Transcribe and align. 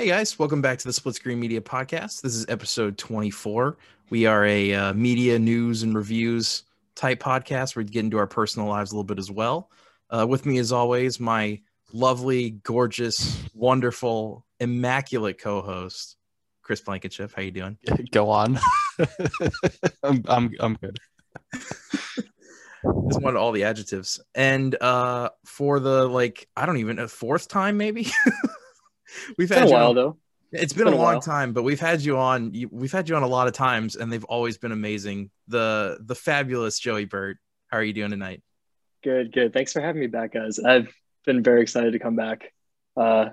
Hey 0.00 0.06
guys, 0.06 0.38
welcome 0.38 0.62
back 0.62 0.78
to 0.78 0.88
the 0.88 0.94
Split 0.94 1.16
Screen 1.16 1.38
Media 1.38 1.60
Podcast. 1.60 2.22
This 2.22 2.34
is 2.34 2.46
episode 2.48 2.96
24. 2.96 3.76
We 4.08 4.24
are 4.24 4.46
a 4.46 4.72
uh, 4.72 4.92
media 4.94 5.38
news 5.38 5.82
and 5.82 5.94
reviews 5.94 6.62
type 6.94 7.22
podcast. 7.22 7.76
We 7.76 7.84
get 7.84 8.06
into 8.06 8.16
our 8.16 8.26
personal 8.26 8.66
lives 8.66 8.92
a 8.92 8.94
little 8.94 9.04
bit 9.04 9.18
as 9.18 9.30
well. 9.30 9.70
Uh, 10.08 10.26
with 10.26 10.46
me, 10.46 10.56
as 10.56 10.72
always, 10.72 11.20
my 11.20 11.60
lovely, 11.92 12.48
gorgeous, 12.48 13.44
wonderful, 13.52 14.46
immaculate 14.58 15.38
co-host, 15.38 16.16
Chris 16.62 16.80
Blankenship. 16.80 17.32
How 17.36 17.42
you 17.42 17.50
doing? 17.50 17.76
Go 18.10 18.30
on. 18.30 18.58
I'm, 20.02 20.24
I'm 20.26 20.50
I'm 20.60 20.74
good. 20.76 20.98
Just 21.52 23.20
wanted 23.20 23.36
all 23.36 23.52
the 23.52 23.64
adjectives. 23.64 24.18
And 24.34 24.74
uh 24.80 25.28
for 25.44 25.78
the 25.78 26.08
like, 26.08 26.48
I 26.56 26.64
don't 26.64 26.78
even 26.78 26.98
a 26.98 27.06
fourth 27.06 27.48
time 27.48 27.76
maybe. 27.76 28.10
We've 29.38 29.50
It's 29.50 29.54
had 29.58 29.60
been 29.60 29.64
a 29.64 29.66
you 29.68 29.72
while 29.74 29.88
on- 29.90 29.94
though. 29.94 30.16
It's 30.52 30.72
been, 30.72 30.86
been 30.86 30.94
a 30.94 30.96
a 30.96 30.98
long 30.98 31.12
while. 31.14 31.20
time, 31.20 31.52
but 31.52 31.62
we've 31.62 31.78
had 31.78 32.00
you 32.02 32.16
on. 32.18 32.52
You, 32.54 32.68
we've 32.72 32.90
had 32.90 33.08
you 33.08 33.14
on 33.14 33.22
a 33.22 33.26
lot 33.28 33.46
of 33.46 33.52
times, 33.52 33.94
and 33.94 34.12
they've 34.12 34.24
always 34.24 34.58
been 34.58 34.72
amazing. 34.72 35.30
The 35.46 35.98
the 36.00 36.16
fabulous 36.16 36.78
Joey 36.80 37.04
Burt. 37.04 37.38
How 37.68 37.76
are 37.78 37.84
you 37.84 37.92
doing 37.92 38.10
tonight? 38.10 38.42
Good, 39.04 39.30
good. 39.32 39.52
Thanks 39.52 39.72
for 39.72 39.80
having 39.80 40.00
me 40.00 40.08
back, 40.08 40.32
guys. 40.34 40.58
I've 40.58 40.92
been 41.24 41.44
very 41.44 41.62
excited 41.62 41.92
to 41.92 42.00
come 42.00 42.16
back. 42.16 42.52
Uh, 42.96 43.26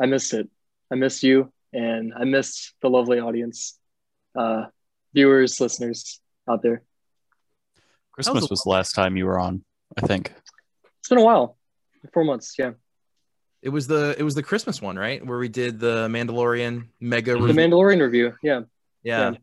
I 0.00 0.06
missed 0.06 0.34
it. 0.34 0.48
I 0.90 0.94
missed 0.94 1.24
you, 1.24 1.52
and 1.72 2.12
I 2.16 2.22
missed 2.24 2.74
the 2.80 2.88
lovely 2.90 3.18
audience, 3.18 3.76
uh, 4.38 4.66
viewers, 5.14 5.60
listeners 5.60 6.20
out 6.48 6.62
there. 6.62 6.82
Christmas 8.12 8.44
a- 8.44 8.48
was 8.50 8.62
the 8.62 8.70
last 8.70 8.92
time 8.94 9.16
you 9.16 9.26
were 9.26 9.40
on, 9.40 9.64
I 10.00 10.06
think. 10.06 10.32
It's 11.00 11.08
been 11.08 11.18
a 11.18 11.24
while. 11.24 11.58
Four 12.12 12.24
months, 12.24 12.54
yeah. 12.56 12.72
It 13.64 13.70
was 13.70 13.86
the 13.86 14.14
it 14.18 14.22
was 14.22 14.34
the 14.34 14.42
Christmas 14.42 14.82
one, 14.82 14.96
right? 14.96 15.24
Where 15.24 15.38
we 15.38 15.48
did 15.48 15.80
the 15.80 16.06
Mandalorian 16.08 16.88
mega 17.00 17.32
The 17.32 17.40
review. 17.40 17.62
Mandalorian 17.62 18.02
review, 18.02 18.34
yeah. 18.42 18.60
yeah, 19.02 19.30
yeah. 19.30 19.36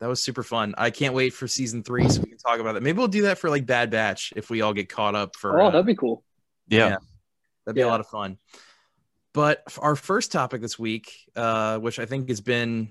that 0.00 0.06
was 0.08 0.22
super 0.22 0.42
fun. 0.42 0.74
I 0.78 0.88
can't 0.88 1.12
wait 1.12 1.34
for 1.34 1.46
season 1.46 1.82
three 1.82 2.08
so 2.08 2.22
we 2.22 2.30
can 2.30 2.38
talk 2.38 2.60
about 2.60 2.72
that. 2.72 2.82
Maybe 2.82 2.96
we'll 2.96 3.08
do 3.08 3.22
that 3.22 3.36
for 3.36 3.50
like 3.50 3.66
Bad 3.66 3.90
Batch 3.90 4.32
if 4.34 4.48
we 4.48 4.62
all 4.62 4.72
get 4.72 4.88
caught 4.88 5.14
up 5.14 5.36
for. 5.36 5.60
Oh, 5.60 5.66
uh, 5.66 5.70
that'd 5.70 5.84
be 5.84 5.94
cool. 5.94 6.24
Yeah. 6.66 6.88
Yeah. 6.88 6.96
That'd 7.66 7.74
be 7.76 7.82
a 7.82 7.86
lot 7.86 8.00
of 8.00 8.06
fun. 8.06 8.38
But 9.34 9.62
our 9.78 9.96
first 9.96 10.32
topic 10.32 10.62
this 10.62 10.78
week, 10.78 11.12
uh, 11.36 11.78
which 11.78 11.98
I 11.98 12.06
think 12.06 12.30
has 12.30 12.40
been 12.40 12.90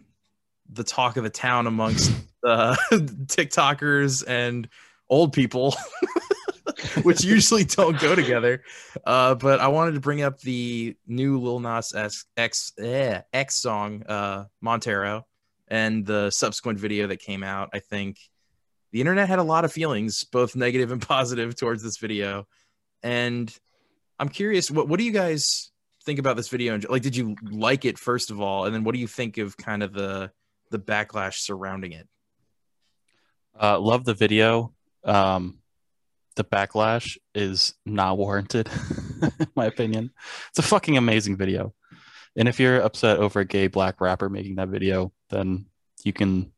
the 0.71 0.83
talk 0.83 1.17
of 1.17 1.23
the 1.23 1.31
town 1.31 1.65
amongst 1.65 2.11
uh, 2.43 2.75
TikTokers 2.91 4.23
and 4.27 4.69
old 5.09 5.33
people, 5.33 5.75
which 7.03 7.23
usually 7.23 7.63
don't 7.63 7.99
go 7.99 8.15
together. 8.15 8.63
Uh, 9.05 9.35
but 9.35 9.59
I 9.59 9.67
wanted 9.67 9.93
to 9.93 9.99
bring 9.99 10.21
up 10.21 10.39
the 10.39 10.95
new 11.07 11.39
Lil 11.39 11.59
Nas 11.59 11.93
X 11.93 12.25
X, 12.35 12.73
eh, 12.79 13.21
X 13.33 13.55
song, 13.55 14.03
uh, 14.03 14.45
Montero, 14.61 15.25
and 15.67 16.05
the 16.05 16.29
subsequent 16.29 16.79
video 16.79 17.07
that 17.07 17.19
came 17.19 17.43
out. 17.43 17.69
I 17.73 17.79
think 17.79 18.17
the 18.91 18.99
internet 18.99 19.27
had 19.27 19.39
a 19.39 19.43
lot 19.43 19.65
of 19.65 19.71
feelings, 19.71 20.23
both 20.23 20.55
negative 20.55 20.91
and 20.91 21.01
positive, 21.07 21.55
towards 21.55 21.83
this 21.83 21.97
video. 21.97 22.47
And 23.03 23.53
I'm 24.19 24.29
curious, 24.29 24.69
what 24.69 24.87
what 24.87 24.99
do 24.99 25.03
you 25.03 25.11
guys 25.11 25.71
think 26.03 26.19
about 26.19 26.35
this 26.35 26.49
video? 26.49 26.79
Like, 26.89 27.01
did 27.01 27.15
you 27.15 27.35
like 27.43 27.85
it 27.85 27.97
first 27.97 28.31
of 28.31 28.39
all, 28.39 28.65
and 28.65 28.73
then 28.73 28.83
what 28.83 28.93
do 28.93 28.99
you 28.99 29.07
think 29.07 29.37
of 29.37 29.57
kind 29.57 29.81
of 29.81 29.93
the 29.93 30.31
the 30.69 30.79
backlash 30.79 31.35
surrounding 31.35 31.93
it? 31.93 32.07
Uh, 33.59 33.79
love 33.79 34.05
the 34.05 34.13
video. 34.13 34.73
Um, 35.03 35.59
the 36.37 36.45
backlash 36.45 37.17
is 37.35 37.73
not 37.85 38.17
warranted, 38.17 38.69
in 39.39 39.47
my 39.55 39.65
opinion. 39.65 40.11
It's 40.49 40.59
a 40.59 40.63
fucking 40.63 40.95
amazing 40.95 41.35
video. 41.35 41.73
And 42.37 42.47
if 42.47 42.59
you're 42.59 42.79
upset 42.79 43.17
over 43.17 43.41
a 43.41 43.45
gay 43.45 43.67
black 43.67 43.99
rapper 43.99 44.29
making 44.29 44.55
that 44.55 44.69
video, 44.69 45.11
then 45.29 45.65
you 46.03 46.13
can. 46.13 46.53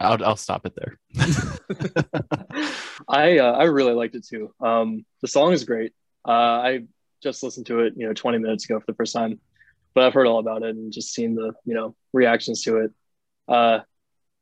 I'll, 0.00 0.24
I'll 0.24 0.36
stop 0.36 0.64
it 0.64 0.74
there. 0.76 0.98
I 3.08 3.38
uh, 3.38 3.52
I 3.52 3.64
really 3.64 3.94
liked 3.94 4.14
it 4.14 4.26
too. 4.26 4.54
Um, 4.60 5.04
the 5.20 5.28
song 5.28 5.52
is 5.52 5.64
great. 5.64 5.92
Uh, 6.26 6.30
I 6.30 6.80
just 7.22 7.42
listened 7.42 7.66
to 7.66 7.80
it, 7.80 7.94
you 7.96 8.06
know, 8.06 8.12
20 8.12 8.38
minutes 8.38 8.64
ago 8.64 8.78
for 8.80 8.86
the 8.86 8.94
first 8.94 9.12
time, 9.12 9.40
but 9.94 10.04
I've 10.04 10.14
heard 10.14 10.26
all 10.26 10.38
about 10.38 10.62
it 10.62 10.70
and 10.70 10.92
just 10.92 11.12
seen 11.12 11.34
the 11.34 11.52
you 11.64 11.74
know 11.74 11.94
reactions 12.12 12.62
to 12.62 12.78
it. 12.78 12.92
Uh, 13.48 13.80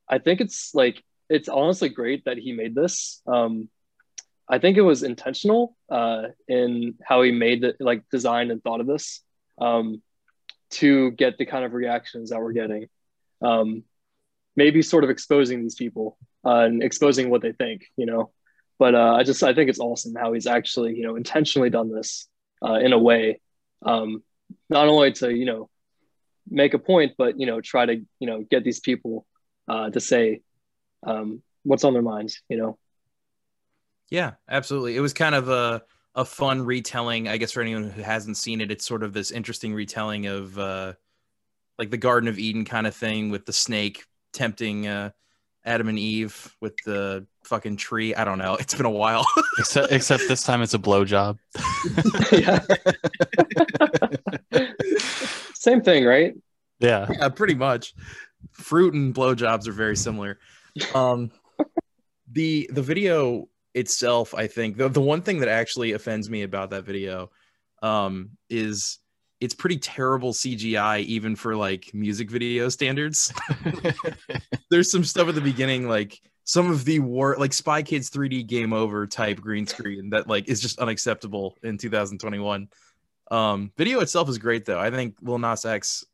I 0.08 0.18
think 0.18 0.40
it's 0.40 0.74
like 0.74 1.02
it's 1.30 1.48
honestly 1.48 1.88
great 1.88 2.24
that 2.24 2.36
he 2.36 2.52
made 2.52 2.74
this. 2.74 3.22
Um, 3.26 3.68
I 4.48 4.58
think 4.58 4.76
it 4.76 4.82
was 4.82 5.04
intentional 5.04 5.76
uh, 5.88 6.24
in 6.48 6.96
how 7.04 7.22
he 7.22 7.30
made 7.30 7.62
it, 7.62 7.76
like 7.78 8.02
designed 8.10 8.50
and 8.50 8.62
thought 8.62 8.80
of 8.80 8.88
this 8.88 9.22
um, 9.60 10.02
to 10.70 11.12
get 11.12 11.38
the 11.38 11.46
kind 11.46 11.64
of 11.64 11.72
reactions 11.72 12.30
that 12.30 12.40
we're 12.40 12.52
getting. 12.52 12.88
Um, 13.40 13.84
maybe 14.56 14.82
sort 14.82 15.04
of 15.04 15.10
exposing 15.10 15.62
these 15.62 15.76
people 15.76 16.18
uh, 16.44 16.64
and 16.64 16.82
exposing 16.82 17.30
what 17.30 17.42
they 17.42 17.52
think, 17.52 17.86
you 17.96 18.06
know. 18.06 18.32
But 18.78 18.96
uh, 18.96 19.14
I 19.14 19.22
just 19.22 19.42
I 19.44 19.54
think 19.54 19.70
it's 19.70 19.78
awesome 19.78 20.16
how 20.16 20.32
he's 20.32 20.48
actually 20.48 20.96
you 20.96 21.06
know 21.06 21.14
intentionally 21.14 21.70
done 21.70 21.94
this 21.94 22.26
uh, 22.64 22.74
in 22.74 22.92
a 22.92 22.98
way, 22.98 23.40
um, 23.86 24.24
not 24.68 24.88
only 24.88 25.12
to 25.12 25.32
you 25.32 25.44
know 25.44 25.70
make 26.48 26.74
a 26.74 26.78
point, 26.78 27.12
but 27.16 27.38
you 27.38 27.46
know 27.46 27.60
try 27.60 27.86
to 27.86 27.94
you 28.18 28.26
know 28.26 28.42
get 28.50 28.64
these 28.64 28.80
people 28.80 29.26
uh, 29.68 29.90
to 29.90 30.00
say 30.00 30.40
um, 31.02 31.42
what's 31.62 31.84
on 31.84 31.92
their 31.92 32.02
minds, 32.02 32.42
you 32.48 32.56
know. 32.56 32.78
Yeah, 34.10 34.32
absolutely. 34.48 34.96
It 34.96 35.00
was 35.00 35.12
kind 35.12 35.34
of 35.34 35.48
a 35.48 35.82
a 36.16 36.24
fun 36.24 36.62
retelling, 36.62 37.28
I 37.28 37.36
guess, 37.36 37.52
for 37.52 37.60
anyone 37.60 37.88
who 37.88 38.02
hasn't 38.02 38.36
seen 38.36 38.60
it. 38.60 38.70
It's 38.70 38.84
sort 38.84 39.02
of 39.02 39.12
this 39.12 39.30
interesting 39.30 39.72
retelling 39.72 40.26
of 40.26 40.58
uh, 40.58 40.94
like 41.78 41.90
the 41.90 41.96
Garden 41.96 42.28
of 42.28 42.38
Eden 42.38 42.64
kind 42.64 42.86
of 42.86 42.94
thing 42.94 43.30
with 43.30 43.46
the 43.46 43.52
snake 43.52 44.04
tempting 44.32 44.86
uh, 44.86 45.10
Adam 45.64 45.88
and 45.88 45.98
Eve 45.98 46.54
with 46.60 46.76
the 46.84 47.26
fucking 47.44 47.76
tree. 47.76 48.14
I 48.14 48.24
don't 48.24 48.38
know. 48.38 48.56
It's 48.60 48.74
been 48.74 48.86
a 48.86 48.90
while. 48.90 49.24
except, 49.58 49.92
except 49.92 50.22
this 50.28 50.42
time 50.42 50.62
it's 50.62 50.74
a 50.74 50.78
blowjob. 50.78 51.38
yeah. 52.32 52.60
Same 55.54 55.82
thing, 55.82 56.04
right? 56.04 56.34
Yeah. 56.80 57.06
yeah, 57.10 57.28
pretty 57.28 57.54
much. 57.54 57.94
Fruit 58.52 58.94
and 58.94 59.14
blowjobs 59.14 59.68
are 59.68 59.72
very 59.72 59.96
similar. 59.96 60.38
Um, 60.94 61.30
the 62.32 62.68
the 62.72 62.82
video 62.82 63.48
itself, 63.74 64.34
I 64.34 64.46
think 64.46 64.76
the 64.76 64.88
the 64.88 65.00
one 65.00 65.22
thing 65.22 65.40
that 65.40 65.48
actually 65.48 65.92
offends 65.92 66.28
me 66.30 66.42
about 66.42 66.70
that 66.70 66.84
video, 66.84 67.30
um, 67.82 68.30
is 68.48 68.98
it's 69.40 69.54
pretty 69.54 69.78
terrible 69.78 70.32
CGI 70.32 71.00
even 71.04 71.34
for 71.34 71.56
like 71.56 71.90
music 71.94 72.30
video 72.30 72.68
standards. 72.68 73.32
There's 74.70 74.90
some 74.90 75.04
stuff 75.04 75.28
at 75.28 75.34
the 75.34 75.40
beginning 75.40 75.88
like 75.88 76.20
some 76.44 76.70
of 76.70 76.84
the 76.84 76.98
war 76.98 77.36
like 77.38 77.52
Spy 77.52 77.82
Kids 77.82 78.10
3D 78.10 78.46
game 78.46 78.72
over 78.72 79.06
type 79.06 79.40
green 79.40 79.66
screen 79.66 80.10
that 80.10 80.26
like 80.28 80.48
is 80.48 80.60
just 80.60 80.78
unacceptable 80.78 81.56
in 81.62 81.78
2021. 81.78 82.68
Um, 83.30 83.72
video 83.78 84.00
itself 84.00 84.28
is 84.28 84.38
great 84.38 84.64
though. 84.66 84.78
I 84.78 84.90
think 84.90 85.16
Lil 85.22 85.38
Nas 85.38 85.64
X 85.64 86.04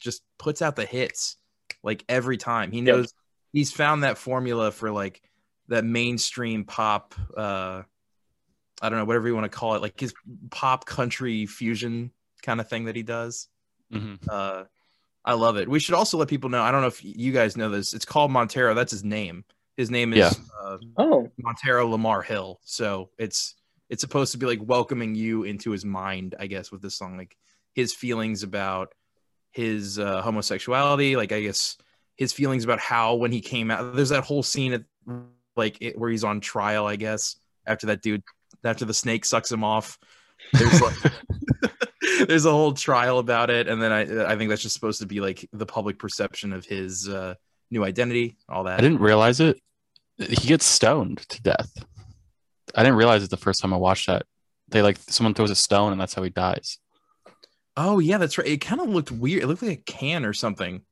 just 0.00 0.22
puts 0.38 0.62
out 0.62 0.76
the 0.76 0.86
hits 0.86 1.36
like 1.82 2.04
every 2.08 2.36
time. 2.36 2.70
He 2.72 2.78
Yep. 2.78 2.86
knows 2.86 3.12
he's 3.52 3.72
found 3.72 4.04
that 4.04 4.18
formula 4.18 4.70
for 4.70 4.90
like 4.90 5.22
that 5.68 5.84
mainstream 5.84 6.64
pop 6.64 7.14
uh 7.36 7.82
I 8.82 8.88
don't 8.88 8.98
know 8.98 9.04
whatever 9.04 9.28
you 9.28 9.34
want 9.34 9.50
to 9.50 9.56
call 9.58 9.74
it 9.74 9.82
like 9.82 9.98
his 10.00 10.14
pop 10.50 10.86
country 10.86 11.46
fusion 11.46 12.12
kind 12.42 12.60
of 12.60 12.68
thing 12.68 12.84
that 12.86 12.96
he 12.96 13.02
does. 13.02 13.48
Mhm. 13.92 14.18
Uh 14.28 14.64
I 15.24 15.34
love 15.34 15.58
it. 15.58 15.68
We 15.68 15.80
should 15.80 15.94
also 15.94 16.16
let 16.16 16.28
people 16.28 16.48
know. 16.48 16.62
I 16.62 16.70
don't 16.70 16.80
know 16.80 16.86
if 16.86 17.04
you 17.04 17.30
guys 17.32 17.54
know 17.56 17.68
this. 17.68 17.92
It's 17.92 18.06
called 18.06 18.30
Montero. 18.30 18.72
That's 18.72 18.90
his 18.92 19.04
name. 19.04 19.44
His 19.76 19.90
name 19.90 20.14
is 20.14 20.18
Yeah. 20.18 20.32
uh, 20.62 20.78
Oh, 20.96 21.30
Montero 21.38 21.86
Lamar 21.86 22.22
Hill. 22.22 22.58
So 22.64 23.10
it's 23.18 23.54
it's 23.90 24.00
supposed 24.00 24.32
to 24.32 24.38
be 24.38 24.46
like 24.46 24.60
welcoming 24.62 25.14
you 25.14 25.42
into 25.42 25.72
his 25.72 25.84
mind, 25.84 26.34
I 26.38 26.46
guess, 26.46 26.72
with 26.72 26.80
this 26.80 26.94
song, 26.94 27.18
like 27.18 27.36
his 27.74 27.92
feelings 27.92 28.42
about 28.42 28.94
his 29.50 29.98
uh, 29.98 30.22
homosexuality, 30.22 31.16
like 31.16 31.32
I 31.32 31.42
guess 31.42 31.76
his 32.20 32.34
feelings 32.34 32.64
about 32.64 32.78
how 32.78 33.14
when 33.14 33.32
he 33.32 33.40
came 33.40 33.70
out. 33.70 33.96
There's 33.96 34.10
that 34.10 34.24
whole 34.24 34.42
scene 34.42 34.74
at 34.74 34.82
like 35.56 35.78
it, 35.80 35.98
where 35.98 36.10
he's 36.10 36.22
on 36.22 36.40
trial, 36.40 36.86
I 36.86 36.96
guess, 36.96 37.36
after 37.66 37.86
that 37.86 38.02
dude, 38.02 38.22
after 38.62 38.84
the 38.84 38.94
snake 38.94 39.24
sucks 39.24 39.50
him 39.50 39.64
off. 39.64 39.98
There's 40.52 40.82
like 40.82 40.94
there's 42.28 42.44
a 42.44 42.52
whole 42.52 42.74
trial 42.74 43.18
about 43.18 43.48
it, 43.48 43.68
and 43.68 43.80
then 43.80 43.90
I 43.90 44.32
I 44.32 44.36
think 44.36 44.50
that's 44.50 44.60
just 44.60 44.74
supposed 44.74 45.00
to 45.00 45.06
be 45.06 45.20
like 45.20 45.48
the 45.54 45.64
public 45.64 45.98
perception 45.98 46.52
of 46.52 46.66
his 46.66 47.08
uh, 47.08 47.34
new 47.70 47.82
identity, 47.84 48.36
all 48.50 48.64
that. 48.64 48.78
I 48.78 48.82
didn't 48.82 49.00
realize 49.00 49.40
it. 49.40 49.58
He 50.18 50.46
gets 50.46 50.66
stoned 50.66 51.26
to 51.30 51.40
death. 51.40 51.72
I 52.74 52.82
didn't 52.82 52.98
realize 52.98 53.24
it 53.24 53.30
the 53.30 53.38
first 53.38 53.62
time 53.62 53.72
I 53.72 53.78
watched 53.78 54.08
that. 54.08 54.26
They 54.68 54.82
like 54.82 54.98
someone 55.08 55.32
throws 55.32 55.50
a 55.50 55.56
stone 55.56 55.90
and 55.90 56.00
that's 56.00 56.12
how 56.12 56.22
he 56.22 56.28
dies. 56.28 56.78
Oh 57.78 57.98
yeah, 57.98 58.18
that's 58.18 58.36
right. 58.36 58.46
It 58.46 58.60
kind 58.60 58.82
of 58.82 58.90
looked 58.90 59.10
weird. 59.10 59.42
It 59.42 59.46
looked 59.46 59.62
like 59.62 59.78
a 59.78 59.82
can 59.90 60.26
or 60.26 60.34
something. 60.34 60.82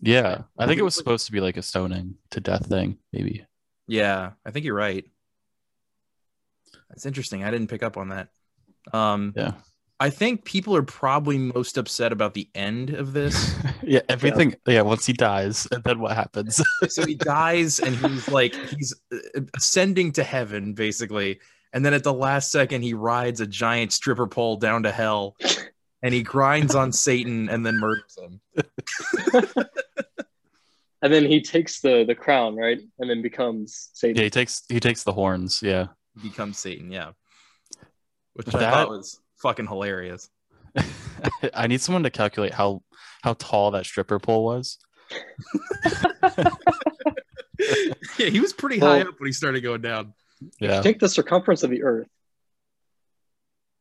Yeah, 0.00 0.42
I 0.58 0.66
think 0.66 0.78
it 0.78 0.84
was 0.84 0.94
supposed 0.94 1.26
to 1.26 1.32
be 1.32 1.40
like 1.40 1.56
a 1.56 1.62
stoning 1.62 2.16
to 2.30 2.40
death 2.40 2.66
thing, 2.66 2.98
maybe. 3.12 3.46
Yeah, 3.86 4.32
I 4.44 4.50
think 4.50 4.64
you're 4.64 4.74
right. 4.74 5.04
That's 6.88 7.06
interesting. 7.06 7.42
I 7.44 7.50
didn't 7.50 7.68
pick 7.68 7.82
up 7.82 7.96
on 7.96 8.08
that. 8.10 8.28
Um, 8.92 9.32
Yeah. 9.36 9.52
I 10.00 10.10
think 10.10 10.44
people 10.44 10.76
are 10.76 10.84
probably 10.84 11.38
most 11.38 11.76
upset 11.76 12.12
about 12.12 12.32
the 12.34 12.48
end 12.54 12.90
of 12.90 13.12
this. 13.12 13.52
yeah, 13.82 14.00
everything. 14.08 14.54
Yeah. 14.64 14.82
once 14.82 15.04
he 15.04 15.12
dies, 15.12 15.66
and 15.72 15.82
then 15.82 15.98
what 15.98 16.14
happens? 16.14 16.62
so 16.88 17.04
he 17.04 17.16
dies 17.16 17.80
and 17.80 17.96
he's 17.96 18.28
like 18.28 18.54
he's 18.54 18.94
uh, 19.12 19.40
ascending 19.56 20.12
to 20.12 20.22
heaven 20.22 20.72
basically 20.74 21.40
and 21.72 21.84
then 21.84 21.94
at 21.94 22.04
the 22.04 22.12
last 22.14 22.50
second 22.50 22.82
he 22.82 22.94
rides 22.94 23.40
a 23.40 23.46
giant 23.46 23.92
stripper 23.92 24.26
pole 24.26 24.56
down 24.56 24.82
to 24.84 24.92
hell 24.92 25.36
and 26.02 26.14
he 26.14 26.22
grinds 26.22 26.74
on 26.74 26.92
satan 26.92 27.48
and 27.48 27.64
then 27.66 27.78
murders 27.78 28.16
him 28.16 28.40
and 31.02 31.12
then 31.12 31.24
he 31.24 31.40
takes 31.40 31.80
the 31.80 32.04
the 32.04 32.14
crown, 32.14 32.56
right? 32.56 32.78
And 32.98 33.08
then 33.08 33.22
becomes 33.22 33.90
Satan. 33.94 34.16
yeah, 34.16 34.24
he 34.24 34.30
takes 34.30 34.62
he 34.68 34.80
takes 34.80 35.04
the 35.04 35.12
horns. 35.12 35.62
Yeah. 35.62 35.86
he 36.20 36.28
becomes 36.28 36.58
satan 36.58 36.90
yeah 36.90 37.10
which 38.34 38.48
i 38.54 38.58
thought 38.58 38.88
was 38.90 39.20
fucking 39.42 39.66
hilarious 39.66 40.28
I 41.54 41.66
need 41.66 41.80
someone 41.80 42.02
to 42.04 42.10
calculate 42.10 42.52
how 42.54 42.82
how 43.22 43.34
tall 43.34 43.70
that 43.72 43.84
stripper 43.86 44.18
pole 44.18 44.44
was. 44.44 44.78
yeah 48.18 48.28
he 48.30 48.40
was 48.40 48.52
pretty 48.52 48.78
high 48.78 49.00
up 49.00 49.18
when 49.18 49.26
he 49.26 49.32
started 49.32 49.60
going 49.62 49.80
down 49.80 50.14
Yeah. 50.60 50.80
Take 50.82 51.00
the 51.00 51.08
circumference 51.08 51.62
of 51.64 51.70
the 51.70 51.82
Earth. 51.82 52.06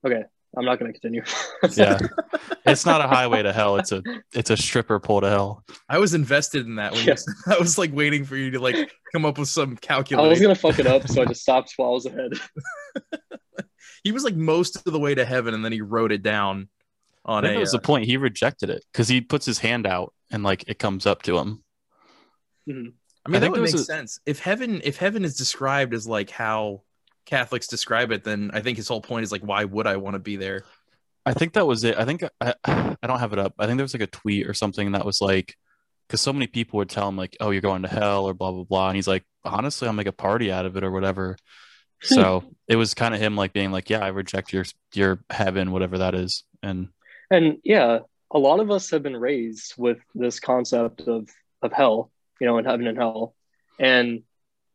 Okay, 0.06 0.24
I'm 0.58 0.66
not 0.66 0.80
going 0.80 0.92
to 0.92 1.00
continue. 1.00 1.24
Yeah. 1.76 2.00
It's 2.66 2.86
not 2.86 3.00
a 3.00 3.08
highway 3.08 3.44
to 3.44 3.54
hell. 3.54 3.78
It's 3.78 3.94
a 3.94 4.04
it's 4.34 4.50
a 4.50 4.58
stripper 4.58 5.00
pole 5.00 5.22
to 5.22 5.30
hell. 5.30 5.64
i 5.88 5.98
was 6.00 6.14
invested 6.14 6.66
in 6.66 6.76
that 6.76 6.92
when 6.92 7.06
Yeah. 7.08 7.16
you, 7.48 7.54
i 7.56 7.58
was 7.58 7.78
like 7.78 7.94
waiting 7.94 8.26
for 8.26 8.36
you 8.36 8.52
to 8.52 8.60
like 8.60 8.92
come 9.14 9.24
up 9.24 9.38
with 9.38 9.48
some 9.48 9.78
calculation. 9.78 10.26
I 10.26 10.30
was 10.30 10.42
going 10.42 10.54
to 10.54 10.60
fuck 10.60 10.78
it 10.78 10.86
up, 10.86 11.08
so 11.08 11.22
I 11.22 11.26
just 11.26 11.42
stopped 11.48 11.74
while 11.78 11.92
I 11.92 11.94
was 11.94 12.06
ahead. 12.08 12.32
he 14.04 14.12
was 14.12 14.26
like 14.26 14.36
most 14.36 14.76
of 14.76 14.84
the 14.92 15.00
way 15.00 15.16
to 15.16 15.24
heaven 15.24 15.54
and 15.54 15.64
then 15.64 15.72
he 15.72 15.80
wrote 15.82 16.12
it 16.12 16.24
down 16.24 16.68
I 17.26 17.36
on 17.38 17.44
think 17.44 17.56
a 17.56 17.60
was 17.62 17.74
uh, 17.74 17.78
the 17.78 17.84
point. 17.84 18.06
He 18.06 18.18
rejected 18.18 18.70
it 18.70 18.84
because 18.92 19.08
he 19.08 19.22
puts 19.22 19.46
his 19.46 19.60
hand 19.60 19.88
out 19.88 20.14
and 20.30 20.44
like 20.44 20.66
it 20.68 20.78
comes 20.78 21.06
up 21.06 21.22
to 21.24 21.38
him. 21.38 21.64
I 22.70 22.72
mean, 22.74 22.94
I 23.26 23.32
that 23.32 23.40
think 23.40 23.52
would 23.52 23.60
there 23.60 23.64
make 23.64 23.76
a- 23.76 23.78
sense. 23.78 24.20
If 24.26 24.40
heaven, 24.40 24.82
if 24.84 24.98
heaven 24.98 25.24
is 25.24 25.38
described 25.38 25.94
as 25.94 26.06
like 26.06 26.30
how 26.32 26.82
Catholics 27.28 27.68
describe 27.68 28.12
it, 28.12 28.24
then 28.24 28.50
I 28.54 28.62
think 28.62 28.78
his 28.78 28.88
whole 28.88 29.02
point 29.02 29.24
is 29.24 29.32
like, 29.32 29.42
why 29.42 29.64
would 29.64 29.86
I 29.86 29.98
want 29.98 30.16
to 30.16 30.20
be 30.20 30.38
there? 30.38 30.64
I 31.26 31.34
think 31.34 31.54
that 31.54 31.68
was 31.68 31.84
it. 31.84 31.98
I 31.98 32.06
think 32.06 32.24
I, 32.42 32.54
I 32.66 32.96
don't 33.06 33.20
have 33.20 33.34
it 33.34 33.40
up. 33.40 33.54
I 33.60 33.66
think 33.66 33.78
there 33.78 33.84
was 33.84 33.94
like 33.94 34.02
a 34.02 34.08
tweet 34.08 34.48
or 34.48 34.54
something 34.54 34.94
that 34.94 35.06
was 35.06 35.22
like, 35.22 35.56
because 36.08 36.22
so 36.22 36.32
many 36.32 36.48
people 36.48 36.78
would 36.78 36.90
tell 36.90 37.08
him 37.10 37.18
like, 37.18 37.36
"Oh, 37.42 37.50
you're 37.50 37.62
going 37.62 37.82
to 37.82 37.90
hell" 37.90 38.26
or 38.26 38.34
blah 38.34 38.52
blah 38.52 38.64
blah, 38.64 38.88
and 38.88 38.96
he's 38.96 39.10
like, 39.10 39.26
"Honestly, 39.44 39.90
I'll 39.90 39.94
make 39.94 40.08
a 40.08 40.14
party 40.14 40.52
out 40.52 40.66
of 40.66 40.78
it 40.78 40.86
or 40.86 40.92
whatever." 40.92 41.36
Hmm. 42.02 42.16
So 42.16 42.44
it 42.68 42.78
was 42.78 42.94
kind 42.94 43.14
of 43.14 43.20
him 43.20 43.36
like 43.36 43.52
being 43.52 43.72
like, 43.74 43.90
"Yeah, 43.90 44.00
I 44.00 44.08
reject 44.08 44.54
your 44.54 44.64
your 44.94 45.20
heaven, 45.30 45.72
whatever 45.72 45.98
that 45.98 46.16
is," 46.16 46.46
and 46.64 46.88
And 47.30 47.58
yeah, 47.64 48.00
a 48.32 48.40
lot 48.40 48.62
of 48.62 48.72
us 48.72 48.90
have 48.92 49.04
been 49.04 49.18
raised 49.18 49.74
with 49.78 49.98
this 50.16 50.40
concept 50.40 51.02
of 51.02 51.30
of 51.62 51.74
hell, 51.74 52.10
you 52.40 52.48
know, 52.48 52.58
and 52.58 52.66
heaven 52.66 52.88
and 52.88 52.98
hell. 52.98 53.36
And 53.80 54.24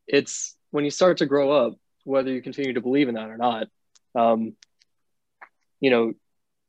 it's 0.06 0.54
when 0.70 0.84
you 0.84 0.90
start 0.90 1.18
to 1.18 1.26
grow 1.26 1.50
up, 1.50 1.74
whether 2.04 2.30
you 2.30 2.42
continue 2.42 2.74
to 2.74 2.80
believe 2.80 3.08
in 3.08 3.14
that 3.14 3.30
or 3.30 3.36
not, 3.36 3.68
um, 4.14 4.54
you 5.80 5.90
know, 5.90 6.12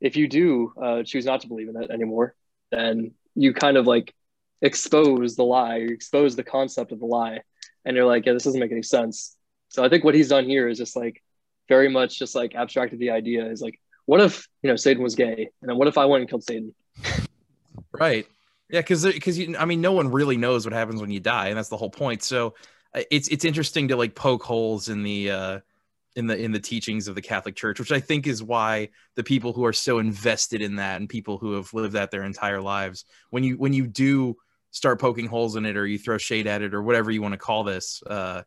if 0.00 0.16
you 0.16 0.28
do 0.28 0.72
uh, 0.80 1.02
choose 1.02 1.24
not 1.24 1.42
to 1.42 1.48
believe 1.48 1.68
in 1.68 1.82
it 1.82 1.90
anymore, 1.90 2.34
then 2.70 3.12
you 3.34 3.54
kind 3.54 3.76
of 3.76 3.86
like 3.86 4.14
expose 4.60 5.36
the 5.36 5.44
lie, 5.44 5.76
you 5.76 5.88
expose 5.88 6.36
the 6.36 6.42
concept 6.42 6.92
of 6.92 7.00
the 7.00 7.06
lie, 7.06 7.40
and 7.84 7.96
you're 7.96 8.06
like, 8.06 8.26
yeah, 8.26 8.32
this 8.32 8.44
doesn't 8.44 8.60
make 8.60 8.72
any 8.72 8.82
sense. 8.82 9.36
So 9.68 9.84
I 9.84 9.88
think 9.88 10.04
what 10.04 10.14
he's 10.14 10.28
done 10.28 10.44
here 10.44 10.68
is 10.68 10.78
just 10.78 10.96
like 10.96 11.22
very 11.68 11.88
much 11.88 12.18
just 12.18 12.34
like 12.34 12.54
abstracted 12.54 12.98
the 12.98 13.10
idea 13.10 13.46
is 13.46 13.60
like, 13.60 13.80
what 14.06 14.20
if 14.20 14.46
you 14.62 14.68
know 14.68 14.76
Satan 14.76 15.02
was 15.02 15.14
gay, 15.14 15.48
and 15.60 15.68
then 15.70 15.76
what 15.76 15.88
if 15.88 15.96
I 15.96 16.04
went 16.06 16.22
and 16.22 16.30
killed 16.30 16.44
Satan? 16.44 16.74
Right? 17.96 18.26
Yeah, 18.70 18.80
because 18.80 19.04
because 19.04 19.38
I 19.56 19.64
mean, 19.66 19.80
no 19.80 19.92
one 19.92 20.10
really 20.10 20.36
knows 20.36 20.66
what 20.66 20.72
happens 20.72 21.00
when 21.00 21.10
you 21.10 21.20
die, 21.20 21.48
and 21.48 21.56
that's 21.56 21.68
the 21.68 21.76
whole 21.76 21.90
point. 21.90 22.24
So 22.24 22.54
it's 23.10 23.28
it's 23.28 23.44
interesting 23.44 23.88
to 23.88 23.96
like 23.96 24.14
poke 24.14 24.42
holes 24.42 24.88
in 24.88 25.02
the 25.02 25.30
uh, 25.30 25.60
in 26.16 26.26
the 26.26 26.36
in 26.36 26.52
the 26.52 26.60
teachings 26.60 27.08
of 27.08 27.14
the 27.14 27.22
Catholic 27.22 27.56
Church, 27.56 27.78
which 27.80 27.92
I 27.92 28.00
think 28.00 28.26
is 28.26 28.42
why 28.42 28.90
the 29.16 29.24
people 29.24 29.52
who 29.52 29.64
are 29.64 29.72
so 29.72 29.98
invested 29.98 30.62
in 30.62 30.76
that 30.76 31.00
and 31.00 31.08
people 31.08 31.38
who 31.38 31.52
have 31.54 31.72
lived 31.74 31.94
that 31.94 32.10
their 32.10 32.24
entire 32.24 32.60
lives, 32.60 33.04
when 33.30 33.42
you 33.44 33.56
when 33.56 33.72
you 33.72 33.86
do 33.86 34.36
start 34.70 35.00
poking 35.00 35.26
holes 35.26 35.56
in 35.56 35.66
it 35.66 35.76
or 35.76 35.86
you 35.86 35.98
throw 35.98 36.18
shade 36.18 36.46
at 36.46 36.62
it 36.62 36.74
or 36.74 36.82
whatever 36.82 37.10
you 37.10 37.22
want 37.22 37.32
to 37.32 37.38
call 37.38 37.64
this, 37.64 38.02
uh, 38.06 38.42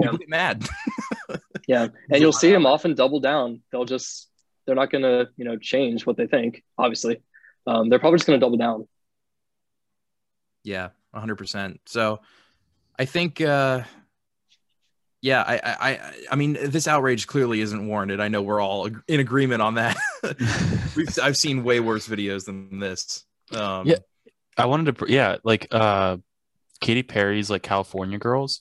people 0.00 0.18
get 0.18 0.28
mad. 0.28 0.68
Yeah, 1.70 1.86
and 2.10 2.20
you'll 2.20 2.32
see 2.32 2.50
them 2.50 2.66
often 2.66 2.96
double 2.96 3.20
down. 3.20 3.62
They'll 3.70 3.84
just 3.84 4.28
they're 4.66 4.74
not 4.74 4.90
gonna 4.90 5.28
you 5.36 5.44
know 5.44 5.56
change 5.56 6.04
what 6.04 6.16
they 6.16 6.26
think. 6.26 6.64
Obviously, 6.76 7.22
um, 7.64 7.88
they're 7.88 8.00
probably 8.00 8.18
just 8.18 8.26
gonna 8.26 8.40
double 8.40 8.56
down. 8.56 8.88
Yeah, 10.64 10.88
hundred 11.14 11.36
percent. 11.36 11.80
So 11.86 12.22
I 13.00 13.06
think 13.06 13.40
uh 13.40 13.82
yeah, 15.22 15.42
I, 15.46 15.54
I 15.56 15.90
I 15.90 16.00
I 16.32 16.36
mean 16.36 16.52
this 16.60 16.86
outrage 16.86 17.26
clearly 17.26 17.60
isn't 17.62 17.86
warranted. 17.88 18.20
I 18.20 18.28
know 18.28 18.42
we're 18.42 18.60
all 18.60 18.88
in 19.08 19.20
agreement 19.20 19.62
on 19.62 19.74
that. 19.74 19.96
We've 20.96 21.18
I've 21.22 21.36
seen 21.36 21.64
way 21.64 21.80
worse 21.80 22.06
videos 22.06 22.44
than 22.44 22.78
this. 22.78 23.24
Um 23.54 23.86
Yeah. 23.86 23.96
I 24.58 24.66
wanted 24.66 24.98
to, 24.98 25.06
yeah, 25.08 25.36
like 25.42 25.68
uh, 25.70 26.18
Katy 26.82 27.02
Perry's 27.04 27.48
like 27.48 27.62
California 27.62 28.18
Girls, 28.18 28.60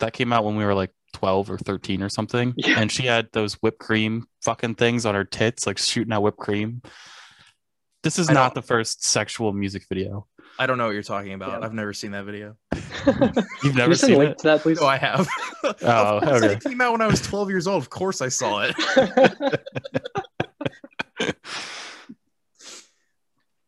that 0.00 0.12
came 0.12 0.32
out 0.34 0.44
when 0.44 0.56
we 0.56 0.64
were 0.66 0.74
like 0.74 0.90
12 1.14 1.50
or 1.52 1.56
13 1.56 2.02
or 2.02 2.10
something, 2.10 2.52
Yeah. 2.58 2.78
and 2.78 2.92
she 2.92 3.06
had 3.06 3.28
those 3.32 3.54
whipped 3.54 3.78
cream 3.78 4.26
fucking 4.42 4.74
things 4.74 5.06
on 5.06 5.14
her 5.14 5.24
tits, 5.24 5.66
like 5.66 5.78
shooting 5.78 6.12
out 6.12 6.22
whipped 6.22 6.36
cream. 6.38 6.82
This 8.02 8.18
is 8.18 8.28
I 8.28 8.34
not 8.34 8.48
don't- 8.48 8.56
the 8.56 8.62
first 8.68 9.02
sexual 9.04 9.52
music 9.54 9.84
video. 9.88 10.26
I 10.58 10.66
don't 10.66 10.76
know 10.76 10.86
what 10.86 10.92
you're 10.94 11.02
talking 11.02 11.32
about. 11.32 11.60
Yeah. 11.60 11.64
I've 11.66 11.72
never 11.74 11.94
seen 11.94 12.10
that 12.10 12.24
video. 12.26 12.56
You've 13.62 13.74
never 13.74 13.90
you 13.90 13.96
seen 13.96 14.18
link 14.18 14.32
it? 14.32 14.38
to 14.38 14.44
that, 14.48 14.60
please? 14.60 14.80
No, 14.80 14.86
I 14.86 14.96
have. 14.96 15.28
Oh, 15.82 16.20
okay. 16.22 16.54
It 16.54 16.64
came 16.64 16.80
out 16.80 16.92
when 16.92 17.02
I 17.02 17.06
was 17.06 17.20
12 17.20 17.50
years 17.50 17.66
old. 17.66 17.82
Of 17.82 17.90
course 17.90 18.22
I 18.22 18.28
saw 18.28 18.62
it. 18.62 18.74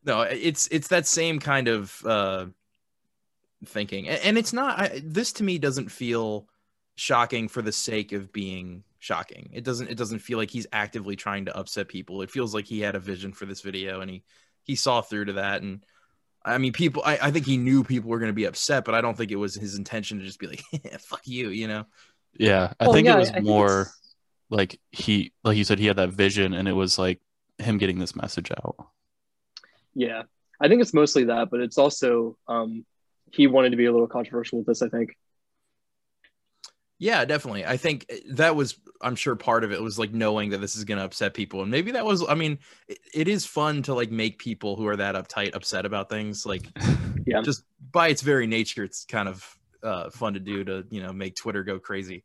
no 0.03 0.21
it's 0.21 0.67
it's 0.67 0.87
that 0.89 1.05
same 1.07 1.39
kind 1.39 1.67
of 1.67 2.03
uh 2.05 2.45
thinking 3.65 4.09
and, 4.09 4.19
and 4.23 4.37
it's 4.37 4.53
not 4.53 4.79
I, 4.79 5.01
this 5.03 5.33
to 5.33 5.43
me 5.43 5.59
doesn't 5.59 5.89
feel 5.89 6.47
shocking 6.95 7.47
for 7.47 7.61
the 7.61 7.71
sake 7.71 8.11
of 8.11 8.33
being 8.33 8.83
shocking 8.99 9.49
it 9.53 9.63
doesn't 9.63 9.89
it 9.89 9.97
doesn't 9.97 10.19
feel 10.19 10.37
like 10.37 10.49
he's 10.49 10.67
actively 10.73 11.15
trying 11.15 11.45
to 11.45 11.55
upset 11.57 11.87
people 11.87 12.21
it 12.21 12.31
feels 12.31 12.53
like 12.53 12.65
he 12.65 12.79
had 12.81 12.95
a 12.95 12.99
vision 12.99 13.33
for 13.33 13.45
this 13.45 13.61
video 13.61 14.01
and 14.01 14.09
he 14.09 14.23
he 14.63 14.75
saw 14.75 15.01
through 15.01 15.25
to 15.25 15.33
that 15.33 15.61
and 15.61 15.85
i 16.45 16.57
mean 16.57 16.73
people 16.73 17.01
i, 17.05 17.17
I 17.21 17.31
think 17.31 17.45
he 17.45 17.57
knew 17.57 17.83
people 17.83 18.09
were 18.09 18.19
going 18.19 18.29
to 18.29 18.33
be 18.33 18.45
upset 18.45 18.85
but 18.85 18.95
i 18.95 19.01
don't 19.01 19.15
think 19.17 19.31
it 19.31 19.35
was 19.37 19.55
his 19.55 19.75
intention 19.77 20.19
to 20.19 20.25
just 20.25 20.39
be 20.39 20.47
like 20.47 20.63
fuck 21.01 21.21
you 21.25 21.49
you 21.49 21.67
know 21.67 21.85
Yeah, 22.37 22.73
I 22.79 22.87
Well, 22.87 22.93
think 22.93 23.05
yeah, 23.05 23.13
it 23.15 23.15
was 23.17 23.33
I 23.35 23.41
think 23.41 23.45
more 23.45 23.91
like 24.49 24.79
he, 24.91 25.33
like 25.43 25.57
you 25.57 25.63
said, 25.63 25.79
he 25.79 25.87
had 25.87 25.97
that 25.97 26.09
vision, 26.09 26.53
and 26.53 26.67
it 26.67 26.73
was 26.73 26.97
like 26.99 27.21
him 27.59 27.77
getting 27.77 27.99
this 27.99 28.15
message 28.15 28.51
out. 28.51 28.75
Yeah, 29.95 30.23
I 30.59 30.67
think 30.67 30.81
it's 30.81 30.93
mostly 30.93 31.25
that, 31.25 31.49
but 31.51 31.59
it's 31.59 31.77
also 31.77 32.37
um, 32.47 32.85
he 33.31 33.47
wanted 33.47 33.71
to 33.71 33.77
be 33.77 33.85
a 33.85 33.91
little 33.91 34.07
controversial 34.07 34.59
with 34.59 34.67
this. 34.67 34.81
I 34.81 34.89
think. 34.89 35.15
Yeah, 37.03 37.25
definitely. 37.25 37.65
I 37.65 37.75
think 37.75 38.09
that 38.29 38.55
was, 38.55 38.79
I'm 39.01 39.17
sure 39.17 39.35
part 39.35 39.65
of 39.65 39.73
it 39.73 39.81
was 39.81 39.99
like 39.99 40.13
knowing 40.13 40.51
that 40.51 40.61
this 40.61 40.77
is 40.77 40.85
going 40.85 40.99
to 40.99 41.03
upset 41.03 41.33
people. 41.33 41.61
And 41.61 41.69
maybe 41.69 41.91
that 41.91 42.05
was, 42.05 42.25
I 42.25 42.33
mean, 42.33 42.59
it, 42.87 42.97
it 43.13 43.27
is 43.27 43.45
fun 43.45 43.83
to 43.83 43.93
like 43.93 44.09
make 44.09 44.39
people 44.39 44.77
who 44.77 44.87
are 44.87 44.95
that 44.95 45.15
uptight 45.15 45.53
upset 45.53 45.85
about 45.85 46.09
things. 46.09 46.45
Like, 46.45 46.69
Yeah. 47.25 47.41
just 47.41 47.63
by 47.91 48.07
its 48.07 48.21
very 48.21 48.47
nature, 48.47 48.85
it's 48.85 49.03
kind 49.03 49.27
of 49.27 49.57
uh, 49.81 50.11
fun 50.11 50.35
to 50.35 50.39
do 50.39 50.63
to, 50.63 50.85
you 50.89 51.03
know, 51.03 51.11
make 51.11 51.35
Twitter 51.35 51.65
go 51.65 51.77
crazy. 51.77 52.23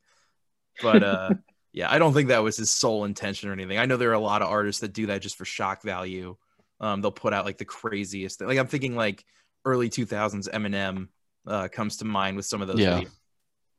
But 0.80 1.02
uh, 1.02 1.35
yeah, 1.73 1.90
I 1.90 1.99
don't 1.99 2.12
think 2.12 2.28
that 2.28 2.44
was 2.44 2.56
his 2.56 2.70
sole 2.70 3.04
intention 3.04 3.49
or 3.49 3.52
anything. 3.52 3.78
I 3.78 3.87
know 3.87 3.97
there 3.97 4.11
are 4.11 4.14
a 4.14 4.20
lot 4.20 4.42
of 4.42 4.49
artists 4.49 4.80
that 4.82 4.92
do 4.92 5.06
that 5.06 5.23
just 5.23 5.37
for 5.37 5.44
shock 5.44 5.82
value. 5.82 6.37
Um, 6.80 7.00
they'll 7.00 7.11
put 7.11 7.32
out 7.32 7.44
like 7.44 7.58
the 7.58 7.64
craziest 7.64 8.38
thing. 8.38 8.47
Like, 8.47 8.58
I'm 8.58 8.68
thinking 8.68 8.94
like 8.94 9.25
early 9.64 9.90
2000s 9.90 10.49
Eminem 10.50 11.08
uh, 11.49 11.66
comes 11.66 11.97
to 11.97 12.04
mind 12.04 12.37
with 12.37 12.47
some 12.47 12.62
of 12.62 12.68
those. 12.68 12.78
Yeah. 12.78 13.00
videos 13.00 13.11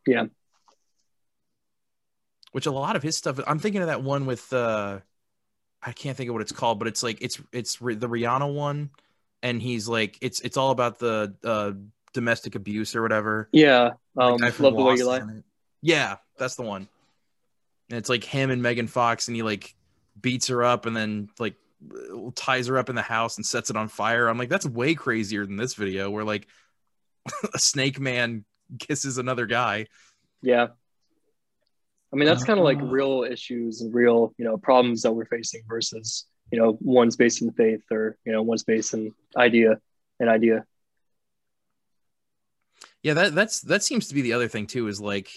Yeah. 0.06 0.25
Which 2.51 2.65
a 2.65 2.72
lot 2.72 2.96
of 2.96 3.03
his 3.03 3.15
stuff 3.15 3.39
i'm 3.48 3.60
thinking 3.60 3.82
of 3.82 3.88
that 3.88 4.01
one 4.01 4.25
with 4.25 4.51
uh 4.53 5.00
i 5.82 5.91
can't 5.91 6.18
think 6.18 6.29
of 6.29 6.34
what 6.34 6.41
it's 6.41 6.51
called 6.51 6.79
but 6.79 6.88
it's 6.88 7.03
like 7.03 7.18
it's 7.22 7.39
it's 7.51 7.77
the 7.77 8.10
rihanna 8.10 8.53
one. 8.53 8.89
And 9.41 9.62
he's 9.62 9.88
like 9.88 10.18
it's 10.22 10.41
it's 10.41 10.58
all 10.58 10.72
about 10.72 11.00
the 11.00 11.34
uh 11.46 11.72
domestic 12.12 12.56
abuse 12.56 12.94
or 12.96 13.01
whatever. 13.01 13.48
Yeah, 13.53 13.91
um, 14.18 14.36
guy 14.38 14.51
love 14.60 14.75
the 14.75 14.84
way 14.84 14.96
you 14.96 15.08
lie. 15.08 15.22
yeah 15.82 16.18
that's 16.38 16.56
the 16.56 16.63
one. 16.63 16.89
And 17.89 17.98
it's 17.98 18.10
like 18.10 18.25
him 18.25 18.51
and 18.51 18.62
megan 18.62 18.88
fox 18.88 19.29
and 19.29 19.38
he 19.38 19.44
like 19.44 19.75
beats 20.20 20.48
her 20.48 20.62
up 20.62 20.86
and 20.86 20.96
then 20.96 21.29
like 21.39 21.56
ties 22.36 22.68
her 22.68 22.77
up 22.77 22.89
in 22.89 22.96
the 22.96 23.01
house 23.01 23.38
and 23.38 23.46
sets 23.46 23.70
it 23.70 23.77
on 23.77 23.88
fire. 23.88 24.27
I'm 24.27 24.38
like 24.38 24.50
that's 24.50 24.65
way 24.65 24.94
crazier 24.94 25.46
than 25.46 25.56
this 25.56 25.75
video 25.75 26.10
where 26.10 26.25
like 26.25 26.48
a 27.53 27.60
snake 27.60 27.98
man 27.98 28.44
kisses 28.77 29.18
another 29.18 29.46
guy. 29.46 29.88
Yeah. 30.41 30.68
I 32.12 32.16
mean, 32.16 32.25
that's 32.25 32.44
kind 32.44 32.60
of 32.60 32.66
like 32.66 32.80
Uh. 32.80 32.86
real 32.86 33.24
issues 33.24 33.82
and 33.82 33.94
real, 33.94 34.34
you 34.38 34.46
know, 34.46 34.58
problems 34.58 35.04
that 35.04 35.12
we're 35.12 35.25
facing 35.25 35.63
versus, 35.68 36.25
you 36.51 36.60
know, 36.60 36.78
one's 36.82 37.16
based 37.16 37.42
in 37.42 37.51
faith 37.51 37.84
or, 37.92 38.18
you 38.25 38.32
know, 38.32 38.42
one's 38.42 38.63
based 38.63 38.94
in 38.94 39.13
idea, 39.38 39.80
and 40.20 40.30
idea. 40.30 40.66
Yeah, 43.01 43.13
that 43.13 43.34
that's 43.34 43.62
that 43.62 43.84
seems 43.84 44.10
to 44.10 44.13
be 44.13 44.22
the 44.22 44.34
other 44.34 44.50
thing 44.50 44.68
too. 44.68 44.88
Is 44.88 45.00
like 45.00 45.30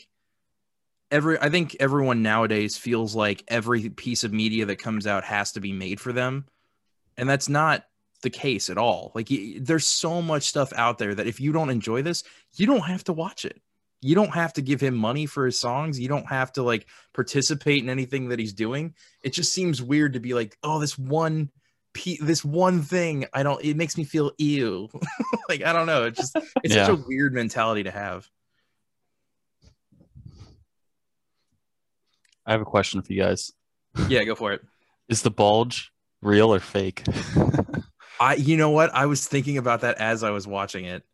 every 1.12 1.38
I 1.38 1.48
think 1.48 1.76
everyone 1.78 2.22
nowadays 2.22 2.76
feels 2.76 3.14
like 3.14 3.44
every 3.46 3.88
piece 3.90 4.24
of 4.24 4.32
media 4.32 4.66
that 4.66 4.80
comes 4.80 5.06
out 5.06 5.22
has 5.24 5.52
to 5.52 5.60
be 5.60 5.72
made 5.72 6.00
for 6.00 6.12
them, 6.12 6.46
and 7.16 7.28
that's 7.28 7.48
not 7.48 7.84
the 8.22 8.30
case 8.30 8.68
at 8.68 8.78
all. 8.78 9.12
Like 9.14 9.28
there's 9.60 9.84
so 9.86 10.20
much 10.22 10.42
stuff 10.44 10.72
out 10.74 10.98
there 10.98 11.14
that 11.14 11.28
if 11.28 11.40
you 11.40 11.52
don't 11.52 11.70
enjoy 11.70 12.02
this, 12.02 12.24
you 12.54 12.66
don't 12.66 12.80
have 12.80 13.04
to 13.04 13.12
watch 13.12 13.44
it. 13.44 13.61
You 14.04 14.14
don't 14.16 14.34
have 14.34 14.52
to 14.54 14.62
give 14.62 14.80
him 14.80 14.94
money 14.96 15.26
for 15.26 15.46
his 15.46 15.58
songs. 15.58 15.98
You 15.98 16.08
don't 16.08 16.26
have 16.26 16.52
to 16.54 16.62
like 16.62 16.86
participate 17.14 17.82
in 17.82 17.88
anything 17.88 18.28
that 18.30 18.38
he's 18.40 18.52
doing. 18.52 18.94
It 19.22 19.32
just 19.32 19.52
seems 19.52 19.80
weird 19.80 20.14
to 20.14 20.20
be 20.20 20.34
like, 20.34 20.58
oh, 20.64 20.80
this 20.80 20.98
one 20.98 21.50
pe- 21.94 22.18
this 22.20 22.44
one 22.44 22.82
thing 22.82 23.26
I 23.32 23.42
don't 23.44 23.64
it 23.64 23.76
makes 23.76 23.96
me 23.96 24.02
feel 24.04 24.32
ew. 24.38 24.88
like 25.48 25.62
I 25.62 25.72
don't 25.72 25.86
know. 25.86 26.04
It 26.04 26.16
just 26.16 26.36
it's 26.64 26.74
Yeah. 26.74 26.86
such 26.86 26.98
a 26.98 27.04
weird 27.06 27.32
mentality 27.32 27.84
to 27.84 27.90
have. 27.92 28.28
I 32.44 32.52
have 32.52 32.60
a 32.60 32.64
question 32.66 33.02
for 33.02 33.12
you 33.12 33.22
guys. 33.22 33.52
Yeah, 34.08 34.24
go 34.24 34.34
for 34.34 34.52
it. 34.52 34.62
Is 35.08 35.22
the 35.22 35.30
bulge 35.30 35.92
real 36.22 36.52
or 36.52 36.60
fake? 36.60 37.04
I 38.20 38.34
you 38.34 38.56
know 38.56 38.70
what? 38.70 38.92
I 38.94 39.06
was 39.06 39.26
thinking 39.26 39.58
about 39.58 39.82
that 39.82 39.98
as 39.98 40.22
I 40.24 40.30
was 40.30 40.46
watching 40.46 40.84
it. 40.86 41.04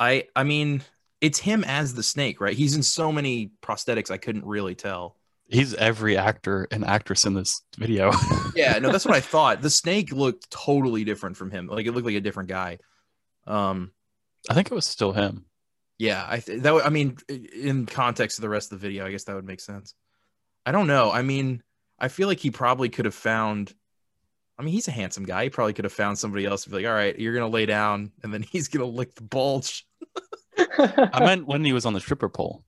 I 0.00 0.24
I 0.36 0.44
mean, 0.44 0.82
it's 1.20 1.38
him 1.38 1.64
as 1.64 1.94
the 1.94 2.02
snake, 2.02 2.40
right? 2.40 2.56
He's 2.56 2.76
in 2.76 2.82
so 2.82 3.10
many 3.12 3.50
prosthetics 3.62 4.10
I 4.10 4.16
couldn't 4.18 4.44
really 4.44 4.74
tell. 4.74 5.16
He's 5.50 5.74
every 5.74 6.16
actor 6.16 6.68
and 6.70 6.84
actress 6.84 7.24
in 7.24 7.34
this 7.34 7.62
video. 7.78 8.12
Yeah, 8.54 8.78
no, 8.80 8.90
that's 8.90 9.04
what 9.04 9.14
I 9.14 9.20
thought. 9.20 9.62
The 9.62 9.70
snake 9.70 10.10
looked 10.10 10.50
totally 10.50 11.04
different 11.04 11.36
from 11.36 11.50
him. 11.52 11.68
Like 11.68 11.86
it 11.86 11.92
looked 11.92 12.06
like 12.06 12.16
a 12.16 12.20
different 12.20 12.48
guy. 12.48 12.78
Um 13.46 13.92
I 14.50 14.54
think 14.54 14.68
it 14.70 14.74
was 14.74 14.86
still 14.86 15.12
him. 15.12 15.44
yeah, 15.98 16.24
I 16.28 16.38
th- 16.40 16.62
that 16.62 16.74
would- 16.74 16.82
I 16.84 16.88
mean 16.88 17.18
in 17.28 17.86
context 17.86 18.38
of 18.38 18.42
the 18.42 18.48
rest 18.48 18.72
of 18.72 18.80
the 18.80 18.86
video, 18.88 19.06
I 19.06 19.10
guess 19.12 19.24
that 19.24 19.36
would 19.36 19.44
make 19.44 19.60
sense. 19.60 19.94
I 20.66 20.72
don't 20.72 20.88
know. 20.88 21.10
I 21.12 21.22
mean, 21.22 21.62
I 22.00 22.08
feel 22.08 22.26
like 22.26 22.40
he 22.40 22.50
probably 22.50 22.88
could 22.88 23.04
have 23.04 23.14
found 23.14 23.72
I 24.58 24.64
mean, 24.64 24.72
he's 24.72 24.88
a 24.88 24.92
handsome 24.92 25.24
guy. 25.24 25.44
He 25.44 25.50
probably 25.50 25.72
could 25.72 25.84
have 25.84 25.92
found 25.92 26.18
somebody 26.18 26.44
else 26.44 26.64
to 26.64 26.70
be 26.70 26.76
like, 26.76 26.86
all 26.86 26.92
right, 26.92 27.16
you're 27.16 27.34
gonna 27.34 27.46
lay 27.48 27.64
down, 27.66 28.10
and 28.24 28.34
then 28.34 28.42
he's 28.50 28.66
gonna 28.68 28.86
lick 28.86 29.14
the 29.14 29.22
bulge. 29.22 29.86
I 30.78 31.20
meant 31.24 31.46
when 31.46 31.64
he 31.64 31.72
was 31.72 31.86
on 31.86 31.92
the 31.92 32.00
stripper 32.00 32.28
pole 32.28 32.64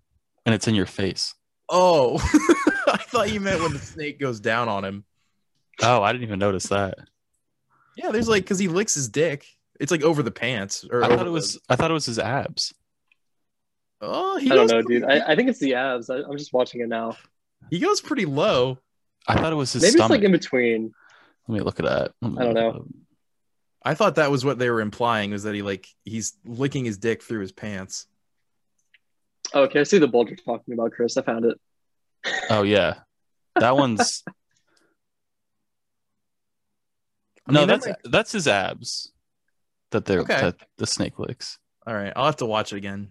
and 0.47 0.55
it's 0.55 0.69
in 0.69 0.75
your 0.75 0.87
face. 0.87 1.35
Oh, 1.69 2.15
I 2.87 2.97
thought 2.99 3.31
you 3.33 3.41
meant 3.41 3.61
when 3.63 3.73
the 3.73 3.79
snake 3.79 4.19
goes 4.19 4.41
down 4.41 4.69
on 4.69 4.85
him. 4.85 5.05
Oh, 5.83 6.03
I 6.03 6.13
didn't 6.13 6.25
even 6.25 6.39
notice 6.39 6.65
that. 6.69 6.99
Yeah, 7.97 8.11
there's 8.11 8.29
like 8.29 8.45
because 8.45 8.59
he 8.59 8.69
licks 8.69 8.95
his 8.95 9.09
dick. 9.09 9.47
It's 9.79 9.91
like 9.93 10.03
over 10.03 10.23
the 10.23 10.31
pants. 10.31 10.85
Or 10.91 11.03
I 11.03 11.09
thought 11.09 11.21
it 11.21 11.25
the- 11.25 11.31
was 11.31 11.59
I 11.69 11.77
thought 11.77 11.91
it 11.91 11.95
was 11.95 12.07
his 12.07 12.19
abs. 12.19 12.75
Oh, 14.01 14.39
he 14.39 14.51
I 14.51 14.55
don't 14.55 14.67
know, 14.71 14.83
pretty- 14.83 15.01
dude. 15.01 15.11
I, 15.11 15.33
I 15.33 15.37
think 15.37 15.49
it's 15.49 15.59
the 15.59 15.75
abs. 15.75 16.09
I, 16.11 16.17
I'm 16.17 16.37
just 16.39 16.53
watching 16.53 16.81
it 16.81 16.89
now. 16.89 17.17
he 17.71 17.79
goes 17.79 18.01
pretty 18.01 18.25
low. 18.25 18.79
I 19.29 19.35
thought 19.35 19.53
it 19.53 19.57
was 19.57 19.73
his 19.73 19.83
Maybe 19.83 19.93
stomach. 19.93 20.05
it's 20.17 20.19
like 20.21 20.25
in 20.25 20.33
between. 20.33 20.93
Let 21.47 21.55
me 21.59 21.61
look 21.61 21.79
at 21.81 21.85
that. 21.87 22.13
I 22.23 22.43
don't 22.45 22.55
know. 22.55 22.87
It 23.85 23.89
up. 23.89 23.91
I 23.91 23.95
thought 23.95 24.15
that 24.17 24.31
was 24.31 24.45
what 24.45 24.59
they 24.59 24.71
were 24.71 24.81
implying 24.81 25.31
was 25.31 25.43
that 25.45 25.55
he 25.55 25.63
like 25.63 25.87
he's 26.05 26.35
licking 26.45 26.85
his 26.85 26.99
dick 26.99 27.23
through 27.23 27.41
his 27.41 27.53
pants. 27.53 28.07
Oh, 29.53 29.63
okay, 29.63 29.81
I 29.81 29.83
see 29.85 29.99
the 29.99 30.07
bulge 30.09 30.29
you're 30.29 30.37
talking 30.37 30.75
about, 30.75 30.93
Chris. 30.93 31.17
I 31.17 31.23
found 31.23 31.45
it. 31.45 31.59
Oh 32.51 32.63
yeah. 32.63 33.01
That 33.59 33.77
one's 33.77 34.23
I 37.49 37.53
No, 37.53 37.61
mean, 37.61 37.69
that 37.69 37.75
that's 37.83 37.87
might- 37.87 38.13
that's 38.13 38.33
his 38.33 38.47
abs. 38.49 39.13
That 39.91 40.05
they're 40.05 40.21
Okay. 40.21 40.41
that 40.41 40.57
the 40.79 40.87
snake 40.87 41.19
licks. 41.19 41.59
all 41.87 41.95
right. 41.95 42.13
I'll 42.15 42.27
have 42.27 42.37
to 42.37 42.47
watch 42.47 42.73
it 42.73 42.77
again. 42.77 43.11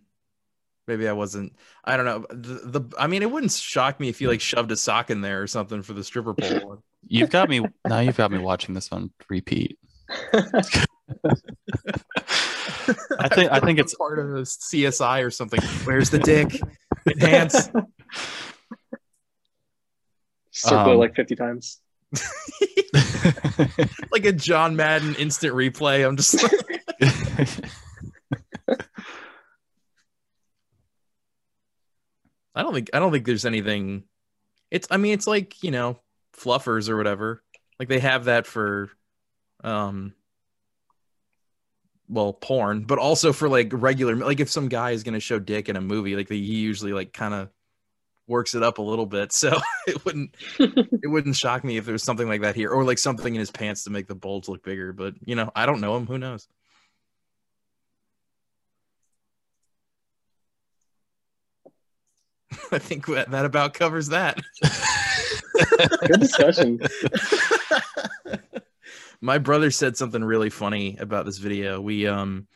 Maybe 0.88 1.07
I 1.07 1.11
wasn't. 1.13 1.55
I 1.83 1.97
don't 1.97 2.05
know. 2.05 2.25
The, 2.29 2.79
the 2.79 2.95
I 2.97 3.07
mean, 3.07 3.21
it 3.21 3.29
wouldn't 3.29 3.51
shock 3.51 3.99
me 3.99 4.09
if 4.09 4.21
you 4.21 4.27
like 4.27 4.41
shoved 4.41 4.71
a 4.71 4.77
sock 4.77 5.09
in 5.11 5.21
there 5.21 5.41
or 5.41 5.47
something 5.47 5.81
for 5.83 5.93
the 5.93 6.03
stripper 6.03 6.33
pole. 6.33 6.83
You've 7.07 7.29
got 7.29 7.47
me 7.49 7.63
now 7.88 7.99
you've 7.99 8.17
got 8.17 8.29
me 8.31 8.39
watching 8.39 8.73
this 8.75 8.91
on 8.91 9.11
repeat. 9.29 9.77
I 13.19 13.29
think 13.29 13.51
I 13.51 13.59
think 13.59 13.79
it's 13.79 13.93
part 13.95 14.19
of 14.19 14.29
a 14.29 14.41
CSI 14.41 15.23
or 15.23 15.31
something. 15.31 15.61
Where's 15.83 16.09
the 16.09 16.19
dick? 16.19 16.59
Enhance. 17.07 17.69
Circle 20.51 20.93
Um, 20.93 20.97
like 20.97 21.15
50 21.15 21.35
times. 21.35 21.79
like 24.11 24.25
a 24.25 24.33
John 24.33 24.75
Madden 24.75 25.15
instant 25.15 25.53
replay. 25.53 26.05
I'm 26.07 26.17
just 26.17 26.43
I 32.55 32.63
don't 32.63 32.73
think 32.73 32.89
I 32.93 32.99
don't 32.99 33.11
think 33.11 33.25
there's 33.25 33.45
anything 33.45 34.03
it's 34.71 34.87
I 34.91 34.97
mean 34.97 35.13
it's 35.13 35.27
like, 35.27 35.63
you 35.63 35.71
know, 35.71 35.99
fluffers 36.35 36.89
or 36.89 36.97
whatever. 36.97 37.43
Like 37.79 37.87
they 37.87 37.99
have 37.99 38.25
that 38.25 38.45
for 38.47 38.89
um 39.63 40.13
well, 42.09 42.33
porn, 42.33 42.85
but 42.85 42.97
also 42.97 43.31
for 43.31 43.47
like 43.47 43.69
regular 43.71 44.15
like 44.15 44.39
if 44.39 44.49
some 44.49 44.67
guy 44.67 44.91
is 44.91 45.03
going 45.03 45.13
to 45.13 45.19
show 45.19 45.37
dick 45.39 45.69
in 45.69 45.75
a 45.75 45.81
movie, 45.81 46.15
like 46.15 46.27
he 46.27 46.37
usually 46.37 46.91
like 46.91 47.13
kind 47.13 47.33
of 47.35 47.49
works 48.27 48.55
it 48.55 48.63
up 48.63 48.79
a 48.79 48.81
little 48.81 49.05
bit. 49.05 49.31
So 49.39 49.57
it 49.87 50.03
wouldn't 50.05 50.35
it 50.59 51.07
wouldn't 51.09 51.35
shock 51.35 51.63
me 51.63 51.77
if 51.77 51.85
there 51.85 51.93
was 51.93 52.03
something 52.03 52.27
like 52.27 52.41
that 52.41 52.55
here 52.55 52.71
or 52.71 52.83
like 52.83 52.97
something 52.97 53.33
in 53.33 53.39
his 53.39 53.51
pants 53.51 53.83
to 53.83 53.91
make 53.91 54.07
the 54.07 54.15
bulge 54.15 54.47
look 54.47 54.63
bigger, 54.63 54.91
but 54.91 55.13
you 55.23 55.35
know, 55.35 55.51
I 55.55 55.65
don't 55.67 55.81
know 55.81 55.95
him, 55.95 56.07
who 56.07 56.17
knows. 56.17 56.47
I 62.71 62.79
think 62.79 63.05
that 63.07 63.29
that 63.31 63.45
about 63.45 63.75
covers 63.75 64.07
that. 64.09 64.39
Good 66.07 66.19
discussion. 66.19 66.79
My 69.21 69.38
brother 69.38 69.69
said 69.71 69.97
something 69.97 70.23
really 70.23 70.49
funny 70.49 70.97
about 70.99 71.25
this 71.25 71.38
video. 71.38 71.81
We 71.81 72.07
um 72.07 72.47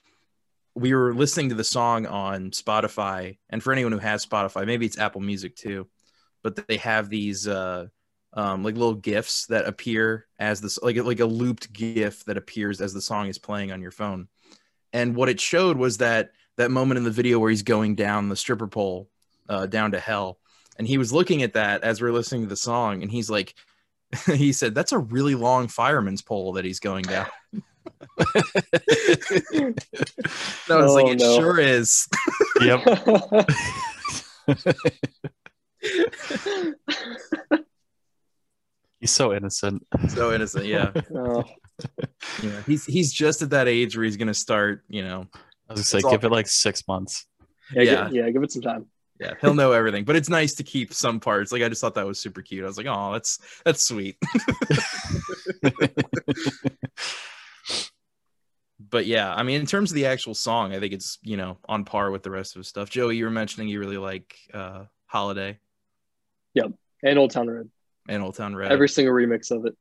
we 0.76 0.94
were 0.94 1.14
listening 1.14 1.50
to 1.50 1.56
the 1.56 1.64
song 1.64 2.06
on 2.06 2.52
Spotify, 2.52 3.38
and 3.50 3.62
for 3.62 3.74
anyone 3.74 3.92
who 3.92 4.00
has 4.00 4.26
Spotify, 4.26 4.66
maybe 4.66 4.86
it's 4.86 4.98
Apple 4.98 5.22
Music 5.22 5.56
too, 5.56 5.88
but 6.42 6.68
they 6.68 6.78
have 6.78 7.10
these 7.10 7.48
uh 7.48 7.88
um 8.34 8.64
like 8.64 8.76
little 8.76 8.96
gifs 8.96 9.46
that 9.48 9.68
appear 9.68 10.26
as 10.40 10.62
this 10.62 10.80
like 10.82 10.98
like 10.98 11.20
a 11.20 11.26
looped 11.26 11.74
gif 11.74 12.24
that 12.26 12.38
appears 12.38 12.82
as 12.82 12.94
the 12.94 13.02
song 13.02 13.28
is 13.28 13.38
playing 13.38 13.72
on 13.72 13.82
your 13.82 13.92
phone. 13.92 14.28
And 14.94 15.16
what 15.16 15.30
it 15.30 15.42
showed 15.42 15.78
was 15.78 15.98
that 15.98 16.32
that 16.58 16.72
moment 16.72 16.98
in 16.98 17.04
the 17.04 17.12
video 17.12 17.40
where 17.40 17.50
he's 17.50 17.64
going 17.64 17.96
down 17.96 18.30
the 18.30 18.36
stripper 18.36 18.68
pole 18.68 19.10
uh, 19.50 19.66
down 19.66 19.92
to 19.92 20.00
hell. 20.00 20.40
And 20.78 20.88
he 20.88 20.98
was 20.98 21.14
looking 21.14 21.44
at 21.44 21.54
that 21.54 21.84
as 21.84 22.02
we 22.02 22.08
are 22.08 22.14
listening 22.14 22.44
to 22.44 22.48
the 22.48 22.56
song, 22.56 23.04
and 23.04 23.12
he's 23.12 23.30
like, 23.30 23.54
he 24.36 24.52
said, 24.54 24.76
"That's 24.76 24.92
a 24.92 24.98
really 24.98 25.36
long 25.36 25.68
fireman's 25.68 26.22
pole 26.22 26.54
that 26.54 26.66
he's 26.66 26.80
going 26.80 27.04
down." 27.04 27.28
I 28.20 29.74
was 30.70 30.92
Oh, 30.92 30.94
like, 30.96 31.08
"It 31.14 31.20
no. 31.20 31.36
sure 31.40 31.60
is." 31.60 32.08
yep. 32.62 32.82
He's 39.00 39.12
so 39.12 39.34
innocent. 39.34 39.86
so 40.10 40.32
innocent, 40.34 40.66
yeah, 40.66 40.92
Oh, 41.14 41.44
yeah. 42.42 42.62
He's 42.66 42.86
he's 42.86 43.12
just 43.12 43.42
at 43.42 43.50
that 43.50 43.68
age 43.68 43.98
where 43.98 44.06
he's 44.06 44.16
gonna 44.16 44.34
start, 44.34 44.84
you 44.88 45.04
know, 45.04 45.28
I 45.70 45.74
was 45.74 45.80
gonna 45.80 45.84
say, 45.84 45.98
It's 45.98 46.06
all- 46.06 46.12
give 46.12 46.24
it 46.24 46.30
like 46.32 46.48
six 46.48 46.88
months. 46.88 47.26
yeah, 47.74 47.82
Yeah. 47.84 48.04
Give, 48.06 48.14
yeah, 48.16 48.30
give 48.30 48.44
it 48.44 48.52
some 48.52 48.62
time. 48.62 48.86
Yeah, 49.24 49.34
he'll 49.42 49.54
know 49.54 49.72
everything. 49.72 50.04
But 50.06 50.16
it's 50.16 50.30
nice 50.30 50.54
to 50.56 50.64
keep 50.64 50.94
some 50.94 51.20
parts. 51.20 51.52
Like 51.52 51.62
I 51.64 51.70
just 51.70 51.82
thought 51.82 51.96
that 51.96 52.06
was 52.06 52.20
super 52.20 52.42
cute. 52.42 52.64
I 52.64 52.68
was 52.68 52.78
like, 52.78 52.88
"Oh, 52.88 53.14
that's 53.14 53.40
that's 53.66 53.84
sweet." 53.84 54.18
but 58.90 59.06
yeah, 59.06 59.34
I 59.34 59.44
mean, 59.44 59.60
in 59.60 59.66
terms 59.66 59.92
of 59.92 59.96
the 59.96 60.06
actual 60.06 60.34
song, 60.36 60.74
I 60.74 60.80
think 60.80 60.94
it's 60.94 61.20
you 61.24 61.38
know 61.38 61.58
on 61.68 61.86
par 61.86 62.12
with 62.12 62.24
the 62.24 62.32
rest 62.32 62.56
of 62.56 62.60
his 62.60 62.68
stuff. 62.68 62.90
Joey, 62.90 63.18
you 63.18 63.26
were 63.26 63.32
mentioning 63.32 63.68
you 63.70 63.80
really 63.80 63.98
like 63.98 64.36
uh, 64.54 64.86
"Holiday" 65.06 65.60
Yep, 66.56 66.72
And 67.04 67.18
Old 67.18 67.32
Town 67.32 67.48
Road. 67.48 67.70
and 68.08 68.22
"Old 68.24 68.36
Town 68.36 68.56
Road." 68.56 68.72
Every 68.72 68.90
single 68.90 69.14
remix 69.14 69.52
of 69.52 69.66
it. 69.66 69.76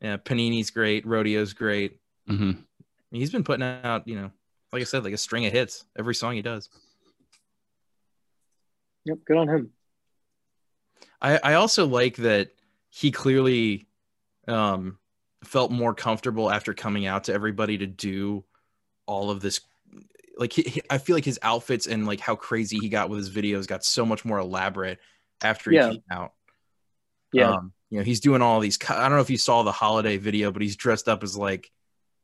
yeah, 0.00 0.16
Panini's 0.16 0.70
great, 0.70 1.06
Rodeo's 1.06 1.52
great. 1.52 1.98
hmm 2.26 2.52
He's 3.10 3.30
been 3.30 3.42
putting 3.44 3.62
out, 3.62 4.06
you 4.06 4.16
know, 4.16 4.30
like 4.70 4.82
I 4.82 4.84
said, 4.84 5.02
like 5.02 5.14
a 5.14 5.18
string 5.18 5.46
of 5.46 5.52
hits 5.52 5.86
every 5.98 6.14
song 6.14 6.34
he 6.34 6.42
does. 6.42 6.68
Yep, 9.04 9.18
good 9.26 9.36
on 9.36 9.48
him. 9.48 9.70
I, 11.20 11.38
I 11.42 11.54
also 11.54 11.86
like 11.86 12.16
that 12.16 12.50
he 12.90 13.10
clearly 13.10 13.86
um, 14.46 14.98
felt 15.44 15.70
more 15.70 15.94
comfortable 15.94 16.50
after 16.50 16.74
coming 16.74 17.06
out 17.06 17.24
to 17.24 17.32
everybody 17.32 17.78
to 17.78 17.86
do 17.86 18.44
all 19.06 19.30
of 19.30 19.40
this. 19.40 19.60
Like 20.36 20.52
he, 20.52 20.62
he- 20.62 20.82
I 20.90 20.98
feel 20.98 21.16
like 21.16 21.24
his 21.24 21.38
outfits 21.42 21.86
and 21.86 22.06
like 22.06 22.20
how 22.20 22.36
crazy 22.36 22.78
he 22.78 22.88
got 22.88 23.10
with 23.10 23.18
his 23.18 23.30
videos 23.30 23.66
got 23.66 23.84
so 23.84 24.06
much 24.06 24.24
more 24.24 24.38
elaborate 24.38 24.98
after 25.42 25.70
he 25.70 25.76
Yeah. 25.76 25.90
came 25.90 26.02
out. 26.10 26.32
Yeah. 27.32 27.50
Um, 27.52 27.72
you 27.90 27.98
know 27.98 28.04
he's 28.04 28.20
doing 28.20 28.42
all 28.42 28.60
these. 28.60 28.78
I 28.88 29.02
don't 29.08 29.12
know 29.16 29.20
if 29.22 29.30
you 29.30 29.38
saw 29.38 29.62
the 29.62 29.72
holiday 29.72 30.18
video, 30.18 30.52
but 30.52 30.60
he's 30.62 30.76
dressed 30.76 31.08
up 31.08 31.22
as 31.22 31.36
like 31.36 31.70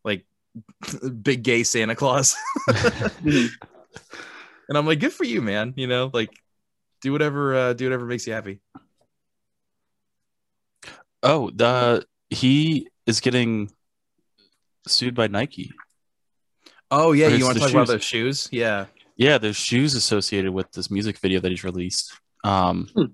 like 0.04 0.26
big 1.22 1.42
gay 1.42 1.62
Santa 1.64 1.94
Claus, 1.96 2.36
and 3.24 3.50
I'm 4.68 4.86
like, 4.86 5.00
good 5.00 5.12
for 5.12 5.24
you, 5.24 5.40
man. 5.42 5.72
You 5.76 5.86
know, 5.86 6.10
like 6.12 6.30
do 7.04 7.12
whatever 7.12 7.54
uh, 7.54 7.72
do 7.74 7.84
whatever 7.84 8.06
makes 8.06 8.26
you 8.26 8.32
happy. 8.32 8.60
Oh, 11.22 11.50
the 11.50 12.04
he 12.30 12.88
is 13.06 13.20
getting 13.20 13.70
sued 14.86 15.14
by 15.14 15.26
Nike. 15.28 15.72
Oh 16.90 17.12
yeah, 17.12 17.28
you 17.28 17.44
want 17.44 17.56
to 17.56 17.60
talk 17.60 17.70
about 17.70 17.86
shoes. 17.86 17.88
those 17.88 18.04
shoes? 18.04 18.48
Yeah. 18.52 18.86
Yeah, 19.16 19.38
there's 19.38 19.56
shoes 19.56 19.94
associated 19.94 20.52
with 20.52 20.72
this 20.72 20.90
music 20.90 21.18
video 21.18 21.40
that 21.40 21.50
he's 21.50 21.62
released. 21.62 22.18
Um, 22.42 22.88
Hmm. 22.94 23.04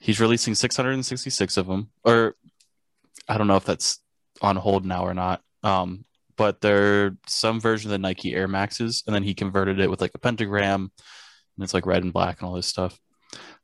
he's 0.00 0.18
releasing 0.20 0.54
666 0.54 1.56
of 1.56 1.66
them, 1.66 1.90
or 2.04 2.34
I 3.28 3.38
don't 3.38 3.46
know 3.46 3.56
if 3.56 3.64
that's 3.64 4.00
on 4.42 4.56
hold 4.56 4.84
now 4.84 5.04
or 5.04 5.14
not. 5.14 5.40
Um, 5.62 6.04
but 6.36 6.60
they're 6.62 7.16
some 7.26 7.60
version 7.60 7.88
of 7.90 7.92
the 7.92 7.98
Nike 7.98 8.34
Air 8.34 8.48
Maxes, 8.48 9.02
and 9.06 9.14
then 9.14 9.22
he 9.22 9.34
converted 9.34 9.78
it 9.78 9.90
with 9.90 10.00
like 10.00 10.12
a 10.14 10.18
pentagram, 10.18 10.90
and 11.56 11.64
it's 11.64 11.74
like 11.74 11.86
red 11.86 12.02
and 12.02 12.12
black 12.14 12.40
and 12.40 12.48
all 12.48 12.54
this 12.54 12.66
stuff. 12.66 12.98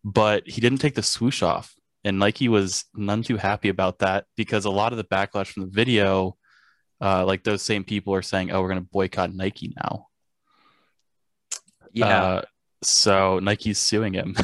But 0.04 0.46
he 0.46 0.60
didn't 0.60 0.78
take 0.78 0.94
the 0.94 1.02
swoosh 1.02 1.42
off, 1.42 1.74
and 2.04 2.18
Nike 2.18 2.48
was 2.48 2.84
none 2.94 3.22
too 3.22 3.36
happy 3.36 3.68
about 3.68 3.98
that 4.00 4.26
because 4.36 4.64
a 4.64 4.70
lot 4.70 4.92
of 4.92 4.98
the 4.98 5.04
backlash 5.04 5.48
from 5.48 5.64
the 5.64 5.70
video, 5.70 6.36
uh, 7.00 7.24
like 7.24 7.42
those 7.42 7.62
same 7.62 7.82
people 7.84 8.14
are 8.14 8.22
saying, 8.22 8.50
"Oh, 8.50 8.62
we're 8.62 8.68
going 8.68 8.80
to 8.82 8.88
boycott 8.90 9.34
Nike 9.34 9.74
now." 9.82 10.06
Yeah. 11.92 12.22
Uh, 12.22 12.42
so 12.82 13.38
Nike's 13.40 13.78
suing 13.78 14.12
him. 14.12 14.36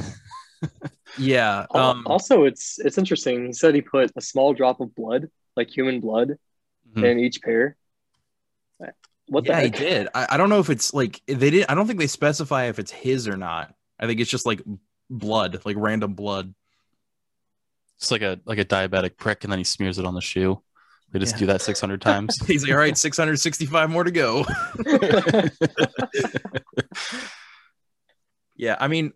yeah. 1.19 1.67
Um, 1.75 2.02
also, 2.07 2.45
it's 2.45 2.79
it's 2.79 2.99
interesting. 2.99 3.47
He 3.47 3.52
said 3.52 3.75
he 3.75 3.83
put 3.83 4.11
a 4.17 4.21
small 4.21 4.55
drop 4.55 4.81
of 4.81 4.95
blood, 4.95 5.29
like 5.57 5.71
human 5.71 6.00
blood, 6.00 6.38
Mhm. 6.95 7.05
in 7.05 7.19
each 7.21 7.43
pair. 7.43 7.76
What 9.29 9.45
the 9.45 9.50
yeah, 9.50 9.61
he 9.62 9.71
did. 9.71 10.09
I, 10.14 10.26
I 10.31 10.37
don't 10.37 10.50
know 10.50 10.59
if 10.59 10.69
it's 10.69 10.93
like 10.93 11.23
they 11.26 11.50
did. 11.50 11.67
I 11.69 11.75
don't 11.75 11.87
think 11.87 11.99
they 11.99 12.07
specify 12.09 12.64
if 12.64 12.79
it's 12.79 12.91
his 12.91 13.29
or 13.29 13.37
not. 13.37 13.73
I 13.99 14.07
think 14.07 14.21
it's 14.21 14.31
just 14.31 14.45
like 14.45 14.61
blood, 15.19 15.61
like 15.64 15.76
random 15.78 16.14
blood. 16.14 16.54
It's 17.99 18.11
like 18.11 18.23
a 18.23 18.40
like 18.45 18.59
a 18.59 18.64
diabetic 18.64 19.16
prick, 19.16 19.45
and 19.45 19.52
then 19.52 19.59
he 19.59 19.64
smears 19.64 19.99
it 19.99 20.04
on 20.04 20.14
the 20.14 20.21
shoe. 20.21 20.61
They 21.12 21.19
just 21.19 21.35
Yeah. 21.35 21.40
do 21.40 21.47
that 21.47 21.61
600 21.62 22.00
times. 22.02 22.38
He's 22.47 22.62
like, 22.64 22.73
all 22.73 22.78
right, 22.78 22.97
665 22.97 23.90
more 23.90 24.02
to 24.02 24.11
go. 24.11 24.45
yeah, 28.57 28.76
I 28.81 28.88
mean, 28.88 29.12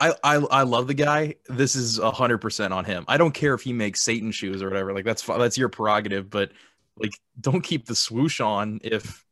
I, 0.00 0.14
I 0.24 0.34
I 0.36 0.62
love 0.62 0.86
the 0.88 0.94
guy. 0.94 1.36
This 1.48 1.76
is 1.76 1.98
hundred 1.98 2.38
percent 2.38 2.72
on 2.72 2.84
him. 2.84 3.04
I 3.08 3.16
don't 3.16 3.32
care 3.32 3.54
if 3.54 3.62
he 3.62 3.72
makes 3.72 4.02
Satan 4.02 4.32
shoes 4.32 4.62
or 4.62 4.68
whatever. 4.68 4.92
Like 4.92 5.04
that's 5.04 5.22
that's 5.22 5.56
your 5.58 5.68
prerogative, 5.68 6.28
but 6.30 6.50
like 6.96 7.12
don't 7.40 7.62
keep 7.62 7.86
the 7.86 7.94
swoosh 7.94 8.40
on 8.40 8.80
if 8.82 9.24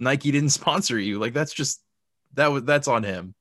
Nike 0.00 0.30
didn't 0.32 0.48
sponsor 0.50 0.98
you. 0.98 1.18
Like 1.18 1.34
that's 1.34 1.52
just 1.52 1.82
that 2.34 2.48
was 2.48 2.64
that's 2.64 2.88
on 2.88 3.02
him. 3.02 3.34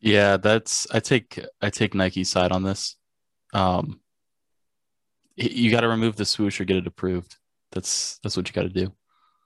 Yeah, 0.00 0.36
that's 0.36 0.86
I 0.92 1.00
take 1.00 1.40
I 1.60 1.70
take 1.70 1.94
Nike's 1.94 2.28
side 2.30 2.52
on 2.52 2.62
this. 2.62 2.96
Um, 3.52 4.00
you 5.36 5.70
got 5.70 5.80
to 5.82 5.88
remove 5.88 6.16
the 6.16 6.24
swoosh 6.24 6.60
or 6.60 6.64
get 6.64 6.76
it 6.76 6.86
approved. 6.86 7.36
That's 7.72 8.18
that's 8.22 8.36
what 8.36 8.48
you 8.48 8.52
got 8.52 8.62
to 8.62 8.68
do. 8.68 8.92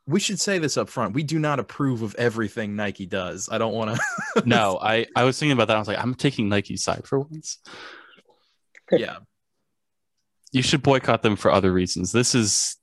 We 0.06 0.18
should 0.18 0.40
say 0.40 0.58
this 0.58 0.76
up 0.76 0.88
front. 0.88 1.14
We 1.14 1.22
do 1.22 1.38
not 1.38 1.60
approve 1.60 2.02
of 2.02 2.14
everything 2.16 2.74
Nike 2.74 3.06
does. 3.06 3.48
I 3.52 3.58
don't 3.58 3.74
want 3.74 3.94
to. 3.96 4.02
No, 4.46 4.78
I 4.82 5.06
I 5.14 5.24
was 5.24 5.38
thinking 5.38 5.52
about 5.52 5.68
that. 5.68 5.76
I 5.76 5.78
was 5.78 5.86
like, 5.88 5.98
I'm 5.98 6.14
taking 6.14 6.48
Nike's 6.48 6.82
side 6.82 7.06
for 7.06 7.20
once. 7.20 7.58
yeah, 8.90 9.18
You 10.50 10.62
should 10.62 10.82
boycott 10.82 11.22
them 11.22 11.36
for 11.36 11.50
other 11.52 11.72
reasons. 11.72 12.10
This 12.12 12.34
is 12.34 12.76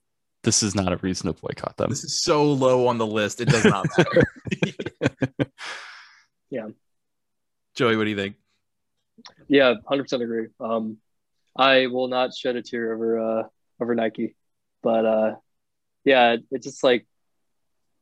this 0.44 0.64
is 0.64 0.76
not 0.76 0.94
a 0.94 0.98
reason 0.98 1.34
to 1.34 1.42
boycott 1.42 1.76
them. 1.78 1.90
this 1.90 2.04
is 2.06 2.22
so 2.22 2.46
low 2.46 2.88
on 2.88 2.98
the 2.98 3.06
list. 3.06 3.42
It 3.42 3.50
does 3.50 3.66
not 3.66 3.86
matter. 3.98 4.24
Yeah. 6.50 6.68
Joey, 7.80 7.96
what 7.96 8.04
do 8.04 8.10
you 8.10 8.18
think? 8.18 8.36
Yeah, 9.48 9.76
hundred 9.88 10.04
percent 10.04 10.22
agree. 10.22 10.48
Um, 10.60 10.98
I 11.56 11.88
will 11.88 12.10
not 12.10 12.36
shed 12.36 12.58
a 12.58 12.62
tear 12.62 12.94
over 12.94 13.20
uh 13.20 13.44
over 13.80 13.96
Nike, 13.96 14.36
but 14.84 15.06
uh, 15.06 15.36
yeah, 16.04 16.34
it- 16.34 16.44
it's 16.52 16.66
just 16.66 16.84
like 16.84 17.08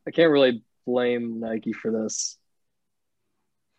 I 0.08 0.10
can't 0.10 0.32
really 0.32 0.64
blame 0.88 1.40
Nike 1.40 1.74
for 1.74 1.92
this. 1.92 2.40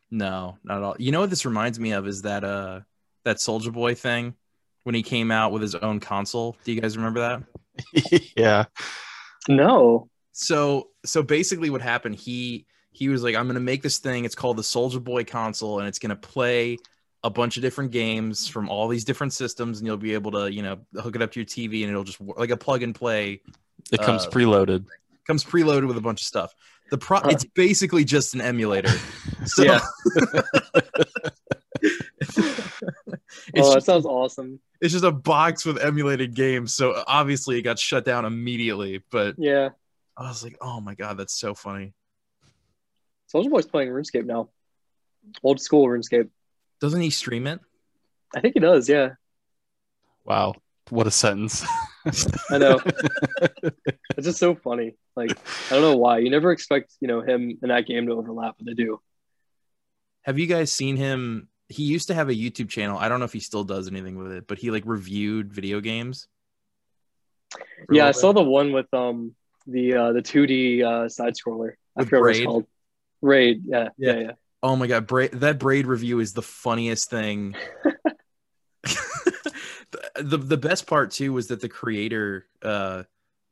No, 0.08 0.56
not 0.62 0.76
at 0.76 0.82
all. 0.84 0.96
You 1.00 1.10
know 1.10 1.18
what 1.18 1.30
this 1.30 1.44
reminds 1.44 1.80
me 1.80 1.90
of 1.90 2.06
is 2.06 2.22
that 2.22 2.44
uh 2.44 2.82
that 3.24 3.38
Soulja 3.38 3.72
Boy 3.72 3.96
thing 3.96 4.34
when 4.84 4.94
he 4.94 5.02
came 5.02 5.32
out 5.32 5.50
with 5.50 5.62
his 5.62 5.74
own 5.74 5.98
console. 5.98 6.56
Do 6.62 6.70
you 6.72 6.80
guys 6.80 6.96
remember 6.96 7.42
that? 8.04 8.22
yeah. 8.36 8.66
No, 9.48 10.08
So 10.30 10.90
so 11.04 11.24
basically 11.24 11.70
what 11.70 11.82
happened, 11.82 12.14
he 12.14 12.66
he 12.98 13.08
was 13.08 13.22
like, 13.22 13.36
I'm 13.36 13.46
gonna 13.46 13.60
make 13.60 13.82
this 13.82 13.98
thing. 13.98 14.24
It's 14.24 14.34
called 14.34 14.56
the 14.56 14.62
Soulja 14.62 15.02
Boy 15.02 15.22
console, 15.24 15.78
and 15.78 15.86
it's 15.88 15.98
gonna 16.00 16.16
play 16.16 16.78
a 17.22 17.30
bunch 17.30 17.56
of 17.56 17.62
different 17.62 17.90
games 17.92 18.48
from 18.48 18.68
all 18.68 18.88
these 18.88 19.04
different 19.04 19.32
systems, 19.32 19.78
and 19.78 19.86
you'll 19.86 19.96
be 19.96 20.14
able 20.14 20.30
to, 20.32 20.52
you 20.52 20.62
know, 20.62 20.78
hook 21.00 21.14
it 21.16 21.22
up 21.22 21.30
to 21.32 21.40
your 21.40 21.46
TV, 21.46 21.82
and 21.82 21.90
it'll 21.90 22.04
just 22.04 22.20
work 22.20 22.38
like 22.38 22.50
a 22.50 22.56
plug 22.56 22.82
and 22.82 22.94
play. 22.94 23.40
It 23.92 24.00
comes 24.00 24.26
Uh, 24.26 24.30
preloaded. 24.30 24.84
Comes 25.26 25.44
preloaded 25.44 25.86
with 25.86 25.96
a 25.96 26.00
bunch 26.00 26.20
of 26.22 26.26
stuff. 26.26 26.54
The 26.90 26.98
pro, 26.98 27.18
Huh. 27.20 27.28
it's 27.30 27.44
basically 27.44 28.04
just 28.04 28.34
an 28.34 28.40
emulator. 28.40 28.90
So, 29.46 29.62
Yeah. 29.62 29.80
it's, 31.80 32.38
oh, 32.38 33.68
that 33.70 33.74
just, 33.74 33.86
sounds 33.86 34.04
awesome. 34.06 34.60
it's 34.80 34.92
just 34.92 35.04
a 35.04 35.12
box 35.12 35.64
with 35.64 35.78
emulated 35.78 36.34
games. 36.34 36.74
So 36.74 37.02
obviously 37.06 37.58
it 37.58 37.62
got 37.62 37.78
shut 37.78 38.04
down 38.04 38.24
immediately. 38.24 39.02
But 39.10 39.36
Yeah, 39.38 39.70
I 40.16 40.28
was 40.28 40.42
like, 40.42 40.56
oh 40.60 40.80
my 40.80 40.94
god, 40.94 41.16
that's 41.18 41.38
so 41.38 41.54
funny. 41.54 41.94
Soulja 43.32 43.50
Boy's 43.50 43.66
playing 43.66 43.90
RuneScape 43.90 44.24
now, 44.24 44.48
old 45.42 45.60
school 45.60 45.86
RuneScape. 45.86 46.30
Doesn't 46.80 47.00
he 47.00 47.10
stream 47.10 47.46
it? 47.46 47.60
I 48.34 48.40
think 48.40 48.54
he 48.54 48.60
does. 48.60 48.88
Yeah, 48.88 49.10
Wow. 50.28 50.54
What 50.90 51.06
a 51.06 51.10
sentence. 51.10 51.64
I 52.50 52.58
know. 52.58 52.80
it's 54.16 54.24
just 54.24 54.38
so 54.38 54.54
funny. 54.54 54.94
Like 55.16 55.32
I 55.70 55.74
don't 55.74 55.82
know 55.82 55.96
why 55.96 56.18
you 56.18 56.30
never 56.30 56.52
expect 56.52 56.92
you 57.00 57.08
know 57.08 57.20
him 57.20 57.58
and 57.62 57.70
that 57.70 57.86
game 57.86 58.06
to 58.06 58.12
overlap, 58.12 58.56
but 58.58 58.66
they 58.66 58.74
do. 58.74 59.00
Have 60.22 60.38
you 60.38 60.46
guys 60.46 60.70
seen 60.70 60.96
him? 60.96 61.48
He 61.68 61.84
used 61.84 62.08
to 62.08 62.14
have 62.14 62.28
a 62.28 62.34
YouTube 62.34 62.68
channel. 62.68 62.98
I 62.98 63.08
don't 63.08 63.18
know 63.18 63.26
if 63.26 63.32
he 63.32 63.40
still 63.40 63.64
does 63.64 63.88
anything 63.88 64.16
with 64.16 64.32
it, 64.32 64.46
but 64.46 64.58
he 64.58 64.70
like 64.70 64.84
reviewed 64.86 65.52
video 65.52 65.80
games. 65.80 66.28
Yeah, 67.90 68.06
I 68.06 68.12
saw 68.12 68.32
the 68.32 68.42
one 68.42 68.72
with 68.72 68.92
um 68.92 69.34
the 69.66 69.94
uh 69.94 70.12
the 70.12 70.22
2D 70.22 70.82
uh 70.84 71.08
side 71.08 71.34
scroller. 71.34 71.72
I 71.96 72.00
With 72.00 72.08
forget 72.08 72.20
what 72.20 72.30
it's 72.36 72.44
called. 72.46 72.66
Braid. 73.22 73.62
Yeah, 73.66 73.88
Yeah. 73.98 74.12
yeah, 74.12 74.20
yeah. 74.20 74.32
Oh 74.62 74.74
my 74.74 74.86
god, 74.88 75.06
Braid, 75.06 75.32
that 75.32 75.58
Braid 75.58 75.86
review 75.86 76.18
is 76.20 76.32
the 76.32 76.42
funniest 76.42 77.10
thing. 77.10 77.54
the 78.84 80.38
the 80.38 80.56
best 80.56 80.86
part 80.86 81.10
too 81.12 81.32
was 81.32 81.48
that 81.48 81.60
the 81.60 81.68
creator 81.68 82.46
uh 82.62 83.04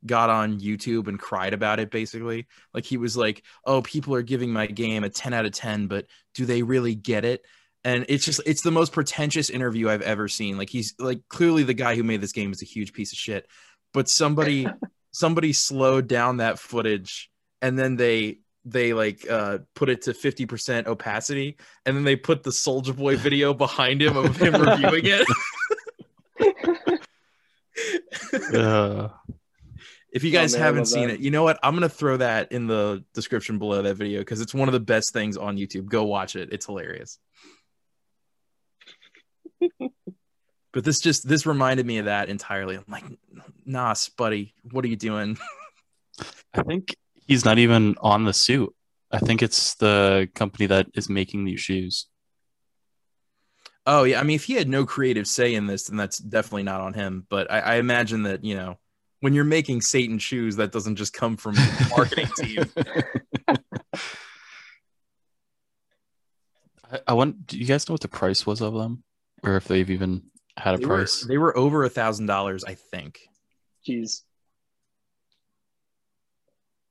got 0.05 0.31
on 0.31 0.61
YouTube 0.61 1.09
and 1.09 1.19
cried 1.19 1.53
about 1.55 1.81
it 1.81 1.91
basically. 1.91 2.47
Like 2.75 2.85
he 2.85 2.97
was 2.97 3.17
like, 3.17 3.43
"Oh, 3.65 3.83
people 3.83 4.15
are 4.15 4.23
giving 4.23 4.53
my 4.53 4.67
game 4.67 5.05
a 5.05 5.11
10 5.11 5.33
out 5.33 5.47
of 5.47 5.53
10, 5.53 5.87
but 5.87 6.07
do 6.35 6.45
they 6.45 6.63
really 6.63 6.95
get 6.95 7.25
it?" 7.25 7.45
And 7.85 8.05
it's 8.09 8.25
just 8.25 8.41
it's 8.47 8.63
the 8.63 8.71
most 8.73 8.93
pretentious 8.93 9.49
interview 9.51 9.89
I've 9.89 10.03
ever 10.03 10.29
seen. 10.29 10.59
Like 10.59 10.71
he's 10.71 10.95
like 10.99 11.21
clearly 11.29 11.63
the 11.63 11.75
guy 11.75 11.95
who 11.95 12.03
made 12.03 12.21
this 12.21 12.33
game 12.33 12.53
is 12.53 12.63
a 12.63 12.67
huge 12.67 12.93
piece 12.93 13.13
of 13.13 13.19
shit. 13.19 13.47
But 13.93 14.09
somebody 14.09 14.67
somebody 15.13 15.53
slowed 15.53 16.09
down 16.09 16.39
that 16.39 16.59
footage 16.59 17.31
and 17.63 17.79
then 17.79 17.97
they 17.97 18.41
they 18.69 18.93
like 18.93 19.25
uh 19.31 19.59
put 19.75 19.89
it 19.89 20.03
to 20.03 20.13
50% 20.13 20.87
opacity 20.87 21.57
and 21.87 21.97
then 21.97 22.03
they 22.05 22.17
put 22.17 22.43
the 22.43 22.51
Soulja 22.51 22.95
Boy 22.95 23.17
video 23.17 23.55
behind 23.55 24.03
him 24.03 24.17
of 24.17 24.37
him 24.37 24.55
reviewing 24.55 25.05
it. 25.07 25.27
Uh, 28.55 29.09
if 30.13 30.25
you 30.25 30.31
guys 30.31 30.55
Oh, 30.55 30.59
man, 30.59 30.65
haven't 30.67 30.85
seen 30.87 31.09
that. 31.09 31.15
it 31.15 31.21
you 31.21 31.31
know 31.31 31.43
what? 31.43 31.59
I'm 31.63 31.75
gonna 31.75 31.89
throw 31.89 32.17
that 32.19 32.51
in 32.53 32.67
the 32.67 33.05
description 33.15 33.59
below 33.59 33.83
that 33.83 33.95
video 33.95 34.21
because 34.21 34.41
it's 34.41 34.55
one 34.55 34.69
of 34.69 34.73
the 34.73 34.81
best 34.81 35.13
things 35.13 35.37
on 35.37 35.57
youtube. 35.57 35.87
Go 35.87 36.05
watch 36.05 36.37
it. 36.37 36.49
It's 36.53 36.67
hilarious. 36.67 37.19
But 40.73 40.85
this 40.85 41.01
just 41.01 41.27
this 41.27 41.47
reminded 41.47 41.87
me 41.87 41.97
of 41.99 42.05
that 42.05 42.29
entirely. 42.29 42.77
I'm 42.77 42.85
like 42.89 43.05
nah 43.65 43.95
buddy 44.19 44.53
what 44.71 44.85
are 44.85 44.89
you 44.89 44.97
doing? 44.97 45.39
I 46.53 46.63
think 46.63 46.95
he's 47.27 47.45
not 47.45 47.59
even 47.59 47.97
on 48.01 48.25
the 48.25 48.33
suit. 48.33 48.75
I 49.11 49.19
think 49.19 49.43
it's 49.43 49.75
the 49.75 50.29
company 50.35 50.67
that 50.67 50.87
is 50.95 51.09
making 51.09 51.45
these 51.45 51.61
shoes. 51.61 52.07
Oh 53.87 54.03
yeah, 54.03 54.19
I 54.19 54.25
mean, 54.25 54.35
if 54.35 54.45
he 54.45 54.55
had 54.55 54.69
no 54.69 54.85
creative 54.85 55.29
say 55.29 55.55
in 55.55 55.67
this, 55.67 55.85
then 55.85 55.97
that's 55.97 56.19
definitely 56.19 56.65
not 56.65 56.81
on 56.81 56.93
him. 56.93 57.27
But 57.31 57.51
I, 57.51 57.61
I 57.61 57.75
imagine 57.77 58.25
that 58.25 58.45
you 58.45 58.57
know, 58.57 58.79
when 59.21 59.33
you're 59.33 59.45
making 59.45 59.81
Satan 59.83 60.19
shoes, 60.19 60.57
that 60.57 60.73
doesn't 60.73 60.97
just 60.97 61.13
come 61.13 61.37
from 61.37 61.55
the 61.55 61.87
marketing 61.97 62.29
team. 62.37 62.65
I, 66.91 67.01
I 67.09 67.13
want. 67.13 67.47
Do 67.47 67.59
you 67.59 67.65
guys 67.67 67.89
know 67.89 67.93
what 67.95 68.01
the 68.01 68.09
price 68.09 68.45
was 68.45 68.61
of 68.61 68.75
them, 68.75 69.05
or 69.45 69.57
if 69.57 69.69
they've 69.69 69.89
even 69.91 70.25
had 70.57 70.75
a 70.75 70.79
They 70.79 70.87
were, 70.87 70.97
price. 70.97 71.21
they 71.21 71.39
were 71.39 71.57
over 71.57 71.85
a 71.85 71.89
thousand 71.89 72.27
dollars, 72.27 72.65
I 72.65 72.75
think. 72.75 73.21
Jeez. 73.87 74.23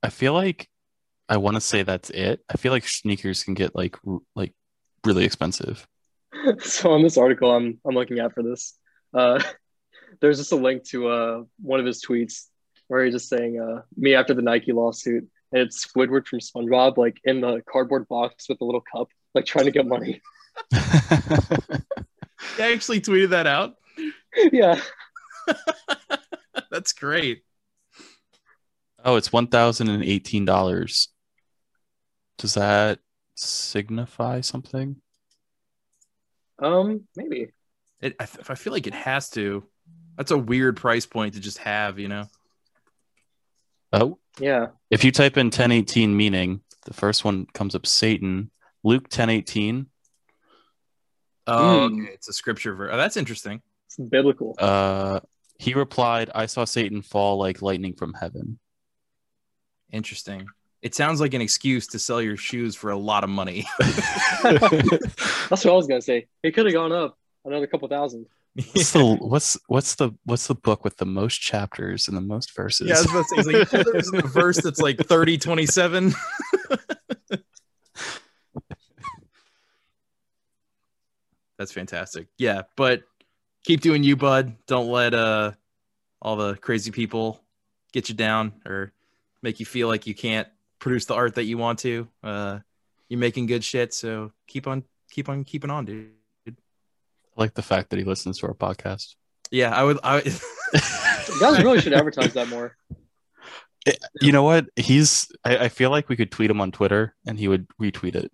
I 0.06 0.08
feel 0.08 0.34
like 0.34 0.68
I 1.28 1.38
want 1.38 1.56
to 1.56 1.60
say 1.60 1.82
that's 1.82 2.10
it. 2.10 2.40
I 2.48 2.56
feel 2.58 2.70
like 2.70 2.86
sneakers 2.86 3.42
can 3.42 3.54
get 3.54 3.74
like 3.74 3.96
r- 4.06 4.20
like 4.36 4.52
really 5.04 5.24
expensive. 5.24 5.84
so 6.60 6.92
on 6.92 7.02
this 7.02 7.18
article 7.18 7.50
I'm 7.50 7.80
I'm 7.84 7.96
looking 7.96 8.20
at 8.20 8.32
for 8.32 8.44
this, 8.44 8.78
uh, 9.12 9.42
there's 10.20 10.38
just 10.38 10.52
a 10.52 10.56
link 10.56 10.84
to 10.90 11.08
uh 11.08 11.42
one 11.60 11.80
of 11.80 11.86
his 11.86 12.04
tweets 12.04 12.44
where 12.86 13.04
he's 13.04 13.14
just 13.14 13.28
saying 13.28 13.58
uh 13.58 13.82
me 13.96 14.14
after 14.14 14.32
the 14.32 14.42
Nike 14.42 14.70
lawsuit, 14.70 15.26
and 15.50 15.62
it's 15.62 15.84
Squidward 15.84 16.28
from 16.28 16.38
SpongeBob 16.38 16.98
like 16.98 17.18
in 17.24 17.40
the 17.40 17.60
cardboard 17.68 18.06
box 18.06 18.48
with 18.48 18.60
a 18.60 18.64
little 18.64 18.84
cup, 18.94 19.08
like 19.34 19.44
trying 19.44 19.64
to 19.64 19.72
get 19.72 19.88
money. 19.88 20.22
I 20.72 21.80
actually 22.60 23.00
tweeted 23.00 23.30
that 23.30 23.48
out. 23.48 23.74
yeah, 24.52 24.80
That's 26.70 26.92
great. 26.92 27.42
Oh, 29.06 29.16
it's 29.16 29.32
one 29.32 29.46
thousand 29.46 29.88
and 29.88 30.04
eighteen 30.04 30.44
dollars. 30.44 31.08
Does 32.38 32.54
that 32.54 32.98
signify 33.34 34.42
something? 34.42 34.96
um, 36.58 37.02
maybe. 37.16 37.48
It, 38.00 38.14
I, 38.20 38.24
f- 38.24 38.50
I 38.50 38.54
feel 38.54 38.72
like 38.74 38.86
it 38.86 38.94
has 38.94 39.30
to. 39.30 39.64
That's 40.16 40.30
a 40.30 40.38
weird 40.38 40.76
price 40.76 41.06
point 41.06 41.34
to 41.34 41.40
just 41.40 41.58
have, 41.58 41.98
you 41.98 42.08
know. 42.08 42.24
Oh, 43.92 44.18
Yeah, 44.40 44.68
if 44.90 45.04
you 45.04 45.12
type 45.12 45.36
in 45.38 45.50
ten 45.50 45.72
eighteen 45.72 46.16
meaning, 46.16 46.60
the 46.84 46.92
first 46.94 47.24
one 47.24 47.46
comes 47.54 47.74
up 47.74 47.86
Satan. 47.86 48.50
Luke 48.84 49.08
ten 49.08 49.30
eighteen. 49.30 49.86
Oh, 51.46 51.88
Hmm. 51.88 52.00
okay. 52.02 52.12
It's 52.12 52.28
a 52.28 52.32
scripture 52.32 52.74
verse. 52.74 52.90
Oh, 52.92 52.96
that's 52.96 53.16
interesting. 53.16 53.62
it's 53.86 53.96
biblical. 54.10 54.54
Uh, 54.58 55.20
he 55.58 55.74
replied, 55.74 56.30
"I 56.34 56.46
saw 56.46 56.64
Satan 56.64 57.00
fall 57.02 57.38
like 57.38 57.62
lightning 57.62 57.94
from 57.94 58.12
heaven." 58.14 58.58
Interesting. 59.96 60.46
It 60.82 60.94
sounds 60.94 61.22
like 61.22 61.32
an 61.32 61.40
excuse 61.40 61.86
to 61.88 61.98
sell 61.98 62.20
your 62.20 62.36
shoes 62.36 62.76
for 62.76 62.90
a 62.90 62.96
lot 62.98 63.24
of 63.24 63.30
money. 63.30 63.66
That's 64.42 65.64
what 65.64 65.66
I 65.66 65.72
was 65.72 65.86
gonna 65.86 66.02
say. 66.02 66.26
It 66.42 66.50
could 66.50 66.66
have 66.66 66.74
gone 66.74 66.92
up 66.92 67.18
another 67.46 67.66
couple 67.66 67.88
thousand. 67.88 68.26
what's 68.74 68.92
the 68.92 69.16
what's 69.16 69.56
what's 69.68 69.94
the 69.94 70.10
what's 70.24 70.48
the 70.48 70.54
book 70.54 70.84
with 70.84 70.98
the 70.98 71.06
most 71.06 71.38
chapters 71.38 72.08
and 72.08 72.16
the 72.16 72.20
most 72.20 72.54
verses? 72.54 72.88
Yeah, 72.88 72.96
I 72.96 72.98
was 72.98 73.10
about 73.10 73.24
to 73.36 73.42
say, 73.42 73.52
like, 73.58 73.70
there's 73.70 74.12
a 74.12 74.20
verse 74.20 74.58
that's 74.62 74.80
like 74.80 74.98
30, 74.98 75.38
27. 75.38 76.14
that's 81.58 81.72
fantastic. 81.72 82.26
Yeah, 82.36 82.64
but 82.76 83.04
keep 83.64 83.80
doing 83.80 84.02
you, 84.02 84.14
bud. 84.14 84.54
Don't 84.66 84.88
let 84.88 85.14
uh 85.14 85.52
all 86.20 86.36
the 86.36 86.56
crazy 86.56 86.90
people 86.90 87.40
get 87.92 88.10
you 88.10 88.14
down 88.14 88.52
or 88.66 88.92
make 89.46 89.60
you 89.60 89.66
feel 89.66 89.86
like 89.86 90.08
you 90.08 90.14
can't 90.14 90.48
produce 90.80 91.04
the 91.04 91.14
art 91.14 91.36
that 91.36 91.44
you 91.44 91.56
want 91.56 91.78
to. 91.78 92.08
Uh 92.22 92.58
you're 93.08 93.20
making 93.20 93.46
good 93.46 93.62
shit, 93.62 93.94
so 93.94 94.32
keep 94.48 94.66
on 94.66 94.82
keep 95.10 95.28
on 95.28 95.44
keeping 95.44 95.70
on, 95.70 95.84
dude. 95.84 96.10
I 96.48 96.52
like 97.36 97.54
the 97.54 97.62
fact 97.62 97.90
that 97.90 97.98
he 97.98 98.04
listens 98.04 98.38
to 98.40 98.48
our 98.48 98.54
podcast. 98.54 99.14
Yeah, 99.52 99.70
I 99.74 99.84
would 99.84 99.98
I 100.02 100.18
You 101.28 101.40
guys 101.40 101.62
really 101.62 101.80
should 101.80 101.92
advertise 101.92 102.34
that 102.34 102.48
more. 102.48 102.76
You 104.20 104.32
know 104.32 104.42
what? 104.42 104.66
He's. 104.74 105.30
I, 105.44 105.58
I 105.58 105.68
feel 105.68 105.90
like 105.90 106.08
we 106.08 106.16
could 106.16 106.32
tweet 106.32 106.50
him 106.50 106.60
on 106.60 106.72
Twitter, 106.72 107.14
and 107.24 107.38
he 107.38 107.46
would 107.46 107.68
retweet 107.80 108.16
it. 108.16 108.32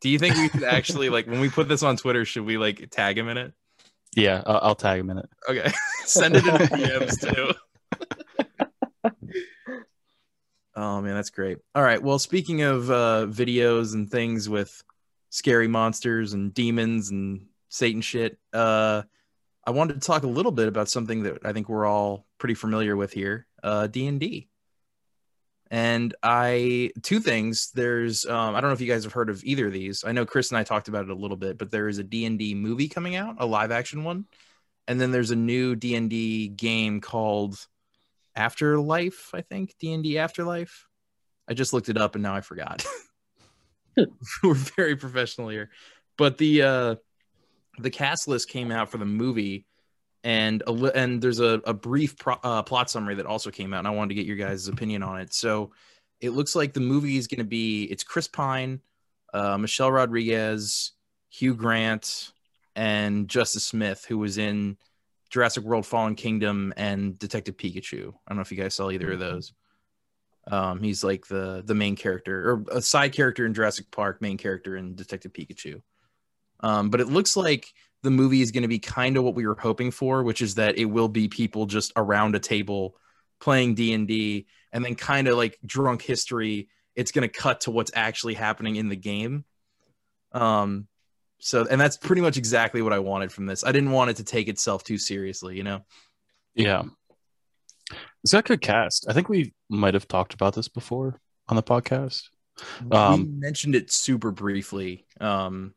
Do 0.00 0.08
you 0.08 0.18
think 0.18 0.34
we 0.34 0.48
should 0.48 0.64
actually 0.64 1.10
like 1.10 1.26
when 1.26 1.40
we 1.40 1.50
put 1.50 1.68
this 1.68 1.82
on 1.82 1.98
Twitter, 1.98 2.24
should 2.24 2.46
we 2.46 2.56
like 2.56 2.88
tag 2.88 3.18
him 3.18 3.28
in 3.28 3.36
it? 3.36 3.52
Yeah, 4.16 4.42
I'll, 4.46 4.60
I'll 4.62 4.74
tag 4.74 4.98
him 4.98 5.10
in 5.10 5.18
it. 5.18 5.28
Okay. 5.46 5.70
Send 6.06 6.36
it 6.36 6.46
in 6.46 6.54
DMs 6.54 7.20
too. 7.20 7.52
Oh 10.80 11.00
man, 11.00 11.14
that's 11.14 11.30
great. 11.30 11.58
All 11.74 11.82
right. 11.82 12.02
Well, 12.02 12.18
speaking 12.18 12.62
of 12.62 12.90
uh 12.90 13.26
videos 13.28 13.94
and 13.94 14.10
things 14.10 14.48
with 14.48 14.82
scary 15.28 15.68
monsters 15.68 16.32
and 16.32 16.52
demons 16.54 17.10
and 17.10 17.46
Satan 17.68 18.00
shit, 18.00 18.38
uh 18.52 19.02
I 19.66 19.72
wanted 19.72 19.94
to 19.94 20.00
talk 20.00 20.22
a 20.22 20.28
little 20.28 20.52
bit 20.52 20.68
about 20.68 20.88
something 20.88 21.24
that 21.24 21.44
I 21.44 21.52
think 21.52 21.68
we're 21.68 21.86
all 21.86 22.26
pretty 22.38 22.54
familiar 22.54 22.96
with 22.96 23.12
here, 23.12 23.46
uh 23.62 23.86
D&D. 23.86 24.48
And 25.72 26.14
I 26.22 26.90
two 27.02 27.20
things. 27.20 27.70
There's 27.72 28.26
um, 28.26 28.56
I 28.56 28.60
don't 28.60 28.70
know 28.70 28.74
if 28.74 28.80
you 28.80 28.88
guys 28.88 29.04
have 29.04 29.12
heard 29.12 29.30
of 29.30 29.44
either 29.44 29.68
of 29.68 29.72
these. 29.72 30.02
I 30.04 30.10
know 30.10 30.26
Chris 30.26 30.50
and 30.50 30.58
I 30.58 30.64
talked 30.64 30.88
about 30.88 31.04
it 31.04 31.10
a 31.10 31.14
little 31.14 31.36
bit, 31.36 31.58
but 31.58 31.70
there 31.70 31.86
is 31.88 31.98
a 31.98 32.02
D&D 32.02 32.54
movie 32.56 32.88
coming 32.88 33.14
out, 33.14 33.36
a 33.38 33.46
live 33.46 33.70
action 33.70 34.02
one. 34.02 34.24
And 34.88 35.00
then 35.00 35.12
there's 35.12 35.30
a 35.30 35.36
new 35.36 35.76
D&D 35.76 36.48
game 36.48 37.00
called 37.00 37.68
Afterlife, 38.40 39.30
I 39.34 39.42
think, 39.42 39.74
D&D 39.78 40.16
Afterlife. 40.16 40.86
I 41.46 41.52
just 41.52 41.72
looked 41.72 41.90
it 41.90 41.98
up 41.98 42.14
and 42.14 42.22
now 42.22 42.34
I 42.34 42.40
forgot. 42.40 42.86
We're 44.42 44.54
very 44.54 44.96
professional 44.96 45.48
here. 45.48 45.70
But 46.16 46.38
the 46.38 46.62
uh 46.62 46.94
the 47.78 47.90
cast 47.90 48.28
list 48.28 48.48
came 48.48 48.70
out 48.70 48.90
for 48.90 48.98
the 48.98 49.04
movie 49.04 49.66
and 50.22 50.62
a 50.66 50.72
li- 50.72 50.92
and 50.94 51.22
there's 51.22 51.40
a, 51.40 51.60
a 51.64 51.72
brief 51.72 52.18
pro- 52.18 52.40
uh, 52.42 52.62
plot 52.62 52.90
summary 52.90 53.14
that 53.14 53.26
also 53.26 53.50
came 53.50 53.72
out 53.72 53.78
and 53.78 53.88
i 53.88 53.90
wanted 53.90 54.10
to 54.10 54.14
get 54.14 54.26
your 54.26 54.36
guys' 54.36 54.68
opinion 54.68 55.02
on 55.02 55.18
it 55.18 55.32
so 55.32 55.70
it 56.20 56.30
looks 56.30 56.54
like 56.54 56.74
the 56.74 56.80
movie 56.80 57.16
is 57.16 57.26
going 57.26 57.38
to 57.38 57.44
be 57.44 57.84
it's 57.84 58.04
chris 58.04 58.28
pine 58.28 58.80
uh, 59.32 59.56
michelle 59.56 59.90
rodriguez 59.90 60.92
hugh 61.30 61.54
grant 61.54 62.32
and 62.76 63.28
justice 63.28 63.64
smith 63.64 64.04
who 64.06 64.18
was 64.18 64.36
in 64.36 64.76
jurassic 65.30 65.64
world 65.64 65.86
fallen 65.86 66.14
kingdom 66.14 66.72
and 66.76 67.18
detective 67.18 67.56
pikachu 67.56 68.08
i 68.08 68.28
don't 68.28 68.36
know 68.36 68.42
if 68.42 68.50
you 68.50 68.58
guys 68.58 68.74
saw 68.74 68.90
either 68.90 69.12
of 69.12 69.18
those 69.18 69.52
um, 70.50 70.82
he's 70.82 71.04
like 71.04 71.26
the 71.26 71.62
the 71.64 71.74
main 71.74 71.94
character 71.94 72.50
or 72.50 72.64
a 72.72 72.82
side 72.82 73.12
character 73.12 73.46
in 73.46 73.54
jurassic 73.54 73.90
park 73.90 74.20
main 74.20 74.36
character 74.36 74.76
in 74.76 74.94
detective 74.94 75.32
pikachu 75.32 75.80
um, 76.60 76.90
but 76.90 77.00
it 77.00 77.08
looks 77.08 77.36
like 77.36 77.72
the 78.02 78.10
movie 78.10 78.42
is 78.42 78.50
going 78.50 78.62
to 78.62 78.68
be 78.68 78.78
kind 78.78 79.16
of 79.16 79.24
what 79.24 79.34
we 79.34 79.46
were 79.46 79.58
hoping 79.58 79.90
for, 79.90 80.22
which 80.22 80.42
is 80.42 80.54
that 80.54 80.78
it 80.78 80.86
will 80.86 81.08
be 81.08 81.28
people 81.28 81.66
just 81.66 81.92
around 81.96 82.34
a 82.34 82.38
table 82.38 82.96
playing 83.40 83.74
D 83.74 83.92
and 83.92 84.06
D, 84.08 84.46
and 84.72 84.84
then 84.84 84.94
kind 84.94 85.28
of 85.28 85.36
like 85.36 85.58
drunk 85.64 86.02
history. 86.02 86.68
It's 86.94 87.12
going 87.12 87.28
to 87.28 87.40
cut 87.40 87.62
to 87.62 87.70
what's 87.70 87.92
actually 87.94 88.34
happening 88.34 88.76
in 88.76 88.88
the 88.88 88.96
game. 88.96 89.44
Um, 90.32 90.86
so 91.40 91.66
and 91.70 91.80
that's 91.80 91.96
pretty 91.96 92.22
much 92.22 92.36
exactly 92.36 92.82
what 92.82 92.92
I 92.92 92.98
wanted 92.98 93.32
from 93.32 93.46
this. 93.46 93.64
I 93.64 93.72
didn't 93.72 93.92
want 93.92 94.10
it 94.10 94.16
to 94.16 94.24
take 94.24 94.48
itself 94.48 94.84
too 94.84 94.98
seriously, 94.98 95.56
you 95.56 95.62
know. 95.62 95.84
Yeah, 96.54 96.82
it's 98.22 98.32
got 98.32 98.44
good 98.44 98.60
cast. 98.60 99.06
I 99.08 99.12
think 99.12 99.28
we 99.28 99.54
might 99.68 99.94
have 99.94 100.06
talked 100.08 100.34
about 100.34 100.54
this 100.54 100.68
before 100.68 101.20
on 101.48 101.56
the 101.56 101.62
podcast. 101.62 102.24
we 102.84 102.96
Um, 102.96 103.40
mentioned 103.40 103.74
it 103.74 103.90
super 103.90 104.30
briefly, 104.30 105.06
um, 105.20 105.74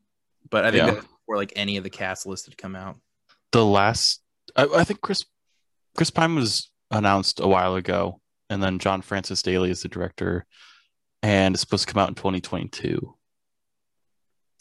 but 0.50 0.66
I 0.66 0.72
think 0.72 0.86
Yeah. 0.88 0.94
before 1.02 1.38
like 1.38 1.54
any 1.56 1.78
of 1.78 1.84
the 1.84 1.90
cast 1.90 2.26
list 2.26 2.46
had 2.46 2.58
come 2.58 2.76
out. 2.76 2.98
The 3.52 3.64
last, 3.66 4.22
I, 4.56 4.66
I 4.66 4.84
think 4.84 5.02
Chris 5.02 5.24
Chris 5.96 6.10
Pine 6.10 6.36
was 6.36 6.72
announced 6.92 7.40
a 7.40 7.48
while 7.48 7.76
ago, 7.76 8.20
and 8.50 8.62
then 8.62 8.80
John 8.80 9.02
Francis 9.04 9.42
Daly 9.44 9.70
is 9.70 9.84
the 9.84 9.88
director, 9.90 10.46
and 11.22 11.54
it's 11.56 11.62
supposed 11.62 11.88
to 11.88 11.94
come 11.94 12.02
out 12.02 12.10
in 12.10 12.16
2022, 12.16 13.16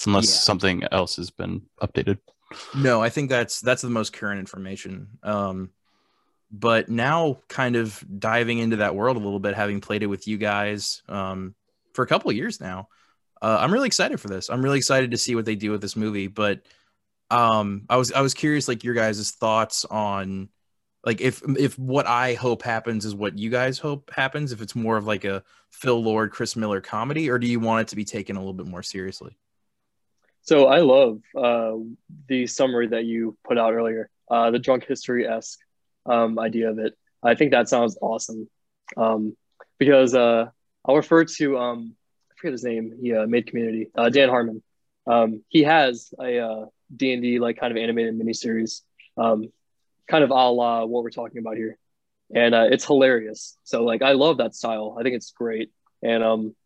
unless 0.07 0.27
Yeah. 0.27 0.39
something 0.41 0.85
else 0.93 1.17
has 1.17 1.31
been 1.31 1.63
updated. 1.81 2.19
No, 2.75 3.03
I 3.03 3.09
think 3.09 3.31
that's 3.31 3.61
that's 3.61 3.83
the 3.83 3.91
most 3.91 4.13
current 4.13 4.39
information. 4.41 5.19
Um, 5.23 5.71
but 6.51 6.89
now, 6.91 7.39
kind 7.49 7.77
of 7.77 8.05
diving 8.19 8.59
into 8.59 8.77
that 8.77 8.95
world 8.95 9.17
a 9.17 9.21
little 9.21 9.41
bit, 9.41 9.55
having 9.55 9.81
played 9.81 10.03
it 10.03 10.07
with 10.09 10.29
you 10.29 10.37
guys 10.37 11.03
um, 11.09 11.55
for 11.95 12.03
a 12.03 12.07
couple 12.07 12.31
of 12.31 12.37
years 12.37 12.61
now, 12.61 12.89
uh, 13.41 13.57
I'm 13.59 13.73
really 13.73 13.87
excited 13.87 14.21
for 14.21 14.29
this. 14.29 14.51
I'm 14.51 14.63
really 14.63 14.77
excited 14.77 15.13
to 15.13 15.19
see 15.19 15.35
what 15.35 15.47
they 15.47 15.55
do 15.55 15.71
with 15.71 15.81
this 15.81 15.97
movie. 15.97 16.27
But 16.27 16.61
um, 17.31 17.87
I 17.89 17.97
was 17.97 18.13
I 18.13 18.21
was 18.21 18.35
curious, 18.35 18.69
like 18.69 18.85
your 18.85 18.95
guys' 18.95 19.31
thoughts 19.31 19.87
on 19.87 20.51
like 21.07 21.23
if 21.23 21.43
if 21.59 21.79
what 21.79 22.07
I 22.07 22.35
hope 22.35 22.63
happens 22.63 23.07
is 23.07 23.15
what 23.15 23.39
you 23.39 23.49
guys 23.49 23.79
hope 23.79 24.11
happens. 24.15 24.53
If 24.53 24.61
it's 24.61 24.77
more 24.77 24.99
of 24.99 25.07
like 25.07 25.25
a 25.25 25.43
Phil 25.71 26.03
Lord, 26.03 26.33
Chris 26.33 26.55
Miller 26.55 26.83
comedy, 26.83 27.31
or 27.31 27.39
do 27.39 27.47
you 27.47 27.61
want 27.61 27.81
it 27.81 27.89
to 27.89 27.97
be 27.97 28.05
taken 28.05 28.37
a 28.37 28.41
little 28.41 28.53
bit 28.53 28.67
more 28.67 28.83
seriously? 28.83 29.39
So 30.43 30.67
I 30.67 30.81
love 30.81 31.21
uh, 31.37 31.75
the 32.29 32.47
summary 32.49 32.89
that 32.89 33.05
you 33.05 33.37
put 33.45 33.59
out 33.59 33.75
earlier, 33.75 34.11
uh, 34.29 34.51
the 34.51 34.59
drunk 34.59 34.85
history 34.85 35.27
esque 35.27 35.61
um, 36.05 36.39
idea 36.39 36.71
of 36.71 36.79
it. 36.79 36.95
I 37.23 37.37
think 37.37 37.53
that 37.53 37.69
sounds 37.69 37.97
awesome 38.03 38.49
um, 38.97 39.37
because 39.79 40.15
uh, 40.17 40.47
I'll 40.85 40.97
refer 40.97 41.25
to 41.25 41.59
um, 41.59 41.95
I 42.31 42.35
forget 42.37 42.53
his 42.53 42.65
name. 42.65 42.99
He 43.01 43.15
uh, 43.15 43.27
made 43.27 43.47
Community. 43.47 43.91
Uh, 43.95 44.09
Dan 44.09 44.29
Harmon. 44.29 44.63
Um, 45.07 45.45
he 45.49 45.63
has 45.63 46.13
a 46.21 46.39
uh, 46.39 46.67
D 46.95 47.13
and 47.13 47.23
D 47.23 47.39
like 47.39 47.59
kind 47.59 47.71
of 47.71 47.77
animated 47.81 48.19
miniseries, 48.19 48.81
um, 49.17 49.53
kind 50.09 50.25
of 50.25 50.31
a 50.31 50.35
la 50.35 50.85
what 50.85 51.05
we're 51.05 51.11
talking 51.11 51.39
about 51.39 51.57
here, 51.57 51.79
and 52.35 52.53
it's 52.55 52.85
hilarious. 52.85 53.57
So 53.63 53.85
like 53.85 54.03
I 54.03 54.13
love 54.13 54.39
that 54.39 54.57
style. 54.57 54.97
I 54.99 55.05
think 55.05 55.15
it's 55.15 55.31
great. 55.31 55.71
And 56.03 56.25
um, 56.25 56.57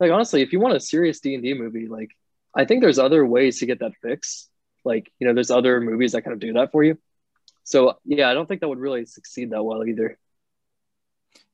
like 0.00 0.10
honestly, 0.10 0.40
if 0.40 0.52
you 0.54 0.60
want 0.60 0.76
a 0.76 0.80
serious 0.80 1.20
D 1.20 1.34
and 1.34 1.42
D 1.42 1.52
movie, 1.52 1.88
like 1.88 2.10
I 2.58 2.66
think 2.66 2.82
there's 2.82 3.00
other 3.00 3.24
ways 3.24 3.60
to 3.60 3.66
get 3.66 3.80
that 3.80 3.92
fix. 4.02 4.50
Like, 4.84 5.10
you 5.20 5.28
know, 5.28 5.34
there's 5.34 5.52
other 5.52 5.80
movies 5.80 6.12
that 6.12 6.24
kind 6.24 6.34
of 6.34 6.40
do 6.40 6.54
that 6.54 6.72
for 6.72 6.84
you. 6.84 6.98
So 7.64 7.98
yeah, 8.04 8.30
I 8.30 8.34
don't 8.34 8.46
think 8.48 8.62
that 8.62 8.68
would 8.68 8.80
really 8.80 9.06
succeed 9.06 9.50
that 9.52 9.62
well 9.64 9.86
either. 9.86 10.18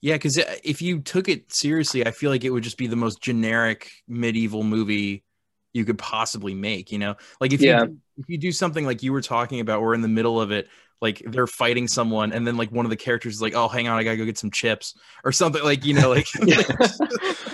Yeah, 0.01 0.15
because 0.15 0.39
uh, 0.39 0.57
if 0.63 0.83
you 0.83 1.01
took 1.01 1.29
it 1.29 1.53
seriously, 1.53 2.07
I 2.07 2.11
feel 2.11 2.31
like 2.31 2.45
it 2.45 2.51
would 2.51 2.63
just 2.63 2.79
be 2.79 2.87
the 2.87 2.97
most 2.97 3.23
generic 3.23 3.91
medieval 4.07 4.63
movie 4.63 5.25
you 5.73 5.85
could 5.85 5.99
possibly 5.99 6.55
make. 6.55 6.93
You 6.93 6.99
know, 6.99 7.17
like 7.41 7.53
if 7.53 7.63
Yeah. 7.63 7.87
you 7.87 7.99
if 8.19 8.29
you 8.29 8.39
do 8.39 8.53
something 8.53 8.85
like 8.85 9.03
you 9.03 9.13
were 9.13 9.23
talking 9.23 9.61
about, 9.61 9.83
we're 9.83 9.95
in 9.95 10.03
the 10.03 10.09
middle 10.09 10.41
of 10.41 10.53
it, 10.53 10.69
like 11.01 11.23
they're 11.27 11.47
fighting 11.47 11.89
someone, 11.89 12.33
and 12.33 12.47
then 12.47 12.57
like 12.57 12.71
one 12.71 12.87
of 12.87 12.91
the 12.91 12.97
characters 12.97 13.35
is 13.35 13.43
like, 13.43 13.55
"Oh, 13.55 13.69
hang 13.69 13.89
on, 13.89 13.99
I 13.99 14.05
gotta 14.05 14.17
go 14.17 14.25
get 14.25 14.39
some 14.39 14.51
chips" 14.51 14.95
or 15.25 15.33
something. 15.33 15.63
Like 15.63 15.85
you 15.85 15.95
know, 15.95 16.11
like 16.11 16.27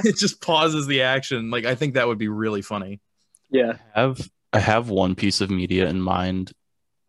it 0.04 0.16
just 0.16 0.40
pauses 0.40 0.86
the 0.86 1.02
action. 1.02 1.50
Like 1.50 1.64
I 1.64 1.74
think 1.74 1.94
that 1.94 2.06
would 2.06 2.18
be 2.18 2.28
really 2.28 2.62
funny. 2.62 3.00
yeah. 3.50 3.74
I 3.94 4.00
have 4.00 4.30
I 4.52 4.58
have 4.60 4.88
one 4.88 5.14
piece 5.14 5.40
of 5.40 5.50
media 5.50 5.88
in 5.88 6.00
mind 6.00 6.52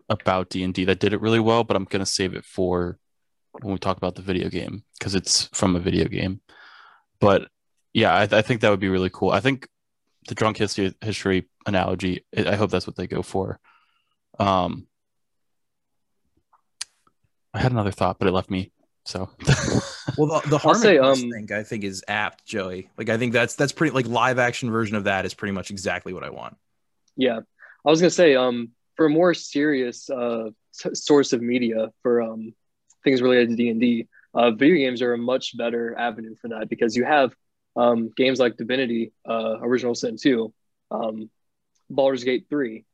about 0.09 0.49
D 0.49 0.63
and 0.63 0.73
D 0.73 0.85
that 0.85 0.99
did 0.99 1.13
it 1.13 1.21
really 1.21 1.39
well, 1.39 1.63
but 1.63 1.75
I'm 1.77 1.85
gonna 1.85 2.05
save 2.05 2.33
it 2.33 2.45
for 2.45 2.97
when 3.51 3.73
we 3.73 3.79
talk 3.79 3.97
about 3.97 4.15
the 4.15 4.21
video 4.21 4.49
game 4.49 4.83
because 4.97 5.15
it's 5.15 5.49
from 5.53 5.75
a 5.75 5.79
video 5.79 6.05
game. 6.05 6.41
But 7.19 7.47
yeah, 7.93 8.13
I, 8.13 8.23
I 8.23 8.41
think 8.41 8.61
that 8.61 8.69
would 8.69 8.79
be 8.79 8.89
really 8.89 9.09
cool. 9.11 9.31
I 9.31 9.39
think 9.39 9.67
the 10.27 10.35
drunk 10.35 10.57
history 10.57 10.93
history 11.01 11.47
analogy. 11.65 12.25
I 12.35 12.51
I 12.51 12.55
hope 12.55 12.71
that's 12.71 12.87
what 12.87 12.95
they 12.95 13.07
go 13.07 13.21
for. 13.21 13.59
Um, 14.39 14.87
I 17.53 17.59
had 17.59 17.71
another 17.71 17.91
thought, 17.91 18.19
but 18.19 18.27
it 18.27 18.31
left 18.31 18.49
me. 18.49 18.71
So 19.05 19.29
Well, 20.17 20.41
the, 20.41 20.49
the 20.49 20.59
I'll 20.67 20.75
say, 20.75 20.97
um, 20.97 21.15
thing 21.15 21.49
I 21.51 21.63
think 21.63 21.83
is 21.83 22.03
apt, 22.07 22.45
Joey. 22.45 22.89
Like 22.97 23.09
I 23.09 23.17
think 23.17 23.33
that's 23.33 23.55
that's 23.55 23.71
pretty 23.71 23.93
like 23.93 24.07
live 24.07 24.39
action 24.39 24.71
version 24.71 24.95
of 24.95 25.05
that 25.05 25.25
is 25.25 25.33
pretty 25.33 25.53
much 25.53 25.71
exactly 25.71 26.13
what 26.13 26.23
I 26.23 26.29
want. 26.29 26.57
Yeah, 27.15 27.39
I 27.85 27.89
was 27.89 28.01
gonna 28.01 28.11
say, 28.11 28.35
um, 28.35 28.69
for 28.95 29.05
a 29.05 29.09
more 29.09 29.33
serious 29.33 30.09
uh, 30.09 30.49
s- 30.85 31.01
source 31.03 31.33
of 31.33 31.41
media 31.41 31.91
for 32.01 32.21
um, 32.21 32.53
things 33.03 33.21
related 33.21 33.49
to 33.49 33.55
D 33.55 33.69
and 33.69 33.79
D, 33.79 34.07
uh, 34.33 34.51
video 34.51 34.77
games 34.77 35.01
are 35.01 35.13
a 35.13 35.17
much 35.17 35.57
better 35.57 35.97
avenue 35.97 36.35
for 36.35 36.49
that 36.49 36.69
because 36.69 36.95
you 36.95 37.03
have 37.05 37.33
um, 37.75 38.11
games 38.15 38.39
like 38.39 38.57
Divinity, 38.57 39.11
uh, 39.27 39.57
Original 39.61 39.95
Sin 39.95 40.17
Two, 40.17 40.53
um, 40.91 41.29
Baldur's 41.89 42.23
Gate 42.23 42.47
Three, 42.49 42.85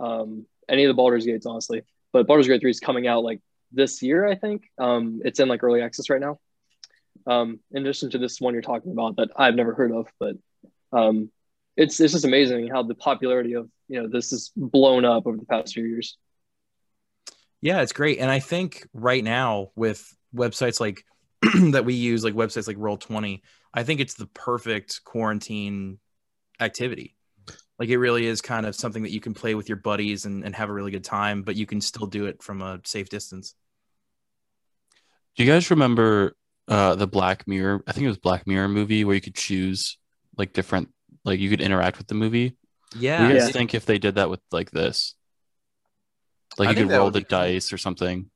um, 0.00 0.46
any 0.68 0.84
of 0.84 0.88
the 0.88 0.94
Baldur's 0.94 1.26
Gates, 1.26 1.46
honestly. 1.46 1.82
But 2.12 2.26
Baldur's 2.26 2.48
Gate 2.48 2.60
Three 2.60 2.70
is 2.70 2.80
coming 2.80 3.06
out 3.06 3.24
like 3.24 3.40
this 3.72 4.02
year, 4.02 4.26
I 4.26 4.34
think. 4.34 4.70
Um, 4.78 5.20
it's 5.24 5.40
in 5.40 5.48
like 5.48 5.62
early 5.62 5.82
access 5.82 6.08
right 6.08 6.20
now. 6.20 6.38
Um, 7.26 7.60
in 7.72 7.82
addition 7.82 8.10
to 8.10 8.18
this 8.18 8.40
one 8.40 8.52
you're 8.52 8.62
talking 8.62 8.92
about 8.92 9.16
that 9.16 9.30
I've 9.36 9.54
never 9.54 9.74
heard 9.74 9.92
of, 9.92 10.08
but 10.20 10.36
um, 10.92 11.30
it's 11.76 11.98
it's 12.00 12.12
just 12.12 12.24
amazing 12.24 12.68
how 12.68 12.82
the 12.82 12.94
popularity 12.94 13.54
of 13.54 13.68
you 13.88 14.02
know 14.02 14.08
this 14.08 14.30
has 14.30 14.50
blown 14.56 15.04
up 15.04 15.26
over 15.26 15.36
the 15.36 15.46
past 15.46 15.74
few 15.74 15.84
years. 15.84 16.16
Yeah, 17.60 17.80
it's 17.80 17.92
great. 17.92 18.18
And 18.18 18.30
I 18.30 18.40
think 18.40 18.86
right 18.92 19.24
now 19.24 19.70
with 19.74 20.14
websites 20.36 20.80
like 20.80 21.02
that 21.72 21.86
we 21.86 21.94
use, 21.94 22.22
like 22.22 22.34
websites 22.34 22.68
like 22.68 22.76
Roll20, 22.76 23.40
I 23.72 23.82
think 23.84 24.00
it's 24.00 24.14
the 24.14 24.26
perfect 24.26 25.02
quarantine 25.04 25.98
activity. 26.60 27.16
Like 27.78 27.88
it 27.88 27.98
really 27.98 28.26
is 28.26 28.40
kind 28.40 28.66
of 28.66 28.74
something 28.74 29.02
that 29.02 29.12
you 29.12 29.20
can 29.20 29.32
play 29.32 29.54
with 29.54 29.68
your 29.68 29.76
buddies 29.78 30.26
and, 30.26 30.44
and 30.44 30.54
have 30.54 30.68
a 30.68 30.72
really 30.72 30.90
good 30.90 31.04
time, 31.04 31.42
but 31.42 31.56
you 31.56 31.64
can 31.64 31.80
still 31.80 32.06
do 32.06 32.26
it 32.26 32.42
from 32.42 32.60
a 32.60 32.80
safe 32.84 33.08
distance. 33.08 33.54
Do 35.36 35.42
you 35.42 35.50
guys 35.50 35.70
remember 35.70 36.36
uh 36.68 36.94
the 36.94 37.06
Black 37.06 37.46
Mirror? 37.46 37.82
I 37.86 37.92
think 37.92 38.04
it 38.04 38.08
was 38.08 38.18
Black 38.18 38.46
Mirror 38.46 38.68
movie 38.68 39.04
where 39.04 39.14
you 39.14 39.20
could 39.20 39.34
choose 39.34 39.98
like 40.36 40.52
different 40.52 40.90
like 41.24 41.40
you 41.40 41.50
could 41.50 41.60
interact 41.60 41.98
with 41.98 42.06
the 42.06 42.14
movie. 42.14 42.56
Yeah. 42.94 43.22
What 43.22 43.28
do 43.28 43.34
you 43.34 43.38
guys 43.40 43.48
Yeah. 43.48 43.52
think 43.52 43.74
if 43.74 43.86
they 43.86 43.98
did 43.98 44.16
that 44.16 44.30
with 44.30 44.40
like 44.52 44.70
this? 44.70 45.14
Like 46.58 46.68
I 46.68 46.72
you 46.72 46.76
could 46.76 46.90
roll 46.92 47.10
the 47.10 47.20
be 47.20 47.24
cool. 47.24 47.30
dice 47.30 47.72
or 47.72 47.78
something. 47.78 48.30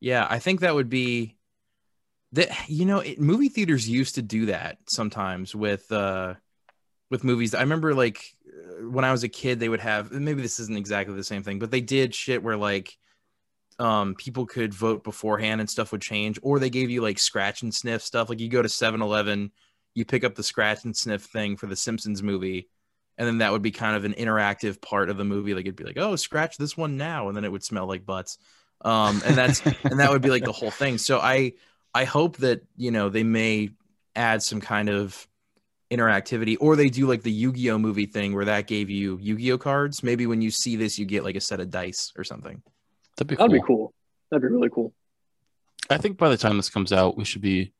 Yeah, 0.00 0.26
I 0.28 0.38
think 0.38 0.60
that 0.60 0.74
would 0.74 0.88
be 0.88 1.36
that 2.32 2.68
you 2.68 2.84
know, 2.84 3.00
it, 3.00 3.20
movie 3.20 3.48
theaters 3.48 3.88
used 3.88 4.16
to 4.16 4.22
do 4.22 4.46
that 4.46 4.78
sometimes 4.88 5.54
with 5.54 5.90
uh 5.92 6.34
with 7.10 7.24
movies. 7.24 7.54
I 7.54 7.62
remember 7.62 7.94
like 7.94 8.24
uh, 8.48 8.88
when 8.90 9.04
I 9.04 9.12
was 9.12 9.24
a 9.24 9.28
kid 9.28 9.60
they 9.60 9.68
would 9.68 9.80
have 9.80 10.12
maybe 10.12 10.42
this 10.42 10.60
isn't 10.60 10.76
exactly 10.78 11.14
the 11.16 11.24
same 11.24 11.42
thing, 11.42 11.58
but 11.58 11.70
they 11.70 11.80
did 11.82 12.14
shit 12.14 12.42
where 12.42 12.56
like 12.56 12.96
um 13.82 14.14
people 14.14 14.46
could 14.46 14.72
vote 14.72 15.02
beforehand 15.02 15.60
and 15.60 15.68
stuff 15.68 15.90
would 15.92 16.00
change 16.00 16.38
or 16.42 16.58
they 16.58 16.70
gave 16.70 16.88
you 16.88 17.02
like 17.02 17.18
scratch 17.18 17.62
and 17.62 17.74
sniff 17.74 18.02
stuff 18.02 18.28
like 18.28 18.40
you 18.40 18.48
go 18.48 18.62
to 18.62 18.68
7-Eleven, 18.68 19.50
you 19.94 20.04
pick 20.04 20.24
up 20.24 20.34
the 20.34 20.42
scratch 20.42 20.84
and 20.84 20.96
sniff 20.96 21.22
thing 21.22 21.56
for 21.56 21.66
the 21.66 21.76
Simpsons 21.76 22.22
movie 22.22 22.68
and 23.18 23.26
then 23.26 23.38
that 23.38 23.52
would 23.52 23.62
be 23.62 23.70
kind 23.70 23.96
of 23.96 24.04
an 24.04 24.14
interactive 24.14 24.80
part 24.80 25.10
of 25.10 25.16
the 25.16 25.24
movie 25.24 25.54
like 25.54 25.66
it'd 25.66 25.76
be 25.76 25.84
like, 25.84 25.98
"Oh, 25.98 26.16
scratch 26.16 26.56
this 26.56 26.76
one 26.76 26.96
now." 26.96 27.28
And 27.28 27.36
then 27.36 27.44
it 27.44 27.52
would 27.52 27.64
smell 27.64 27.86
like 27.86 28.06
butts. 28.06 28.38
Um 28.84 29.20
and 29.24 29.36
that's 29.36 29.60
and 29.84 30.00
that 30.00 30.10
would 30.10 30.22
be 30.22 30.30
like 30.30 30.44
the 30.44 30.52
whole 30.52 30.70
thing. 30.70 30.98
So 30.98 31.18
I 31.18 31.52
I 31.94 32.04
hope 32.04 32.38
that 32.38 32.62
you 32.76 32.90
know 32.90 33.08
they 33.08 33.22
may 33.24 33.70
add 34.16 34.42
some 34.42 34.60
kind 34.60 34.88
of 34.88 35.26
interactivity, 35.90 36.56
or 36.58 36.74
they 36.74 36.88
do 36.88 37.06
like 37.06 37.22
the 37.22 37.30
Yu-Gi-Oh 37.30 37.78
movie 37.78 38.06
thing 38.06 38.34
where 38.34 38.46
that 38.46 38.66
gave 38.66 38.88
you 38.88 39.18
Yu-Gi-Oh 39.20 39.58
cards. 39.58 40.02
Maybe 40.02 40.26
when 40.26 40.40
you 40.40 40.50
see 40.50 40.76
this, 40.76 40.98
you 40.98 41.04
get 41.04 41.22
like 41.22 41.36
a 41.36 41.40
set 41.40 41.60
of 41.60 41.70
dice 41.70 42.12
or 42.16 42.24
something. 42.24 42.62
That'd 43.16 43.28
be 43.28 43.36
cool. 43.36 43.46
That'd 43.48 43.60
be 43.62 43.66
cool. 43.66 43.94
That'd 44.30 44.42
be 44.42 44.48
really 44.54 44.70
cool. 44.70 44.92
I 45.90 45.98
think 45.98 46.16
by 46.16 46.28
the 46.28 46.36
time 46.36 46.56
this 46.56 46.70
comes 46.70 46.92
out, 46.92 47.16
we 47.16 47.24
should 47.24 47.42
be 47.42 47.72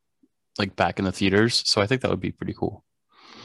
like 0.59 0.77
back 0.77 0.99
in 0.99 1.05
the 1.05 1.13
theaters. 1.13 1.63
So 1.67 1.81
I 1.81 1.87
think 1.87 2.03
that 2.03 2.11
would 2.11 2.21
be 2.21 2.33
pretty 2.33 2.55
cool. 2.55 2.85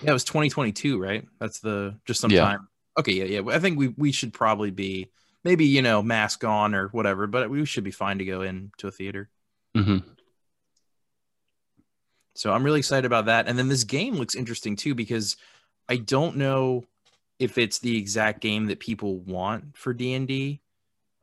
Yeah, 0.01 0.09
it 0.11 0.13
was 0.13 0.23
2022, 0.25 0.99
right? 0.99 1.25
That's 1.39 1.59
the 1.59 1.97
just 2.05 2.19
some 2.19 2.31
Yeah. 2.31 2.41
time. 2.41 2.67
Okay, 2.99 3.13
yeah, 3.13 3.39
yeah. 3.39 3.53
I 3.55 3.59
think 3.59 3.77
we 3.77 3.89
we 3.89 4.11
should 4.11 4.33
probably 4.33 4.71
be 4.71 5.09
maybe 5.43 5.65
you 5.65 5.81
know 5.81 6.01
mask 6.01 6.43
on 6.43 6.75
or 6.75 6.89
whatever, 6.89 7.27
but 7.27 7.49
we 7.49 7.63
should 7.65 7.83
be 7.83 7.91
fine 7.91 8.17
to 8.17 8.25
go 8.25 8.41
into 8.41 8.87
a 8.87 8.91
theater. 8.91 9.29
hmm 9.75 9.99
So 12.35 12.51
I'm 12.53 12.63
really 12.63 12.79
excited 12.79 13.05
about 13.05 13.25
that. 13.25 13.47
And 13.47 13.57
then 13.57 13.69
this 13.69 13.83
game 13.83 14.15
looks 14.15 14.35
interesting 14.35 14.75
too 14.75 14.93
because 14.95 15.37
I 15.89 15.97
don't 15.97 16.37
know 16.37 16.85
if 17.39 17.57
it's 17.57 17.79
the 17.79 17.97
exact 17.97 18.41
game 18.41 18.65
that 18.65 18.79
people 18.79 19.19
want 19.19 19.77
for 19.77 19.93
D&D 19.93 20.59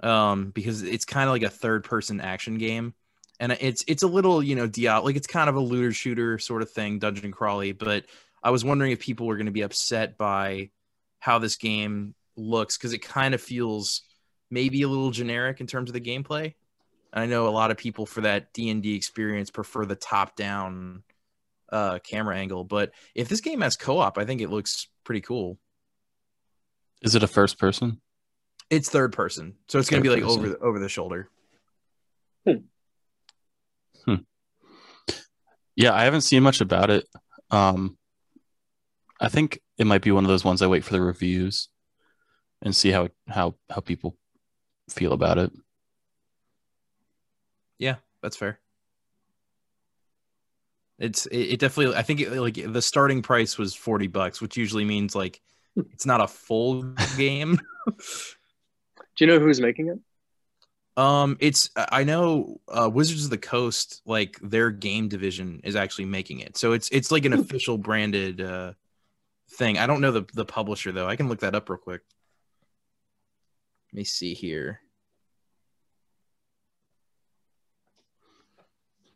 um 0.01 0.51
because 0.51 0.83
it's 0.83 1.05
kind 1.05 1.29
of 1.29 1.33
like 1.33 1.43
a 1.43 1.51
third 1.51 1.85
person 1.85 2.21
action 2.21 2.59
game 2.59 2.95
and 3.41 3.53
it's 3.61 3.85
it's 3.87 4.03
a 4.03 4.09
little, 4.09 4.43
you 4.43 4.55
know, 4.55 4.67
Diablo 4.67 5.07
like 5.07 5.17
it's 5.17 5.27
kind 5.27 5.49
of 5.49 5.57
a 5.57 5.61
looter 5.61 5.93
shooter 5.93 6.39
sort 6.39 6.63
of 6.63 6.71
thing, 6.71 6.99
dungeon 6.99 7.33
crawly, 7.33 7.73
but 7.73 8.07
I 8.43 8.51
was 8.51 8.65
wondering 8.65 8.93
if 8.93 9.01
people 9.01 9.27
were 9.27 9.37
going 9.37 9.47
to 9.47 9.53
be 9.53 9.63
upset 9.63 10.17
by 10.17 10.71
how 11.19 11.39
this 11.39 11.57
game 11.57 12.15
looks 12.37 12.77
cuz 12.77 12.93
it 12.93 12.99
kind 12.99 13.35
of 13.35 13.41
feels 13.41 14.03
maybe 14.51 14.83
a 14.83 14.89
little 14.89 15.11
generic 15.11 15.61
in 15.61 15.67
terms 15.67 15.91
of 15.91 15.95
the 15.95 16.01
gameplay. 16.01 16.55
I 17.13 17.27
know 17.27 17.49
a 17.49 17.51
lot 17.51 17.71
of 17.71 17.77
people 17.77 18.07
for 18.07 18.23
that 18.23 18.53
D 18.53 18.71
and 18.71 18.83
D 18.83 18.95
experience 18.95 19.51
prefer 19.51 19.85
the 19.85 19.95
top 19.95 20.37
down 20.37 21.05
uh, 21.71 21.99
camera 22.01 22.37
angle, 22.37 22.65
but 22.65 22.93
if 23.15 23.29
this 23.29 23.41
game 23.41 23.61
has 23.61 23.77
co 23.77 23.99
op, 23.99 24.19
I 24.19 24.25
think 24.25 24.41
it 24.41 24.51
looks 24.51 24.89
pretty 25.05 25.21
cool. 25.21 25.59
Is 27.03 27.15
it 27.15 27.23
a 27.23 27.29
first 27.29 27.59
person? 27.59 28.01
It's 28.71 28.89
third 28.89 29.13
person, 29.13 29.55
so 29.69 29.79
it's 29.79 29.91
going 29.91 30.03
to 30.03 30.09
be 30.09 30.15
like 30.15 30.23
person. 30.25 30.41
over 30.41 30.49
the, 30.49 30.59
over 30.59 30.79
the 30.79 30.89
shoulder. 30.89 31.29
Hmm. 32.47 32.57
Hmm. 34.05 34.15
Yeah, 35.77 35.95
I 35.95 36.05
haven't 36.05 36.23
seen 36.23 36.43
much 36.43 36.61
about 36.61 36.91
it. 36.91 37.07
Um, 37.51 37.97
I 39.21 39.29
think 39.29 39.61
it 39.79 39.87
might 39.87 40.03
be 40.03 40.11
one 40.11 40.25
of 40.25 40.29
those 40.29 40.45
ones 40.45 40.63
I 40.63 40.67
wait 40.67 40.85
for 40.85 40.93
the 40.93 41.01
reviews 41.01 41.69
and 42.63 42.75
see 42.75 42.91
how 42.91 43.09
how 43.29 43.55
how 43.71 43.81
people 43.81 44.17
feel 44.89 45.13
about 45.13 45.39
it. 45.39 45.53
Yeah, 47.79 47.97
that's 48.23 48.37
fair. 48.37 48.61
It's 50.99 51.27
it, 51.27 51.39
it 51.39 51.61
definitely. 51.61 51.97
I 51.97 52.03
think 52.03 52.21
it, 52.21 52.31
like 52.33 52.55
the 52.55 52.83
starting 52.83 53.23
price 53.23 53.59
was 53.59 53.75
forty 53.75 54.07
bucks, 54.07 54.41
which 54.41 54.57
usually 54.57 54.85
means 54.85 55.15
like 55.15 55.41
hmm. 55.75 55.83
it's 55.93 56.07
not 56.07 56.21
a 56.21 56.29
full 56.29 56.83
game. 57.17 57.61
Do 59.17 59.25
you 59.25 59.31
know 59.31 59.39
who's 59.39 59.61
making 59.61 59.89
it? 59.89 59.99
Um, 60.97 61.37
it's 61.41 61.71
I 61.77 62.05
know 62.05 62.61
uh, 62.69 62.89
Wizards 62.93 63.25
of 63.25 63.31
the 63.31 63.39
Coast, 63.39 64.01
like 64.07 64.39
their 64.41 64.71
game 64.71 65.09
division, 65.09 65.61
is 65.65 65.75
actually 65.77 66.05
making 66.05 66.41
it. 66.41 66.57
So 66.57 66.73
it's 66.73 66.89
it's 66.91 67.11
like 67.11 67.25
an 67.25 67.33
official 67.33 67.79
branded 67.79 68.41
uh, 68.41 68.75
thing. 69.51 69.79
I 69.79 69.87
don't 69.87 70.01
know 70.01 70.13
the 70.13 70.25
the 70.35 70.45
publisher 70.45 70.93
though. 70.93 71.09
I 71.09 71.17
can 71.17 71.29
look 71.29 71.41
that 71.41 71.55
up 71.55 71.69
real 71.69 71.79
quick. 71.79 72.03
Let 73.93 73.99
me 73.99 74.05
see 74.05 74.35
here. 74.35 74.81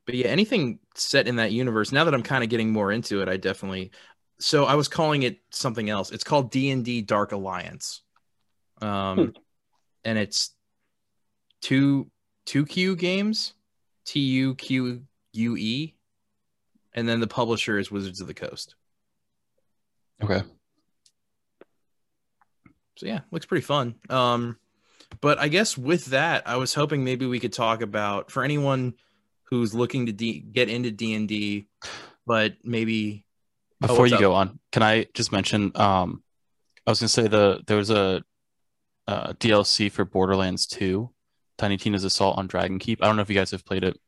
But 0.05 0.15
yeah, 0.15 0.29
anything 0.29 0.79
set 0.95 1.29
in 1.29 1.37
that 1.37 1.53
universe. 1.53 1.93
Now 1.93 2.05
that 2.05 2.15
I'm 2.15 2.23
kind 2.23 2.43
of 2.43 2.51
getting 2.51 2.73
more 2.73 2.91
into 2.91 3.21
it, 3.23 3.29
I 3.29 3.37
definitely. 3.37 3.91
So 4.41 4.65
I 4.65 4.75
was 4.75 4.89
calling 4.89 5.23
it 5.23 5.39
something 5.51 5.91
else. 5.91 6.11
It's 6.11 6.25
called 6.25 6.51
D 6.51 6.71
and 6.71 6.85
D 6.85 7.03
Dark 7.03 7.33
Alliance, 7.33 8.03
um, 8.81 9.35
and 10.09 10.19
it's 10.19 10.55
two 11.61 12.11
two 12.47 12.65
Q 12.65 12.97
games, 12.97 13.53
T 14.07 14.21
U 14.21 14.55
Q 14.55 15.03
U 15.35 15.57
E, 15.57 15.95
and 16.95 17.07
then 17.07 17.21
the 17.21 17.27
publisher 17.27 17.79
is 17.79 17.91
Wizards 17.91 18.23
of 18.23 18.27
the 18.27 18.35
Coast. 18.35 18.75
Okay. 20.23 20.43
So 22.97 23.07
yeah, 23.07 23.21
looks 23.31 23.45
pretty 23.45 23.65
fun. 23.65 23.97
Um, 24.09 24.57
but 25.21 25.39
I 25.39 25.49
guess 25.49 25.77
with 25.77 26.07
that, 26.07 26.49
I 26.49 26.57
was 26.57 26.73
hoping 26.73 27.05
maybe 27.05 27.27
we 27.27 27.39
could 27.39 27.53
talk 27.53 27.83
about 27.83 28.31
for 28.31 28.43
anyone 28.43 28.95
who's 29.45 29.75
looking 29.75 30.07
to 30.07 30.13
D- 30.13 30.41
get 30.41 30.71
into 30.71 30.91
D 30.91 31.15
and 31.15 31.29
D, 31.29 31.67
but 32.27 32.55
maybe 32.65 33.27
Before 33.81 33.99
what's 33.99 34.11
you 34.11 34.17
up? 34.17 34.21
go 34.21 34.33
on, 34.35 34.59
can 34.73 34.83
I 34.83 35.07
just 35.13 35.33
mention? 35.33 35.71
Um, 35.75 36.23
I 36.87 36.91
was 36.91 37.01
gonna 37.01 37.09
say 37.11 37.29
the 37.29 37.63
there 37.67 37.77
was 37.77 37.91
a 37.91 38.25
uh, 39.09 39.33
DLC 39.35 39.91
for 39.91 40.05
Borderlands 40.05 40.67
2, 40.67 41.11
Tiny 41.57 41.77
Tina's 41.77 42.05
Assault 42.05 42.39
on 42.39 42.47
Dragon 42.47 42.79
Keep. 42.79 43.03
I 43.03 43.07
don't 43.07 43.17
know 43.17 43.23
if 43.23 43.31
you 43.31 43.35
guys 43.35 43.51
have 43.51 43.65
played 43.65 43.83
it, 43.83 43.99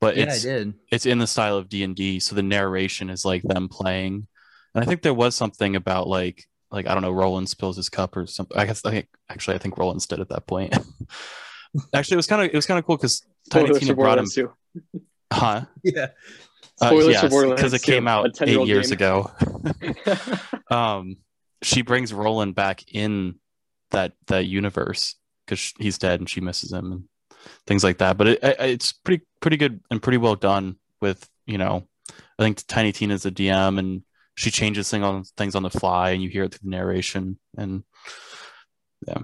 but 0.00 0.16
yeah, 0.16 0.24
it's 0.24 0.44
I 0.44 0.48
did. 0.48 0.74
it's 0.92 1.06
in 1.06 1.18
the 1.18 1.26
style 1.26 1.56
of 1.56 1.68
D 1.68 1.82
and 1.82 1.96
D, 1.96 2.20
so 2.20 2.36
the 2.36 2.42
narration 2.42 3.10
is 3.10 3.24
like 3.24 3.42
them 3.42 3.68
playing. 3.68 4.28
And 4.74 4.84
I 4.84 4.86
think 4.86 5.02
there 5.02 5.14
was 5.14 5.34
something 5.34 5.74
about 5.74 6.06
like 6.06 6.44
like 6.70 6.86
I 6.86 6.92
don't 6.92 7.02
know, 7.02 7.10
Roland 7.10 7.48
spills 7.48 7.76
his 7.76 7.88
cup 7.88 8.16
or 8.16 8.26
something. 8.26 8.56
I 8.56 8.66
guess 8.66 8.84
I 8.84 8.90
think 8.90 9.08
actually 9.30 9.56
I 9.56 9.58
think 9.58 9.78
Roland's 9.78 10.06
dead 10.06 10.20
at 10.20 10.28
that 10.28 10.46
point. 10.46 10.76
actually, 11.94 12.14
it 12.14 12.18
was 12.18 12.26
kind 12.26 12.42
of 12.42 12.48
it 12.48 12.54
was 12.54 12.66
kind 12.66 12.78
of 12.78 12.84
cool 12.86 12.96
because 12.96 13.22
Tiny 13.50 13.66
Spoilers 13.66 13.80
Tina 13.80 13.94
brought 13.94 14.18
him, 14.18 14.26
Borderlands 14.26 14.34
2. 14.92 15.00
huh? 15.32 15.62
Yeah, 15.82 16.06
Uh, 16.80 16.86
Spoilers 16.88 17.04
for 17.06 17.10
yes, 17.10 17.30
Borderlands 17.30 17.62
because 17.62 17.72
it 17.72 17.82
came 17.82 18.06
out 18.06 18.26
eight 18.26 18.34
10-year-old 18.34 18.68
years 18.68 18.88
game. 18.90 18.96
ago. 18.96 19.30
um, 20.70 21.16
she 21.62 21.82
brings 21.82 22.12
Roland 22.12 22.54
back 22.54 22.84
in 22.92 23.36
that 23.90 24.12
that 24.26 24.46
universe 24.46 25.16
because 25.46 25.72
he's 25.78 25.98
dead 25.98 26.20
and 26.20 26.28
she 26.28 26.40
misses 26.40 26.72
him 26.72 26.92
and 26.92 27.04
things 27.66 27.84
like 27.84 27.98
that. 27.98 28.16
But 28.16 28.28
it, 28.28 28.42
it, 28.42 28.56
it's 28.60 28.92
pretty 28.92 29.24
pretty 29.40 29.56
good 29.56 29.80
and 29.90 30.02
pretty 30.02 30.18
well 30.18 30.36
done. 30.36 30.76
With 31.00 31.28
you 31.46 31.58
know, 31.58 31.86
I 32.38 32.42
think 32.42 32.66
Tiny 32.66 32.92
Tina's 32.92 33.26
a 33.26 33.30
DM 33.30 33.78
and 33.78 34.02
she 34.34 34.50
changes 34.50 34.90
thing 34.90 35.02
on 35.02 35.24
things 35.36 35.54
on 35.54 35.62
the 35.62 35.70
fly 35.70 36.10
and 36.10 36.22
you 36.22 36.28
hear 36.28 36.44
it 36.44 36.52
through 36.52 36.70
the 36.70 36.76
narration 36.76 37.38
and 37.56 37.84
yeah, 39.06 39.22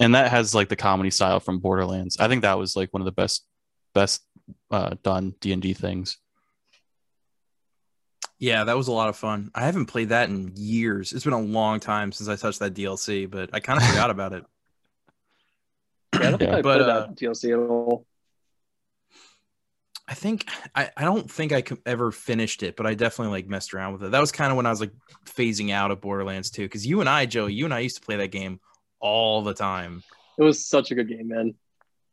and 0.00 0.14
that 0.14 0.30
has 0.30 0.54
like 0.54 0.68
the 0.68 0.76
comedy 0.76 1.10
style 1.10 1.40
from 1.40 1.60
Borderlands. 1.60 2.18
I 2.18 2.28
think 2.28 2.42
that 2.42 2.58
was 2.58 2.76
like 2.76 2.92
one 2.92 3.00
of 3.00 3.06
the 3.06 3.12
best 3.12 3.44
best 3.94 4.22
uh, 4.70 4.94
done 5.02 5.34
D 5.40 5.52
and 5.52 5.62
D 5.62 5.74
things. 5.74 6.18
Yeah, 8.38 8.64
that 8.64 8.76
was 8.76 8.88
a 8.88 8.92
lot 8.92 9.08
of 9.08 9.16
fun. 9.16 9.50
I 9.54 9.64
haven't 9.64 9.86
played 9.86 10.10
that 10.10 10.28
in 10.28 10.52
years. 10.56 11.12
It's 11.12 11.24
been 11.24 11.32
a 11.32 11.40
long 11.40 11.80
time 11.80 12.12
since 12.12 12.28
I 12.28 12.36
touched 12.36 12.58
that 12.60 12.74
DLC, 12.74 13.30
but 13.30 13.50
I 13.52 13.60
kind 13.60 13.78
of 13.78 13.86
forgot 13.86 14.10
about 14.10 14.32
it. 14.32 14.44
Yeah, 16.18 16.28
I 16.28 16.30
don't 16.30 16.38
think 16.38 16.52
Yeah. 16.52 16.56
I 16.56 16.62
But, 16.62 16.78
played 16.78 16.82
uh, 16.82 17.06
that 17.06 17.14
DLC 17.16 17.52
at 17.52 17.58
all. 17.58 18.06
I 20.08 20.14
think 20.14 20.48
I, 20.74 20.90
I 20.96 21.02
don't 21.02 21.28
think 21.30 21.52
I 21.52 21.62
could 21.62 21.78
ever 21.84 22.12
finished 22.12 22.62
it, 22.62 22.76
but 22.76 22.86
I 22.86 22.94
definitely 22.94 23.32
like 23.32 23.48
messed 23.48 23.74
around 23.74 23.94
with 23.94 24.04
it. 24.04 24.10
That 24.12 24.20
was 24.20 24.30
kind 24.30 24.52
of 24.52 24.56
when 24.56 24.66
I 24.66 24.70
was 24.70 24.80
like 24.80 24.92
phasing 25.24 25.72
out 25.72 25.90
of 25.90 26.00
Borderlands 26.00 26.50
2 26.50 26.62
because 26.62 26.86
you 26.86 27.00
and 27.00 27.08
I, 27.08 27.26
Joe, 27.26 27.46
you 27.46 27.64
and 27.64 27.74
I 27.74 27.80
used 27.80 27.96
to 27.96 28.02
play 28.02 28.16
that 28.16 28.28
game 28.30 28.60
all 29.00 29.42
the 29.42 29.54
time. 29.54 30.04
It 30.38 30.42
was 30.42 30.64
such 30.64 30.90
a 30.90 30.94
good 30.94 31.08
game, 31.08 31.28
man. 31.28 31.54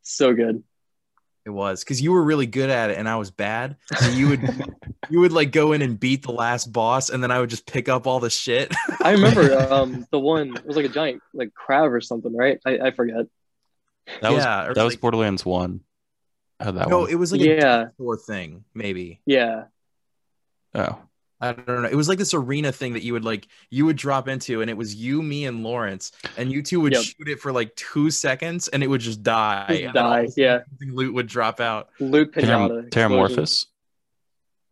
So 0.02 0.32
good. 0.34 0.64
It 1.46 1.50
was 1.50 1.84
because 1.84 2.00
you 2.00 2.12
were 2.12 2.22
really 2.24 2.46
good 2.46 2.70
at 2.70 2.90
it 2.90 2.96
and 2.98 3.06
I 3.08 3.16
was 3.16 3.30
bad. 3.30 3.76
So 3.96 4.08
you 4.08 4.28
would 4.28 4.40
you 5.10 5.20
would 5.20 5.32
like 5.32 5.52
go 5.52 5.72
in 5.72 5.82
and 5.82 6.00
beat 6.00 6.22
the 6.22 6.32
last 6.32 6.72
boss, 6.72 7.10
and 7.10 7.22
then 7.22 7.30
I 7.30 7.38
would 7.40 7.50
just 7.50 7.66
pick 7.66 7.88
up 7.88 8.06
all 8.06 8.18
the 8.20 8.30
shit. 8.30 8.72
I 9.02 9.12
remember 9.12 9.58
um 9.72 10.06
the 10.10 10.18
one 10.18 10.56
it 10.56 10.64
was 10.66 10.76
like 10.76 10.86
a 10.86 10.88
giant 10.90 11.22
like 11.34 11.52
crab 11.54 11.92
or 11.92 12.00
something, 12.00 12.34
right? 12.34 12.58
I, 12.64 12.78
I 12.78 12.90
forget. 12.92 13.26
That 14.22 14.32
was 14.32 14.44
yeah, 14.44 14.66
or 14.66 14.74
that 14.74 14.82
was 14.84 14.94
like- 14.94 15.00
Borderlands 15.00 15.44
one. 15.44 15.80
I 16.60 16.64
had 16.64 16.76
that 16.76 16.88
no, 16.88 17.00
one. 17.00 17.10
it 17.10 17.16
was 17.16 17.32
like 17.32 17.40
Yeah. 17.40 17.86
a 17.98 18.02
or 18.02 18.16
thing, 18.16 18.64
maybe. 18.74 19.20
Yeah. 19.26 19.64
oh, 20.74 20.98
I 21.40 21.52
don't 21.52 21.82
know. 21.82 21.88
It 21.88 21.94
was 21.96 22.08
like 22.08 22.18
this 22.18 22.32
arena 22.32 22.72
thing 22.72 22.92
that 22.94 23.02
you 23.02 23.12
would 23.12 23.24
like 23.24 23.48
you 23.70 23.84
would 23.86 23.96
drop 23.96 24.28
into, 24.28 24.60
and 24.60 24.70
it 24.70 24.76
was 24.76 24.94
you, 24.94 25.22
me, 25.22 25.44
and 25.46 25.62
Lawrence, 25.62 26.12
and 26.36 26.50
you 26.50 26.62
two 26.62 26.80
would 26.80 26.92
Yep. 26.92 27.02
shoot 27.02 27.28
it 27.28 27.40
for 27.40 27.52
like 27.52 27.74
two 27.76 28.10
seconds, 28.10 28.68
and 28.68 28.82
it 28.82 28.86
would 28.86 29.00
just 29.00 29.22
die. 29.22 29.66
Just 29.68 29.82
and 29.82 29.94
then 29.94 30.04
all 30.04 30.12
of 30.20 30.26
die, 30.26 30.32
yeah. 30.36 30.60
Loot 30.80 31.12
would 31.14 31.26
drop 31.26 31.60
out. 31.60 31.90
Loot 32.00 32.32
Terram- 32.32 32.70
pinata. 32.70 32.90
Terramorphous. 32.90 33.66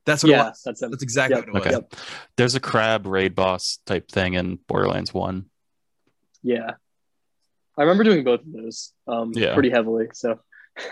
That's 0.06 0.22
what 0.22 0.30
it 0.30 0.32
Yeah, 0.32 0.48
was. 0.48 0.62
that's. 0.64 0.80
That's 0.80 1.02
exactly 1.02 1.36
Yep. 1.38 1.48
what 1.52 1.66
it 1.66 1.66
was. 1.66 1.74
Okay. 1.76 1.86
There's 2.36 2.54
a 2.54 2.60
crab 2.60 3.06
raid 3.06 3.34
boss 3.34 3.78
type 3.86 4.10
thing 4.10 4.34
in 4.34 4.56
Borderlands 4.68 5.12
one. 5.12 5.46
Yeah. 6.42 6.72
I 7.76 7.82
remember 7.82 8.04
doing 8.04 8.24
both 8.24 8.40
of 8.40 8.52
those 8.52 8.92
um 9.06 9.32
Yeah. 9.34 9.54
pretty 9.54 9.70
heavily. 9.70 10.08
So 10.12 10.40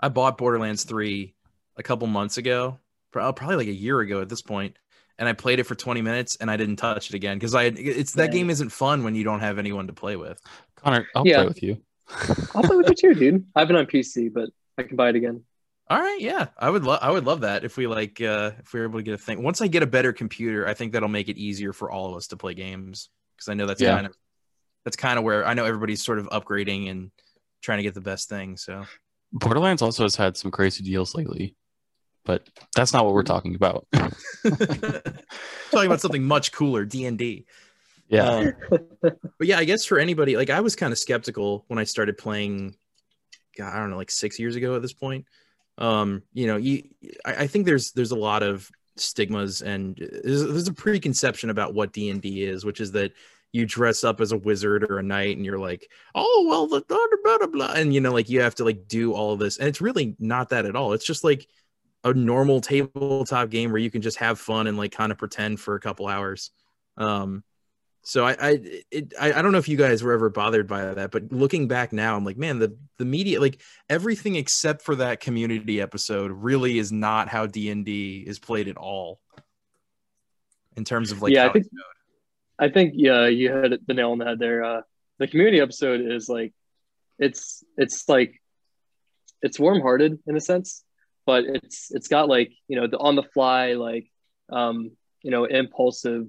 I 0.00 0.08
bought 0.08 0.38
Borderlands 0.38 0.84
3 0.84 1.34
a 1.76 1.82
couple 1.82 2.06
months 2.06 2.38
ago, 2.38 2.70
pro- 2.70 2.78
probably 3.10 3.56
like 3.56 3.68
a 3.68 3.72
year 3.72 4.00
ago 4.00 4.20
at 4.20 4.28
this 4.28 4.42
point, 4.42 4.76
and 5.18 5.28
I 5.28 5.32
played 5.32 5.58
it 5.58 5.64
for 5.64 5.74
20 5.74 6.02
minutes 6.02 6.36
and 6.36 6.50
I 6.50 6.56
didn't 6.56 6.76
touch 6.76 7.08
it 7.10 7.14
again 7.14 7.36
because 7.38 7.54
I 7.54 7.64
it's 7.64 8.12
that 8.12 8.28
Man. 8.28 8.30
game 8.30 8.50
isn't 8.50 8.70
fun 8.70 9.04
when 9.04 9.14
you 9.14 9.24
don't 9.24 9.40
have 9.40 9.58
anyone 9.58 9.86
to 9.88 9.92
play 9.92 10.16
with. 10.16 10.40
Connor, 10.76 11.06
I'll 11.14 11.26
Yeah. 11.26 11.36
play 11.38 11.46
with 11.46 11.62
you. 11.62 11.82
I'll 12.54 12.62
play 12.62 12.76
with 12.76 12.88
you 12.88 12.94
too, 12.94 13.14
dude. 13.14 13.44
I 13.54 13.60
have 13.60 13.70
it 13.70 13.76
on 13.76 13.86
PC, 13.86 14.32
but 14.32 14.50
I 14.76 14.82
can 14.84 14.96
buy 14.96 15.08
it 15.10 15.16
again. 15.16 15.42
All 15.90 15.98
right, 15.98 16.20
yeah, 16.20 16.48
I 16.58 16.68
would 16.68 16.84
love 16.84 16.98
I 17.02 17.10
would 17.10 17.24
love 17.24 17.40
that 17.40 17.64
if 17.64 17.76
we 17.78 17.86
like 17.86 18.20
uh 18.20 18.52
if 18.58 18.72
we 18.74 18.80
are 18.80 18.84
able 18.84 18.98
to 18.98 19.02
get 19.02 19.14
a 19.14 19.18
thing. 19.18 19.42
Once 19.42 19.60
I 19.62 19.68
get 19.68 19.82
a 19.82 19.86
better 19.86 20.12
computer, 20.12 20.68
I 20.68 20.74
think 20.74 20.92
that'll 20.92 21.08
make 21.08 21.28
it 21.28 21.38
easier 21.38 21.72
for 21.72 21.90
all 21.90 22.10
of 22.10 22.16
us 22.16 22.26
to 22.28 22.36
play 22.36 22.52
games 22.54 23.08
because 23.36 23.48
I 23.48 23.54
know 23.54 23.66
that's 23.66 23.80
Yeah. 23.80 23.94
kind 23.94 24.06
of 24.06 24.14
that's 24.84 24.96
kind 24.96 25.18
of 25.18 25.24
where 25.24 25.46
I 25.46 25.54
know 25.54 25.64
everybody's 25.64 26.04
sort 26.04 26.18
of 26.18 26.28
upgrading 26.28 26.90
and 26.90 27.10
trying 27.62 27.78
to 27.78 27.82
get 27.82 27.94
the 27.94 28.00
best 28.00 28.28
thing. 28.28 28.56
So 28.56 28.84
Borderlands 29.32 29.82
also 29.82 30.04
has 30.04 30.14
had 30.14 30.36
some 30.36 30.50
crazy 30.50 30.84
deals 30.84 31.14
lately, 31.14 31.54
but 32.28 32.46
that's 32.76 32.92
not 32.92 33.06
what 33.06 33.14
we're 33.14 33.22
talking 33.22 33.54
about. 33.54 33.86
talking 33.94 35.86
about 35.86 36.02
something 36.02 36.22
much 36.22 36.52
cooler, 36.52 36.84
D 36.84 37.06
and 37.06 37.18
D. 37.18 37.46
yeah, 38.08 38.28
Um, 38.28 38.54
but 39.00 39.46
yeah, 39.46 39.58
I 39.58 39.64
guess 39.64 39.86
for 39.86 39.98
anybody, 39.98 40.36
like 40.36 40.50
I 40.50 40.60
was 40.60 40.76
kind 40.76 40.92
of 40.92 40.98
skeptical 40.98 41.64
when 41.68 41.78
I 41.78 41.84
started 41.84 42.18
playing. 42.18 42.76
God, 43.56 43.74
I 43.74 43.78
don't 43.78 43.88
know, 43.88 43.96
like 43.96 44.10
six 44.10 44.38
years 44.38 44.56
ago 44.56 44.76
at 44.76 44.82
this 44.82 44.92
point. 44.92 45.24
Um, 45.78 46.22
you 46.34 46.46
know, 46.46 46.58
you, 46.58 46.90
I, 47.24 47.34
I 47.34 47.46
think 47.46 47.64
there's 47.64 47.92
there's 47.92 48.10
a 48.10 48.16
lot 48.16 48.42
of 48.42 48.70
stigmas 48.96 49.62
and 49.62 49.96
there's, 49.96 50.44
there's 50.44 50.68
a 50.68 50.74
preconception 50.74 51.48
about 51.48 51.72
what 51.72 51.94
D 51.94 52.10
and 52.10 52.20
D 52.20 52.44
is, 52.44 52.62
which 52.62 52.82
is 52.82 52.92
that 52.92 53.12
you 53.52 53.64
dress 53.64 54.04
up 54.04 54.20
as 54.20 54.32
a 54.32 54.36
wizard 54.36 54.84
or 54.84 54.98
a 54.98 55.02
knight 55.02 55.38
and 55.38 55.46
you're 55.46 55.58
like, 55.58 55.90
oh 56.14 56.46
well, 56.46 56.66
the 56.66 56.82
blah, 56.82 56.98
blah, 57.24 57.38
blah, 57.38 57.46
blah, 57.46 57.72
and 57.72 57.94
you 57.94 58.02
know, 58.02 58.12
like 58.12 58.28
you 58.28 58.42
have 58.42 58.56
to 58.56 58.64
like 58.64 58.86
do 58.86 59.14
all 59.14 59.32
of 59.32 59.38
this, 59.38 59.56
and 59.56 59.66
it's 59.66 59.80
really 59.80 60.14
not 60.18 60.50
that 60.50 60.66
at 60.66 60.76
all. 60.76 60.92
It's 60.92 61.06
just 61.06 61.24
like 61.24 61.48
a 62.04 62.14
normal 62.14 62.60
tabletop 62.60 63.50
game 63.50 63.70
where 63.72 63.80
you 63.80 63.90
can 63.90 64.02
just 64.02 64.18
have 64.18 64.38
fun 64.38 64.66
and 64.66 64.76
like 64.78 64.92
kind 64.92 65.12
of 65.12 65.18
pretend 65.18 65.60
for 65.60 65.74
a 65.74 65.80
couple 65.80 66.06
hours. 66.06 66.50
Um, 66.96 67.42
so 68.02 68.24
I 68.24 68.36
I, 68.40 68.60
it, 68.90 69.12
I 69.20 69.32
I 69.32 69.42
don't 69.42 69.52
know 69.52 69.58
if 69.58 69.68
you 69.68 69.76
guys 69.76 70.02
were 70.02 70.12
ever 70.12 70.30
bothered 70.30 70.66
by 70.66 70.94
that, 70.94 71.10
but 71.10 71.32
looking 71.32 71.68
back 71.68 71.92
now, 71.92 72.16
I'm 72.16 72.24
like, 72.24 72.38
man, 72.38 72.58
the 72.58 72.76
the 72.96 73.04
media, 73.04 73.40
like 73.40 73.60
everything 73.90 74.36
except 74.36 74.82
for 74.82 74.94
that 74.96 75.20
community 75.20 75.80
episode, 75.80 76.30
really 76.30 76.78
is 76.78 76.92
not 76.92 77.28
how 77.28 77.46
D 77.46 77.70
and 77.70 77.84
D 77.84 78.24
is 78.26 78.38
played 78.38 78.68
at 78.68 78.76
all. 78.76 79.20
In 80.76 80.84
terms 80.84 81.10
of 81.10 81.20
like, 81.20 81.34
Yeah, 81.34 81.46
I 81.46 81.52
think- 81.52 81.66
I 82.60 82.68
think 82.68 82.94
yeah, 82.96 83.26
you 83.26 83.52
had 83.52 83.78
the 83.86 83.94
nail 83.94 84.12
on 84.12 84.18
the 84.18 84.24
head 84.24 84.38
there. 84.38 84.64
Uh, 84.64 84.82
the 85.18 85.26
community 85.28 85.60
episode 85.60 86.00
is 86.00 86.28
like, 86.28 86.52
it's 87.18 87.62
it's 87.76 88.08
like, 88.08 88.40
it's 89.42 89.58
warm-hearted 89.60 90.18
in 90.26 90.36
a 90.36 90.40
sense, 90.40 90.84
but 91.28 91.44
it's 91.44 91.90
it's 91.90 92.08
got 92.08 92.26
like 92.26 92.50
you 92.68 92.80
know 92.80 92.86
the 92.86 92.96
on 92.96 93.14
the 93.14 93.22
fly 93.22 93.74
like, 93.74 94.10
um, 94.48 94.92
you 95.22 95.30
know 95.30 95.44
impulsive, 95.44 96.26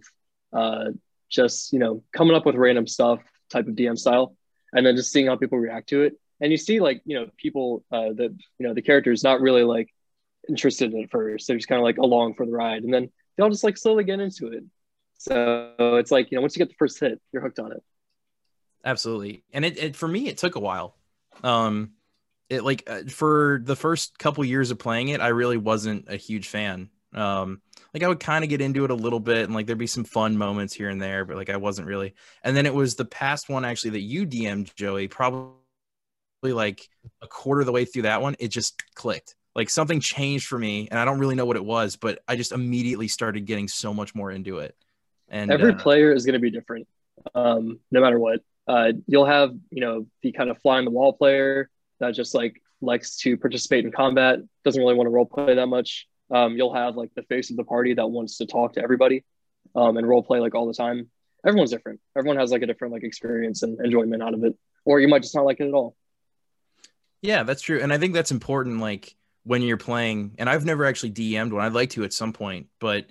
uh, 0.51 0.87
just 1.29 1.71
you 1.71 1.79
know 1.79 2.03
coming 2.11 2.35
up 2.35 2.45
with 2.45 2.55
random 2.55 2.85
stuff 2.85 3.21
type 3.49 3.65
of 3.69 3.75
DM 3.75 3.97
style, 3.97 4.35
and 4.73 4.85
then 4.85 4.97
just 4.97 5.13
seeing 5.13 5.27
how 5.27 5.37
people 5.37 5.57
react 5.57 5.87
to 5.87 6.01
it, 6.01 6.19
and 6.41 6.51
you 6.51 6.57
see 6.57 6.81
like 6.81 7.01
you 7.05 7.17
know 7.17 7.27
people 7.37 7.85
uh, 7.93 8.11
that 8.11 8.35
you 8.57 8.67
know 8.67 8.73
the 8.73 8.81
character 8.81 9.13
is 9.13 9.23
not 9.23 9.39
really 9.39 9.63
like 9.63 9.87
interested 10.49 10.91
in 10.91 10.99
it 10.99 11.11
first, 11.11 11.47
they're 11.47 11.55
just 11.55 11.69
kind 11.69 11.79
of 11.79 11.85
like 11.85 11.97
along 11.97 12.33
for 12.33 12.45
the 12.45 12.51
ride, 12.51 12.83
and 12.83 12.93
then 12.93 13.09
they'll 13.37 13.49
just 13.49 13.63
like 13.63 13.77
slowly 13.77 14.03
get 14.03 14.19
into 14.19 14.47
it. 14.47 14.65
So 15.17 15.73
it's 15.79 16.11
like, 16.11 16.29
you 16.29 16.35
know, 16.35 16.41
once 16.41 16.57
you 16.57 16.59
get 16.59 16.67
the 16.67 16.75
first 16.77 16.99
hit, 16.99 17.21
you're 17.31 17.41
hooked 17.41 17.59
on 17.59 17.71
it. 17.71 17.83
absolutely 18.83 19.43
and 19.53 19.63
it, 19.63 19.77
it 19.77 19.95
for 19.95 20.09
me 20.09 20.27
it 20.27 20.37
took 20.37 20.55
a 20.55 20.59
while 20.59 20.95
um 21.43 21.91
it 22.49 22.63
like 22.63 22.83
uh, 22.87 23.03
for 23.07 23.61
the 23.63 23.75
first 23.75 24.17
couple 24.17 24.43
years 24.43 24.71
of 24.71 24.79
playing 24.79 25.09
it 25.09 25.21
i 25.21 25.27
really 25.27 25.57
wasn't 25.57 26.05
a 26.09 26.15
huge 26.15 26.47
fan. 26.47 26.89
Um 27.13 27.61
like 27.93 28.03
i 28.03 28.07
would 28.07 28.19
kind 28.19 28.43
of 28.43 28.49
get 28.49 28.61
into 28.61 28.85
it 28.85 28.91
a 28.91 28.95
little 28.95 29.19
bit 29.19 29.45
and 29.45 29.53
like 29.53 29.65
there'd 29.65 29.77
be 29.77 29.87
some 29.87 30.03
fun 30.03 30.37
moments 30.37 30.73
here 30.73 30.89
and 30.89 31.01
there 31.01 31.25
but 31.25 31.37
like 31.37 31.49
i 31.49 31.57
wasn't 31.57 31.87
really. 31.87 32.13
And 32.43 32.55
then 32.55 32.65
it 32.65 32.73
was 32.73 32.95
the 32.95 33.05
past 33.05 33.49
one 33.49 33.65
actually 33.65 33.91
that 33.91 34.01
you 34.01 34.25
dm'd 34.25 34.75
joey 34.75 35.07
probably 35.07 35.53
like 36.43 36.87
a 37.21 37.27
quarter 37.27 37.61
of 37.61 37.65
the 37.65 37.71
way 37.71 37.85
through 37.85 38.03
that 38.03 38.21
one 38.21 38.35
it 38.39 38.49
just 38.49 38.81
clicked. 38.95 39.35
Like 39.55 39.69
something 39.69 39.99
changed 39.99 40.47
for 40.47 40.59
me 40.59 40.87
and 40.89 40.99
i 40.99 41.05
don't 41.05 41.19
really 41.19 41.35
know 41.35 41.45
what 41.45 41.55
it 41.55 41.65
was 41.65 41.95
but 41.95 42.19
i 42.27 42.35
just 42.35 42.51
immediately 42.51 43.07
started 43.07 43.45
getting 43.45 43.67
so 43.67 43.93
much 43.93 44.13
more 44.15 44.31
into 44.31 44.59
it. 44.59 44.75
And 45.29 45.51
Every 45.51 45.73
uh, 45.73 45.77
player 45.77 46.11
is 46.11 46.25
going 46.25 46.33
to 46.33 46.39
be 46.39 46.49
different, 46.49 46.87
um, 47.35 47.79
no 47.91 48.01
matter 48.01 48.19
what. 48.19 48.41
Uh, 48.67 48.93
you'll 49.07 49.25
have, 49.25 49.55
you 49.71 49.81
know, 49.81 50.05
the 50.21 50.31
kind 50.31 50.49
of 50.49 50.59
fly 50.59 50.77
on 50.77 50.85
the 50.85 50.91
wall 50.91 51.13
player 51.13 51.69
that 51.99 52.13
just 52.13 52.33
like 52.33 52.61
likes 52.81 53.17
to 53.17 53.37
participate 53.37 53.85
in 53.85 53.91
combat, 53.91 54.39
doesn't 54.63 54.81
really 54.81 54.95
want 54.95 55.07
to 55.07 55.11
role 55.11 55.25
play 55.25 55.55
that 55.55 55.67
much. 55.67 56.07
Um, 56.31 56.55
you'll 56.55 56.73
have 56.73 56.95
like 56.95 57.13
the 57.15 57.23
face 57.23 57.49
of 57.49 57.57
the 57.57 57.63
party 57.63 57.93
that 57.95 58.07
wants 58.07 58.37
to 58.37 58.45
talk 58.45 58.73
to 58.73 58.83
everybody 58.83 59.23
um, 59.75 59.97
and 59.97 60.07
role 60.07 60.23
play 60.23 60.39
like 60.39 60.55
all 60.55 60.67
the 60.67 60.73
time. 60.73 61.09
everyone's 61.45 61.71
different. 61.71 61.99
Everyone 62.17 62.37
has 62.37 62.51
like 62.51 62.61
a 62.61 62.67
different 62.67 62.93
like 62.93 63.03
experience 63.03 63.63
and 63.63 63.79
enjoyment 63.83 64.21
out 64.21 64.33
of 64.33 64.43
it, 64.43 64.55
or 64.85 64.99
you 64.99 65.07
might 65.07 65.23
just 65.23 65.35
not 65.35 65.45
like 65.45 65.59
it 65.59 65.67
at 65.67 65.73
all. 65.73 65.95
Yeah, 67.21 67.43
that's 67.43 67.61
true, 67.61 67.79
and 67.81 67.91
I 67.91 67.97
think 67.97 68.13
that's 68.13 68.31
important. 68.31 68.79
Like 68.79 69.15
when 69.43 69.61
you're 69.61 69.77
playing, 69.77 70.35
and 70.37 70.49
I've 70.49 70.65
never 70.65 70.85
actually 70.85 71.11
DM'd 71.11 71.53
one. 71.53 71.63
I'd 71.63 71.73
like 71.73 71.91
to 71.91 72.03
at 72.03 72.13
some 72.13 72.33
point, 72.33 72.67
but 72.79 73.07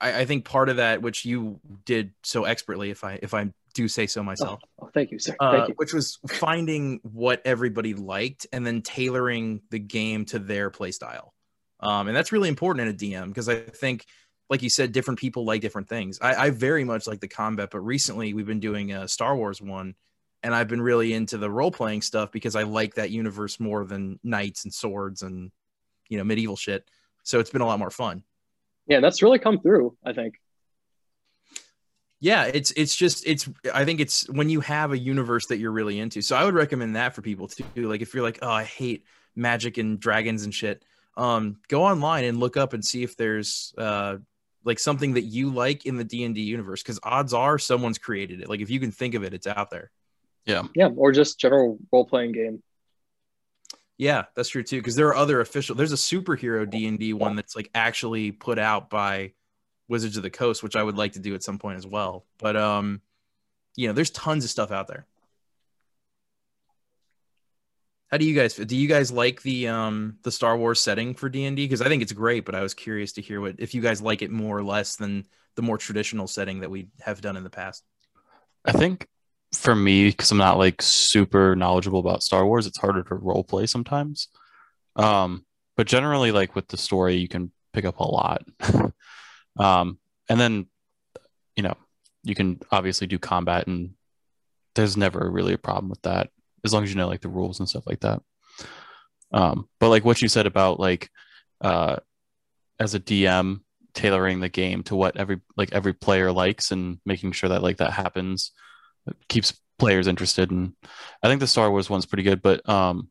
I, 0.00 0.20
I 0.20 0.24
think 0.24 0.44
part 0.44 0.68
of 0.68 0.76
that, 0.76 1.02
which 1.02 1.24
you 1.24 1.60
did 1.84 2.12
so 2.22 2.44
expertly, 2.44 2.90
if 2.90 3.04
I 3.04 3.18
if 3.22 3.34
I 3.34 3.52
do 3.78 3.86
say 3.86 4.08
so 4.08 4.24
myself, 4.24 4.58
Oh, 4.80 4.86
oh, 4.86 4.90
thank 4.92 5.12
you, 5.12 5.20
sir. 5.20 5.36
uh, 5.38 5.52
Thank 5.52 5.68
you. 5.68 5.74
which 5.76 5.92
was 5.94 6.18
finding 6.28 6.98
what 7.04 7.40
everybody 7.44 7.94
liked 7.94 8.44
and 8.52 8.66
then 8.66 8.82
tailoring 8.82 9.60
the 9.70 9.78
game 9.78 10.24
to 10.26 10.40
their 10.40 10.68
play 10.68 10.90
style. 10.90 11.32
Um, 11.78 12.08
and 12.08 12.16
that's 12.16 12.32
really 12.32 12.48
important 12.48 12.88
in 12.88 12.92
a 12.92 12.98
DM 12.98 13.28
because 13.28 13.48
I 13.48 13.60
think, 13.60 14.04
like 14.50 14.62
you 14.62 14.68
said, 14.68 14.90
different 14.90 15.20
people 15.20 15.44
like 15.44 15.60
different 15.60 15.88
things. 15.88 16.18
I, 16.20 16.46
I 16.46 16.50
very 16.50 16.82
much 16.82 17.06
like 17.06 17.20
the 17.20 17.28
combat, 17.28 17.68
but 17.70 17.78
recently 17.80 18.34
we've 18.34 18.46
been 18.46 18.58
doing 18.58 18.92
a 18.92 19.06
Star 19.06 19.36
Wars 19.36 19.62
one, 19.62 19.94
and 20.42 20.52
I've 20.52 20.66
been 20.66 20.82
really 20.82 21.12
into 21.12 21.38
the 21.38 21.48
role 21.48 21.70
playing 21.70 22.02
stuff 22.02 22.32
because 22.32 22.56
I 22.56 22.64
like 22.64 22.94
that 22.96 23.10
universe 23.10 23.60
more 23.60 23.84
than 23.84 24.18
knights 24.24 24.64
and 24.64 24.74
swords 24.74 25.22
and 25.22 25.52
you 26.08 26.18
know 26.18 26.24
medieval 26.24 26.56
shit. 26.56 26.82
So 27.22 27.38
it's 27.38 27.50
been 27.50 27.62
a 27.62 27.66
lot 27.66 27.78
more 27.78 27.90
fun. 27.90 28.24
Yeah, 28.88 28.98
that's 28.98 29.22
really 29.22 29.38
come 29.38 29.60
through. 29.60 29.96
I 30.04 30.12
think. 30.14 30.34
Yeah 32.20 32.44
it's 32.44 32.70
it's 32.72 32.94
just 32.96 33.24
it's 33.26 33.48
i 33.72 33.84
think 33.84 34.00
it's 34.00 34.28
when 34.30 34.48
you 34.48 34.60
have 34.60 34.92
a 34.92 34.98
universe 34.98 35.46
that 35.46 35.58
you're 35.58 35.70
really 35.72 35.98
into 36.00 36.20
so 36.20 36.34
i 36.36 36.44
would 36.44 36.54
recommend 36.54 36.96
that 36.96 37.14
for 37.14 37.22
people 37.22 37.46
too 37.48 37.64
like 37.76 38.00
if 38.02 38.12
you're 38.14 38.22
like 38.24 38.38
oh 38.42 38.50
i 38.50 38.64
hate 38.64 39.04
magic 39.36 39.78
and 39.78 40.00
dragons 40.00 40.42
and 40.44 40.52
shit 40.54 40.84
um 41.16 41.58
go 41.68 41.84
online 41.84 42.24
and 42.24 42.40
look 42.40 42.56
up 42.56 42.72
and 42.72 42.84
see 42.84 43.02
if 43.04 43.16
there's 43.16 43.72
uh 43.78 44.16
like 44.64 44.78
something 44.80 45.14
that 45.14 45.22
you 45.22 45.50
like 45.50 45.86
in 45.86 45.96
the 45.96 46.04
d&d 46.04 46.40
universe 46.40 46.82
because 46.82 46.98
odds 47.04 47.32
are 47.32 47.58
someone's 47.58 47.98
created 47.98 48.40
it 48.40 48.48
like 48.48 48.60
if 48.60 48.68
you 48.70 48.80
can 48.80 48.90
think 48.90 49.14
of 49.14 49.22
it 49.22 49.32
it's 49.32 49.46
out 49.46 49.70
there 49.70 49.90
Yeah, 50.44 50.64
Yeah. 50.74 50.88
or 50.96 51.12
just 51.12 51.38
general 51.38 51.78
role 51.92 52.04
playing 52.04 52.32
game. 52.32 52.62
yeah 53.96 54.24
that's 54.34 54.48
true 54.48 54.62
too 54.64 54.78
because 54.78 54.96
there 54.96 55.06
are 55.08 55.14
other 55.16 55.40
official 55.40 55.76
there's 55.76 55.92
a 55.92 55.96
superhero 55.96 56.68
d&d 56.68 57.12
one 57.12 57.36
that's 57.36 57.54
like 57.56 57.70
actually 57.74 58.32
put 58.32 58.58
out 58.58 58.90
by 58.90 59.32
wizards 59.88 60.16
of 60.16 60.22
the 60.22 60.30
coast 60.30 60.62
which 60.62 60.76
i 60.76 60.82
would 60.82 60.96
like 60.96 61.12
to 61.12 61.18
do 61.18 61.34
at 61.34 61.42
some 61.42 61.58
point 61.58 61.78
as 61.78 61.86
well 61.86 62.24
but 62.38 62.56
um 62.56 63.00
you 63.76 63.86
know 63.86 63.92
there's 63.92 64.10
tons 64.10 64.44
of 64.44 64.50
stuff 64.50 64.70
out 64.70 64.88
there 64.88 65.06
how 68.10 68.16
do 68.16 68.24
you 68.24 68.34
guys 68.34 68.54
do 68.54 68.76
you 68.76 68.88
guys 68.88 69.10
like 69.10 69.42
the 69.42 69.68
um 69.68 70.16
the 70.22 70.32
star 70.32 70.56
wars 70.56 70.80
setting 70.80 71.14
for 71.14 71.28
d&d 71.28 71.64
because 71.64 71.82
i 71.82 71.88
think 71.88 72.02
it's 72.02 72.12
great 72.12 72.44
but 72.44 72.54
i 72.54 72.62
was 72.62 72.74
curious 72.74 73.12
to 73.12 73.22
hear 73.22 73.40
what 73.40 73.56
if 73.58 73.74
you 73.74 73.80
guys 73.80 74.02
like 74.02 74.22
it 74.22 74.30
more 74.30 74.56
or 74.56 74.62
less 74.62 74.96
than 74.96 75.24
the 75.56 75.62
more 75.62 75.78
traditional 75.78 76.26
setting 76.26 76.60
that 76.60 76.70
we 76.70 76.88
have 77.00 77.20
done 77.20 77.36
in 77.36 77.44
the 77.44 77.50
past 77.50 77.84
I 78.64 78.72
think 78.72 79.06
for 79.54 79.74
me, 79.74 80.10
because 80.10 80.30
I'm 80.30 80.38
not 80.38 80.58
like 80.58 80.82
super 80.82 81.56
knowledgeable 81.56 82.00
about 82.00 82.22
Star 82.22 82.46
Wars, 82.46 82.66
it's 82.66 82.78
harder 82.78 83.02
to 83.02 83.14
role 83.14 83.44
play 83.44 83.66
sometimes. 83.66 84.28
Um, 84.96 85.44
but 85.76 85.86
generally, 85.86 86.32
like 86.32 86.54
with 86.54 86.68
the 86.68 86.76
story, 86.76 87.16
you 87.16 87.28
can 87.28 87.52
pick 87.72 87.84
up 87.84 87.98
a 88.00 88.04
lot. 88.04 88.42
um, 89.58 89.98
and 90.28 90.40
then, 90.40 90.66
you 91.56 91.62
know, 91.62 91.74
you 92.22 92.34
can 92.34 92.60
obviously 92.70 93.06
do 93.06 93.18
combat, 93.18 93.66
and 93.66 93.94
there's 94.74 94.96
never 94.96 95.30
really 95.30 95.54
a 95.54 95.58
problem 95.58 95.88
with 95.88 96.02
that 96.02 96.30
as 96.64 96.72
long 96.72 96.84
as 96.84 96.90
you 96.90 96.96
know 96.96 97.08
like 97.08 97.20
the 97.20 97.28
rules 97.28 97.60
and 97.60 97.68
stuff 97.68 97.86
like 97.86 98.00
that. 98.00 98.20
Um, 99.32 99.68
but 99.78 99.90
like 99.90 100.04
what 100.04 100.22
you 100.22 100.28
said 100.28 100.46
about 100.46 100.80
like 100.80 101.10
uh, 101.60 101.96
as 102.78 102.94
a 102.94 103.00
DM 103.00 103.60
tailoring 103.94 104.40
the 104.40 104.48
game 104.48 104.82
to 104.84 104.94
what 104.94 105.16
every 105.16 105.40
like 105.56 105.72
every 105.72 105.92
player 105.92 106.30
likes 106.30 106.70
and 106.70 106.98
making 107.04 107.32
sure 107.32 107.48
that 107.48 107.62
like 107.62 107.78
that 107.78 107.92
happens 107.92 108.52
it 109.08 109.16
keeps 109.28 109.60
players 109.76 110.06
interested 110.06 110.52
and 110.52 110.72
i 111.22 111.26
think 111.26 111.40
the 111.40 111.46
star 111.48 111.68
wars 111.68 111.90
one's 111.90 112.06
pretty 112.06 112.22
good 112.22 112.40
but 112.40 112.66
um 112.68 113.08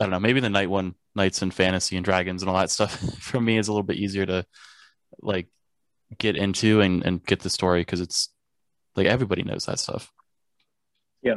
i 0.00 0.04
don't 0.04 0.10
know 0.10 0.20
maybe 0.20 0.40
the 0.40 0.48
night 0.48 0.70
one 0.70 0.94
knights 1.14 1.42
and 1.42 1.52
fantasy 1.52 1.96
and 1.96 2.06
dragons 2.06 2.42
and 2.42 2.48
all 2.48 2.56
that 2.56 2.70
stuff 2.70 2.96
for 3.20 3.38
me 3.38 3.58
is 3.58 3.68
a 3.68 3.72
little 3.72 3.82
bit 3.82 3.98
easier 3.98 4.24
to 4.24 4.46
like 5.20 5.48
get 6.18 6.36
into 6.36 6.80
and, 6.80 7.04
and 7.04 7.24
get 7.24 7.40
the 7.40 7.50
story 7.50 7.82
because 7.82 8.00
it's 8.00 8.30
like 8.96 9.06
everybody 9.06 9.42
knows 9.42 9.64
that 9.66 9.78
stuff 9.78 10.10
Yeah. 11.22 11.36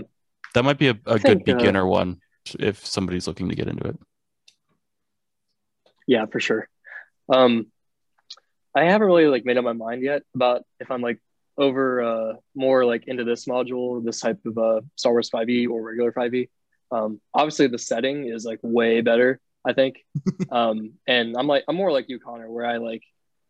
that 0.54 0.64
might 0.64 0.78
be 0.78 0.88
a, 0.88 0.98
a 1.06 1.20
good 1.20 1.44
think, 1.46 1.50
uh, 1.50 1.54
beginner 1.56 1.86
one 1.86 2.22
if 2.60 2.86
somebody's 2.86 3.28
looking 3.28 3.50
to 3.50 3.56
get 3.56 3.68
into 3.68 3.88
it 3.88 3.98
Yeah, 6.08 6.26
for 6.26 6.40
sure. 6.40 6.68
Um, 7.32 7.68
I 8.76 8.86
haven't 8.86 9.08
really 9.08 9.28
like 9.28 9.46
made 9.46 9.58
up 9.58 9.64
my 9.64 9.74
mind 9.74 10.02
yet 10.04 10.24
about 10.34 10.64
if 10.80 10.90
I'm 10.92 11.02
like 11.02 11.20
over 11.58 12.02
uh 12.02 12.34
more 12.56 12.86
like 12.86 13.08
into 13.08 13.24
this 13.24 13.46
module, 13.46 14.04
this 14.04 14.20
type 14.20 14.40
of 14.46 14.58
uh 14.58 14.82
Star 14.96 15.12
Wars 15.12 15.30
5e 15.30 15.70
or 15.70 15.82
regular 15.84 16.12
5e. 16.12 16.50
Um, 16.92 17.22
obviously 17.34 17.68
the 17.68 17.78
setting 17.78 18.28
is 18.28 18.44
like 18.46 18.60
way 18.64 19.02
better, 19.02 19.40
I 19.66 19.74
think. 19.74 19.98
um, 20.52 20.94
and 21.08 21.36
I'm 21.38 21.48
like 21.48 21.64
I'm 21.68 21.76
more 21.76 21.92
like 21.92 22.10
you, 22.10 22.20
Connor, 22.20 22.50
where 22.50 22.66
I 22.66 22.78
like 22.78 23.04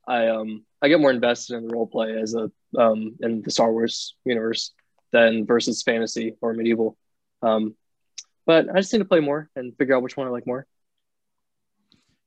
I 0.07 0.27
um 0.27 0.65
I 0.81 0.87
get 0.89 0.99
more 0.99 1.11
invested 1.11 1.55
in 1.55 1.67
the 1.67 1.73
role 1.73 1.87
play 1.87 2.17
as 2.19 2.33
a 2.35 2.51
um 2.77 3.15
in 3.21 3.41
the 3.41 3.51
Star 3.51 3.71
Wars 3.71 4.15
universe 4.25 4.73
than 5.11 5.45
versus 5.45 5.83
fantasy 5.83 6.35
or 6.41 6.53
medieval. 6.53 6.97
Um, 7.41 7.75
but 8.45 8.69
I 8.69 8.79
just 8.79 8.91
need 8.93 8.99
to 8.99 9.05
play 9.05 9.19
more 9.19 9.49
and 9.55 9.75
figure 9.77 9.95
out 9.95 10.03
which 10.03 10.17
one 10.17 10.27
I 10.27 10.29
like 10.29 10.47
more. 10.47 10.65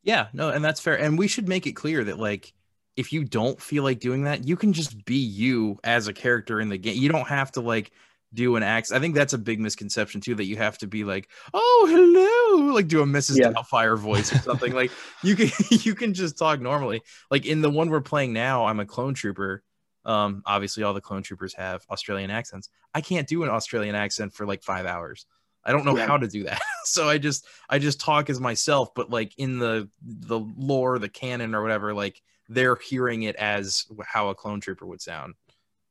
Yeah, 0.03 0.29
no, 0.33 0.51
and 0.51 0.65
that's 0.65 0.81
fair. 0.81 0.99
And 0.99 1.19
we 1.19 1.29
should 1.29 1.49
make 1.49 1.67
it 1.67 1.73
clear 1.73 2.05
that 2.05 2.19
like 2.19 2.53
if 2.97 3.13
you 3.13 3.25
don't 3.25 3.61
feel 3.61 3.83
like 3.83 4.01
doing 4.01 4.25
that, 4.25 4.47
you 4.47 4.57
can 4.57 4.73
just 4.73 5.05
be 5.05 5.17
you 5.17 5.79
as 5.83 6.07
a 6.07 6.13
character 6.13 6.61
in 6.61 6.69
the 6.69 6.79
game. 6.79 6.97
You 6.97 7.09
don't 7.09 7.27
have 7.27 7.51
to 7.53 7.61
like 7.61 7.91
do 8.35 8.57
an 8.57 8.63
act. 8.63 8.91
I 8.93 8.99
think 8.99 9.15
that's 9.15 9.33
a 9.33 9.39
big 9.39 9.61
misconception 9.61 10.21
too 10.21 10.35
that 10.35 10.45
you 10.45 10.57
have 10.57 10.77
to 10.79 10.87
be 10.87 11.05
like, 11.05 11.29
"Oh, 11.55 11.87
hello," 11.89 12.73
like 12.75 12.89
do 12.89 13.01
a 13.01 13.07
Mrs. 13.07 13.39
Yeah. 13.39 13.53
Doubtfire 13.53 13.97
voice 13.99 14.33
or 14.35 14.39
something. 14.39 14.73
like 14.75 14.91
you 15.23 15.37
can 15.37 15.51
you 15.71 15.95
can 15.95 16.13
just 16.15 16.37
talk 16.37 16.61
normally. 16.61 17.03
Like 17.31 17.47
in 17.47 17.63
the 17.63 17.71
one 17.71 17.89
we're 17.91 18.01
playing 18.01 18.33
now, 18.33 18.67
I'm 18.67 18.81
a 18.81 18.87
clone 18.87 19.15
trooper. 19.15 19.63
Um 20.05 20.43
obviously 20.45 20.83
all 20.83 20.93
the 20.95 21.01
clone 21.01 21.23
troopers 21.23 21.55
have 21.55 21.85
Australian 21.91 22.31
accents. 22.31 22.69
I 22.93 23.01
can't 23.01 23.27
do 23.29 23.43
an 23.45 23.49
Australian 23.51 23.95
accent 23.95 24.35
for 24.35 24.47
like 24.47 24.63
5 24.63 24.85
hours. 24.85 25.27
I 25.65 25.73
don't 25.73 25.85
know 25.87 25.97
Yeah. 25.97 26.07
how 26.07 26.19
to 26.19 26.29
do 26.29 26.43
that. 26.45 26.61
so 26.85 27.09
I 27.09 27.17
just 27.19 27.47
I 27.71 27.79
just 27.79 28.01
talk 28.01 28.29
as 28.29 28.39
myself, 28.41 28.91
but 28.95 29.09
like 29.11 29.33
in 29.39 29.59
the 29.59 29.89
the 30.03 30.39
lore, 30.41 30.99
the 30.99 31.09
canon 31.09 31.55
or 31.55 31.63
whatever, 31.63 31.95
like 31.95 32.21
they're 32.51 32.77
hearing 32.77 33.23
it 33.23 33.37
as 33.37 33.87
how 34.05 34.29
a 34.29 34.35
clone 34.35 34.61
trooper 34.61 34.85
would 34.85 35.01
sound. 35.01 35.35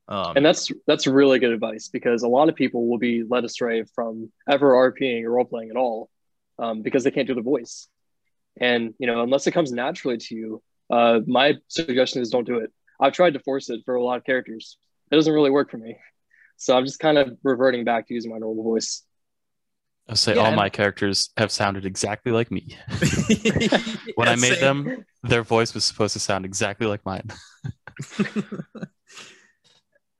Um, 0.06 0.36
and 0.36 0.44
that's 0.44 0.70
that's 0.86 1.06
really 1.06 1.38
good 1.38 1.52
advice 1.52 1.88
because 1.88 2.22
a 2.22 2.28
lot 2.28 2.48
of 2.50 2.54
people 2.54 2.88
will 2.88 2.98
be 2.98 3.22
led 3.28 3.44
astray 3.44 3.84
from 3.94 4.30
ever 4.48 4.72
RPing 4.92 5.24
or 5.24 5.30
role 5.30 5.46
playing 5.46 5.70
at 5.70 5.76
all 5.76 6.10
um, 6.58 6.82
because 6.82 7.04
they 7.04 7.10
can't 7.10 7.26
do 7.26 7.34
the 7.34 7.40
voice. 7.42 7.88
And 8.60 8.94
you 8.98 9.06
know, 9.06 9.22
unless 9.22 9.46
it 9.46 9.52
comes 9.52 9.72
naturally 9.72 10.18
to 10.18 10.34
you, 10.34 10.62
uh, 10.90 11.20
my 11.26 11.54
suggestion 11.68 12.20
is 12.20 12.28
don't 12.30 12.46
do 12.46 12.58
it. 12.58 12.70
I've 13.00 13.14
tried 13.14 13.32
to 13.34 13.40
force 13.40 13.70
it 13.70 13.80
for 13.86 13.94
a 13.94 14.02
lot 14.04 14.18
of 14.18 14.24
characters. 14.24 14.76
It 15.10 15.14
doesn't 15.16 15.32
really 15.32 15.50
work 15.50 15.70
for 15.70 15.78
me. 15.78 15.96
So 16.56 16.76
I'm 16.76 16.84
just 16.84 16.98
kind 17.00 17.18
of 17.18 17.36
reverting 17.42 17.84
back 17.84 18.06
to 18.08 18.14
using 18.14 18.30
my 18.30 18.38
normal 18.38 18.62
voice. 18.62 19.02
i'll 20.08 20.14
say 20.16 20.34
Yeah, 20.34 20.40
all 20.42 20.46
and- 20.48 20.56
my 20.56 20.68
characters 20.68 21.30
have 21.38 21.50
sounded 21.50 21.86
exactly 21.86 22.30
like 22.30 22.50
me 22.50 22.76
when 24.16 24.28
i 24.28 24.36
made 24.36 24.58
same. 24.58 24.84
them 24.84 25.04
their 25.22 25.42
voice 25.42 25.72
was 25.74 25.82
supposed 25.84 26.12
to 26.12 26.20
sound 26.20 26.44
exactly 26.44 26.86
like 26.86 27.02
mine 27.06 27.28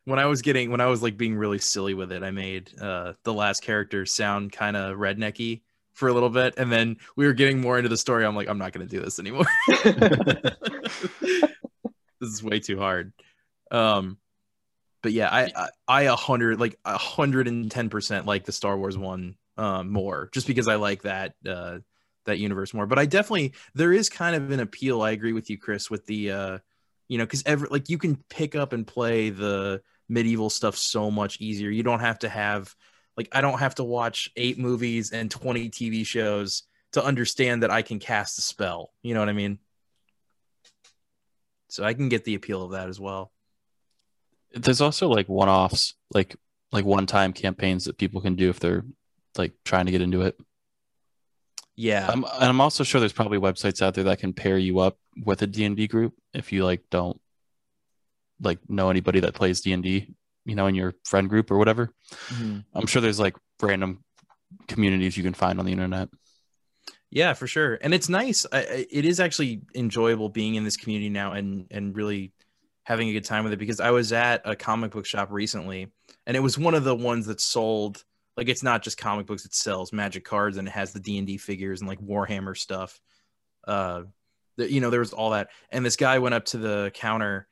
when 0.04 0.18
I 0.18 0.26
was 0.26 0.42
getting 0.42 0.70
when 0.70 0.80
I 0.80 0.86
was 0.86 1.02
like 1.02 1.16
being 1.16 1.36
really 1.36 1.58
silly 1.58 1.94
with 1.94 2.12
it, 2.12 2.22
I 2.22 2.30
made 2.30 2.70
uh 2.80 3.14
the 3.24 3.32
last 3.32 3.62
character 3.62 4.06
sound 4.06 4.52
kind 4.52 4.76
of 4.76 4.98
rednecky 4.98 5.62
for 5.92 6.08
a 6.08 6.12
little 6.12 6.30
bit, 6.30 6.54
and 6.56 6.70
then 6.70 6.98
we 7.16 7.26
were 7.26 7.32
getting 7.32 7.60
more 7.60 7.78
into 7.78 7.88
the 7.88 7.96
story. 7.96 8.24
I'm 8.24 8.36
like, 8.36 8.48
I'm 8.48 8.58
not 8.58 8.72
gonna 8.72 8.86
do 8.86 9.00
this 9.00 9.18
anymore. 9.18 9.46
this 9.84 11.48
is 12.20 12.42
way 12.42 12.60
too 12.60 12.78
hard. 12.78 13.12
Um, 13.70 14.18
but 15.02 15.12
yeah, 15.12 15.28
I 15.30 15.68
I 15.88 16.02
a 16.02 16.16
hundred 16.16 16.60
like 16.60 16.78
a 16.84 16.98
hundred 16.98 17.48
and 17.48 17.70
ten 17.70 17.88
percent 17.88 18.26
like 18.26 18.44
the 18.44 18.52
Star 18.52 18.76
Wars 18.76 18.98
one 18.98 19.36
um 19.56 19.90
more, 19.90 20.28
just 20.32 20.46
because 20.46 20.68
I 20.68 20.74
like 20.76 21.02
that 21.02 21.34
uh 21.46 21.78
that 22.26 22.38
universe 22.38 22.74
more. 22.74 22.86
But 22.86 22.98
I 22.98 23.06
definitely 23.06 23.54
there 23.74 23.92
is 23.92 24.10
kind 24.10 24.36
of 24.36 24.50
an 24.50 24.60
appeal. 24.60 25.02
I 25.02 25.12
agree 25.12 25.32
with 25.32 25.48
you, 25.48 25.58
Chris, 25.58 25.90
with 25.90 26.04
the 26.06 26.30
uh 26.30 26.58
you 27.08 27.18
know, 27.18 27.24
because 27.24 27.42
every 27.46 27.68
like 27.70 27.88
you 27.88 27.98
can 27.98 28.16
pick 28.28 28.54
up 28.54 28.72
and 28.72 28.86
play 28.86 29.30
the 29.30 29.82
medieval 30.08 30.50
stuff 30.50 30.76
so 30.76 31.10
much 31.10 31.40
easier. 31.40 31.70
You 31.70 31.82
don't 31.82 32.00
have 32.00 32.18
to 32.20 32.28
have 32.28 32.74
like 33.16 33.28
I 33.32 33.40
don't 33.40 33.58
have 33.58 33.76
to 33.76 33.84
watch 33.84 34.30
eight 34.36 34.58
movies 34.58 35.12
and 35.12 35.30
20 35.30 35.70
TV 35.70 36.04
shows 36.06 36.64
to 36.92 37.04
understand 37.04 37.62
that 37.62 37.70
I 37.70 37.82
can 37.82 37.98
cast 37.98 38.38
a 38.38 38.42
spell. 38.42 38.92
You 39.02 39.14
know 39.14 39.20
what 39.20 39.28
I 39.28 39.32
mean? 39.34 39.58
So 41.68 41.84
I 41.84 41.94
can 41.94 42.08
get 42.08 42.24
the 42.24 42.34
appeal 42.34 42.62
of 42.62 42.72
that 42.72 42.88
as 42.88 43.00
well. 43.00 43.32
there's 44.54 44.80
also 44.80 45.08
like 45.08 45.28
one-offs 45.28 45.94
like 46.12 46.36
like 46.70 46.84
one-time 46.84 47.32
campaigns 47.32 47.84
that 47.84 47.98
people 47.98 48.20
can 48.20 48.36
do 48.36 48.48
if 48.50 48.60
they're 48.60 48.84
like 49.36 49.52
trying 49.64 49.86
to 49.86 49.92
get 49.92 50.00
into 50.00 50.22
it 50.22 50.38
Yeah. 51.76 52.06
I'm, 52.08 52.22
and 52.24 52.44
i'm 52.44 52.60
also 52.60 52.84
sure 52.84 53.00
there's 53.00 53.12
probably 53.12 53.38
websites 53.38 53.82
out 53.82 53.94
there 53.94 54.04
that 54.04 54.20
can 54.20 54.32
pair 54.32 54.56
you 54.58 54.78
up 54.78 54.96
with 55.24 55.42
a 55.42 55.48
d&d 55.48 55.88
group 55.88 56.14
if 56.32 56.52
you 56.52 56.64
like 56.64 56.82
don't 56.90 57.20
like 58.40 58.58
know 58.68 58.90
anybody 58.90 59.20
that 59.20 59.34
plays 59.34 59.60
D 59.60 59.72
and 59.72 59.82
D, 59.82 60.14
you 60.44 60.54
know, 60.54 60.66
in 60.66 60.74
your 60.74 60.94
friend 61.04 61.28
group 61.28 61.50
or 61.50 61.58
whatever. 61.58 61.92
Mhm. 62.28 62.64
I'm 62.74 62.86
sure 62.86 63.00
there's 63.02 63.20
like 63.20 63.36
random 63.62 64.04
communities 64.68 65.16
you 65.16 65.22
can 65.22 65.34
find 65.34 65.58
on 65.58 65.66
the 65.66 65.72
internet. 65.72 66.08
Yeah, 67.10 67.32
for 67.34 67.46
sure. 67.46 67.78
And 67.80 67.94
it's 67.94 68.08
nice. 68.08 68.44
I, 68.52 68.86
it 68.90 69.04
is 69.04 69.20
actually 69.20 69.62
enjoyable 69.74 70.28
being 70.28 70.56
in 70.56 70.64
this 70.64 70.76
community 70.76 71.10
now 71.10 71.32
and 71.32 71.66
and 71.70 71.96
really 71.96 72.32
having 72.82 73.08
a 73.08 73.12
good 73.12 73.24
time 73.24 73.44
with 73.44 73.52
it 73.52 73.58
because 73.58 73.80
I 73.80 73.90
was 73.90 74.12
at 74.12 74.42
a 74.44 74.54
comic 74.56 74.90
book 74.90 75.06
shop 75.06 75.28
recently 75.30 75.92
and 76.26 76.36
it 76.36 76.40
was 76.40 76.58
one 76.58 76.74
of 76.74 76.84
the 76.84 76.94
ones 76.94 77.26
that 77.26 77.40
sold 77.40 78.04
like 78.36 78.48
it's 78.48 78.62
not 78.62 78.82
just 78.82 78.98
comic 78.98 79.26
books 79.26 79.44
it 79.46 79.54
sells 79.54 79.92
magic 79.92 80.24
cards 80.24 80.56
and 80.58 80.68
it 80.68 80.72
has 80.72 80.92
the 80.92 81.00
D&D 81.00 81.38
figures 81.38 81.80
and 81.80 81.88
like 81.88 82.00
Warhammer 82.00 82.56
stuff. 82.56 83.00
Uh 83.66 84.02
you 84.56 84.80
know 84.80 84.90
there 84.90 85.00
was 85.00 85.12
all 85.12 85.30
that 85.30 85.48
and 85.70 85.84
this 85.86 85.96
guy 85.96 86.18
went 86.18 86.34
up 86.34 86.44
to 86.46 86.58
the 86.58 86.90
counter 86.94 87.46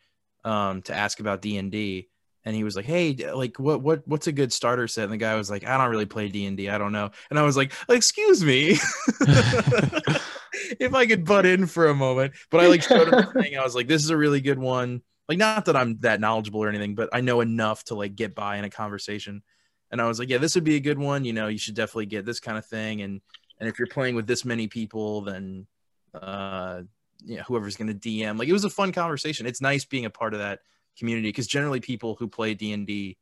um 0.45 0.83
to 0.83 0.95
ask 0.95 1.21
about 1.21 1.43
D&D 1.43 2.09
and 2.45 2.57
he 2.57 2.65
was 2.65 2.75
like, 2.75 2.85
"Hey, 2.85 3.15
like 3.33 3.59
what 3.59 3.83
what 3.83 4.07
what's 4.07 4.27
a 4.27 4.33
good 4.33 4.53
starter 4.53 4.89
set?" 4.89 5.05
And 5.05 5.13
the 5.13 5.17
guy 5.17 5.37
was 5.37 5.51
like, 5.51 5.65
"I 5.65 5.79
don't 5.79 5.91
really 5.91 6.07
play 6.07 6.29
D&D. 6.29 6.69
I 6.69 6.79
don't 6.79 6.93
know." 6.93 7.11
And 7.31 7.39
I 7.39 7.43
was 7.43 7.57
like, 7.57 7.73
"Excuse 7.89 8.43
me." 8.43 8.79
if 10.79 10.95
I 10.95 11.07
could 11.07 11.25
butt 11.25 11.47
in 11.47 11.67
for 11.67 11.89
a 11.89 11.95
moment. 11.95 12.35
But 12.51 12.61
I 12.61 12.67
like 12.67 12.83
showed 12.83 13.09
him 13.09 13.21
the 13.33 13.33
thing. 13.43 13.57
I 13.57 13.63
was 13.63 13.75
like, 13.75 13.89
this 13.89 14.03
is 14.03 14.11
a 14.11 14.17
really 14.17 14.41
good 14.41 14.59
one. 14.59 15.03
Like, 15.29 15.39
not 15.39 15.67
that 15.67 15.77
I'm 15.77 15.99
that 16.01 16.21
knowledgeable 16.21 16.63
or 16.63 16.69
anything, 16.69 16.95
but 16.95 17.09
I 17.13 17.21
know 17.21 17.41
enough 17.41 17.85
to 17.85 17.95
like 17.95 18.17
get 18.17 18.35
by 18.35 18.57
in 18.57 18.65
a 18.65 18.71
conversation. 18.71 19.43
And 19.91 20.01
I 20.01 20.09
was 20.09 20.19
like, 20.19 20.29
yeah, 20.29 20.39
this 20.39 20.55
would 20.55 20.65
be 20.65 20.77
a 20.77 20.81
good 20.81 20.99
one. 20.99 21.25
You 21.25 21.33
know, 21.33 21.49
you 21.49 21.59
should 21.59 21.75
definitely 21.75 22.07
get 22.07 22.25
this 22.25 22.41
kind 22.41 22.59
of 22.59 22.67
thing. 22.67 23.03
And 23.03 23.21
and 23.61 23.69
if 23.69 23.79
you're 23.79 23.89
playing 23.89 24.15
with 24.15 24.27
this 24.27 24.45
many 24.45 24.67
people, 24.67 25.23
then 25.23 25.67
uh 26.15 26.83
you 27.25 27.37
know, 27.37 27.43
whoever's 27.43 27.77
gonna 27.77 27.95
DM. 27.95 28.39
Like 28.39 28.49
it 28.49 28.53
was 28.53 28.65
a 28.65 28.71
fun 28.71 28.93
conversation. 28.93 29.47
It's 29.47 29.61
nice 29.61 29.85
being 29.85 30.05
a 30.05 30.11
part 30.11 30.35
of 30.35 30.41
that 30.41 30.61
community 30.99 31.29
because 31.29 31.47
generally 31.47 31.81
people 31.81 32.17
who 32.17 32.29
play 32.29 32.55
D 32.55 32.73
and 32.73 32.87
D 32.87 33.17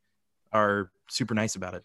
are 0.52 0.90
super 1.08 1.34
nice 1.34 1.54
about 1.54 1.74
it. 1.74 1.84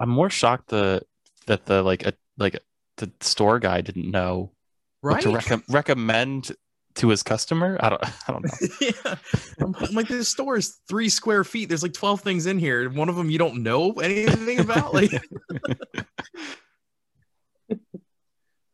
I'm 0.00 0.08
more 0.08 0.30
shocked 0.30 0.68
the 0.68 1.02
that 1.46 1.66
the 1.66 1.82
like 1.82 2.06
a 2.06 2.12
like 2.38 2.58
the 2.96 3.10
store 3.20 3.58
guy 3.58 3.80
didn't 3.80 4.10
know 4.10 4.52
what 5.00 5.20
to 5.22 5.28
recom 5.28 5.62
recommend 5.68 6.52
to 6.96 7.08
his 7.08 7.22
customer. 7.22 7.76
I 7.80 7.88
don't 7.90 8.04
I 8.28 8.32
don't 8.32 8.44
know. 8.44 8.68
yeah. 8.80 9.14
I'm, 9.60 9.74
I'm 9.80 9.94
like, 9.94 10.08
this 10.08 10.28
store 10.28 10.56
is 10.56 10.80
three 10.88 11.08
square 11.08 11.44
feet. 11.44 11.68
There's 11.68 11.82
like 11.82 11.92
12 11.92 12.20
things 12.20 12.46
in 12.46 12.58
here. 12.58 12.90
One 12.90 13.08
of 13.08 13.16
them 13.16 13.30
you 13.30 13.38
don't 13.38 13.62
know 13.62 13.92
anything 13.92 14.60
about. 14.60 14.92
Like, 14.94 15.10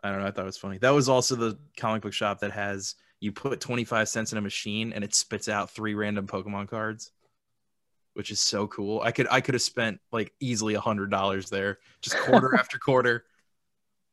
I 0.03 0.11
don't 0.11 0.21
know. 0.21 0.27
I 0.27 0.31
thought 0.31 0.43
it 0.43 0.47
was 0.47 0.57
funny. 0.59 0.79
That 0.79 0.91
was 0.91 1.09
also 1.09 1.37
the 1.37 1.59
comic 1.77 2.03
book 2.03 2.13
shop 2.13 2.41
that 2.41 2.53
has 2.53 2.95
you 3.21 3.31
put 3.33 3.61
25 3.61 4.09
cents 4.09 4.33
in 4.33 4.39
a 4.39 4.41
machine 4.41 4.93
and 4.93 5.05
it 5.05 5.15
spits 5.15 5.49
out 5.49 5.71
three 5.71 5.95
random 5.95 6.27
Pokemon 6.27 6.69
cards, 6.69 7.13
which 8.15 8.31
is 8.31 8.41
so 8.41 8.67
cool. 8.67 9.01
I 9.01 9.13
could 9.13 9.29
I 9.31 9.41
could 9.41 9.55
have 9.55 9.63
spent 9.63 10.01
like 10.11 10.33
easily 10.41 10.75
a 10.75 10.81
hundred 10.81 11.11
dollars 11.11 11.49
there, 11.51 11.79
just 12.01 12.17
quarter 12.19 12.55
after 12.59 12.79
quarter. 12.79 13.25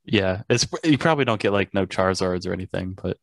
Yeah, 0.06 0.44
it's 0.50 0.68
you 0.84 0.98
probably 0.98 1.26
don't 1.26 1.42
get 1.42 1.54
like 1.54 1.74
no 1.74 1.86
Charizards 1.86 2.48
or 2.48 2.54
anything, 2.54 2.94
but 3.02 3.18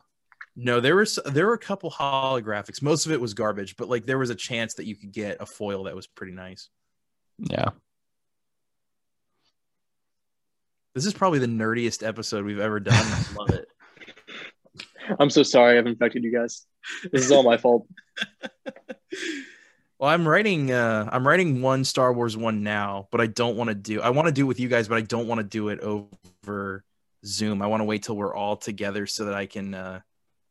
No, 0.56 0.80
there 0.80 0.96
was 0.96 1.18
there 1.26 1.46
were 1.46 1.54
a 1.54 1.58
couple 1.58 1.90
holographics. 1.90 2.82
Most 2.82 3.06
of 3.06 3.12
it 3.12 3.20
was 3.20 3.34
garbage, 3.34 3.76
but 3.76 3.88
like 3.88 4.06
there 4.06 4.18
was 4.18 4.30
a 4.30 4.34
chance 4.34 4.74
that 4.74 4.86
you 4.86 4.96
could 4.96 5.12
get 5.12 5.36
a 5.40 5.46
foil 5.46 5.84
that 5.84 5.94
was 5.96 6.06
pretty 6.06 6.32
nice. 6.32 6.68
yeah. 7.38 7.70
This 10.96 11.04
is 11.04 11.12
probably 11.12 11.40
the 11.40 11.46
nerdiest 11.46 12.02
episode 12.04 12.46
we've 12.46 12.58
ever 12.58 12.80
done. 12.80 12.94
I 12.94 13.24
love 13.38 13.50
it. 13.50 13.68
I'm 15.20 15.28
so 15.28 15.42
sorry 15.42 15.76
I've 15.76 15.86
infected 15.86 16.24
you 16.24 16.32
guys. 16.32 16.64
This 17.12 17.22
is 17.22 17.30
all 17.30 17.42
my 17.42 17.58
fault. 17.58 17.86
Well, 19.98 20.10
I'm 20.10 20.28
writing 20.28 20.70
uh 20.72 21.08
I'm 21.10 21.26
writing 21.26 21.62
one 21.62 21.82
Star 21.82 22.12
Wars 22.12 22.36
one 22.36 22.62
now, 22.62 23.08
but 23.10 23.22
I 23.22 23.26
don't 23.28 23.56
want 23.56 23.68
to 23.68 23.74
do 23.74 24.02
I 24.02 24.10
want 24.10 24.26
to 24.26 24.32
do 24.32 24.42
it 24.42 24.44
with 24.44 24.60
you 24.60 24.68
guys, 24.68 24.88
but 24.88 24.98
I 24.98 25.00
don't 25.00 25.26
want 25.26 25.38
to 25.38 25.46
do 25.46 25.70
it 25.70 25.80
over 25.80 26.84
Zoom. 27.24 27.62
I 27.62 27.66
want 27.66 27.80
to 27.80 27.84
wait 27.86 28.02
till 28.02 28.14
we're 28.14 28.34
all 28.34 28.58
together 28.58 29.06
so 29.06 29.24
that 29.24 29.34
I 29.34 29.46
can 29.46 29.72
uh 29.72 30.00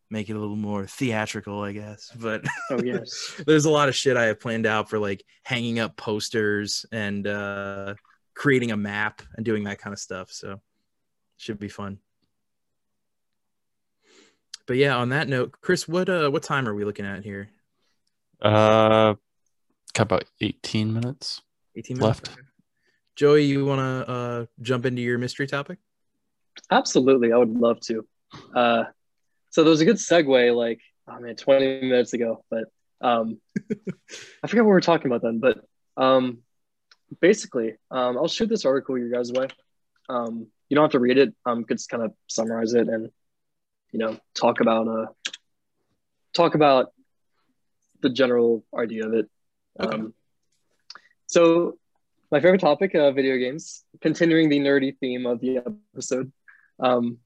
make 0.09 0.31
it 0.31 0.35
a 0.35 0.39
little 0.39 0.55
more 0.55 0.87
theatrical, 0.87 1.61
I 1.61 1.73
guess. 1.73 2.11
But 2.15 2.43
Oh 2.71 2.81
yes. 2.83 3.39
there's 3.45 3.65
a 3.65 3.69
lot 3.69 3.87
of 3.87 3.95
shit 3.95 4.17
I 4.17 4.25
have 4.25 4.39
planned 4.39 4.65
out 4.65 4.89
for 4.89 4.97
like 4.97 5.23
hanging 5.43 5.77
up 5.77 5.95
posters 5.95 6.83
and 6.91 7.27
uh 7.27 7.93
creating 8.35 8.71
a 8.71 8.77
map 8.77 9.21
and 9.35 9.45
doing 9.45 9.63
that 9.63 9.79
kind 9.79 9.93
of 9.93 9.99
stuff. 9.99 10.31
So 10.31 10.61
should 11.37 11.59
be 11.59 11.69
fun. 11.69 11.99
But 14.67 14.77
yeah, 14.77 14.97
on 14.97 15.09
that 15.09 15.27
note, 15.27 15.55
Chris, 15.61 15.87
what 15.87 16.09
uh 16.09 16.29
what 16.29 16.43
time 16.43 16.67
are 16.67 16.75
we 16.75 16.85
looking 16.85 17.05
at 17.05 17.23
here? 17.23 17.49
Uh, 18.41 19.15
got 19.93 20.03
about 20.03 20.25
18 20.41 20.93
minutes. 20.93 21.41
18 21.75 21.97
minutes 21.97 22.07
Left. 22.07 22.29
Okay. 22.29 22.47
Joey, 23.15 23.43
you 23.45 23.65
want 23.65 23.79
to 23.79 24.11
uh 24.11 24.45
jump 24.61 24.85
into 24.85 25.01
your 25.01 25.17
mystery 25.17 25.47
topic? 25.47 25.79
Absolutely, 26.71 27.31
I 27.31 27.37
would 27.37 27.55
love 27.55 27.79
to. 27.81 28.05
Uh, 28.53 28.83
so 29.51 29.63
there 29.63 29.71
was 29.71 29.81
a 29.81 29.85
good 29.85 29.97
segue, 29.97 30.55
like 30.55 30.81
oh 31.07 31.19
man, 31.19 31.35
20 31.35 31.81
minutes 31.81 32.13
ago, 32.13 32.43
but 32.49 32.65
um, 33.01 33.39
I 34.43 34.47
forget 34.47 34.63
what 34.63 34.69
we 34.69 34.73
were 34.73 34.81
talking 34.81 35.07
about 35.07 35.21
then. 35.21 35.39
But 35.39 35.59
um, 35.97 36.39
basically, 37.21 37.75
um, 37.91 38.17
I'll 38.17 38.27
shoot 38.27 38.49
this 38.49 38.65
article 38.65 38.97
your 38.97 39.09
guys' 39.09 39.31
way. 39.31 39.47
Um, 40.09 40.47
you 40.69 40.75
don't 40.75 40.83
have 40.83 40.91
to 40.91 40.99
read 40.99 41.17
it. 41.17 41.33
Um, 41.45 41.63
could 41.63 41.77
just 41.77 41.89
kind 41.89 42.03
of 42.03 42.13
summarize 42.27 42.73
it 42.73 42.87
and 42.87 43.09
you 43.91 43.99
know 43.99 44.17
talk 44.33 44.61
about 44.61 44.87
uh 44.87 45.05
talk 46.33 46.55
about 46.55 46.91
the 48.01 48.09
general 48.09 48.65
idea 48.77 49.05
of 49.05 49.13
it. 49.13 49.29
Okay. 49.79 49.95
Um, 49.95 50.13
so 51.27 51.77
my 52.31 52.39
favorite 52.39 52.61
topic, 52.61 52.93
uh, 52.95 53.11
video 53.11 53.37
games, 53.37 53.83
continuing 54.01 54.49
the 54.49 54.59
nerdy 54.59 54.97
theme 54.99 55.25
of 55.25 55.39
the 55.39 55.57
episode. 55.93 56.31
Um, 56.79 57.19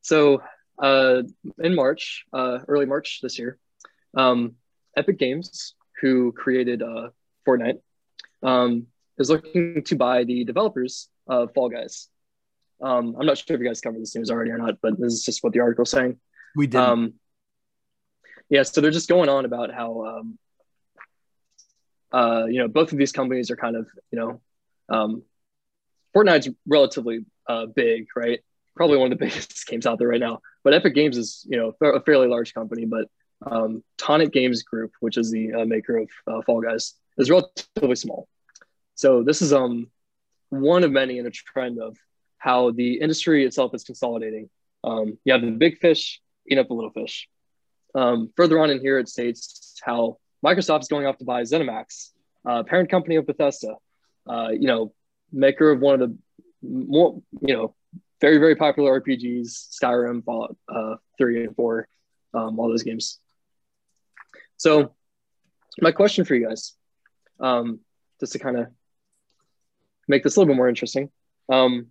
so 0.00 0.42
uh, 0.82 1.22
in 1.58 1.74
March, 1.74 2.24
uh, 2.32 2.60
early 2.66 2.86
March 2.86 3.20
this 3.22 3.38
year, 3.38 3.58
um, 4.16 4.54
Epic 4.96 5.18
Games, 5.18 5.74
who 6.00 6.32
created 6.32 6.82
uh, 6.82 7.08
Fortnite, 7.46 7.80
um, 8.44 8.86
is 9.18 9.30
looking 9.30 9.82
to 9.84 9.96
buy 9.96 10.24
the 10.24 10.44
developers 10.44 11.08
of 11.26 11.52
Fall 11.54 11.68
Guys. 11.68 12.08
Um, 12.80 13.16
I'm 13.18 13.26
not 13.26 13.38
sure 13.38 13.54
if 13.54 13.60
you 13.60 13.66
guys 13.66 13.80
covered 13.80 14.02
this 14.02 14.14
news 14.14 14.30
already 14.30 14.50
or 14.50 14.58
not, 14.58 14.80
but 14.82 15.00
this 15.00 15.12
is 15.12 15.24
just 15.24 15.42
what 15.42 15.52
the 15.52 15.60
article's 15.60 15.90
saying. 15.90 16.18
We 16.54 16.66
did. 16.66 16.80
Um, 16.80 17.14
yeah, 18.50 18.62
so 18.62 18.80
they're 18.80 18.90
just 18.90 19.08
going 19.08 19.28
on 19.28 19.44
about 19.44 19.72
how, 19.72 20.04
um, 20.04 20.38
uh, 22.12 22.44
you 22.46 22.58
know, 22.58 22.68
both 22.68 22.92
of 22.92 22.98
these 22.98 23.12
companies 23.12 23.50
are 23.50 23.56
kind 23.56 23.76
of, 23.76 23.88
you 24.12 24.18
know, 24.18 24.40
um, 24.88 25.22
Fortnite's 26.14 26.50
relatively 26.66 27.24
uh, 27.48 27.66
big, 27.66 28.06
right? 28.14 28.40
Probably 28.76 28.98
one 28.98 29.10
of 29.12 29.18
the 29.18 29.24
biggest 29.26 29.66
games 29.66 29.86
out 29.86 29.98
there 29.98 30.08
right 30.08 30.20
now. 30.20 30.40
But 30.62 30.74
Epic 30.74 30.94
Games 30.94 31.16
is, 31.16 31.46
you 31.48 31.56
know, 31.56 31.74
a 31.80 32.00
fairly 32.02 32.28
large 32.28 32.54
company. 32.54 32.84
But 32.84 33.08
um, 33.46 33.82
Tonic 33.98 34.32
Games 34.32 34.62
Group, 34.62 34.92
which 35.00 35.16
is 35.16 35.30
the 35.30 35.52
uh, 35.52 35.64
maker 35.64 35.98
of 35.98 36.10
uh, 36.26 36.42
Fall 36.42 36.60
Guys, 36.60 36.94
is 37.18 37.30
relatively 37.30 37.96
small. 37.96 38.28
So 38.94 39.22
this 39.22 39.42
is 39.42 39.52
um 39.52 39.90
one 40.50 40.84
of 40.84 40.92
many 40.92 41.18
in 41.18 41.26
a 41.26 41.30
trend 41.30 41.80
of 41.80 41.96
how 42.38 42.70
the 42.70 43.00
industry 43.00 43.44
itself 43.44 43.74
is 43.74 43.84
consolidating. 43.84 44.50
Um, 44.84 45.18
you 45.24 45.32
have 45.32 45.42
the 45.42 45.50
big 45.50 45.78
fish 45.78 46.20
eating 46.46 46.58
up 46.58 46.68
the 46.68 46.74
little 46.74 46.90
fish. 46.90 47.28
Um, 47.94 48.30
further 48.36 48.58
on 48.58 48.70
in 48.70 48.80
here, 48.80 48.98
it 48.98 49.08
states 49.08 49.80
how 49.82 50.18
Microsoft 50.44 50.82
is 50.82 50.88
going 50.88 51.06
off 51.06 51.16
to 51.18 51.24
buy 51.24 51.42
ZeniMax, 51.42 52.10
uh, 52.46 52.62
parent 52.64 52.90
company 52.90 53.16
of 53.16 53.26
Bethesda, 53.26 53.76
uh, 54.28 54.48
you 54.50 54.66
know, 54.66 54.92
maker 55.32 55.70
of 55.70 55.80
one 55.80 55.94
of 55.94 56.00
the 56.00 56.16
more, 56.62 57.22
you 57.40 57.54
know, 57.54 57.74
very, 58.20 58.38
very 58.38 58.56
popular 58.56 59.00
RPGs, 59.00 59.78
Skyrim, 59.82 60.24
Fallout 60.24 60.56
uh, 60.68 60.96
3 61.18 61.44
and 61.44 61.56
4, 61.56 61.88
um, 62.34 62.58
all 62.58 62.68
those 62.68 62.82
games. 62.82 63.18
So, 64.56 64.94
my 65.80 65.92
question 65.92 66.24
for 66.24 66.34
you 66.34 66.46
guys, 66.46 66.74
um, 67.40 67.80
just 68.20 68.32
to 68.32 68.38
kind 68.38 68.56
of 68.56 68.66
make 70.08 70.22
this 70.22 70.36
a 70.36 70.40
little 70.40 70.52
bit 70.52 70.56
more 70.56 70.68
interesting, 70.68 71.10
um, 71.50 71.88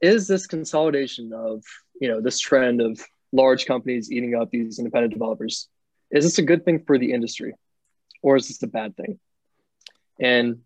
is 0.00 0.26
this 0.26 0.46
consolidation 0.46 1.32
of, 1.32 1.62
you 2.00 2.08
know, 2.08 2.20
this 2.20 2.38
trend 2.38 2.80
of 2.80 3.00
large 3.32 3.66
companies 3.66 4.10
eating 4.10 4.34
up 4.34 4.50
these 4.50 4.78
independent 4.78 5.12
developers. 5.12 5.68
Is 6.10 6.24
this 6.24 6.38
a 6.38 6.42
good 6.42 6.64
thing 6.64 6.84
for 6.86 6.98
the 6.98 7.12
industry 7.12 7.54
or 8.20 8.36
is 8.36 8.48
this 8.48 8.62
a 8.62 8.66
bad 8.66 8.96
thing? 8.96 9.18
And 10.20 10.60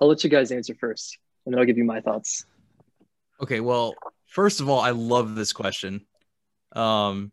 I'll 0.00 0.08
let 0.08 0.24
you 0.24 0.30
guys 0.30 0.50
answer 0.50 0.74
first 0.74 1.18
and 1.44 1.52
then 1.52 1.60
I'll 1.60 1.66
give 1.66 1.78
you 1.78 1.84
my 1.84 2.00
thoughts. 2.00 2.44
Okay, 3.40 3.60
well, 3.60 3.94
first 4.26 4.60
of 4.60 4.68
all, 4.68 4.80
I 4.80 4.90
love 4.90 5.34
this 5.34 5.52
question. 5.52 6.06
Um, 6.74 7.32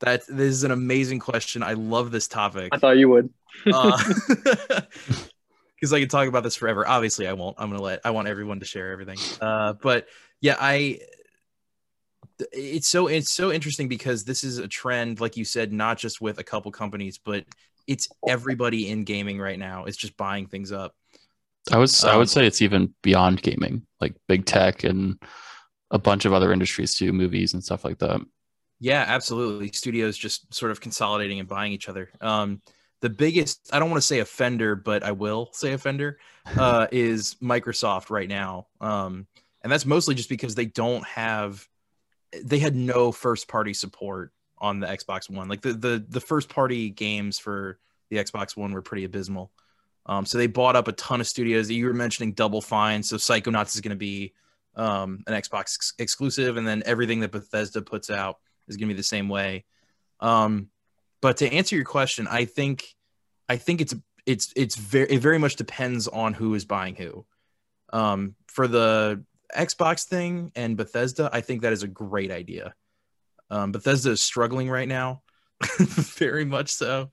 that 0.00 0.26
this 0.28 0.50
is 0.50 0.64
an 0.64 0.70
amazing 0.70 1.18
question. 1.18 1.62
I 1.62 1.72
love 1.72 2.10
this 2.10 2.28
topic. 2.28 2.68
I 2.72 2.78
thought 2.78 2.98
you 2.98 3.08
would. 3.08 3.30
Uh, 3.72 3.98
because 5.76 5.92
I 5.92 6.00
could 6.00 6.10
talk 6.10 6.28
about 6.28 6.42
this 6.44 6.56
forever. 6.56 6.86
Obviously, 6.86 7.26
I 7.26 7.34
won't. 7.34 7.56
I'm 7.58 7.70
gonna 7.70 7.82
let. 7.82 8.00
I 8.04 8.10
want 8.10 8.28
everyone 8.28 8.60
to 8.60 8.66
share 8.66 8.92
everything. 8.92 9.18
Uh, 9.40 9.74
but 9.74 10.06
yeah, 10.40 10.56
I. 10.58 11.00
It's 12.52 12.86
so 12.86 13.06
it's 13.06 13.30
so 13.30 13.50
interesting 13.50 13.88
because 13.88 14.24
this 14.24 14.44
is 14.44 14.58
a 14.58 14.68
trend, 14.68 15.20
like 15.20 15.36
you 15.38 15.44
said, 15.44 15.72
not 15.72 15.96
just 15.96 16.20
with 16.20 16.38
a 16.38 16.44
couple 16.44 16.70
companies, 16.70 17.18
but 17.18 17.44
it's 17.86 18.08
everybody 18.26 18.90
in 18.90 19.04
gaming 19.04 19.38
right 19.38 19.58
now 19.58 19.84
is 19.86 19.96
just 19.96 20.16
buying 20.16 20.46
things 20.46 20.70
up. 20.70 20.94
I 21.72 21.78
was 21.78 22.04
I 22.04 22.14
Um, 22.14 22.18
would 22.18 22.30
say 22.30 22.46
it's 22.46 22.62
even 22.62 22.94
beyond 23.02 23.42
gaming, 23.42 23.86
like 24.00 24.14
big 24.28 24.44
tech 24.44 24.84
and 24.84 25.20
a 25.90 25.98
bunch 25.98 26.24
of 26.24 26.32
other 26.32 26.52
industries 26.52 26.94
too, 26.94 27.12
movies 27.12 27.54
and 27.54 27.64
stuff 27.64 27.84
like 27.84 27.98
that. 27.98 28.20
Yeah, 28.78 29.04
absolutely. 29.06 29.72
Studios 29.72 30.18
just 30.18 30.52
sort 30.52 30.70
of 30.70 30.80
consolidating 30.80 31.40
and 31.40 31.48
buying 31.48 31.72
each 31.72 31.88
other. 31.88 32.10
Um, 32.20 32.60
the 33.00 33.10
biggest, 33.10 33.70
I 33.72 33.78
don't 33.78 33.90
want 33.90 34.00
to 34.00 34.06
say 34.06 34.20
offender, 34.20 34.74
but 34.74 35.02
I 35.02 35.12
will 35.12 35.50
say 35.52 35.72
offender, 35.72 36.18
uh, 36.56 36.86
is 36.92 37.36
Microsoft 37.42 38.10
right 38.10 38.28
now. 38.28 38.66
Um, 38.80 39.26
and 39.62 39.72
that's 39.72 39.86
mostly 39.86 40.14
just 40.14 40.28
because 40.28 40.54
they 40.54 40.66
don't 40.66 41.04
have, 41.04 41.66
they 42.42 42.58
had 42.58 42.74
no 42.74 43.12
first 43.12 43.48
party 43.48 43.74
support 43.74 44.32
on 44.58 44.80
the 44.80 44.86
Xbox 44.86 45.30
One. 45.30 45.48
Like 45.48 45.60
the 45.60 45.72
the 45.72 46.04
the 46.08 46.20
first 46.20 46.48
party 46.48 46.90
games 46.90 47.38
for 47.38 47.78
the 48.10 48.16
Xbox 48.16 48.56
One 48.56 48.72
were 48.72 48.82
pretty 48.82 49.04
abysmal. 49.04 49.50
Um, 50.06 50.24
so 50.24 50.38
they 50.38 50.46
bought 50.46 50.76
up 50.76 50.88
a 50.88 50.92
ton 50.92 51.20
of 51.20 51.26
studios. 51.26 51.70
You 51.70 51.86
were 51.86 51.92
mentioning 51.92 52.32
Double 52.32 52.60
Fine, 52.60 53.02
so 53.02 53.16
Psychonauts 53.16 53.74
is 53.74 53.80
going 53.80 53.90
to 53.90 53.96
be 53.96 54.32
um, 54.76 55.24
an 55.26 55.34
Xbox 55.34 55.76
ex- 55.76 55.94
exclusive, 55.98 56.56
and 56.56 56.66
then 56.66 56.82
everything 56.86 57.20
that 57.20 57.32
Bethesda 57.32 57.82
puts 57.82 58.08
out 58.08 58.38
is 58.68 58.76
going 58.76 58.88
to 58.88 58.94
be 58.94 58.98
the 58.98 59.02
same 59.02 59.28
way. 59.28 59.64
Um, 60.20 60.68
but 61.26 61.38
to 61.38 61.52
answer 61.52 61.74
your 61.74 61.84
question, 61.84 62.28
I 62.28 62.44
think 62.44 62.84
I 63.48 63.56
think 63.56 63.80
it's 63.80 63.96
it's 64.26 64.52
it's 64.54 64.76
very 64.76 65.10
it 65.10 65.18
very 65.18 65.38
much 65.38 65.56
depends 65.56 66.06
on 66.06 66.34
who 66.34 66.54
is 66.54 66.64
buying 66.64 66.94
who. 66.94 67.26
Um, 67.92 68.36
for 68.46 68.68
the 68.68 69.24
Xbox 69.52 70.04
thing 70.04 70.52
and 70.54 70.76
Bethesda, 70.76 71.28
I 71.32 71.40
think 71.40 71.62
that 71.62 71.72
is 71.72 71.82
a 71.82 71.88
great 71.88 72.30
idea. 72.30 72.74
Um, 73.50 73.72
Bethesda 73.72 74.12
is 74.12 74.22
struggling 74.22 74.70
right 74.70 74.86
now, 74.86 75.22
very 75.80 76.44
much 76.44 76.68
so. 76.70 77.10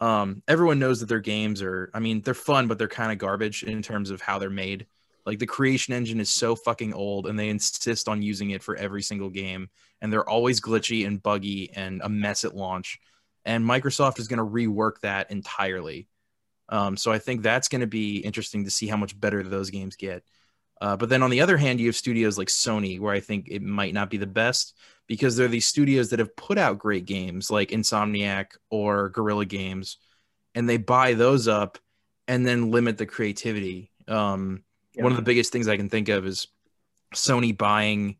Um, 0.00 0.42
everyone 0.48 0.78
knows 0.78 1.00
that 1.00 1.10
their 1.10 1.20
games 1.20 1.60
are, 1.60 1.90
I 1.92 2.00
mean, 2.00 2.22
they're 2.22 2.32
fun, 2.32 2.68
but 2.68 2.78
they're 2.78 2.88
kind 2.88 3.12
of 3.12 3.18
garbage 3.18 3.64
in 3.64 3.82
terms 3.82 4.08
of 4.08 4.22
how 4.22 4.38
they're 4.38 4.48
made. 4.48 4.86
Like 5.26 5.38
the 5.38 5.46
creation 5.46 5.92
engine 5.92 6.20
is 6.20 6.30
so 6.30 6.56
fucking 6.56 6.94
old, 6.94 7.26
and 7.26 7.38
they 7.38 7.50
insist 7.50 8.08
on 8.08 8.22
using 8.22 8.48
it 8.52 8.62
for 8.62 8.76
every 8.76 9.02
single 9.02 9.28
game, 9.28 9.68
and 10.00 10.10
they're 10.10 10.26
always 10.26 10.58
glitchy 10.58 11.06
and 11.06 11.22
buggy 11.22 11.70
and 11.74 12.00
a 12.02 12.08
mess 12.08 12.44
at 12.44 12.56
launch. 12.56 12.98
And 13.44 13.64
Microsoft 13.64 14.18
is 14.18 14.28
going 14.28 14.38
to 14.38 14.44
rework 14.44 15.00
that 15.00 15.30
entirely. 15.30 16.08
Um, 16.68 16.96
so 16.96 17.12
I 17.12 17.18
think 17.18 17.42
that's 17.42 17.68
going 17.68 17.80
to 17.80 17.86
be 17.86 18.18
interesting 18.18 18.64
to 18.64 18.70
see 18.70 18.86
how 18.86 18.96
much 18.96 19.18
better 19.18 19.42
those 19.42 19.70
games 19.70 19.96
get. 19.96 20.24
Uh, 20.80 20.96
but 20.96 21.08
then 21.08 21.22
on 21.22 21.30
the 21.30 21.40
other 21.40 21.56
hand, 21.56 21.80
you 21.80 21.86
have 21.86 21.96
studios 21.96 22.38
like 22.38 22.48
Sony, 22.48 22.98
where 22.98 23.14
I 23.14 23.20
think 23.20 23.48
it 23.50 23.62
might 23.62 23.94
not 23.94 24.10
be 24.10 24.16
the 24.16 24.26
best 24.26 24.76
because 25.06 25.36
they're 25.36 25.48
these 25.48 25.66
studios 25.66 26.10
that 26.10 26.18
have 26.18 26.34
put 26.34 26.58
out 26.58 26.78
great 26.78 27.04
games 27.04 27.50
like 27.50 27.70
Insomniac 27.70 28.56
or 28.70 29.10
Guerrilla 29.10 29.44
Games, 29.44 29.98
and 30.54 30.68
they 30.68 30.78
buy 30.78 31.14
those 31.14 31.46
up 31.46 31.78
and 32.26 32.46
then 32.46 32.70
limit 32.70 32.98
the 32.98 33.06
creativity. 33.06 33.90
Um, 34.08 34.64
Yeah. 34.94 35.04
One 35.04 35.12
of 35.12 35.16
the 35.16 35.22
biggest 35.22 35.52
things 35.52 35.68
I 35.68 35.76
can 35.76 35.88
think 35.88 36.08
of 36.08 36.26
is 36.26 36.48
Sony 37.14 37.56
buying 37.56 38.16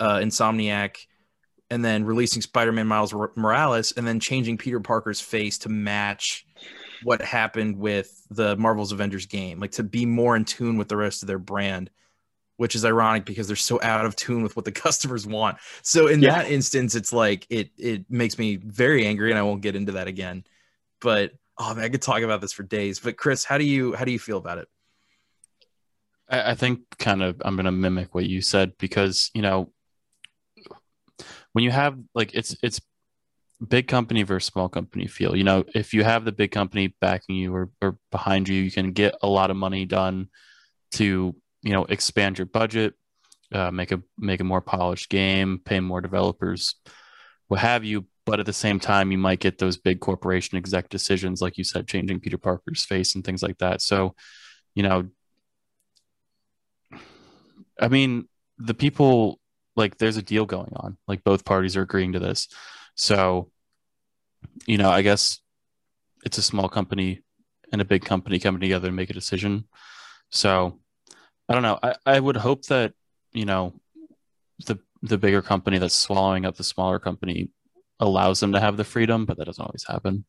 uh, 0.00 0.18
Insomniac 0.18 1.06
and 1.70 1.84
then 1.84 2.04
releasing 2.04 2.42
Spider-Man 2.42 2.86
Miles 2.86 3.12
Morales 3.36 3.92
and 3.92 4.06
then 4.06 4.20
changing 4.20 4.58
Peter 4.58 4.80
Parker's 4.80 5.20
face 5.20 5.58
to 5.58 5.68
match 5.68 6.46
what 7.02 7.20
happened 7.22 7.76
with 7.76 8.26
the 8.30 8.56
Marvel's 8.56 8.92
Avengers 8.92 9.26
game, 9.26 9.60
like 9.60 9.72
to 9.72 9.82
be 9.82 10.06
more 10.06 10.36
in 10.36 10.44
tune 10.44 10.78
with 10.78 10.88
the 10.88 10.96
rest 10.96 11.22
of 11.22 11.26
their 11.26 11.38
brand, 11.38 11.90
which 12.56 12.74
is 12.74 12.84
ironic 12.84 13.24
because 13.24 13.46
they're 13.46 13.56
so 13.56 13.80
out 13.82 14.06
of 14.06 14.16
tune 14.16 14.42
with 14.42 14.56
what 14.56 14.64
the 14.64 14.72
customers 14.86 15.26
want. 15.26 15.58
So 15.82 16.06
in 16.06 16.20
Yeah. 16.20 16.42
that 16.42 16.50
instance, 16.50 16.94
it's 16.94 17.12
like 17.12 17.46
it 17.50 17.70
it 17.76 18.10
makes 18.10 18.38
me 18.38 18.56
very 18.56 19.06
angry, 19.06 19.30
and 19.30 19.38
I 19.38 19.42
won't 19.42 19.60
get 19.62 19.76
into 19.76 19.92
that 19.92 20.08
again. 20.08 20.44
But 21.00 21.32
oh 21.58 21.74
man, 21.74 21.84
I 21.84 21.88
could 21.88 22.02
talk 22.02 22.22
about 22.22 22.40
this 22.40 22.52
for 22.52 22.62
days. 22.62 23.00
But 23.00 23.16
Chris, 23.16 23.44
how 23.44 23.58
do 23.58 23.64
you 23.64 23.94
how 23.94 24.04
do 24.04 24.12
you 24.12 24.18
feel 24.18 24.38
about 24.38 24.58
it? 24.58 24.68
I, 26.28 26.52
I 26.52 26.54
think 26.54 26.80
kind 26.98 27.22
of 27.22 27.40
I'm 27.44 27.56
gonna 27.56 27.72
mimic 27.72 28.14
what 28.14 28.26
you 28.26 28.40
said 28.40 28.72
because 28.78 29.30
you 29.34 29.42
know 29.42 29.70
when 31.56 31.64
you 31.64 31.70
have 31.70 31.96
like 32.14 32.34
it's 32.34 32.54
it's 32.62 32.82
big 33.66 33.88
company 33.88 34.22
versus 34.24 34.52
small 34.52 34.68
company 34.68 35.06
feel. 35.06 35.34
You 35.34 35.42
know, 35.42 35.64
if 35.74 35.94
you 35.94 36.04
have 36.04 36.26
the 36.26 36.30
big 36.30 36.50
company 36.50 36.94
backing 37.00 37.36
you 37.36 37.54
or, 37.54 37.70
or 37.80 37.96
behind 38.10 38.46
you, 38.46 38.60
you 38.60 38.70
can 38.70 38.92
get 38.92 39.14
a 39.22 39.26
lot 39.26 39.50
of 39.50 39.56
money 39.56 39.86
done 39.86 40.28
to 40.90 41.34
you 41.62 41.72
know 41.72 41.86
expand 41.86 42.36
your 42.36 42.44
budget, 42.44 42.92
uh, 43.54 43.70
make 43.70 43.90
a 43.90 44.02
make 44.18 44.40
a 44.40 44.44
more 44.44 44.60
polished 44.60 45.08
game, 45.08 45.58
pay 45.64 45.80
more 45.80 46.02
developers, 46.02 46.74
what 47.48 47.60
have 47.60 47.86
you. 47.86 48.04
But 48.26 48.38
at 48.38 48.44
the 48.44 48.52
same 48.52 48.78
time, 48.78 49.10
you 49.10 49.16
might 49.16 49.40
get 49.40 49.56
those 49.56 49.78
big 49.78 50.00
corporation 50.00 50.58
exec 50.58 50.90
decisions, 50.90 51.40
like 51.40 51.56
you 51.56 51.64
said, 51.64 51.88
changing 51.88 52.20
Peter 52.20 52.36
Parker's 52.36 52.84
face 52.84 53.14
and 53.14 53.24
things 53.24 53.42
like 53.42 53.56
that. 53.60 53.80
So, 53.80 54.14
you 54.74 54.82
know, 54.82 55.08
I 57.80 57.88
mean, 57.88 58.28
the 58.58 58.74
people 58.74 59.40
like 59.76 59.98
there's 59.98 60.16
a 60.16 60.22
deal 60.22 60.46
going 60.46 60.72
on. 60.76 60.96
Like 61.06 61.22
both 61.22 61.44
parties 61.44 61.76
are 61.76 61.82
agreeing 61.82 62.12
to 62.12 62.18
this. 62.18 62.48
So, 62.94 63.50
you 64.66 64.78
know, 64.78 64.90
I 64.90 65.02
guess 65.02 65.40
it's 66.24 66.38
a 66.38 66.42
small 66.42 66.68
company 66.68 67.22
and 67.72 67.80
a 67.80 67.84
big 67.84 68.04
company 68.04 68.38
coming 68.38 68.60
together 68.60 68.88
and 68.88 68.96
make 68.96 69.10
a 69.10 69.14
decision. 69.14 69.64
So, 70.30 70.78
I 71.48 71.54
don't 71.54 71.62
know. 71.62 71.78
I, 71.82 71.94
I 72.04 72.18
would 72.18 72.36
hope 72.36 72.66
that, 72.66 72.94
you 73.32 73.44
know, 73.44 73.74
the 74.66 74.78
the 75.02 75.18
bigger 75.18 75.42
company 75.42 75.78
that's 75.78 75.94
swallowing 75.94 76.46
up 76.46 76.56
the 76.56 76.64
smaller 76.64 76.98
company 76.98 77.50
allows 78.00 78.40
them 78.40 78.52
to 78.52 78.60
have 78.60 78.76
the 78.76 78.84
freedom, 78.84 79.24
but 79.24 79.36
that 79.36 79.44
doesn't 79.44 79.64
always 79.64 79.84
happen. 79.86 80.24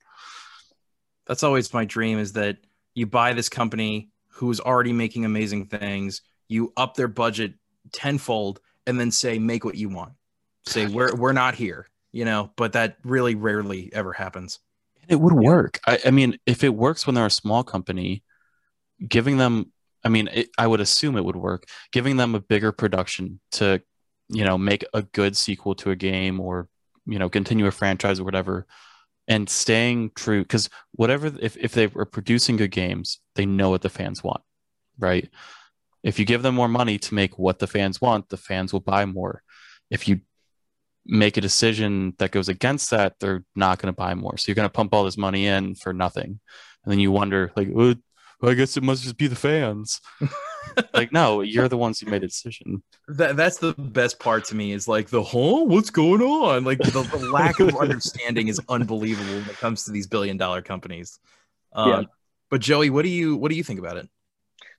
That's 1.26 1.44
always 1.44 1.74
my 1.74 1.86
dream 1.86 2.20
is 2.20 2.34
that 2.34 2.58
you 2.94 3.06
buy 3.06 3.34
this 3.34 3.50
company 3.50 4.10
who's 4.30 4.60
already 4.60 4.94
making 4.94 5.26
amazing 5.26 5.66
things, 5.68 6.22
you 6.48 6.74
up 6.78 6.96
their 6.96 7.08
budget 7.08 7.54
tenfold, 7.92 8.60
and 8.88 9.00
then 9.00 9.12
say, 9.12 9.38
make 9.38 9.64
what 9.64 9.76
you 9.76 9.90
want. 9.90 10.14
Say, 10.66 10.88
we're 10.88 11.16
we're 11.16 11.34
not 11.34 11.54
here, 11.56 11.88
you 12.12 12.26
know, 12.26 12.52
but 12.58 12.74
that 12.74 12.98
really 13.04 13.36
rarely 13.36 13.90
ever 13.94 14.12
happens. 14.12 14.60
It 15.08 15.20
would 15.20 15.34
work. 15.34 15.80
I, 15.86 16.00
I 16.08 16.12
mean, 16.12 16.38
if 16.46 16.64
it 16.64 16.76
works 16.76 17.06
when 17.06 17.16
they're 17.16 17.28
a 17.28 17.32
small 17.32 17.64
company, 17.64 18.24
giving 19.08 19.38
them, 19.38 19.72
I 20.04 20.10
mean, 20.10 20.28
it, 20.34 20.50
I 20.58 20.68
would 20.68 20.82
assume 20.82 21.16
it 21.16 21.24
would 21.24 21.38
work. 21.38 21.66
Giving 21.94 22.18
them 22.18 22.36
a 22.36 22.42
bigger 22.42 22.74
production 22.74 23.40
to, 23.52 23.82
you 24.28 24.44
know, 24.44 24.58
make 24.58 24.84
a 24.94 25.04
good 25.04 25.38
sequel 25.38 25.76
to 25.76 25.92
a 25.92 25.96
game 25.96 26.42
or, 26.42 26.68
you 27.06 27.20
know, 27.20 27.30
continue 27.30 27.68
a 27.68 27.72
franchise 27.72 28.20
or 28.20 28.26
whatever, 28.26 28.68
and 29.30 29.50
staying 29.50 30.12
true 30.16 30.42
because 30.42 30.70
whatever, 30.92 31.32
if 31.40 31.56
if 31.56 31.72
they 31.72 31.88
were 31.88 32.06
producing 32.06 32.58
good 32.58 32.72
games, 32.72 33.20
they 33.36 33.46
know 33.46 33.70
what 33.70 33.82
the 33.82 33.90
fans 33.90 34.22
want, 34.22 34.42
right? 35.00 35.30
If 36.04 36.20
you 36.20 36.26
give 36.26 36.42
them 36.42 36.56
more 36.56 36.68
money 36.68 36.98
to 37.00 37.14
make 37.14 37.38
what 37.38 37.60
the 37.60 37.68
fans 37.68 38.00
want, 38.00 38.30
the 38.30 38.38
fans 38.38 38.72
will 38.72 38.80
buy 38.80 39.06
more. 39.06 39.42
If 39.90 40.08
you 40.08 40.22
make 41.06 41.38
a 41.38 41.42
decision 41.42 42.14
that 42.20 42.32
goes 42.32 42.50
against 42.50 42.92
that, 42.92 43.16
they're 43.20 43.44
not 43.56 43.80
going 43.80 43.94
to 43.94 43.96
buy 43.96 44.14
more. 44.14 44.38
So 44.38 44.46
you're 44.48 44.56
going 44.56 44.70
to 44.70 44.74
pump 44.74 44.94
all 44.94 45.04
this 45.04 45.18
money 45.18 45.48
in 45.48 45.76
for 45.76 45.94
nothing. 45.94 46.40
And 46.84 46.92
then 46.92 47.00
you 47.00 47.12
wonder, 47.12 47.52
like, 47.56 47.70
well, 47.72 47.96
I 48.44 48.54
guess 48.54 48.78
it 48.78 48.84
must 48.84 49.04
just 49.04 49.18
be 49.18 49.28
the 49.28 49.36
fans. 49.36 50.00
like, 50.94 51.12
no, 51.12 51.42
you're 51.42 51.68
the 51.68 51.78
ones 51.78 52.00
who 52.00 52.10
made 52.10 52.22
the 52.22 52.28
decision. 52.28 52.84
That 53.08 53.36
that's 53.36 53.58
the 53.58 53.74
best 53.74 54.20
part 54.20 54.46
to 54.46 54.56
me 54.56 54.74
is 54.74 54.88
like 54.88 55.10
the 55.10 55.24
huh, 55.24 55.64
what's 55.64 55.90
going 55.90 56.22
on? 56.22 56.64
Like 56.64 56.78
the, 56.80 57.02
the 57.02 57.30
lack 57.32 57.60
of 57.60 57.76
understanding 57.76 58.48
is 58.48 58.62
unbelievable 58.70 59.34
when 59.34 59.50
it 59.50 59.58
comes 59.58 59.84
to 59.86 59.92
these 59.92 60.08
billion 60.08 60.38
dollar 60.38 60.62
companies. 60.62 61.20
Um, 61.74 61.90
Yeah. 61.90 62.02
But 62.50 62.62
Joey, 62.62 62.90
what 62.90 63.04
do 63.04 63.10
you 63.10 63.36
what 63.36 63.50
do 63.50 63.58
you 63.58 63.64
think 63.64 63.80
about 63.80 63.98
it? 63.98 64.08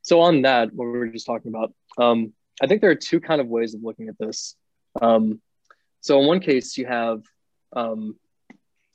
So 0.02 0.20
on 0.20 0.42
that, 0.42 0.72
what 0.72 0.84
we 0.86 0.98
were 0.98 1.08
just 1.08 1.26
talking 1.26 1.52
about, 1.54 1.72
um, 1.98 2.32
I 2.62 2.66
think 2.66 2.80
there 2.80 2.90
are 2.90 2.96
two 2.96 3.20
kind 3.20 3.40
of 3.40 3.48
ways 3.48 3.74
of 3.74 3.82
looking 3.82 4.08
at 4.08 4.18
this. 4.18 4.56
Um, 5.00 5.40
so 6.00 6.20
in 6.20 6.26
one 6.26 6.40
case, 6.40 6.76
you 6.78 6.86
have 6.86 7.22
um, 7.74 8.16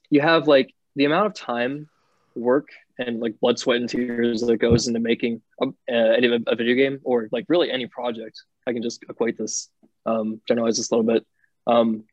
you 0.09 0.21
have 0.21 0.47
like 0.47 0.73
the 0.95 1.05
amount 1.05 1.27
of 1.27 1.33
time, 1.33 1.89
work, 2.35 2.69
and 2.97 3.19
like 3.19 3.39
blood, 3.39 3.59
sweat, 3.59 3.77
and 3.77 3.89
tears 3.89 4.41
that 4.41 4.57
goes 4.57 4.87
into 4.87 4.99
making 4.99 5.41
a, 5.61 5.67
a, 5.89 6.39
a 6.47 6.55
video 6.55 6.75
game 6.75 6.99
or 7.03 7.27
like 7.31 7.45
really 7.49 7.71
any 7.71 7.87
project. 7.87 8.41
I 8.67 8.73
can 8.73 8.83
just 8.83 9.03
equate 9.09 9.37
this, 9.37 9.69
um, 10.05 10.41
generalize 10.47 10.77
this 10.77 10.91
a 10.91 10.95
little 10.95 11.11
bit. 11.11 11.25
Um, 11.67 12.05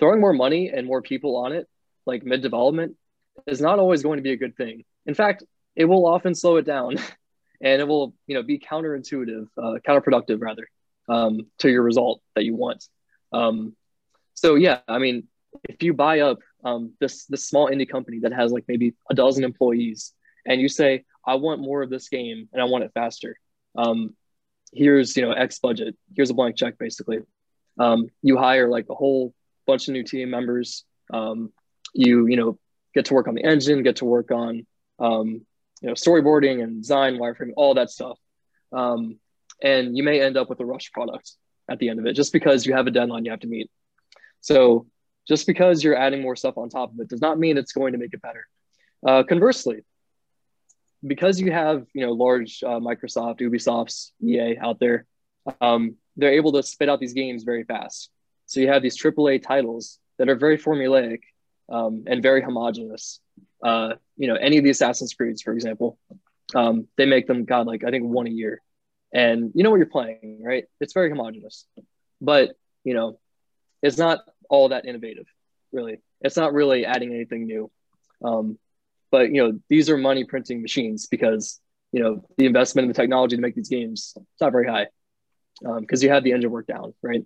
throwing 0.00 0.20
more 0.20 0.32
money 0.32 0.70
and 0.70 0.86
more 0.86 1.02
people 1.02 1.36
on 1.36 1.52
it, 1.52 1.68
like 2.06 2.24
mid 2.24 2.42
development, 2.42 2.96
is 3.46 3.60
not 3.60 3.78
always 3.78 4.02
going 4.02 4.18
to 4.18 4.22
be 4.22 4.32
a 4.32 4.36
good 4.36 4.56
thing. 4.56 4.84
In 5.06 5.14
fact, 5.14 5.44
it 5.76 5.84
will 5.84 6.06
often 6.06 6.34
slow 6.34 6.56
it 6.56 6.66
down. 6.66 6.96
and 7.60 7.80
it 7.80 7.88
will 7.88 8.14
you 8.26 8.34
know 8.34 8.42
be 8.42 8.58
counterintuitive 8.58 9.46
uh, 9.56 9.78
counterproductive 9.86 10.40
rather 10.40 10.68
um, 11.08 11.46
to 11.58 11.70
your 11.70 11.82
result 11.82 12.20
that 12.34 12.44
you 12.44 12.54
want. 12.54 12.84
Um, 13.32 13.76
so 14.38 14.54
yeah 14.54 14.78
i 14.86 14.98
mean 14.98 15.24
if 15.68 15.82
you 15.82 15.92
buy 15.92 16.20
up 16.20 16.38
um, 16.64 16.92
this 17.00 17.24
this 17.26 17.48
small 17.48 17.70
indie 17.70 17.88
company 17.88 18.20
that 18.20 18.32
has 18.32 18.52
like 18.52 18.64
maybe 18.68 18.94
a 19.10 19.14
dozen 19.14 19.44
employees 19.44 20.12
and 20.46 20.60
you 20.60 20.68
say 20.68 21.04
i 21.26 21.34
want 21.34 21.60
more 21.60 21.82
of 21.82 21.90
this 21.90 22.08
game 22.08 22.48
and 22.52 22.62
i 22.62 22.64
want 22.64 22.84
it 22.84 22.92
faster 22.94 23.36
um, 23.76 24.14
here's 24.72 25.16
you 25.16 25.22
know 25.22 25.32
x 25.32 25.58
budget 25.58 25.96
here's 26.14 26.30
a 26.30 26.34
blank 26.34 26.56
check 26.56 26.78
basically. 26.78 27.18
Um, 27.80 28.08
you 28.22 28.36
hire 28.36 28.68
like 28.68 28.86
a 28.90 28.94
whole 28.94 29.32
bunch 29.64 29.86
of 29.86 29.92
new 29.92 30.02
team 30.02 30.30
members 30.30 30.84
um, 31.12 31.52
you 31.94 32.26
you 32.26 32.36
know 32.36 32.58
get 32.94 33.06
to 33.06 33.14
work 33.14 33.28
on 33.28 33.34
the 33.34 33.44
engine, 33.44 33.82
get 33.82 33.96
to 33.96 34.04
work 34.04 34.30
on 34.30 34.66
um, 34.98 35.46
you 35.80 35.88
know 35.88 35.94
storyboarding 35.94 36.62
and 36.62 36.82
design, 36.82 37.16
wireframe, 37.16 37.52
all 37.56 37.74
that 37.74 37.90
stuff. 37.90 38.18
Um, 38.72 39.18
and 39.62 39.96
you 39.96 40.02
may 40.02 40.20
end 40.20 40.36
up 40.36 40.48
with 40.48 40.60
a 40.60 40.64
rush 40.64 40.92
product 40.92 41.32
at 41.68 41.78
the 41.78 41.88
end 41.88 41.98
of 41.98 42.06
it 42.06 42.14
just 42.14 42.32
because 42.32 42.66
you 42.66 42.74
have 42.74 42.86
a 42.86 42.90
deadline 42.90 43.24
you 43.24 43.30
have 43.30 43.40
to 43.40 43.46
meet. 43.46 43.70
So 44.40 44.86
just 45.26 45.46
because 45.46 45.82
you're 45.82 45.96
adding 45.96 46.22
more 46.22 46.36
stuff 46.36 46.56
on 46.56 46.68
top 46.68 46.92
of 46.92 47.00
it 47.00 47.08
does 47.08 47.20
not 47.20 47.38
mean 47.38 47.58
it's 47.58 47.72
going 47.72 47.92
to 47.92 47.98
make 47.98 48.14
it 48.14 48.22
better. 48.22 48.46
Uh, 49.06 49.22
conversely, 49.22 49.84
because 51.06 51.40
you 51.40 51.52
have 51.52 51.86
you 51.94 52.04
know 52.04 52.12
large 52.12 52.62
uh, 52.64 52.80
Microsoft, 52.80 53.40
Ubisofts, 53.40 54.10
EA 54.24 54.56
out 54.58 54.80
there, 54.80 55.06
um, 55.60 55.96
they're 56.16 56.32
able 56.32 56.52
to 56.52 56.62
spit 56.62 56.88
out 56.88 57.00
these 57.00 57.12
games 57.12 57.44
very 57.44 57.64
fast. 57.64 58.10
So 58.46 58.60
you 58.60 58.68
have 58.68 58.82
these 58.82 59.00
AAA 59.00 59.42
titles 59.42 59.98
that 60.18 60.28
are 60.28 60.36
very 60.36 60.58
formulaic 60.58 61.20
um, 61.68 62.04
and 62.06 62.22
very 62.22 62.42
homogenous. 62.42 63.20
Uh, 63.62 63.94
you 64.16 64.28
know, 64.28 64.34
any 64.34 64.58
of 64.58 64.64
the 64.64 64.70
Assassin's 64.70 65.14
Creeds, 65.14 65.42
for 65.42 65.52
example, 65.52 65.98
um, 66.54 66.88
they 66.96 67.06
make 67.06 67.26
them 67.26 67.44
God 67.44 67.66
like 67.66 67.84
I 67.84 67.90
think 67.90 68.04
one 68.04 68.26
a 68.26 68.30
year, 68.30 68.60
and 69.12 69.52
you 69.54 69.62
know 69.62 69.70
what 69.70 69.76
you're 69.76 69.86
playing, 69.86 70.40
right? 70.44 70.64
It's 70.80 70.92
very 70.92 71.10
homogenous, 71.10 71.66
but 72.20 72.50
you 72.84 72.94
know, 72.94 73.18
it's 73.82 73.98
not 73.98 74.20
all 74.48 74.70
that 74.70 74.86
innovative, 74.86 75.26
really. 75.72 76.00
It's 76.20 76.36
not 76.36 76.52
really 76.52 76.84
adding 76.86 77.12
anything 77.12 77.46
new. 77.46 77.70
Um, 78.24 78.58
but 79.10 79.30
you 79.30 79.42
know, 79.42 79.58
these 79.68 79.90
are 79.90 79.96
money 79.96 80.24
printing 80.24 80.62
machines 80.62 81.06
because 81.06 81.60
you 81.92 82.02
know 82.02 82.24
the 82.36 82.46
investment 82.46 82.84
in 82.84 82.88
the 82.88 82.94
technology 82.94 83.36
to 83.36 83.42
make 83.42 83.54
these 83.54 83.68
games 83.68 84.12
it's 84.16 84.40
not 84.40 84.52
very 84.52 84.68
high 84.68 84.88
um, 85.66 85.80
because 85.80 86.02
um, 86.02 86.06
you 86.06 86.12
have 86.12 86.24
the 86.24 86.32
engine 86.32 86.50
work 86.50 86.66
down, 86.66 86.94
right? 87.02 87.24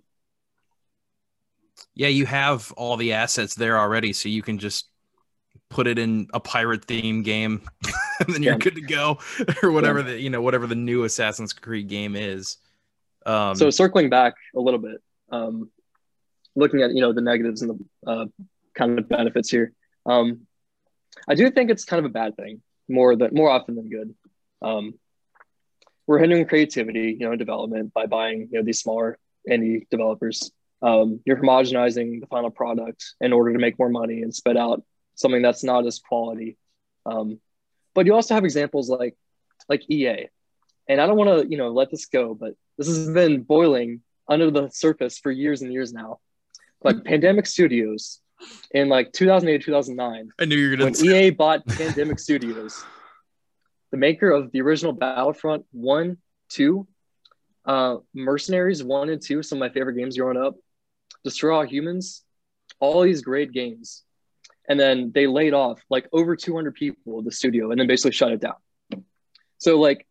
Yeah, 1.95 2.07
you 2.07 2.25
have 2.25 2.71
all 2.73 2.97
the 2.97 3.13
assets 3.13 3.55
there 3.55 3.77
already, 3.77 4.13
so 4.13 4.29
you 4.29 4.41
can 4.41 4.59
just 4.59 4.89
put 5.73 5.87
it 5.87 5.97
in 5.97 6.27
a 6.33 6.39
pirate 6.39 6.85
theme 6.85 7.23
game, 7.23 7.61
and 8.19 8.33
then 8.33 8.43
you're 8.43 8.53
yeah. 8.53 8.59
good 8.59 8.75
to 8.75 8.81
go, 8.81 9.17
or 9.63 9.71
whatever 9.71 9.99
yeah. 9.99 10.05
the 10.05 10.21
you 10.21 10.29
know 10.29 10.41
whatever 10.41 10.67
the 10.67 10.75
new 10.75 11.03
Assassin's 11.03 11.51
Creed 11.51 11.89
game 11.89 12.15
is. 12.15 12.57
Um, 13.25 13.55
so 13.55 13.69
circling 13.69 14.09
back 14.09 14.35
a 14.55 14.59
little 14.59 14.79
bit, 14.79 15.01
um, 15.31 15.69
looking 16.55 16.81
at 16.81 16.91
you 16.93 17.01
know 17.01 17.11
the 17.11 17.21
negatives 17.21 17.61
and 17.63 17.87
the 18.05 18.11
uh, 18.11 18.25
kind 18.75 18.99
of 18.99 19.09
benefits 19.09 19.49
here, 19.49 19.73
um, 20.05 20.41
I 21.27 21.35
do 21.35 21.49
think 21.49 21.71
it's 21.71 21.85
kind 21.85 21.99
of 21.99 22.05
a 22.05 22.13
bad 22.13 22.37
thing 22.37 22.61
more 22.87 23.15
than 23.15 23.31
more 23.33 23.49
often 23.49 23.75
than 23.75 23.89
good. 23.89 24.13
Um, 24.61 24.93
we're 26.05 26.19
hindering 26.19 26.45
creativity, 26.45 27.17
you 27.19 27.27
know, 27.27 27.35
development 27.35 27.93
by 27.93 28.05
buying 28.05 28.49
you 28.51 28.59
know 28.59 28.63
these 28.63 28.79
smaller 28.79 29.17
indie 29.49 29.89
developers. 29.89 30.51
Um, 30.83 31.21
you're 31.25 31.37
homogenizing 31.37 32.19
the 32.19 32.27
final 32.27 32.51
product 32.51 33.15
in 33.21 33.31
order 33.31 33.53
to 33.53 33.59
make 33.59 33.79
more 33.79 33.87
money 33.87 34.21
and 34.21 34.35
spit 34.35 34.57
out 34.57 34.83
something 35.15 35.41
that's 35.41 35.63
not 35.63 35.85
as 35.85 35.99
quality. 35.99 36.57
Um, 37.05 37.39
but 37.93 38.05
you 38.05 38.13
also 38.13 38.33
have 38.33 38.43
examples 38.43 38.89
like 38.89 39.15
like 39.69 39.89
EA, 39.89 40.27
and 40.87 40.99
I 40.99 41.07
don't 41.07 41.17
want 41.17 41.41
to 41.41 41.49
you 41.49 41.57
know 41.57 41.69
let 41.69 41.91
this 41.91 42.05
go, 42.07 42.33
but 42.33 42.53
this 42.77 42.87
has 42.87 43.09
been 43.09 43.41
boiling 43.41 44.01
under 44.27 44.49
the 44.51 44.69
surface 44.69 45.19
for 45.19 45.31
years 45.31 45.61
and 45.61 45.71
years 45.71 45.93
now. 45.93 46.19
Like 46.83 47.03
Pandemic 47.05 47.45
Studios 47.45 48.19
in 48.71 48.89
like 48.89 49.11
2008 49.13 49.63
2009. 49.63 50.29
I 50.39 50.45
knew 50.45 50.55
you 50.55 50.69
were 50.69 50.75
gonna 50.75 50.93
say 50.93 51.07
when 51.07 51.15
EA 51.15 51.29
bought 51.31 51.65
Pandemic 51.65 52.19
Studios, 52.19 52.83
the 53.91 53.97
maker 53.97 54.31
of 54.31 54.51
the 54.51 54.61
original 54.61 54.93
Battlefront 54.93 55.65
one, 55.71 56.17
two, 56.49 56.87
uh, 57.65 57.97
Mercenaries 58.13 58.83
one 58.83 59.09
and 59.09 59.21
two, 59.21 59.43
some 59.43 59.57
of 59.57 59.59
my 59.59 59.69
favorite 59.69 59.95
games 59.95 60.17
growing 60.17 60.37
up, 60.37 60.55
Destroy 61.23 61.55
All 61.55 61.63
Humans, 61.63 62.23
all 62.79 63.01
these 63.01 63.21
great 63.21 63.51
games 63.51 64.03
and 64.67 64.79
then 64.79 65.11
they 65.13 65.27
laid 65.27 65.53
off 65.53 65.81
like 65.89 66.07
over 66.13 66.35
200 66.35 66.73
people 66.73 67.19
at 67.19 67.25
the 67.25 67.31
studio 67.31 67.71
and 67.71 67.79
then 67.79 67.87
basically 67.87 68.11
shut 68.11 68.31
it 68.31 68.39
down. 68.39 68.55
So 69.57 69.79
like 69.79 70.07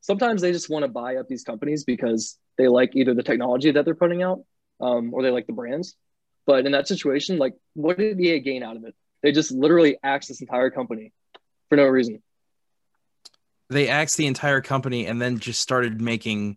sometimes 0.00 0.42
they 0.42 0.52
just 0.52 0.68
want 0.68 0.84
to 0.84 0.90
buy 0.90 1.16
up 1.16 1.28
these 1.28 1.44
companies 1.44 1.84
because 1.84 2.38
they 2.58 2.68
like 2.68 2.94
either 2.94 3.14
the 3.14 3.22
technology 3.22 3.70
that 3.70 3.84
they're 3.84 3.94
putting 3.94 4.22
out 4.22 4.44
um, 4.80 5.14
or 5.14 5.22
they 5.22 5.30
like 5.30 5.46
the 5.46 5.52
brands. 5.52 5.96
But 6.44 6.66
in 6.66 6.72
that 6.72 6.88
situation 6.88 7.38
like 7.38 7.54
what 7.74 7.98
did 7.98 8.20
ea 8.20 8.40
gain 8.40 8.62
out 8.62 8.76
of 8.76 8.84
it? 8.84 8.94
They 9.22 9.30
just 9.30 9.52
literally 9.52 9.96
axed 10.02 10.28
this 10.28 10.40
entire 10.40 10.70
company 10.70 11.12
for 11.68 11.76
no 11.76 11.84
reason. 11.84 12.20
They 13.70 13.88
axed 13.88 14.16
the 14.16 14.26
entire 14.26 14.60
company 14.60 15.06
and 15.06 15.22
then 15.22 15.38
just 15.38 15.60
started 15.60 16.00
making 16.00 16.56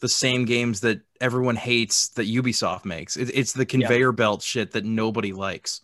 the 0.00 0.08
same 0.08 0.44
games 0.44 0.80
that 0.80 1.00
everyone 1.20 1.56
hates 1.56 2.08
that 2.10 2.28
ubisoft 2.28 2.84
makes. 2.84 3.16
It, 3.16 3.30
it's 3.32 3.54
the 3.54 3.64
conveyor 3.64 4.10
yeah. 4.10 4.14
belt 4.14 4.42
shit 4.42 4.72
that 4.72 4.84
nobody 4.84 5.32
likes 5.32 5.80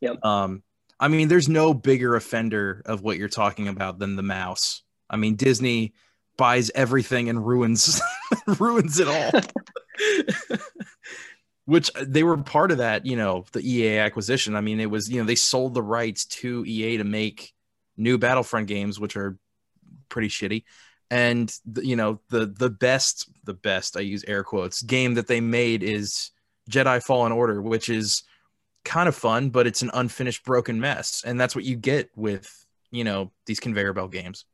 Yep. 0.00 0.24
Um, 0.24 0.62
I 0.98 1.08
mean, 1.08 1.28
there's 1.28 1.48
no 1.48 1.74
bigger 1.74 2.16
offender 2.16 2.82
of 2.86 3.02
what 3.02 3.18
you're 3.18 3.28
talking 3.28 3.68
about 3.68 3.98
than 3.98 4.16
the 4.16 4.22
mouse. 4.22 4.82
I 5.10 5.16
mean, 5.16 5.36
Disney 5.36 5.92
buys 6.36 6.70
everything 6.74 7.28
and 7.28 7.46
ruins 7.46 8.00
ruins 8.46 8.98
it 8.98 9.08
all. 9.08 9.30
Which 11.64 11.90
uh, 11.96 12.04
they 12.06 12.22
were 12.22 12.36
part 12.38 12.70
of 12.70 12.78
that, 12.78 13.06
you 13.06 13.16
know, 13.16 13.44
the 13.52 13.60
EA 13.60 13.98
acquisition. 13.98 14.54
I 14.54 14.60
mean, 14.60 14.78
it 14.78 14.90
was, 14.90 15.10
you 15.10 15.20
know, 15.20 15.26
they 15.26 15.34
sold 15.34 15.74
the 15.74 15.82
rights 15.82 16.24
to 16.26 16.64
EA 16.64 16.98
to 16.98 17.04
make 17.04 17.52
new 17.96 18.18
Battlefront 18.18 18.68
games, 18.68 19.00
which 19.00 19.16
are 19.16 19.36
pretty 20.08 20.28
shitty. 20.28 20.62
And 21.10 21.52
the, 21.64 21.84
you 21.84 21.96
know, 21.96 22.20
the 22.30 22.46
the 22.46 22.70
best, 22.70 23.28
the 23.44 23.54
best 23.54 23.96
I 23.96 24.00
use 24.00 24.24
air 24.26 24.44
quotes 24.44 24.82
game 24.82 25.14
that 25.14 25.26
they 25.26 25.40
made 25.40 25.82
is 25.82 26.30
Jedi 26.70 27.02
Fallen 27.02 27.32
Order, 27.32 27.60
which 27.60 27.88
is 27.88 28.22
kind 28.86 29.08
of 29.08 29.14
fun, 29.14 29.50
but 29.50 29.66
it's 29.66 29.82
an 29.82 29.90
unfinished 29.92 30.44
broken 30.44 30.80
mess. 30.80 31.22
And 31.26 31.38
that's 31.38 31.54
what 31.54 31.64
you 31.64 31.76
get 31.76 32.08
with, 32.16 32.64
you 32.90 33.04
know, 33.04 33.32
these 33.44 33.60
conveyor 33.60 33.92
belt 33.92 34.12
games. 34.12 34.46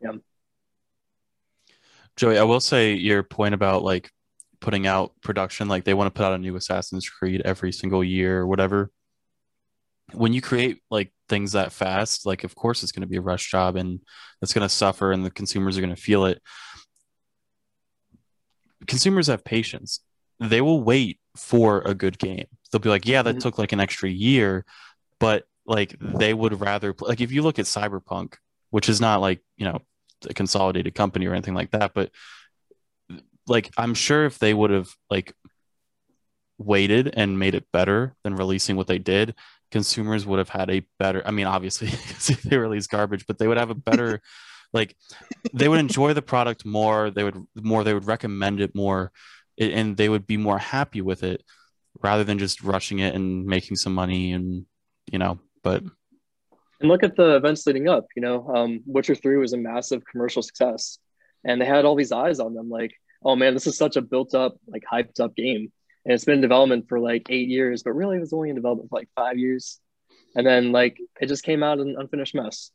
Yeah. 0.00 0.12
Joey, 2.16 2.38
I 2.38 2.44
will 2.44 2.60
say 2.60 2.92
your 2.92 3.22
point 3.22 3.54
about 3.54 3.82
like 3.82 4.10
putting 4.60 4.86
out 4.86 5.12
production, 5.22 5.68
like 5.68 5.84
they 5.84 5.94
want 5.94 6.06
to 6.06 6.16
put 6.16 6.26
out 6.26 6.34
a 6.34 6.38
new 6.38 6.54
Assassin's 6.54 7.08
Creed 7.08 7.42
every 7.44 7.72
single 7.72 8.04
year 8.04 8.40
or 8.40 8.46
whatever. 8.46 8.90
When 10.12 10.32
you 10.32 10.40
create 10.40 10.80
like 10.90 11.12
things 11.28 11.52
that 11.52 11.72
fast, 11.72 12.26
like 12.26 12.44
of 12.44 12.54
course 12.54 12.82
it's 12.82 12.92
going 12.92 13.02
to 13.02 13.08
be 13.08 13.16
a 13.16 13.22
rush 13.22 13.50
job 13.50 13.76
and 13.76 14.00
it's 14.42 14.52
going 14.52 14.66
to 14.66 14.74
suffer 14.74 15.12
and 15.12 15.24
the 15.24 15.30
consumers 15.30 15.76
are 15.76 15.80
going 15.80 15.94
to 15.94 16.00
feel 16.00 16.26
it. 16.26 16.40
Consumers 18.86 19.26
have 19.26 19.44
patience. 19.44 20.00
They 20.38 20.60
will 20.60 20.82
wait 20.82 21.18
for 21.34 21.80
a 21.80 21.94
good 21.94 22.18
game 22.18 22.46
they'll 22.70 22.80
be 22.80 22.88
like, 22.88 23.06
yeah, 23.06 23.22
that 23.22 23.36
mm-hmm. 23.36 23.40
took 23.40 23.58
like 23.58 23.72
an 23.72 23.80
extra 23.80 24.08
year, 24.08 24.64
but 25.18 25.44
like 25.66 25.96
they 26.00 26.32
would 26.32 26.60
rather 26.60 26.94
like 27.00 27.20
if 27.20 27.32
you 27.32 27.42
look 27.42 27.58
at 27.58 27.66
Cyberpunk, 27.66 28.34
which 28.70 28.88
is 28.88 29.00
not 29.00 29.20
like 29.20 29.40
you 29.56 29.64
know 29.64 29.80
a 30.28 30.34
consolidated 30.34 30.94
company 30.94 31.26
or 31.26 31.32
anything 31.32 31.54
like 31.54 31.72
that, 31.72 31.92
but 31.94 32.10
like 33.46 33.70
I'm 33.76 33.94
sure 33.94 34.24
if 34.24 34.38
they 34.38 34.54
would 34.54 34.70
have 34.70 34.88
like 35.10 35.34
waited 36.58 37.12
and 37.14 37.38
made 37.38 37.54
it 37.54 37.66
better 37.72 38.14
than 38.24 38.36
releasing 38.36 38.76
what 38.76 38.86
they 38.86 38.98
did, 38.98 39.34
consumers 39.70 40.24
would 40.24 40.38
have 40.38 40.48
had 40.48 40.70
a 40.70 40.86
better. 40.98 41.22
I 41.26 41.30
mean, 41.30 41.46
obviously 41.46 41.88
they 42.44 42.56
release 42.56 42.86
garbage, 42.86 43.26
but 43.26 43.38
they 43.38 43.48
would 43.48 43.58
have 43.58 43.70
a 43.70 43.74
better. 43.74 44.20
like 44.72 44.96
they 45.54 45.68
would 45.68 45.78
enjoy 45.78 46.12
the 46.12 46.20
product 46.20 46.66
more 46.66 47.08
they 47.08 47.22
would 47.22 47.40
more 47.54 47.84
they 47.84 47.94
would 47.94 48.04
recommend 48.04 48.60
it 48.60 48.74
more 48.74 49.12
and 49.58 49.96
they 49.96 50.08
would 50.08 50.26
be 50.26 50.36
more 50.36 50.58
happy 50.58 51.00
with 51.00 51.22
it 51.22 51.44
rather 52.02 52.24
than 52.24 52.38
just 52.38 52.62
rushing 52.62 52.98
it 52.98 53.14
and 53.14 53.46
making 53.46 53.76
some 53.76 53.94
money 53.94 54.32
and 54.32 54.66
you 55.10 55.18
know 55.18 55.38
but 55.62 55.82
and 56.80 56.90
look 56.90 57.02
at 57.02 57.16
the 57.16 57.36
events 57.36 57.66
leading 57.66 57.88
up 57.88 58.06
you 58.14 58.22
know 58.22 58.46
um, 58.54 58.82
witcher 58.86 59.14
3 59.14 59.36
was 59.38 59.52
a 59.52 59.56
massive 59.56 60.02
commercial 60.10 60.42
success 60.42 60.98
and 61.44 61.60
they 61.60 61.66
had 61.66 61.84
all 61.84 61.94
these 61.94 62.12
eyes 62.12 62.40
on 62.40 62.54
them 62.54 62.68
like 62.68 62.92
oh 63.24 63.36
man 63.36 63.54
this 63.54 63.66
is 63.66 63.76
such 63.76 63.96
a 63.96 64.02
built 64.02 64.34
up 64.34 64.56
like 64.66 64.82
hyped 64.90 65.20
up 65.20 65.34
game. 65.34 65.72
And 66.04 66.14
it's 66.14 66.24
been 66.24 66.36
in 66.36 66.40
development 66.40 66.88
for 66.88 67.00
like 67.00 67.26
eight 67.30 67.48
years 67.48 67.82
but 67.82 67.92
really 67.92 68.16
it 68.16 68.20
was 68.20 68.32
only 68.32 68.50
in 68.50 68.56
development 68.56 68.90
for 68.90 68.98
like 68.98 69.08
five 69.16 69.38
years. 69.38 69.80
And 70.34 70.46
then 70.46 70.72
like 70.72 70.98
it 71.20 71.26
just 71.26 71.44
came 71.44 71.62
out 71.62 71.78
an 71.78 71.96
unfinished 71.98 72.34
mess 72.34 72.70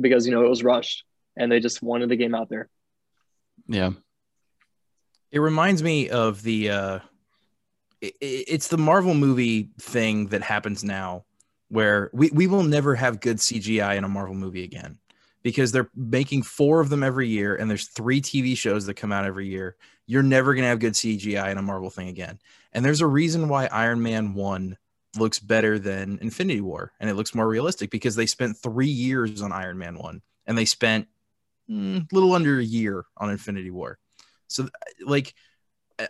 because 0.00 0.26
you 0.26 0.32
know 0.32 0.44
it 0.44 0.48
was 0.48 0.64
rushed 0.64 1.04
and 1.36 1.50
they 1.52 1.60
just 1.60 1.82
wanted 1.82 2.08
the 2.08 2.16
game 2.16 2.34
out 2.34 2.48
there. 2.48 2.68
Yeah. 3.68 3.90
It 5.30 5.40
reminds 5.40 5.82
me 5.82 6.08
of 6.08 6.42
the 6.42 6.70
uh 6.70 6.98
it's 8.00 8.68
the 8.68 8.78
Marvel 8.78 9.14
movie 9.14 9.70
thing 9.80 10.26
that 10.28 10.42
happens 10.42 10.84
now 10.84 11.24
where 11.68 12.10
we, 12.12 12.30
we 12.30 12.46
will 12.46 12.62
never 12.62 12.94
have 12.94 13.20
good 13.20 13.38
CGI 13.38 13.96
in 13.96 14.04
a 14.04 14.08
Marvel 14.08 14.34
movie 14.34 14.64
again 14.64 14.98
because 15.42 15.72
they're 15.72 15.90
making 15.94 16.42
four 16.42 16.80
of 16.80 16.88
them 16.88 17.02
every 17.02 17.28
year 17.28 17.56
and 17.56 17.70
there's 17.70 17.86
three 17.86 18.20
TV 18.20 18.56
shows 18.56 18.86
that 18.86 18.94
come 18.94 19.12
out 19.12 19.24
every 19.24 19.48
year. 19.48 19.76
You're 20.06 20.22
never 20.22 20.54
going 20.54 20.64
to 20.64 20.68
have 20.68 20.78
good 20.78 20.94
CGI 20.94 21.50
in 21.50 21.58
a 21.58 21.62
Marvel 21.62 21.90
thing 21.90 22.08
again. 22.08 22.38
And 22.72 22.84
there's 22.84 23.00
a 23.00 23.06
reason 23.06 23.48
why 23.48 23.66
Iron 23.66 24.02
Man 24.02 24.34
1 24.34 24.76
looks 25.18 25.38
better 25.38 25.78
than 25.78 26.18
Infinity 26.20 26.60
War 26.60 26.92
and 27.00 27.08
it 27.08 27.14
looks 27.14 27.34
more 27.34 27.48
realistic 27.48 27.90
because 27.90 28.14
they 28.14 28.26
spent 28.26 28.58
3 28.58 28.86
years 28.86 29.40
on 29.40 29.52
Iron 29.52 29.78
Man 29.78 29.98
1 29.98 30.20
and 30.46 30.58
they 30.58 30.64
spent 30.64 31.08
a 31.68 31.72
mm, 31.72 32.12
little 32.12 32.34
under 32.34 32.58
a 32.58 32.64
year 32.64 33.04
on 33.16 33.30
Infinity 33.30 33.70
War. 33.70 33.98
So 34.48 34.68
like 35.04 35.34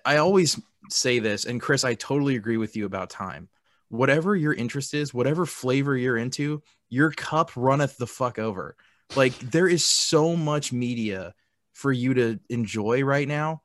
I 0.05 0.17
always 0.17 0.61
say 0.91 1.19
this, 1.19 1.45
and 1.45 1.61
Chris, 1.61 1.85
I 1.85 1.95
totally 1.95 2.37
agree 2.37 2.57
with 2.57 2.77
you 2.77 2.87
about 2.87 3.11
time. 3.11 3.49
whatever 3.89 4.35
your 4.35 4.53
interest 4.53 4.95
is, 4.95 5.15
whatever 5.15 5.47
flavor 5.47 5.97
you're 5.97 6.17
into, 6.17 6.63
your 6.89 7.11
cup 7.11 7.51
runneth 7.57 7.97
the 7.97 8.07
fuck 8.07 8.39
over. 8.39 8.77
Like 9.15 9.39
there 9.39 9.69
is 9.69 9.85
so 9.87 10.37
much 10.37 10.73
media 10.73 11.35
for 11.73 11.93
you 11.93 12.15
to 12.15 12.41
enjoy 12.49 13.05
right 13.05 13.29
now. 13.29 13.63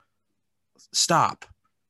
Stop. 0.94 1.46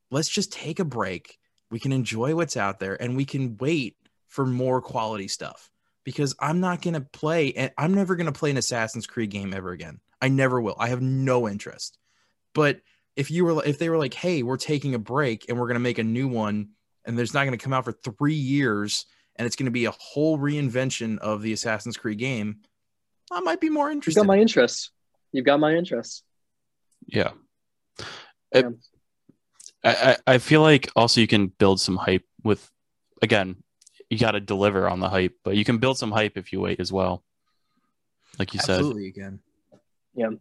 Let's 0.09 0.29
just 0.29 0.51
take 0.51 0.79
a 0.79 0.86
break. 0.86 1.38
We 1.69 1.79
can 1.79 1.91
enjoy 1.91 2.36
what's 2.36 2.57
out 2.57 2.79
there 2.79 3.01
and 3.01 3.15
we 3.15 3.25
can 3.25 3.57
wait 3.57 3.95
for 4.27 4.45
more 4.45 4.82
quality 4.82 5.27
stuff 5.27 5.69
because 6.03 6.36
I'm 6.39 6.59
not 6.59 6.82
going 6.82 6.93
to 6.93 7.01
play 7.01 7.53
and 7.53 7.71
I'm 7.77 7.93
never 7.93 8.15
going 8.15 8.32
to 8.32 8.38
play 8.38 8.51
an 8.51 8.57
Assassin's 8.57 9.07
Creed 9.07 9.29
game 9.29 9.53
ever 9.53 9.71
again. 9.71 9.99
I 10.21 10.27
never 10.27 10.61
will. 10.61 10.75
I 10.77 10.89
have 10.89 11.01
no 11.01 11.47
interest. 11.47 11.97
But 12.53 12.82
if 13.16 13.30
you 13.32 13.45
were 13.45 13.64
if 13.66 13.78
they 13.78 13.89
were 13.89 13.97
like, 13.97 14.14
"Hey, 14.14 14.43
we're 14.43 14.57
taking 14.57 14.95
a 14.95 14.99
break 14.99 15.45
and 15.49 15.59
we're 15.59 15.68
going 15.68 15.76
to 15.76 15.80
make 15.80 15.97
a 15.99 16.03
new 16.03 16.28
one 16.28 16.70
and 17.05 17.18
there's 17.18 17.34
not 17.34 17.45
going 17.45 17.57
to 17.57 17.64
come 17.64 17.74
out 17.74 17.86
for 17.86 17.91
3 17.91 18.34
years 18.34 19.05
and 19.36 19.45
it's 19.45 19.55
going 19.55 19.66
to 19.66 19.72
be 19.72 19.86
a 19.86 19.91
whole 19.91 20.38
reinvention 20.38 21.18
of 21.20 21.41
the 21.41 21.53
Assassin's 21.53 21.97
Creed 21.97 22.18
game," 22.20 22.57
I 23.32 23.39
might 23.41 23.62
be 23.62 23.70
more 23.70 23.89
interested. 23.91 24.20
You 24.20 24.24
interested. 24.24 24.28
got 24.28 24.34
my 24.36 24.41
interest. 24.41 24.91
You've 25.32 25.45
got 25.45 25.59
my 25.59 25.76
interest. 25.76 26.24
Yeah. 27.05 27.32
It- 28.51 28.66
I, 29.84 30.18
I 30.28 30.34
I 30.36 30.38
feel 30.38 30.62
like 30.62 30.91
also 30.95 31.22
you 31.22 31.28
can 31.28 31.47
build 31.47 31.80
some 31.82 31.95
hype 31.95 32.24
with 32.43 32.70
again, 33.22 33.64
you 34.12 34.20
got 34.20 34.32
to 34.32 34.39
deliver 34.39 34.88
on 34.88 34.99
the 34.99 35.09
hype, 35.09 35.36
but 35.43 35.55
you 35.55 35.66
can 35.66 35.80
build 35.80 35.97
some 35.97 36.12
hype 36.12 36.38
if 36.38 36.53
you 36.53 36.59
wait 36.62 36.80
as 36.80 36.91
well. 36.91 37.24
Like 38.38 38.53
you 38.53 38.59
said. 38.59 38.76
Absolutely 38.76 39.07
again. 39.07 39.39
Yeah. 40.14 40.32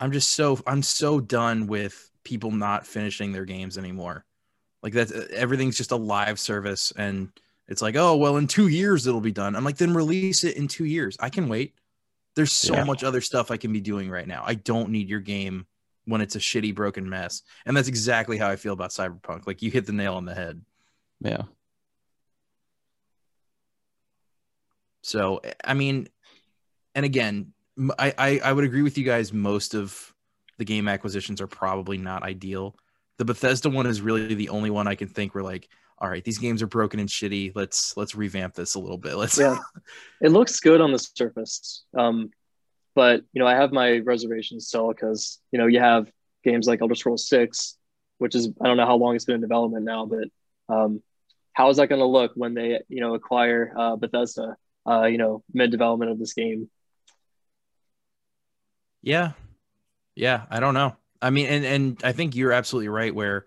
I'm 0.00 0.12
just 0.12 0.32
so 0.32 0.60
I'm 0.66 0.82
so 0.82 1.20
done 1.20 1.66
with 1.66 2.10
people 2.24 2.50
not 2.50 2.86
finishing 2.86 3.32
their 3.32 3.44
games 3.44 3.78
anymore. 3.78 4.24
Like 4.82 4.92
that 4.94 5.12
everything's 5.30 5.76
just 5.76 5.92
a 5.92 5.96
live 5.96 6.38
service 6.40 6.92
and 6.96 7.30
it's 7.68 7.82
like, 7.82 7.96
"Oh, 7.96 8.16
well 8.16 8.36
in 8.36 8.46
2 8.46 8.68
years 8.68 9.06
it'll 9.06 9.20
be 9.20 9.32
done." 9.32 9.54
I'm 9.56 9.64
like, 9.64 9.76
"Then 9.76 9.94
release 9.94 10.44
it 10.44 10.56
in 10.56 10.68
2 10.68 10.84
years. 10.84 11.16
I 11.20 11.30
can 11.30 11.48
wait." 11.48 11.74
There's 12.34 12.52
so 12.52 12.74
Yeah. 12.74 12.84
much 12.84 13.04
other 13.04 13.20
stuff 13.20 13.50
I 13.50 13.56
can 13.56 13.72
be 13.72 13.80
doing 13.80 14.10
right 14.10 14.26
now. 14.26 14.42
I 14.46 14.54
don't 14.54 14.90
need 14.90 15.08
your 15.08 15.20
game 15.20 15.66
when 16.06 16.20
it's 16.20 16.34
a 16.34 16.40
shitty 16.40 16.74
broken 16.74 17.08
mess. 17.08 17.42
And 17.66 17.76
that's 17.76 17.88
exactly 17.88 18.38
how 18.38 18.48
I 18.48 18.56
feel 18.56 18.72
about 18.72 18.90
Cyberpunk. 18.90 19.46
Like 19.46 19.62
you 19.62 19.70
hit 19.70 19.86
the 19.86 19.92
nail 19.92 20.14
on 20.14 20.24
the 20.24 20.34
head. 20.34 20.64
Yeah. 21.20 21.42
So 25.02 25.40
I 25.64 25.74
mean, 25.74 26.08
and 26.94 27.04
again, 27.04 27.52
I, 27.98 28.14
I 28.18 28.40
I 28.44 28.52
would 28.52 28.64
agree 28.64 28.82
with 28.82 28.98
you 28.98 29.04
guys. 29.04 29.32
Most 29.32 29.74
of 29.74 30.12
the 30.58 30.64
game 30.64 30.88
acquisitions 30.88 31.40
are 31.40 31.46
probably 31.46 31.98
not 31.98 32.22
ideal. 32.22 32.76
The 33.18 33.24
Bethesda 33.24 33.70
one 33.70 33.86
is 33.86 34.00
really 34.00 34.34
the 34.34 34.48
only 34.48 34.70
one 34.70 34.86
I 34.86 34.94
can 34.94 35.08
think 35.08 35.34
where 35.34 35.44
like, 35.44 35.68
all 35.98 36.08
right, 36.08 36.24
these 36.24 36.38
games 36.38 36.62
are 36.62 36.66
broken 36.66 37.00
and 37.00 37.08
shitty. 37.08 37.52
Let's 37.54 37.96
let's 37.96 38.14
revamp 38.14 38.54
this 38.54 38.74
a 38.74 38.80
little 38.80 38.98
bit. 38.98 39.16
Let's 39.16 39.38
Yeah. 39.38 39.58
It 40.20 40.30
looks 40.30 40.60
good 40.60 40.80
on 40.80 40.92
the 40.92 40.98
surface. 40.98 41.84
Um, 41.96 42.30
but 42.94 43.22
you 43.32 43.40
know, 43.40 43.46
I 43.46 43.54
have 43.54 43.72
my 43.72 43.98
reservations 43.98 44.68
still 44.68 44.88
because 44.88 45.40
you 45.50 45.58
know 45.58 45.66
you 45.66 45.80
have 45.80 46.10
games 46.44 46.66
like 46.66 46.82
Elder 46.82 46.94
Scrolls 46.94 47.28
Six, 47.28 47.76
which 48.18 48.34
is 48.34 48.50
I 48.60 48.66
don't 48.66 48.76
know 48.76 48.86
how 48.86 48.96
long 48.96 49.16
it's 49.16 49.24
been 49.24 49.36
in 49.36 49.40
development 49.40 49.84
now, 49.84 50.06
but 50.06 50.28
um, 50.68 51.02
how 51.54 51.70
is 51.70 51.76
that 51.78 51.88
going 51.88 52.00
to 52.00 52.06
look 52.06 52.32
when 52.34 52.54
they 52.54 52.80
you 52.88 53.00
know 53.00 53.14
acquire 53.14 53.72
uh, 53.76 53.96
Bethesda? 53.96 54.56
Uh, 54.86 55.04
you 55.04 55.18
know, 55.18 55.42
mid 55.52 55.70
development 55.70 56.10
of 56.10 56.18
this 56.18 56.34
game. 56.34 56.68
Yeah. 59.02 59.32
Yeah, 60.14 60.44
I 60.50 60.60
don't 60.60 60.74
know. 60.74 60.96
I 61.20 61.30
mean, 61.30 61.46
and 61.46 61.64
and 61.64 62.00
I 62.04 62.12
think 62.12 62.34
you're 62.34 62.52
absolutely 62.52 62.88
right 62.88 63.14
where 63.14 63.46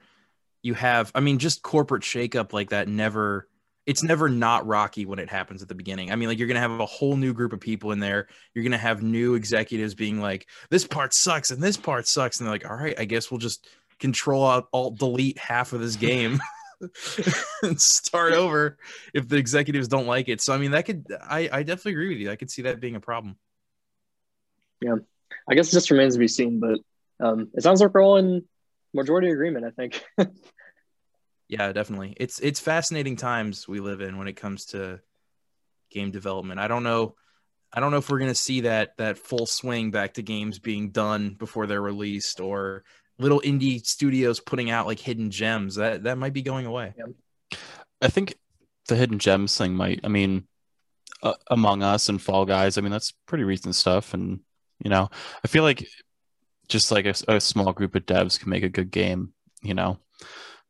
you 0.63 0.73
have 0.73 1.11
I 1.13 1.19
mean, 1.19 1.39
just 1.39 1.61
corporate 1.61 2.03
shakeup 2.03 2.53
like 2.53 2.69
that 2.69 2.87
never 2.87 3.47
it's 3.85 4.01
never 4.01 4.29
not 4.29 4.65
rocky 4.65 5.05
when 5.05 5.19
it 5.19 5.29
happens 5.29 5.61
at 5.61 5.67
the 5.67 5.75
beginning. 5.75 6.11
I 6.11 6.15
mean, 6.15 6.27
like 6.27 6.39
you're 6.39 6.47
gonna 6.47 6.59
have 6.59 6.79
a 6.79 6.85
whole 6.85 7.15
new 7.15 7.33
group 7.33 7.53
of 7.53 7.59
people 7.59 7.91
in 7.91 7.99
there. 7.99 8.27
You're 8.53 8.63
gonna 8.63 8.77
have 8.77 9.03
new 9.03 9.35
executives 9.35 9.93
being 9.93 10.19
like, 10.19 10.47
this 10.69 10.87
part 10.87 11.13
sucks 11.13 11.51
and 11.51 11.61
this 11.61 11.77
part 11.77 12.07
sucks. 12.07 12.39
And 12.39 12.47
they're 12.47 12.53
like, 12.53 12.69
all 12.69 12.75
right, 12.75 12.99
I 12.99 13.05
guess 13.05 13.29
we'll 13.29 13.37
just 13.37 13.67
control 13.99 14.45
out 14.45 14.67
alt 14.73 14.97
delete 14.97 15.37
half 15.37 15.71
of 15.73 15.79
this 15.79 15.95
game 15.95 16.39
and 17.63 17.79
start 17.79 18.33
over 18.33 18.77
if 19.13 19.27
the 19.27 19.37
executives 19.37 19.87
don't 19.87 20.07
like 20.07 20.29
it. 20.29 20.41
So 20.41 20.53
I 20.53 20.57
mean 20.57 20.71
that 20.71 20.85
could 20.85 21.05
I, 21.21 21.49
I 21.51 21.63
definitely 21.63 21.93
agree 21.93 22.09
with 22.09 22.17
you. 22.17 22.31
I 22.31 22.35
could 22.35 22.51
see 22.51 22.63
that 22.63 22.79
being 22.79 22.95
a 22.95 22.99
problem. 22.99 23.37
I 25.49 25.55
guess 25.55 25.69
it 25.69 25.73
just 25.73 25.91
remains 25.91 26.15
to 26.15 26.19
be 26.19 26.27
seen, 26.27 26.59
but 26.59 26.79
um, 27.19 27.49
it 27.53 27.63
sounds 27.63 27.81
like 27.81 27.93
we're 27.93 28.03
all 28.03 28.17
in 28.17 28.43
majority 28.93 29.29
agreement. 29.31 29.65
I 29.65 29.71
think. 29.71 30.03
Yeah, 31.47 31.71
definitely. 31.71 32.15
It's 32.17 32.39
it's 32.39 32.59
fascinating 32.59 33.17
times 33.17 33.67
we 33.67 33.79
live 33.79 34.01
in 34.01 34.17
when 34.17 34.27
it 34.27 34.33
comes 34.33 34.65
to 34.67 34.99
game 35.91 36.11
development. 36.11 36.59
I 36.59 36.67
don't 36.67 36.83
know 36.83 37.15
I 37.71 37.79
don't 37.79 37.91
know 37.91 37.97
if 37.97 38.09
we're 38.09 38.19
going 38.19 38.31
to 38.31 38.35
see 38.35 38.61
that 38.61 38.97
that 38.97 39.17
full 39.17 39.45
swing 39.45 39.91
back 39.91 40.13
to 40.13 40.23
games 40.23 40.59
being 40.59 40.89
done 40.89 41.35
before 41.37 41.67
they're 41.67 41.81
released 41.81 42.39
or 42.39 42.83
little 43.19 43.41
indie 43.41 43.85
studios 43.85 44.39
putting 44.39 44.69
out 44.69 44.87
like 44.87 44.99
hidden 44.99 45.29
gems. 45.29 45.75
That 45.75 46.03
that 46.03 46.17
might 46.17 46.33
be 46.33 46.41
going 46.41 46.65
away. 46.65 46.93
I 48.01 48.07
think 48.07 48.35
the 48.87 48.95
hidden 48.95 49.19
gems 49.19 49.57
thing 49.57 49.75
might. 49.75 50.01
I 50.03 50.07
mean, 50.07 50.47
uh, 51.21 51.33
Among 51.49 51.83
Us 51.83 52.07
and 52.09 52.21
Fall 52.21 52.45
Guys. 52.45 52.77
I 52.77 52.81
mean, 52.81 52.91
that's 52.91 53.13
pretty 53.25 53.43
recent 53.43 53.75
stuff, 53.75 54.13
and 54.13 54.39
you 54.83 54.89
know, 54.89 55.09
I 55.43 55.47
feel 55.47 55.63
like 55.63 55.87
just 56.67 56.91
like 56.91 57.05
a, 57.05 57.13
a 57.27 57.39
small 57.39 57.73
group 57.73 57.95
of 57.95 58.05
devs 58.05 58.39
can 58.39 58.49
make 58.49 58.63
a 58.63 58.69
good 58.69 58.91
game. 58.91 59.33
You 59.61 59.73
know, 59.73 59.97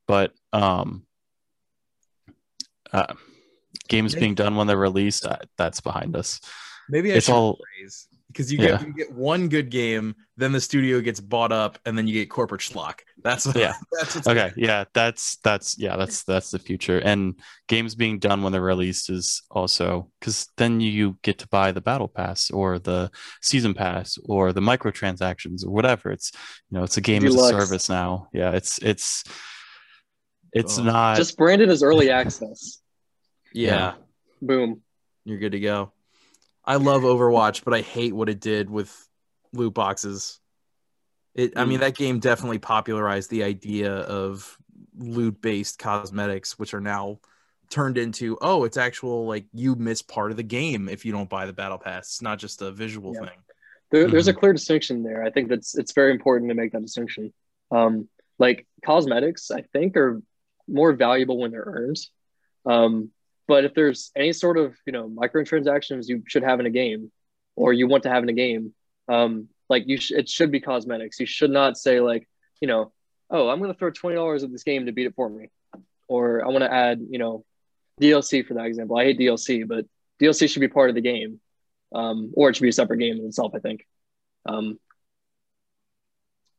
but 0.08 0.32
um, 0.54 1.06
uh, 2.94 3.14
games 3.88 4.16
being 4.16 4.36
done 4.36 4.56
when 4.56 4.68
they're 4.68 4.78
released, 4.78 5.26
uh, 5.26 5.38
that's 5.58 5.82
behind 5.82 6.16
us. 6.16 6.40
Maybe 6.90 7.12
I 7.12 7.16
It's 7.16 7.30
all- 7.30 7.60
phrase 7.80 8.08
because 8.36 8.52
you 8.52 8.60
Yeah. 8.60 8.78
get 8.78 8.88
you 8.88 8.94
get 8.94 9.12
one 9.14 9.48
good 9.48 9.70
game, 9.72 10.14
then 10.36 10.52
the 10.52 10.60
studio 10.60 11.00
gets 11.00 11.22
bought 11.22 11.54
up, 11.54 11.80
and 11.86 11.98
then 11.98 12.06
you 12.06 12.14
get 12.14 12.30
corporate 12.30 12.60
schlock. 12.60 13.00
That's 13.24 13.46
Yeah. 13.56 13.74
That's 13.94 14.16
what's 14.16 14.28
Okay, 14.28 14.52
yeah, 14.58 14.84
that's 14.94 15.38
that's 15.38 15.78
yeah, 15.80 15.96
that's 15.96 16.24
that's 16.26 16.52
the 16.52 16.60
future. 16.60 17.00
And 17.00 17.40
games 17.70 17.96
being 17.96 18.20
done 18.20 18.44
when 18.44 18.52
they're 18.52 18.62
released 18.62 19.10
is 19.10 19.42
also 19.50 20.12
because 20.20 20.48
then 20.58 20.82
you 20.82 21.18
get 21.24 21.38
to 21.40 21.48
buy 21.48 21.72
the 21.72 21.80
battle 21.82 22.10
pass 22.10 22.52
or 22.52 22.78
the 22.78 23.10
season 23.42 23.74
pass 23.74 24.18
or 24.26 24.52
the 24.52 24.60
microtransactions 24.62 25.66
or 25.66 25.72
whatever. 25.72 26.12
It's 26.12 26.32
you 26.70 26.78
know, 26.78 26.84
it's 26.84 26.98
a 26.98 27.02
game 27.02 27.26
as 27.26 27.34
a 27.36 27.48
service 27.50 27.88
now. 27.90 28.28
Yeah, 28.34 28.52
it's 28.52 28.78
it's 28.82 29.24
it's 30.52 30.78
Oh. 30.78 30.84
not 30.84 31.16
just 31.18 31.38
branded 31.38 31.70
as 31.70 31.82
early 31.84 32.10
access. 32.12 32.80
yeah. 33.54 33.94
Boom. 34.42 34.82
You're 35.24 35.40
good 35.40 35.54
to 35.54 35.60
go. 35.60 35.92
I 36.66 36.76
love 36.78 37.04
Overwatch, 37.04 37.64
but 37.64 37.74
I 37.74 37.82
hate 37.82 38.14
what 38.14 38.30
it 38.30 38.40
did 38.40 38.70
with 38.70 39.08
loot 39.54 39.74
boxes. 39.74 40.40
It, 41.34 41.54
I 41.58 41.66
mean, 41.66 41.82
that 41.82 41.96
game 41.96 42.20
definitely 42.20 42.60
popularized 42.60 43.30
the 43.30 43.44
idea 43.44 43.94
of 43.94 44.58
loot-based 44.98 45.78
cosmetics, 45.78 46.58
which 46.58 46.74
are 46.74 46.82
now 46.82 47.20
turned 47.70 47.98
into 47.98 48.38
oh, 48.42 48.64
it's 48.64 48.78
actual 48.78 49.28
like 49.28 49.46
you 49.52 49.76
miss 49.76 50.02
part 50.02 50.32
of 50.32 50.38
the 50.38 50.44
game 50.44 50.88
if 50.88 51.06
you 51.06 51.12
don't 51.12 51.30
buy 51.30 51.46
the 51.46 51.54
battle 51.54 51.78
pass. 51.78 52.06
It's 52.06 52.22
not 52.22 52.40
just 52.40 52.62
a 52.62 52.72
visual 52.72 53.14
Yeah. 53.14 53.22
thing. 53.22 53.38
There, 53.92 54.08
There's 54.10 54.28
a 54.28 54.34
clear 54.34 54.54
distinction 54.54 55.04
there. 55.04 55.24
I 55.24 55.30
think 55.30 55.50
that's 55.50 55.78
it's 55.78 55.94
very 55.94 56.12
important 56.12 56.50
to 56.50 56.56
make 56.56 56.72
that 56.72 56.82
distinction. 56.82 57.34
Um, 57.72 58.10
like 58.40 58.66
cosmetics, 58.84 59.52
I 59.52 59.62
think 59.62 59.96
are 59.96 60.22
more 60.68 60.94
valuable 60.94 61.38
when 61.38 61.52
they're 61.52 61.64
earned. 61.66 62.00
Um, 62.66 63.12
but 63.48 63.66
if 63.66 63.74
there's 63.74 64.12
any 64.16 64.34
sort 64.34 64.58
of 64.58 64.76
you 64.86 64.94
know 64.94 65.10
microtransactions 65.10 66.08
you 66.08 66.24
should 66.28 66.44
have 66.44 66.60
in 66.60 66.66
a 66.66 66.72
game, 66.72 67.12
or 67.56 67.74
you 67.74 67.88
want 67.88 68.04
to 68.04 68.10
have 68.10 68.24
in 68.24 68.30
a 68.30 68.34
game, 68.34 68.74
um, 69.08 69.48
like 69.70 69.84
you 69.88 69.98
sh- 69.98 70.12
it 70.12 70.30
should 70.30 70.52
be 70.52 70.60
cosmetics. 70.60 71.20
You 71.20 71.26
should 71.26 71.52
not 71.52 71.78
say 71.78 72.00
like 72.00 72.28
you 72.62 72.68
know, 72.68 72.92
oh, 73.30 73.50
I'm 73.50 73.60
going 73.60 73.72
to 73.72 73.78
throw 73.78 73.92
twenty 73.92 74.16
dollars 74.16 74.44
at 74.44 74.52
this 74.52 74.64
game 74.64 74.86
to 74.86 74.92
beat 74.92 75.08
it 75.08 75.16
for 75.16 75.30
me, 75.30 75.50
or 76.08 76.44
I 76.44 76.50
want 76.50 76.64
to 76.64 76.74
add 76.74 77.00
you 77.10 77.20
know 77.20 77.46
DLC 78.02 78.46
for 78.46 78.56
that 78.56 78.66
example. 78.66 78.98
I 78.98 79.06
hate 79.06 79.20
DLC, 79.20 79.68
but 79.68 79.86
DLC 80.22 80.50
should 80.50 80.62
be 80.62 80.68
part 80.68 80.90
of 80.90 80.96
the 80.96 81.02
game, 81.02 81.40
um, 81.94 82.32
or 82.36 82.50
it 82.50 82.56
should 82.56 82.64
be 82.64 82.70
a 82.70 82.74
separate 82.74 82.98
game 82.98 83.18
in 83.18 83.26
itself. 83.26 83.54
I 83.56 83.60
think. 83.60 83.86
Um, 84.48 84.80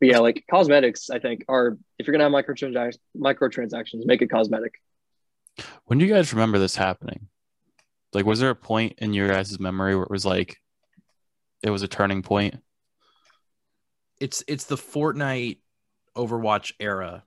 but 0.01 0.09
yeah, 0.09 0.19
like 0.19 0.45
cosmetics, 0.51 1.11
I 1.11 1.19
think 1.19 1.45
are 1.49 1.79
if 1.99 2.07
you're 2.07 2.13
gonna 2.13 2.25
have 2.25 2.33
microtrans 2.33 2.97
microtransactions, 3.17 4.05
make 4.05 4.23
it 4.23 4.31
cosmetic. 4.31 4.75
When 5.87 5.99
do 5.99 6.05
you 6.05 6.13
guys 6.13 6.33
remember 6.33 6.59
this 6.59 6.77
happening? 6.77 7.29
Like 8.13 8.25
was 8.27 8.41
there 8.41 8.51
a 8.51 8.55
point 8.55 8.95
in 8.99 9.13
your 9.15 9.29
guys' 9.29 9.59
memory 9.59 9.95
where 9.95 10.05
it 10.05 10.11
was 10.11 10.25
like 10.25 10.57
it 11.63 11.71
was 11.71 11.83
a 11.83 11.89
turning 11.89 12.23
point? 12.23 12.57
It's 14.21 14.43
it's 14.49 14.65
the 14.65 14.77
Fortnite 14.77 15.59
Overwatch 16.17 16.73
era. 16.81 17.25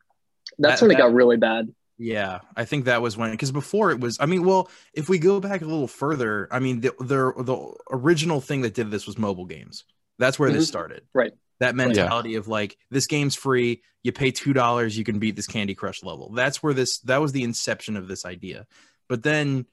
That's 0.58 0.80
That- 0.80 0.86
when 0.86 0.92
it 0.92 0.96
that- 0.96 1.02
got 1.10 1.14
really 1.14 1.38
bad. 1.38 1.74
Yeah, 2.02 2.40
I 2.56 2.64
think 2.64 2.86
that 2.86 3.02
was 3.02 3.18
when 3.18 3.32
because 3.32 3.52
before 3.52 3.92
it 3.92 4.00
was. 4.00 4.18
I 4.22 4.26
mean, 4.26 4.46
well, 4.46 4.70
if 4.94 5.10
we 5.10 5.20
go 5.20 5.42
back 5.42 5.62
a 5.62 5.66
little 5.66 5.86
further, 5.88 6.48
I 6.50 6.60
mean, 6.60 6.80
the 6.80 6.94
the, 6.98 7.34
the 7.44 7.74
original 7.92 8.40
thing 8.40 8.62
that 8.62 8.74
did 8.74 8.90
this 8.90 9.06
was 9.06 9.18
mobile 9.18 9.46
games. 9.46 9.84
That's 10.18 10.40
where 10.40 10.50
this 10.50 10.64
Mhm. 10.66 10.68
started. 10.70 11.02
Right. 11.14 11.34
That 11.60 11.76
mentality 11.76 12.36
of 12.36 12.48
like 12.48 12.78
this 12.90 13.08
game's 13.08 13.36
free, 13.36 13.82
you 14.04 14.12
pay 14.12 14.32
two 14.32 14.54
dollars, 14.54 14.98
you 14.98 15.04
can 15.04 15.20
beat 15.20 15.36
this 15.36 15.48
Candy 15.48 15.76
Crush 15.76 16.04
level. 16.04 16.32
That's 16.32 16.64
where 16.64 16.74
this 16.74 17.00
that 17.00 17.22
was 17.22 17.32
the 17.32 17.44
inception 17.44 17.98
of 17.98 18.08
this 18.08 18.26
idea. 18.26 18.66
But 19.08 19.24
then 19.24 19.66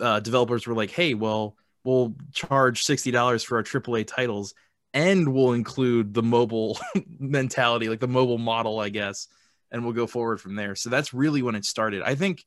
uh, 0.00 0.20
developers 0.20 0.66
were 0.66 0.74
like, 0.74 0.90
hey, 0.90 1.14
well, 1.14 1.56
we'll 1.84 2.14
charge 2.32 2.82
sixty 2.82 3.10
dollars 3.10 3.44
for 3.44 3.56
our 3.56 3.62
AAA 3.62 4.06
titles, 4.06 4.54
and 4.92 5.32
we'll 5.32 5.52
include 5.52 6.12
the 6.12 6.22
mobile 6.22 6.78
mentality, 7.18 7.88
like 7.88 8.00
the 8.00 8.08
mobile 8.08 8.38
model, 8.38 8.80
I 8.80 8.88
guess, 8.88 9.28
and 9.70 9.84
we'll 9.84 9.94
go 9.94 10.06
forward 10.06 10.40
from 10.40 10.56
there. 10.56 10.74
So 10.74 10.90
that's 10.90 11.14
really 11.14 11.42
when 11.42 11.54
it 11.54 11.64
started. 11.64 12.02
I 12.02 12.16
think 12.16 12.44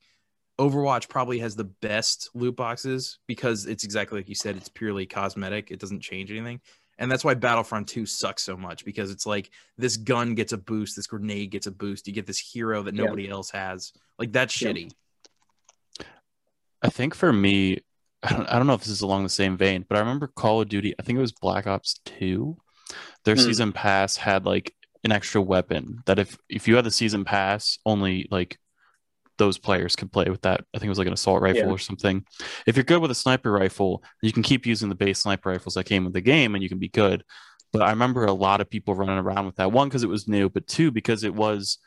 Overwatch 0.60 1.10
probably 1.10 1.40
has 1.40 1.56
the 1.56 1.66
best 1.66 2.30
loot 2.34 2.56
boxes 2.56 3.20
because 3.28 3.66
it's 3.66 3.84
exactly 3.84 4.20
like 4.20 4.30
you 4.30 4.36
said, 4.36 4.56
it's 4.56 4.70
purely 4.70 5.06
cosmetic. 5.06 5.72
It 5.72 5.80
doesn't 5.80 6.02
change 6.02 6.32
anything. 6.32 6.62
And 6.98 7.12
that's 7.12 7.26
why 7.26 7.34
Battlefront 7.34 7.88
2 7.90 8.06
sucks 8.06 8.44
so 8.44 8.56
much 8.56 8.86
because 8.86 9.12
it's 9.12 9.26
like 9.26 9.50
this 9.78 9.98
gun 9.98 10.34
gets 10.34 10.54
a 10.54 10.58
boost, 10.58 10.96
this 10.96 11.08
grenade 11.08 11.52
gets 11.52 11.68
a 11.68 11.72
boost, 11.72 12.08
you 12.08 12.14
get 12.14 12.26
this 12.26 12.40
hero 12.40 12.84
that 12.84 12.94
nobody 12.94 13.24
yeah. 13.24 13.32
else 13.32 13.52
has. 13.52 13.92
Like 14.18 14.32
that's 14.32 14.60
yeah. 14.62 14.70
shitty. 14.70 14.92
I 16.82 16.90
think 16.90 17.16
for 17.16 17.34
me, 17.34 17.80
I 18.24 18.34
don't, 18.34 18.48
I 18.48 18.58
don't 18.58 18.68
know 18.68 18.74
if 18.74 18.82
this 18.82 18.90
is 18.90 19.02
along 19.02 19.24
the 19.24 19.30
same 19.30 19.58
vein, 19.58 19.86
but 19.88 19.98
I 19.98 20.00
remember 20.00 20.28
Call 20.28 20.62
of 20.62 20.70
Duty, 20.70 20.94
I 20.98 21.04
think 21.04 21.18
it 21.18 21.22
was 21.22 21.32
Black 21.32 21.68
Ops 21.68 22.00
2. 22.06 22.58
Their 23.24 23.36
mm. 23.36 23.44
season 23.44 23.72
pass 23.74 24.16
had 24.16 24.46
like 24.46 24.74
an 25.04 25.12
extra 25.12 25.42
weapon 25.42 26.02
that 26.06 26.20
if 26.20 26.38
if 26.50 26.68
you 26.68 26.76
had 26.76 26.86
the 26.86 26.92
season 26.92 27.26
pass, 27.26 27.78
only 27.86 28.28
like 28.32 28.58
those 29.38 29.58
players 29.58 29.96
could 29.96 30.12
play 30.12 30.30
with 30.30 30.42
that. 30.42 30.62
I 30.74 30.80
think 30.80 30.86
it 30.86 30.90
was 30.90 30.98
like 30.98 31.08
an 31.08 31.14
assault 31.14 31.42
rifle 31.42 31.64
yeah. 31.64 31.70
or 31.70 31.78
something. 31.78 32.26
If 32.66 32.76
you're 32.76 32.84
good 32.84 33.02
with 33.02 33.12
a 33.12 33.16
sniper 33.16 33.52
rifle, 33.52 34.04
you 34.22 34.32
can 34.32 34.44
keep 34.44 34.66
using 34.66 34.90
the 34.90 34.96
base 34.96 35.20
sniper 35.20 35.50
rifles 35.50 35.74
that 35.76 35.86
came 35.86 36.04
with 36.04 36.14
the 36.14 36.22
game 36.22 36.56
and 36.56 36.64
you 36.64 36.70
can 36.70 36.80
be 36.80 36.90
good. 36.90 37.24
But 37.74 37.82
I 37.82 37.90
remember 37.90 38.26
a 38.26 38.34
lot 38.34 38.62
of 38.62 38.70
people 38.70 38.96
running 38.96 39.18
around 39.18 39.46
with 39.46 39.58
that. 39.58 39.72
One, 39.72 39.90
because 39.90 40.04
it 40.04 40.10
was 40.10 40.28
new, 40.28 40.50
but 40.50 40.68
two, 40.68 40.92
because 40.92 41.24
it 41.24 41.34
was 41.34 41.80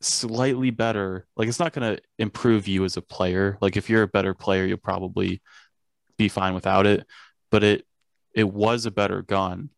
slightly 0.00 0.70
better. 0.70 1.26
Like 1.36 1.48
it's 1.48 1.58
not 1.60 1.72
going 1.72 1.96
to 1.96 2.02
improve 2.18 2.68
you 2.68 2.84
as 2.84 2.96
a 2.96 3.02
player. 3.02 3.56
Like 3.60 3.76
if 3.76 3.88
you're 3.88 4.02
a 4.02 4.08
better 4.08 4.34
player, 4.34 4.66
you'll 4.66 4.76
probably 4.78 5.40
be 6.18 6.28
fine 6.28 6.54
without 6.54 6.86
it. 6.86 7.06
But 7.50 7.64
it 7.64 7.86
it 8.34 8.48
was 8.48 8.84
a 8.84 8.90
better 8.90 9.22
gun. 9.22 9.70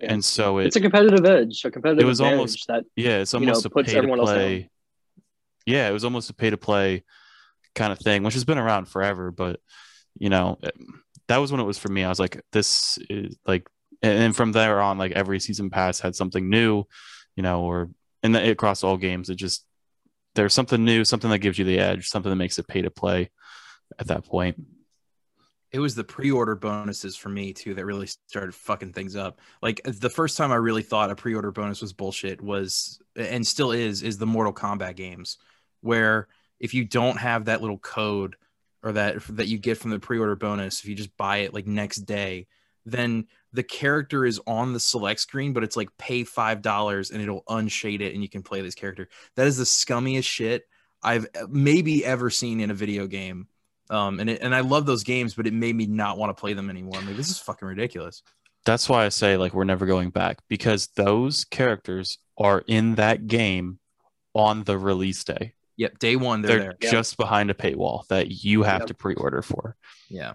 And 0.00 0.24
so 0.24 0.58
it, 0.58 0.68
it's 0.68 0.76
a 0.76 0.80
competitive 0.80 1.26
edge, 1.26 1.62
a 1.64 1.70
competitive 1.70 2.02
it 2.02 2.06
was 2.06 2.22
almost 2.22 2.66
that 2.68 2.84
yeah, 2.96 3.18
it's 3.18 3.34
almost 3.34 3.64
you 3.64 3.70
know, 3.74 3.80
a 3.80 3.84
pay 3.84 4.00
to 4.00 4.16
play 4.16 4.70
yeah, 5.66 5.88
it 5.88 5.92
was 5.92 6.04
almost 6.04 6.30
a 6.30 6.34
pay 6.34 6.50
to 6.50 6.56
play 6.56 7.04
kind 7.74 7.92
of 7.92 7.98
thing, 7.98 8.22
which 8.22 8.34
has 8.34 8.44
been 8.44 8.58
around 8.58 8.86
forever. 8.86 9.30
But 9.30 9.60
you 10.18 10.28
know, 10.28 10.58
that 11.28 11.38
was 11.38 11.52
when 11.52 11.60
it 11.60 11.64
was 11.64 11.78
for 11.78 11.88
me. 11.88 12.04
I 12.04 12.08
was 12.08 12.20
like, 12.20 12.42
this 12.52 12.98
is 13.08 13.36
like, 13.46 13.68
and 14.02 14.34
from 14.34 14.52
there 14.52 14.80
on, 14.80 14.98
like 14.98 15.12
every 15.12 15.40
season 15.40 15.70
pass 15.70 16.00
had 16.00 16.16
something 16.16 16.48
new, 16.48 16.84
you 17.36 17.42
know, 17.42 17.62
or 17.62 17.90
and 18.22 18.34
the, 18.34 18.50
across 18.50 18.82
all 18.82 18.96
games, 18.96 19.30
it 19.30 19.36
just 19.36 19.64
there's 20.34 20.54
something 20.54 20.84
new, 20.84 21.04
something 21.04 21.30
that 21.30 21.38
gives 21.38 21.58
you 21.58 21.64
the 21.64 21.78
edge, 21.78 22.08
something 22.08 22.30
that 22.30 22.36
makes 22.36 22.58
it 22.58 22.68
pay 22.68 22.82
to 22.82 22.90
play 22.90 23.30
at 23.98 24.08
that 24.08 24.24
point. 24.24 24.62
It 25.72 25.78
was 25.78 25.94
the 25.94 26.04
pre-order 26.04 26.56
bonuses 26.56 27.16
for 27.16 27.28
me 27.28 27.52
too 27.52 27.74
that 27.74 27.84
really 27.84 28.08
started 28.26 28.54
fucking 28.54 28.92
things 28.92 29.14
up. 29.14 29.40
Like 29.62 29.80
the 29.84 30.10
first 30.10 30.36
time 30.36 30.50
I 30.50 30.56
really 30.56 30.82
thought 30.82 31.10
a 31.10 31.14
pre-order 31.14 31.52
bonus 31.52 31.80
was 31.80 31.92
bullshit 31.92 32.40
was 32.40 33.00
and 33.14 33.46
still 33.46 33.70
is 33.70 34.02
is 34.02 34.18
the 34.18 34.26
Mortal 34.26 34.52
Kombat 34.52 34.96
games 34.96 35.38
where 35.80 36.28
if 36.58 36.74
you 36.74 36.84
don't 36.84 37.18
have 37.18 37.46
that 37.46 37.60
little 37.60 37.78
code 37.78 38.36
or 38.82 38.92
that 38.92 39.22
that 39.28 39.48
you 39.48 39.58
get 39.58 39.78
from 39.78 39.90
the 39.90 39.98
pre-order 39.98 40.36
bonus 40.36 40.80
if 40.80 40.88
you 40.88 40.94
just 40.94 41.16
buy 41.16 41.38
it 41.38 41.54
like 41.54 41.66
next 41.66 41.98
day 41.98 42.46
then 42.86 43.26
the 43.52 43.62
character 43.62 44.24
is 44.24 44.40
on 44.46 44.72
the 44.72 44.80
select 44.80 45.20
screen 45.20 45.52
but 45.52 45.64
it's 45.64 45.76
like 45.76 45.88
pay 45.98 46.24
five 46.24 46.62
dollars 46.62 47.10
and 47.10 47.20
it'll 47.20 47.44
unshade 47.48 48.00
it 48.00 48.14
and 48.14 48.22
you 48.22 48.28
can 48.28 48.42
play 48.42 48.60
this 48.60 48.74
character. 48.74 49.08
That 49.36 49.46
is 49.46 49.56
the 49.56 49.64
scummiest 49.64 50.24
shit 50.24 50.64
i've 51.02 51.26
maybe 51.48 52.04
ever 52.04 52.28
seen 52.28 52.60
in 52.60 52.70
a 52.70 52.74
video 52.74 53.06
game. 53.06 53.48
Um 53.88 54.20
and 54.20 54.30
it, 54.30 54.42
and 54.42 54.54
i 54.54 54.60
love 54.60 54.86
those 54.86 55.04
games 55.04 55.34
but 55.34 55.46
it 55.46 55.54
made 55.54 55.74
me 55.74 55.86
not 55.86 56.18
want 56.18 56.34
to 56.34 56.40
play 56.40 56.52
them 56.52 56.70
anymore. 56.70 56.96
I'm 56.96 57.06
like 57.06 57.16
this 57.16 57.30
is 57.30 57.38
fucking 57.38 57.66
ridiculous. 57.66 58.22
That's 58.66 58.88
why 58.88 59.04
i 59.04 59.08
say 59.08 59.36
like 59.36 59.54
we're 59.54 59.64
never 59.64 59.86
going 59.86 60.10
back 60.10 60.38
because 60.48 60.88
those 60.96 61.44
characters 61.44 62.18
are 62.38 62.62
in 62.66 62.94
that 62.96 63.26
game 63.26 63.78
on 64.34 64.64
the 64.64 64.78
release 64.78 65.24
day 65.24 65.54
Yep, 65.80 65.98
day 65.98 66.14
one 66.14 66.42
they're, 66.42 66.58
they're 66.58 66.76
there. 66.78 66.90
just 66.90 67.16
behind 67.16 67.50
a 67.50 67.54
paywall 67.54 68.06
that 68.08 68.44
you 68.44 68.64
have 68.64 68.82
yep. 68.82 68.88
to 68.88 68.94
pre-order 68.94 69.40
for. 69.40 69.76
Yeah. 70.10 70.34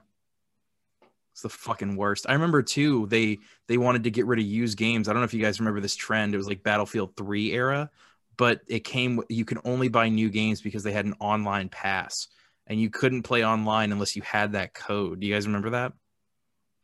It's 1.33 1.43
the 1.43 1.49
fucking 1.49 1.95
worst. 1.95 2.25
I 2.27 2.33
remember 2.33 2.63
too, 2.63 3.05
they 3.05 3.37
they 3.67 3.77
wanted 3.77 4.05
to 4.05 4.09
get 4.09 4.25
rid 4.25 4.39
of 4.39 4.45
used 4.45 4.75
games. 4.75 5.07
I 5.07 5.13
don't 5.13 5.21
know 5.21 5.25
if 5.25 5.35
you 5.35 5.43
guys 5.43 5.59
remember 5.59 5.81
this 5.81 5.95
trend. 5.95 6.33
It 6.33 6.37
was 6.37 6.47
like 6.47 6.63
Battlefield 6.63 7.15
3 7.15 7.51
era, 7.51 7.91
but 8.37 8.61
it 8.67 8.85
came 8.85 9.21
you 9.29 9.45
can 9.45 9.59
only 9.65 9.87
buy 9.87 10.09
new 10.09 10.31
games 10.31 10.61
because 10.61 10.81
they 10.81 10.93
had 10.93 11.05
an 11.05 11.13
online 11.19 11.69
pass 11.69 12.27
and 12.65 12.81
you 12.81 12.89
couldn't 12.89 13.21
play 13.21 13.45
online 13.45 13.91
unless 13.91 14.15
you 14.15 14.23
had 14.23 14.53
that 14.53 14.73
code. 14.73 15.19
Do 15.19 15.27
you 15.27 15.33
guys 15.35 15.45
remember 15.45 15.69
that? 15.69 15.93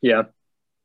Yeah 0.02 0.26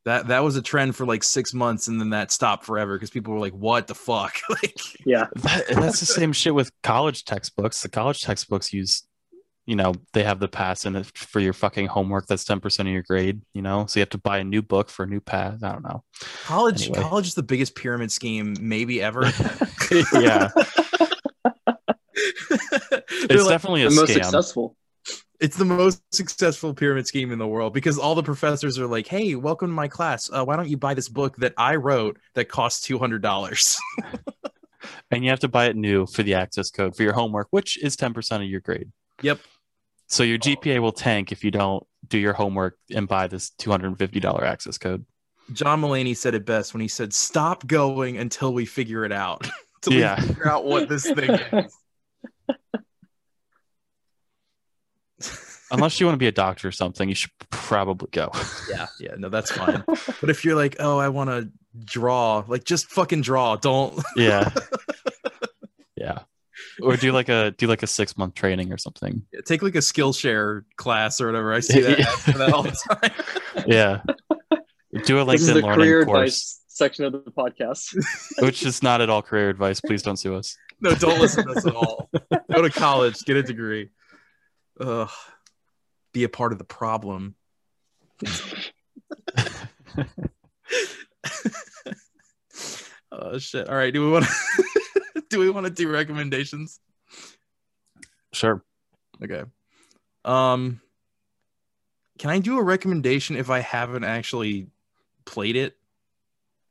that 0.06 0.28
that 0.28 0.44
was 0.44 0.54
a 0.56 0.62
trend 0.62 0.94
for 0.94 1.04
like 1.04 1.24
six 1.24 1.52
months 1.52 1.88
and 1.88 2.00
then 2.00 2.10
that 2.10 2.30
stopped 2.30 2.64
forever 2.64 2.94
because 2.94 3.10
people 3.10 3.34
were 3.34 3.40
like 3.40 3.52
what 3.52 3.86
the 3.86 3.94
fuck? 3.94 4.36
Like 4.48 4.80
yeah. 5.04 5.26
That, 5.34 5.66
that's 5.68 6.00
the 6.00 6.06
same 6.06 6.32
shit 6.32 6.54
with 6.54 6.70
college 6.82 7.24
textbooks. 7.24 7.82
The 7.82 7.88
college 7.88 8.22
textbooks 8.22 8.72
use 8.72 9.02
you 9.66 9.74
know 9.74 9.94
they 10.12 10.22
have 10.22 10.38
the 10.38 10.46
pass 10.46 10.86
in 10.86 10.94
it 10.94 11.06
for 11.18 11.40
your 11.40 11.52
fucking 11.52 11.88
homework 11.88 12.26
that's 12.28 12.44
10% 12.44 12.80
of 12.80 12.86
your 12.86 13.02
grade 13.02 13.42
you 13.52 13.62
know? 13.62 13.86
So 13.86 13.98
you 13.98 14.02
have 14.02 14.10
to 14.10 14.18
buy 14.18 14.38
a 14.38 14.44
new 14.44 14.62
book 14.62 14.88
for 14.88 15.02
a 15.02 15.06
new 15.08 15.20
pass. 15.20 15.62
I 15.62 15.72
don't 15.72 15.82
know. 15.82 16.04
College 16.44 16.88
anyway. 16.88 17.02
college 17.02 17.26
is 17.26 17.34
the 17.34 17.42
biggest 17.42 17.74
pyramid 17.74 18.12
scheme 18.12 18.56
maybe 18.60 19.02
ever. 19.02 19.30
Yeah. 20.12 20.50
It's 23.28 23.42
like, 23.42 23.48
definitely 23.48 23.82
a 23.82 23.88
the 23.88 23.94
most 23.94 24.10
scam. 24.10 24.22
successful 24.22 24.76
it's 25.40 25.56
the 25.56 25.64
most 25.64 26.02
successful 26.14 26.74
pyramid 26.74 27.06
scheme 27.06 27.32
in 27.32 27.38
the 27.38 27.46
world 27.46 27.72
because 27.74 27.98
all 27.98 28.14
the 28.14 28.22
professors 28.22 28.78
are 28.78 28.86
like, 28.86 29.06
"Hey, 29.06 29.34
welcome 29.34 29.68
to 29.68 29.74
my 29.74 29.88
class. 29.88 30.30
Uh, 30.32 30.44
why 30.44 30.56
don't 30.56 30.68
you 30.68 30.76
buy 30.76 30.94
this 30.94 31.08
book 31.08 31.36
that 31.36 31.54
I 31.56 31.76
wrote 31.76 32.18
that 32.34 32.48
costs 32.48 32.82
two 32.82 32.98
hundred 32.98 33.22
dollars?" 33.22 33.78
and 35.10 35.24
you 35.24 35.30
have 35.30 35.40
to 35.40 35.48
buy 35.48 35.66
it 35.66 35.76
new 35.76 36.06
for 36.06 36.22
the 36.22 36.34
access 36.34 36.70
code 36.70 36.96
for 36.96 37.02
your 37.02 37.12
homework, 37.12 37.48
which 37.50 37.82
is 37.82 37.96
ten 37.96 38.14
percent 38.14 38.42
of 38.42 38.48
your 38.48 38.60
grade. 38.60 38.90
Yep. 39.22 39.40
So 40.08 40.22
your 40.22 40.38
GPA 40.38 40.80
will 40.80 40.92
tank 40.92 41.32
if 41.32 41.42
you 41.42 41.50
don't 41.50 41.84
do 42.06 42.18
your 42.18 42.32
homework 42.32 42.78
and 42.94 43.08
buy 43.08 43.26
this 43.26 43.50
two 43.50 43.70
hundred 43.70 43.88
and 43.88 43.98
fifty 43.98 44.20
dollar 44.20 44.44
access 44.44 44.78
code. 44.78 45.04
John 45.52 45.80
Mulaney 45.80 46.16
said 46.16 46.34
it 46.34 46.44
best 46.44 46.74
when 46.74 46.80
he 46.80 46.88
said, 46.88 47.12
"Stop 47.12 47.66
going 47.66 48.18
until 48.18 48.52
we 48.52 48.66
figure 48.66 49.04
it 49.04 49.12
out." 49.12 49.46
until 49.76 50.00
yeah. 50.00 50.20
we 50.20 50.28
figure 50.28 50.48
out 50.48 50.64
what 50.64 50.88
this 50.88 51.10
thing 51.10 51.30
is. 51.30 51.76
unless 55.70 56.00
you 56.00 56.06
want 56.06 56.14
to 56.14 56.18
be 56.18 56.26
a 56.26 56.32
doctor 56.32 56.68
or 56.68 56.72
something, 56.72 57.08
you 57.08 57.14
should 57.14 57.32
probably 57.50 58.08
go. 58.12 58.30
yeah, 58.70 58.86
yeah, 59.00 59.14
no, 59.16 59.28
that's 59.28 59.50
fine. 59.56 59.82
but 59.86 60.30
if 60.30 60.44
you're 60.44 60.56
like, 60.56 60.76
oh, 60.78 60.98
I 60.98 61.08
want 61.08 61.30
to 61.30 61.50
draw, 61.84 62.44
like 62.46 62.64
just 62.64 62.90
fucking 62.90 63.22
draw. 63.22 63.56
Don't. 63.56 64.00
yeah. 64.16 64.50
Yeah. 65.96 66.20
Or 66.82 66.96
do 66.96 67.10
like 67.12 67.28
a 67.28 67.52
do 67.52 67.66
like 67.66 67.82
a 67.82 67.86
six 67.86 68.16
month 68.18 68.34
training 68.34 68.72
or 68.72 68.78
something. 68.78 69.22
Yeah, 69.32 69.40
take 69.46 69.62
like 69.62 69.74
a 69.74 69.78
Skillshare 69.78 70.64
class 70.76 71.20
or 71.20 71.26
whatever. 71.26 71.52
I 71.54 71.60
see 71.60 71.80
that, 71.80 71.98
yeah. 71.98 72.32
that 72.34 72.52
all 72.52 72.62
the 72.62 72.76
time. 72.90 73.64
yeah. 73.66 74.02
Do 75.04 75.18
a 75.18 75.24
LinkedIn 75.24 75.32
this 75.32 75.40
is 75.42 75.46
the 75.48 75.54
learning 75.54 75.74
career 75.74 76.04
course. 76.04 76.18
advice 76.18 76.60
section 76.68 77.04
of 77.06 77.12
the 77.12 77.18
podcast. 77.30 77.96
Which 78.40 78.62
is 78.64 78.82
not 78.82 79.00
at 79.00 79.08
all 79.08 79.22
career 79.22 79.48
advice. 79.48 79.80
Please 79.80 80.02
don't 80.02 80.18
sue 80.18 80.34
us. 80.34 80.56
No, 80.80 80.94
don't 80.94 81.18
listen 81.18 81.46
to 81.46 81.52
us 81.52 81.66
at 81.66 81.74
all. 81.74 82.10
Go 82.52 82.62
to 82.62 82.70
college, 82.70 83.24
get 83.24 83.36
a 83.36 83.42
degree. 83.42 83.90
Ugh 84.80 85.10
be 86.16 86.24
a 86.24 86.30
part 86.30 86.52
of 86.52 86.58
the 86.58 86.64
problem. 86.64 87.34
oh 93.12 93.36
shit! 93.36 93.68
All 93.68 93.76
right, 93.76 93.92
do 93.92 94.02
we 94.02 94.10
want 94.10 94.24
to 94.24 95.22
do 95.28 95.38
we 95.38 95.50
want 95.50 95.66
to 95.66 95.70
do 95.70 95.90
recommendations? 95.90 96.80
Sure. 98.32 98.64
Okay. 99.22 99.42
Um, 100.24 100.80
can 102.18 102.30
I 102.30 102.38
do 102.38 102.58
a 102.58 102.62
recommendation 102.62 103.36
if 103.36 103.50
I 103.50 103.58
haven't 103.58 104.04
actually 104.04 104.68
played 105.26 105.56
it? 105.56 105.76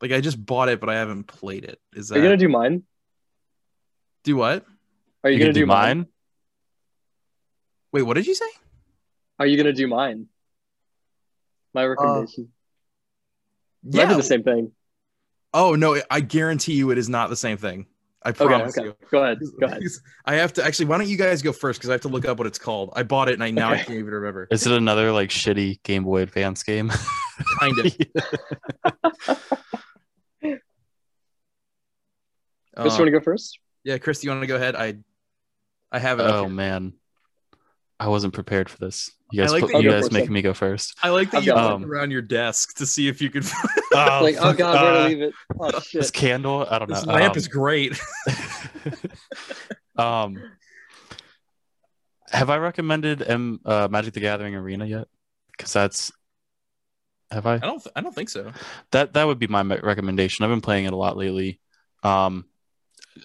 Like 0.02 0.12
I 0.12 0.22
just 0.22 0.44
bought 0.44 0.70
it, 0.70 0.80
but 0.80 0.90
I 0.90 0.96
haven't 0.96 1.26
played 1.26 1.66
it. 1.66 1.80
Is 1.94 2.08
that? 2.08 2.16
Are 2.16 2.18
you 2.18 2.26
gonna 2.26 2.38
do 2.38 2.50
mine? 2.50 2.82
Do 4.24 4.38
what? 4.38 4.66
Are 5.24 5.30
you, 5.30 5.38
you 5.38 5.44
gonna, 5.44 5.54
do, 5.54 5.60
do 5.60 5.66
mine? 5.68 5.98
mine? 5.98 6.08
Wait, 7.92 8.02
what 8.02 8.16
did 8.16 8.26
you 8.26 8.34
say? 8.34 8.48
Are 9.40 9.46
you 9.46 9.58
gonna 9.58 9.74
do 9.74 9.88
mine? 9.88 10.28
My 11.74 11.84
uh, 11.84 11.88
recommendation. 11.88 12.50
Uh, 13.86 13.90
yeah, 13.92 14.14
the 14.14 14.24
same 14.24 14.44
thing. 14.44 14.72
Oh 15.54 15.76
no, 15.76 16.02
I 16.10 16.22
guarantee 16.22 16.74
you 16.74 16.92
it 16.92 16.98
is 16.98 17.10
not 17.10 17.30
the 17.30 17.36
same 17.36 17.58
thing. 17.58 17.88
I 18.24 18.32
promise 18.32 18.76
okay, 18.76 18.90
okay. 18.90 18.98
you. 19.02 19.08
Go 19.12 19.24
ahead. 19.24 19.40
Go 19.60 19.68
ahead. 19.68 19.84
I 20.26 20.36
have 20.36 20.54
to 20.54 20.66
actually. 20.66 20.88
Why 20.88 20.98
don't 20.98 21.08
you 21.08 21.18
guys 21.18 21.44
go 21.44 21.54
first? 21.54 21.80
Because 21.80 21.92
I 21.92 21.94
have 21.94 22.02
to 22.02 22.08
look 22.08 22.26
up 22.26 22.40
what 22.40 22.48
it's 22.48 22.58
called. 22.58 22.92
I 22.96 23.04
bought 23.04 23.30
it 23.30 23.36
and 23.36 23.44
I 23.44 23.52
now 23.52 23.72
okay. 23.72 23.82
I 23.82 23.84
can't 23.84 24.00
even 24.00 24.14
remember. 24.14 24.48
Is 24.50 24.66
it 24.66 24.74
another 24.74 25.12
like 25.12 25.30
shitty 25.30 25.84
Game 25.84 26.04
Boy 26.04 26.24
Advance 26.24 26.64
game? 26.64 26.90
kind 27.60 27.78
of. 27.80 27.98
Chris, 32.76 32.78
Um, 32.78 32.86
you 32.86 32.92
want 32.92 33.06
to 33.06 33.12
go 33.12 33.22
first? 33.22 33.60
yeah, 33.84 33.98
Chris, 34.00 34.20
do 34.20 34.28
you 34.28 34.32
want 34.32 34.42
to 34.42 34.48
go 34.48 34.56
ahead? 34.56 34.76
I 34.76 34.96
I 35.92 36.00
have 36.00 36.20
it. 36.20 36.24
Oh 36.24 36.50
man, 36.50 36.94
I 38.00 38.08
wasn't 38.10 38.34
prepared 38.34 38.70
for 38.70 38.78
this. 38.78 39.10
You 39.32 39.42
I 39.42 39.46
guys, 39.46 39.52
like 39.54 39.62
put, 39.64 39.72
you 39.74 39.80
you- 39.82 39.90
guys 39.92 40.12
making 40.12 40.34
me 40.34 40.42
go 40.42 40.54
first. 40.54 40.96
I 41.02 41.10
like 41.10 41.32
that 41.32 41.38
I've 41.38 41.44
you 41.46 41.54
looked 41.54 41.82
one. 41.82 41.84
around 41.86 42.12
your 42.12 42.22
desk 42.22 42.76
to 42.78 42.86
see 42.86 43.08
if 43.08 43.22
you 43.22 43.30
could. 43.30 43.46
Oh, 43.94 44.20
like, 44.24 44.36
oh 44.40 44.54
god, 44.54 44.82
where 44.82 44.92
uh, 44.94 45.04
to 45.04 45.08
leave 45.10 45.22
it? 45.22 45.34
Oh 45.60 45.82
This 45.94 46.12
candle, 46.12 46.68
I 46.70 46.80
don't 46.80 46.90
know. 46.90 46.96
this 46.96 47.06
lamp 47.06 47.34
Um, 47.34 47.38
is 47.38 47.48
great. 47.48 48.00
um, 49.98 50.38
have 52.32 52.50
I 52.50 52.58
recommended 52.58 53.22
M 53.22 53.60
uh, 53.66 53.88
Magic 53.90 54.14
the 54.14 54.20
Gathering 54.20 54.56
Arena 54.56 54.86
yet? 54.86 55.08
Because 55.58 55.72
that's 55.74 56.12
have 57.32 57.46
I? 57.46 57.56
I 57.56 57.60
don't. 57.60 57.82
Th- 57.82 57.94
I 57.96 58.02
don't 58.02 58.14
think 58.14 58.30
so. 58.30 58.52
That 58.92 59.14
that 59.14 59.26
would 59.26 59.40
be 59.40 59.48
my 59.48 59.62
recommendation. 59.64 60.44
I've 60.44 60.52
been 60.52 60.62
playing 60.62 60.86
it 60.86 60.94
a 60.94 60.98
lot 60.98 61.18
lately. 61.18 61.60
Um, 62.04 62.46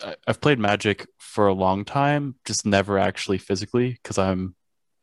I, 0.05 0.15
I've 0.27 0.41
played 0.41 0.59
Magic 0.59 1.07
for 1.19 1.49
a 1.49 1.53
long 1.53 1.85
time, 1.85 2.37
just 2.45 2.65
never 2.65 2.99
actually 2.99 3.39
physically 3.39 3.91
because 3.93 4.17
I'm 4.19 4.55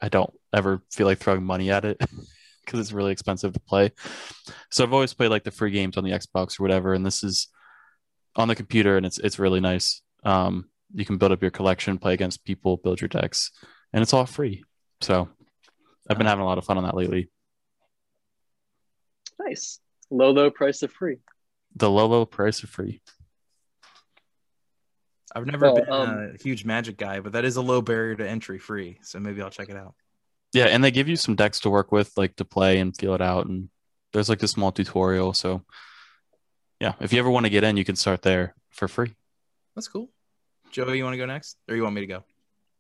I 0.02 0.10
don't 0.10 0.34
ever 0.54 0.82
feel 0.92 1.08
like 1.08 1.20
throwing 1.20 1.44
money 1.44 1.72
at 1.72 1.86
it 1.86 2.00
because 2.66 2.80
it's 2.80 2.92
really 2.92 3.12
expensive 3.12 3.54
to 3.54 3.60
play. 3.60 3.92
So 4.72 4.84
I've 4.84 4.94
always 4.94 5.14
played 5.14 5.30
like 5.30 5.44
the 5.44 5.52
free 5.52 5.72
games 5.72 5.98
on 5.98 6.04
the 6.04 6.12
Xbox 6.12 6.60
or 6.60 6.64
whatever, 6.64 6.94
and 6.94 7.06
this 7.06 7.24
is 7.24 7.48
on 8.36 8.48
the 8.48 8.56
computer, 8.56 8.98
and 8.98 9.06
it's 9.06 9.18
it's 9.18 9.40
really 9.40 9.60
nice. 9.60 10.02
Um, 10.24 10.70
you 10.94 11.06
can 11.06 11.18
build 11.18 11.32
up 11.32 11.42
your 11.42 11.52
collection, 11.52 11.98
play 11.98 12.14
against 12.14 12.46
people, 12.46 12.78
build 12.78 13.02
your 13.02 13.08
decks, 13.08 13.52
and 13.94 14.02
it's 14.02 14.14
all 14.14 14.26
free. 14.26 14.64
So 15.02 15.30
I've 16.10 16.18
been 16.18 16.28
having 16.28 16.44
a 16.44 16.48
lot 16.48 16.58
of 16.58 16.66
fun 16.66 16.78
on 16.78 16.84
that 16.84 16.96
lately. 16.96 17.30
Nice. 19.40 19.80
Low, 20.10 20.32
low 20.32 20.50
price 20.50 20.84
of 20.84 20.92
free. 20.92 21.18
The 21.76 21.90
low 21.90 22.08
low 22.08 22.26
price 22.26 22.64
of 22.64 22.70
free. 22.70 23.02
I've 25.36 25.46
never 25.46 25.68
Well, 25.68 25.76
been 25.76 25.92
um, 25.92 26.32
a 26.36 26.44
huge 26.44 26.66
Magic 26.66 26.98
guy, 26.98 27.20
but 27.20 27.34
that 27.34 27.46
is 27.46 27.58
a 27.58 27.62
low 27.62 27.82
barrier 27.82 28.16
to 28.16 28.28
entry, 28.28 28.60
free. 28.60 28.98
So 29.02 29.20
maybe 29.20 29.42
I'll 29.42 29.50
check 29.50 29.70
it 29.70 29.76
out. 29.76 29.94
Yeah, 30.54 30.66
and 30.66 30.84
they 30.84 30.92
give 30.92 31.08
you 31.08 31.18
some 31.18 31.36
decks 31.36 31.60
to 31.62 31.70
work 31.70 31.92
with, 31.92 32.12
like 32.18 32.36
to 32.38 32.46
play 32.46 32.80
and 32.80 32.96
feel 32.96 33.14
it 33.14 33.22
out. 33.22 33.46
And 33.48 33.70
there's 34.14 34.30
like 34.30 34.44
a 34.44 34.48
small 34.48 34.72
tutorial. 34.72 35.34
So 35.34 35.64
yeah, 36.80 36.94
if 37.02 37.12
you 37.12 37.20
ever 37.20 37.30
want 37.30 37.46
to 37.46 37.50
get 37.50 37.64
in, 37.64 37.78
you 37.78 37.84
can 37.84 37.96
start 37.96 38.22
there 38.22 38.56
for 38.70 38.88
free. 38.88 39.14
That's 39.76 39.88
cool. 39.88 40.10
Joey, 40.72 40.98
you 40.98 41.04
want 41.04 41.14
to 41.14 41.18
go 41.18 41.26
next, 41.26 41.58
or 41.68 41.76
you 41.76 41.84
want 41.84 41.96
me 41.96 42.02
to 42.02 42.08
go? 42.08 42.24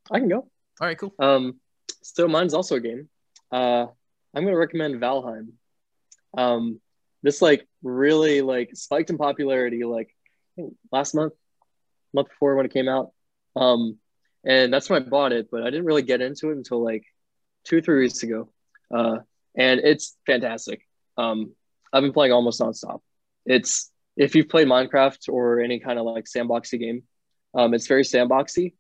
I 0.10 0.20
can 0.20 0.30
go. 0.30 0.48
All 0.80 0.88
right, 0.88 0.98
cool. 0.98 1.14
Um, 1.20 1.60
so 2.02 2.28
mine's 2.28 2.54
also 2.54 2.76
a 2.76 2.80
game. 2.80 3.10
Uh, 3.52 3.88
I'm 4.34 4.44
gonna 4.44 4.58
recommend 4.58 5.02
Valheim. 5.02 5.50
Um, 6.38 6.80
this 7.24 7.42
like 7.42 7.68
really 7.82 8.42
like 8.42 8.72
spiked 8.76 9.10
in 9.10 9.18
popularity 9.18 9.84
like 9.84 10.16
last 10.92 11.16
month, 11.16 11.34
month 12.14 12.30
before 12.30 12.56
when 12.56 12.66
it 12.66 12.74
came 12.74 12.88
out. 12.88 13.12
Um, 13.56 13.98
and 14.46 14.74
that's 14.74 14.90
when 14.90 15.02
I 15.02 15.06
bought 15.06 15.32
it, 15.34 15.50
but 15.52 15.64
I 15.64 15.70
didn't 15.70 15.86
really 15.86 16.04
get 16.04 16.22
into 16.22 16.50
it 16.50 16.58
until 16.58 16.84
like 16.84 17.04
two 17.66 17.78
or 17.78 17.82
three 17.82 18.00
weeks 18.00 18.24
ago. 18.24 18.50
Uh, 18.94 19.18
and 19.58 19.82
it's 19.82 20.16
fantastic. 20.26 20.82
Um, 21.18 21.54
I've 21.92 22.04
been 22.04 22.14
playing 22.14 22.34
almost 22.34 22.62
nonstop. 22.62 23.02
It's 23.46 23.92
if 24.16 24.36
you've 24.36 24.50
played 24.50 24.68
Minecraft 24.68 25.30
or 25.30 25.60
any 25.60 25.80
kind 25.80 26.00
of 26.00 26.06
like 26.06 26.26
sandboxy 26.26 26.80
game, 26.80 27.04
um, 27.54 27.74
it's 27.74 27.88
very 27.88 28.04
sandboxy. 28.04 28.74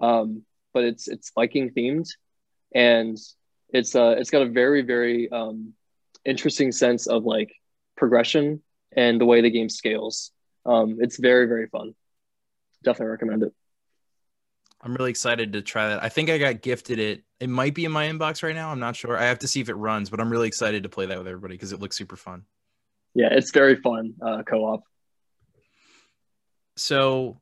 Um, 0.00 0.42
but 0.72 0.84
it's 0.84 1.08
it's 1.08 1.30
Viking 1.34 1.70
themed, 1.70 2.08
and 2.74 3.16
it's 3.70 3.94
uh 3.94 4.16
it's 4.18 4.30
got 4.30 4.42
a 4.42 4.48
very 4.50 4.82
very 4.82 5.30
um, 5.30 5.72
interesting 6.24 6.72
sense 6.72 7.06
of 7.06 7.24
like 7.24 7.52
progression 7.96 8.62
and 8.96 9.20
the 9.20 9.24
way 9.24 9.40
the 9.40 9.50
game 9.50 9.68
scales. 9.68 10.32
Um, 10.66 10.98
it's 11.00 11.18
very 11.18 11.46
very 11.46 11.68
fun. 11.68 11.94
Definitely 12.84 13.10
recommend 13.10 13.42
it. 13.42 13.52
I'm 14.80 14.94
really 14.94 15.10
excited 15.10 15.54
to 15.54 15.62
try 15.62 15.88
that. 15.88 16.02
I 16.02 16.10
think 16.10 16.28
I 16.28 16.36
got 16.36 16.60
gifted 16.60 16.98
it. 16.98 17.24
It 17.40 17.48
might 17.48 17.74
be 17.74 17.86
in 17.86 17.92
my 17.92 18.06
inbox 18.06 18.42
right 18.42 18.54
now. 18.54 18.70
I'm 18.70 18.80
not 18.80 18.94
sure. 18.94 19.16
I 19.16 19.24
have 19.24 19.38
to 19.40 19.48
see 19.48 19.60
if 19.60 19.70
it 19.70 19.74
runs, 19.74 20.10
but 20.10 20.20
I'm 20.20 20.30
really 20.30 20.46
excited 20.46 20.82
to 20.82 20.90
play 20.90 21.06
that 21.06 21.16
with 21.16 21.26
everybody 21.26 21.54
because 21.54 21.72
it 21.72 21.80
looks 21.80 21.96
super 21.96 22.16
fun. 22.16 22.44
Yeah, 23.14 23.28
it's 23.30 23.50
very 23.50 23.76
fun 23.76 24.14
uh, 24.20 24.42
co-op. 24.42 24.82
So 26.76 27.40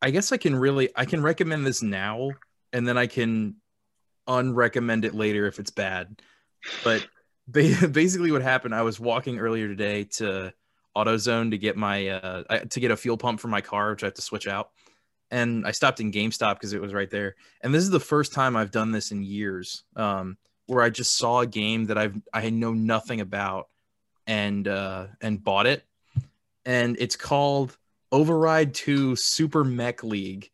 I 0.00 0.10
guess 0.10 0.30
I 0.30 0.36
can 0.36 0.54
really 0.54 0.90
I 0.94 1.06
can 1.06 1.22
recommend 1.22 1.66
this 1.66 1.82
now 1.82 2.30
and 2.72 2.86
then 2.86 2.96
I 2.96 3.06
can 3.06 3.56
unrecommend 4.28 5.04
it 5.04 5.14
later 5.14 5.46
if 5.46 5.58
it's 5.58 5.70
bad. 5.70 6.22
But 6.84 7.06
basically 7.50 8.30
what 8.30 8.42
happened, 8.42 8.74
I 8.74 8.82
was 8.82 9.00
walking 9.00 9.38
earlier 9.38 9.66
today 9.66 10.04
to 10.04 10.52
AutoZone 10.96 11.50
to 11.50 11.58
get 11.58 11.76
my 11.76 12.08
uh 12.08 12.58
to 12.70 12.80
get 12.80 12.90
a 12.90 12.96
fuel 12.96 13.16
pump 13.16 13.40
for 13.40 13.48
my 13.48 13.60
car, 13.60 13.90
which 13.90 14.02
I 14.02 14.06
have 14.06 14.14
to 14.14 14.22
switch 14.22 14.46
out. 14.46 14.70
And 15.30 15.64
I 15.64 15.70
stopped 15.70 16.00
in 16.00 16.10
GameStop 16.10 16.54
because 16.54 16.72
it 16.72 16.80
was 16.80 16.92
right 16.92 17.10
there. 17.10 17.36
And 17.60 17.72
this 17.72 17.84
is 17.84 17.90
the 17.90 18.00
first 18.00 18.32
time 18.32 18.56
I've 18.56 18.72
done 18.72 18.92
this 18.92 19.10
in 19.10 19.22
years. 19.22 19.84
Um 19.96 20.36
where 20.66 20.82
I 20.82 20.90
just 20.90 21.16
saw 21.16 21.40
a 21.40 21.46
game 21.46 21.86
that 21.86 21.98
I've 21.98 22.20
I 22.32 22.50
know 22.50 22.72
nothing 22.72 23.20
about 23.20 23.68
and 24.26 24.66
uh 24.66 25.06
and 25.20 25.42
bought 25.42 25.66
it. 25.66 25.84
And 26.64 26.96
it's 26.98 27.16
called 27.16 27.76
Override 28.12 28.74
2 28.74 29.16
Super 29.16 29.64
Mech 29.64 30.02
League. 30.02 30.50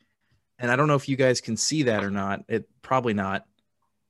And 0.59 0.71
I 0.71 0.77
don't 0.77 0.89
know 0.89 0.95
if 0.95 1.09
you 1.09 1.17
guys 1.17 1.41
can 1.41 1.57
see 1.57 1.85
that 1.85 2.05
or 2.05 2.11
not. 2.11 2.45
It 2.49 2.69
probably 2.83 3.15
not. 3.15 3.47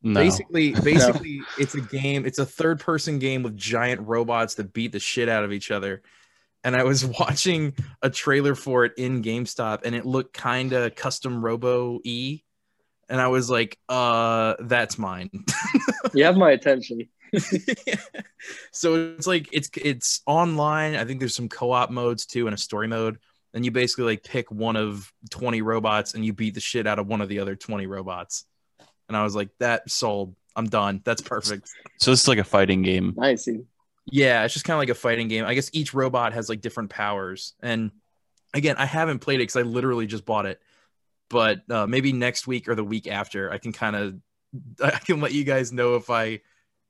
No. 0.06 0.20
Basically, 0.20 0.70
basically 0.84 1.40
it's 1.58 1.74
a 1.74 1.80
game, 1.80 2.24
it's 2.24 2.38
a 2.38 2.46
third 2.46 2.78
person 2.78 3.18
game 3.18 3.42
with 3.42 3.56
giant 3.56 4.06
robots 4.06 4.54
that 4.54 4.72
beat 4.72 4.92
the 4.92 5.00
shit 5.00 5.28
out 5.28 5.42
of 5.42 5.52
each 5.52 5.72
other. 5.72 6.02
And 6.62 6.76
I 6.76 6.84
was 6.84 7.04
watching 7.20 7.74
a 8.02 8.08
trailer 8.08 8.54
for 8.54 8.84
it 8.84 8.92
in 8.96 9.20
GameStop 9.20 9.80
and 9.84 9.96
it 9.96 10.06
looked 10.06 10.32
kind 10.32 10.72
of 10.72 10.94
custom 10.94 11.44
robo 11.44 11.98
E. 12.04 12.42
And 13.08 13.20
I 13.20 13.26
was 13.26 13.50
like, 13.50 13.78
uh, 13.88 14.54
that's 14.60 14.96
mine. 14.96 15.30
You 16.14 16.24
have 16.24 16.36
my 16.36 16.52
attention. 16.52 17.08
so 18.72 18.94
it's 19.16 19.26
like 19.26 19.48
it's 19.52 19.68
it's 19.76 20.22
online. 20.24 20.94
I 20.94 21.04
think 21.04 21.18
there's 21.18 21.34
some 21.34 21.48
co-op 21.48 21.90
modes 21.90 22.26
too 22.26 22.46
and 22.46 22.54
a 22.54 22.58
story 22.58 22.86
mode. 22.86 23.18
And 23.52 23.64
you 23.64 23.72
basically 23.72 24.04
like 24.04 24.22
pick 24.22 24.50
one 24.50 24.76
of 24.76 25.12
20 25.30 25.62
robots 25.62 26.14
and 26.14 26.24
you 26.24 26.32
beat 26.32 26.54
the 26.54 26.60
shit 26.60 26.86
out 26.86 27.00
of 27.00 27.08
one 27.08 27.20
of 27.20 27.28
the 27.28 27.40
other 27.40 27.56
20 27.56 27.86
robots. 27.86 28.46
And 29.08 29.16
I 29.16 29.22
was 29.22 29.34
like, 29.36 29.50
that 29.58 29.90
sold. 29.90 30.34
I'm 30.54 30.66
done. 30.66 31.02
That's 31.04 31.20
perfect. 31.20 31.68
so 31.98 32.10
this 32.10 32.22
is 32.22 32.28
like 32.28 32.38
a 32.38 32.44
fighting 32.44 32.82
game. 32.82 33.14
Nice. 33.16 33.44
dude. 33.44 33.66
Yeah, 34.06 34.44
it's 34.44 34.54
just 34.54 34.64
kind 34.64 34.76
of 34.76 34.78
like 34.78 34.88
a 34.88 34.94
fighting 34.94 35.28
game. 35.28 35.44
I 35.44 35.54
guess 35.54 35.68
each 35.72 35.92
robot 35.92 36.32
has 36.32 36.48
like 36.48 36.60
different 36.60 36.90
powers. 36.90 37.54
And 37.60 37.90
again, 38.54 38.76
I 38.78 38.86
haven't 38.86 39.18
played 39.18 39.36
it 39.36 39.44
because 39.44 39.56
I 39.56 39.62
literally 39.62 40.06
just 40.06 40.24
bought 40.24 40.46
it. 40.46 40.60
But 41.28 41.68
uh, 41.70 41.86
maybe 41.86 42.12
next 42.12 42.46
week 42.46 42.68
or 42.68 42.74
the 42.74 42.84
week 42.84 43.08
after, 43.08 43.50
I 43.50 43.58
can 43.58 43.72
kind 43.72 43.96
of 43.96 44.14
I 44.82 44.90
can 44.92 45.20
let 45.20 45.32
you 45.32 45.44
guys 45.44 45.72
know 45.72 45.96
if 45.96 46.08
I 46.08 46.40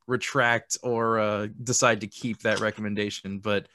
retract 0.07 0.78
or 0.82 1.19
uh, 1.19 1.49
decide 1.62 2.03
to 2.03 2.07
keep 2.07 2.43
that 2.43 2.61
recommendation. 2.61 3.39
But 3.39 3.66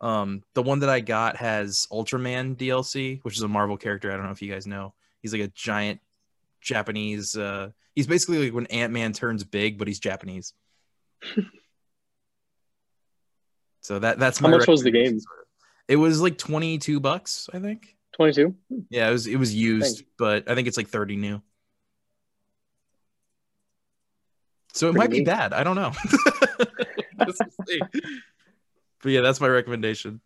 um, 0.00 0.42
the 0.54 0.62
one 0.62 0.80
that 0.80 0.90
I 0.90 1.00
got 1.00 1.36
has 1.36 1.86
Ultraman 1.92 2.56
DLC, 2.56 3.20
which 3.22 3.36
is 3.36 3.42
a 3.42 3.48
Marvel 3.48 3.76
character. 3.76 4.10
I 4.10 4.16
don't 4.16 4.26
know 4.26 4.32
if 4.32 4.42
you 4.42 4.52
guys 4.52 4.66
know. 4.66 4.94
He's 5.20 5.32
like 5.32 5.42
a 5.42 5.48
giant 5.48 6.00
Japanese. 6.66 7.36
Uh, 7.36 7.70
he's 7.94 8.06
basically 8.06 8.44
like 8.44 8.52
when 8.52 8.66
Ant 8.66 8.92
Man 8.92 9.12
turns 9.14 9.44
big, 9.44 9.78
but 9.78 9.88
he's 9.88 9.98
Japanese. 10.00 10.52
so 13.80 13.98
that 14.00 14.18
that's 14.18 14.40
my 14.40 14.50
How 14.50 14.58
much 14.58 14.68
was 14.68 14.82
the 14.82 14.90
game? 14.90 15.18
It 15.88 15.96
was 15.96 16.20
like 16.20 16.36
twenty 16.36 16.76
two 16.78 17.00
bucks, 17.00 17.48
I 17.54 17.58
think. 17.60 17.96
Twenty-two. 18.14 18.54
Yeah, 18.90 19.08
it 19.08 19.12
was 19.12 19.26
it 19.26 19.36
was 19.36 19.54
used, 19.54 19.96
Thanks. 19.98 20.10
but 20.18 20.50
I 20.50 20.54
think 20.54 20.68
it's 20.68 20.76
like 20.76 20.88
30 20.88 21.16
new. 21.16 21.42
So 24.72 24.88
it 24.88 24.92
Pretty 24.92 24.98
might 24.98 25.10
be 25.10 25.18
neat. 25.18 25.26
bad. 25.26 25.52
I 25.52 25.64
don't 25.64 25.76
know. 25.76 25.92
But 29.02 29.12
yeah, 29.12 29.20
that's 29.20 29.40
my 29.40 29.48
recommendation. 29.48 30.20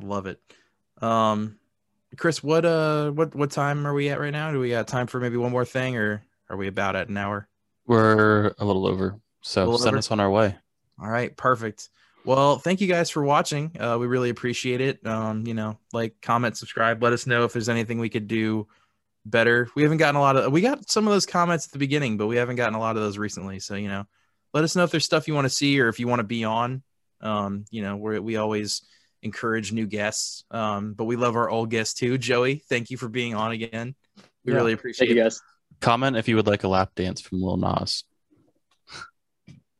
Love 0.00 0.26
it. 0.26 0.40
Um 1.00 1.58
Chris, 2.16 2.42
what 2.42 2.64
uh 2.64 3.10
what 3.10 3.34
what 3.34 3.50
time 3.50 3.86
are 3.86 3.94
we 3.94 4.08
at 4.10 4.20
right 4.20 4.32
now? 4.32 4.52
Do 4.52 4.60
we 4.60 4.70
got 4.70 4.86
time 4.86 5.06
for 5.06 5.18
maybe 5.20 5.36
one 5.36 5.52
more 5.52 5.64
thing 5.64 5.96
or 5.96 6.22
are 6.48 6.56
we 6.56 6.68
about 6.68 6.96
at 6.96 7.08
an 7.08 7.16
hour? 7.16 7.48
We're 7.86 8.54
a 8.58 8.64
little 8.64 8.86
over. 8.86 9.18
So 9.40 9.64
little 9.64 9.78
send 9.78 9.94
over? 9.94 9.98
us 9.98 10.10
on 10.10 10.20
our 10.20 10.30
way. 10.30 10.56
All 11.00 11.08
right, 11.08 11.36
perfect. 11.36 11.88
Well, 12.24 12.58
thank 12.58 12.80
you 12.80 12.86
guys 12.86 13.10
for 13.10 13.22
watching. 13.24 13.72
Uh, 13.78 13.96
we 13.98 14.06
really 14.06 14.30
appreciate 14.30 14.80
it. 14.80 15.04
Um, 15.04 15.44
you 15.46 15.54
know, 15.54 15.78
like, 15.92 16.20
comment, 16.22 16.56
subscribe. 16.56 17.02
Let 17.02 17.12
us 17.12 17.26
know 17.26 17.44
if 17.44 17.52
there's 17.52 17.68
anything 17.68 17.98
we 17.98 18.08
could 18.08 18.28
do 18.28 18.68
better. 19.26 19.68
We 19.74 19.82
haven't 19.82 19.98
gotten 19.98 20.16
a 20.16 20.20
lot 20.20 20.36
of. 20.36 20.52
We 20.52 20.60
got 20.60 20.88
some 20.88 21.08
of 21.08 21.12
those 21.12 21.26
comments 21.26 21.66
at 21.66 21.72
the 21.72 21.78
beginning, 21.78 22.18
but 22.18 22.28
we 22.28 22.36
haven't 22.36 22.56
gotten 22.56 22.74
a 22.74 22.78
lot 22.78 22.96
of 22.96 23.02
those 23.02 23.18
recently. 23.18 23.58
So 23.58 23.74
you 23.74 23.88
know, 23.88 24.06
let 24.54 24.62
us 24.62 24.76
know 24.76 24.84
if 24.84 24.90
there's 24.90 25.04
stuff 25.04 25.26
you 25.26 25.34
want 25.34 25.46
to 25.46 25.50
see 25.50 25.80
or 25.80 25.88
if 25.88 25.98
you 25.98 26.06
want 26.06 26.20
to 26.20 26.24
be 26.24 26.44
on. 26.44 26.82
Um, 27.20 27.64
you 27.70 27.82
know, 27.82 27.96
we're 27.96 28.20
we 28.20 28.36
always 28.36 28.82
encourage 29.22 29.72
new 29.72 29.86
guests. 29.86 30.44
Um, 30.50 30.94
but 30.94 31.04
we 31.04 31.16
love 31.16 31.36
our 31.36 31.48
old 31.48 31.70
guests 31.70 31.94
too. 31.94 32.18
Joey, 32.18 32.62
thank 32.68 32.90
you 32.90 32.96
for 32.96 33.08
being 33.08 33.34
on 33.34 33.52
again. 33.52 33.94
We 34.44 34.52
Yeah. 34.52 34.58
really 34.58 34.72
Thank 34.72 34.80
appreciate 34.80 35.10
you 35.10 35.16
it. 35.16 35.24
guys. 35.24 35.40
Comment 35.80 36.16
if 36.16 36.28
you 36.28 36.36
would 36.36 36.46
like 36.46 36.64
a 36.64 36.68
lap 36.68 36.90
dance 36.94 37.20
from 37.20 37.40
Lil 37.42 37.56
Nas. 37.56 38.04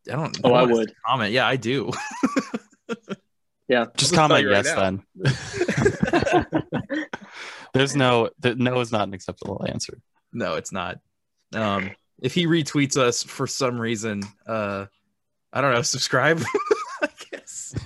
I 0.09 0.17
don't. 0.17 0.37
Oh, 0.43 0.53
I 0.55 0.61
don't 0.61 0.71
wanna 0.71 0.75
would. 0.75 0.95
comment. 1.07 1.33
Yeah, 1.33 1.47
I 1.47 1.57
do. 1.57 1.91
Yeah. 3.69 3.85
Just 3.97 3.99
just 3.99 4.15
comment 4.15 4.43
you 4.43 4.51
right 4.51 4.65
yes 4.67 4.75
then. 4.75 5.03
There's 7.73 7.97
no 7.97 8.29
that 8.41 8.59
no 8.59 8.81
is 8.81 8.93
not 8.93 9.09
an 9.09 9.15
acceptable 9.15 9.65
answer. 9.67 9.99
No, 10.33 10.57
it's 10.57 10.73
not. 10.73 10.99
Um, 11.55 11.93
if 12.21 12.35
he 12.35 12.47
retweets 12.47 12.99
us 12.99 13.23
for 13.23 13.47
some 13.47 13.81
reason, 13.81 14.25
uh, 14.47 14.87
I 15.53 15.61
don't 15.63 15.73
know, 15.73 15.81
subscribe. 15.83 16.43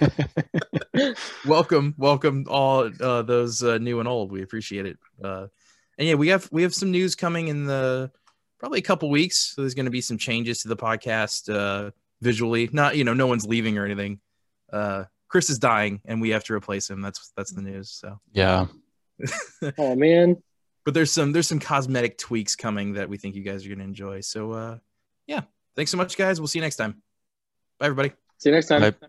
I 0.00 1.14
welcome, 1.46 1.94
welcome 1.98 2.46
all 2.48 2.90
uh, 3.00 3.22
those 3.22 3.62
uh, 3.62 3.78
new 3.78 4.00
and 4.00 4.08
old. 4.08 4.32
We 4.32 4.42
appreciate 4.42 4.86
it. 4.86 4.98
Uh, 5.22 5.46
and 5.98 6.08
yeah, 6.08 6.14
we 6.14 6.28
have 6.28 6.48
we 6.52 6.62
have 6.62 6.74
some 6.74 6.90
news 6.90 7.14
coming 7.14 7.48
in 7.48 7.64
the 7.64 8.10
probably 8.58 8.78
a 8.78 8.82
couple 8.82 9.10
weeks. 9.10 9.54
So 9.54 9.62
there's 9.62 9.74
going 9.74 9.86
to 9.86 9.90
be 9.90 10.00
some 10.00 10.18
changes 10.18 10.62
to 10.62 10.68
the 10.68 10.76
podcast 10.76 11.52
uh, 11.54 11.90
visually. 12.20 12.68
Not 12.72 12.96
you 12.96 13.04
know, 13.04 13.14
no 13.14 13.26
one's 13.26 13.46
leaving 13.46 13.78
or 13.78 13.84
anything. 13.84 14.20
Uh, 14.72 15.04
Chris 15.28 15.50
is 15.50 15.58
dying, 15.58 16.00
and 16.04 16.20
we 16.20 16.30
have 16.30 16.44
to 16.44 16.54
replace 16.54 16.88
him. 16.88 17.00
That's 17.00 17.32
that's 17.36 17.52
the 17.52 17.62
news. 17.62 17.90
So, 17.90 18.20
Yeah. 18.32 18.66
Oh 19.78 19.96
man. 19.96 20.36
but 20.84 20.92
there's 20.94 21.10
some 21.10 21.32
there's 21.32 21.48
some 21.48 21.58
cosmetic 21.58 22.18
tweaks 22.18 22.54
coming 22.54 22.94
that 22.94 23.08
we 23.08 23.16
think 23.16 23.34
you 23.34 23.42
guys 23.42 23.64
are 23.64 23.68
going 23.68 23.78
to 23.78 23.84
enjoy. 23.84 24.20
So, 24.20 24.52
uh, 24.52 24.78
yeah, 25.26 25.42
thanks 25.74 25.90
so 25.90 25.96
much, 25.96 26.16
guys. 26.16 26.40
We'll 26.40 26.48
see 26.48 26.58
you 26.58 26.64
next 26.64 26.76
time. 26.76 27.02
Bye, 27.78 27.86
everybody. 27.86 28.12
See 28.38 28.50
you 28.50 28.54
next 28.54 28.68
time. 28.68 28.80
Bye. 28.82 29.08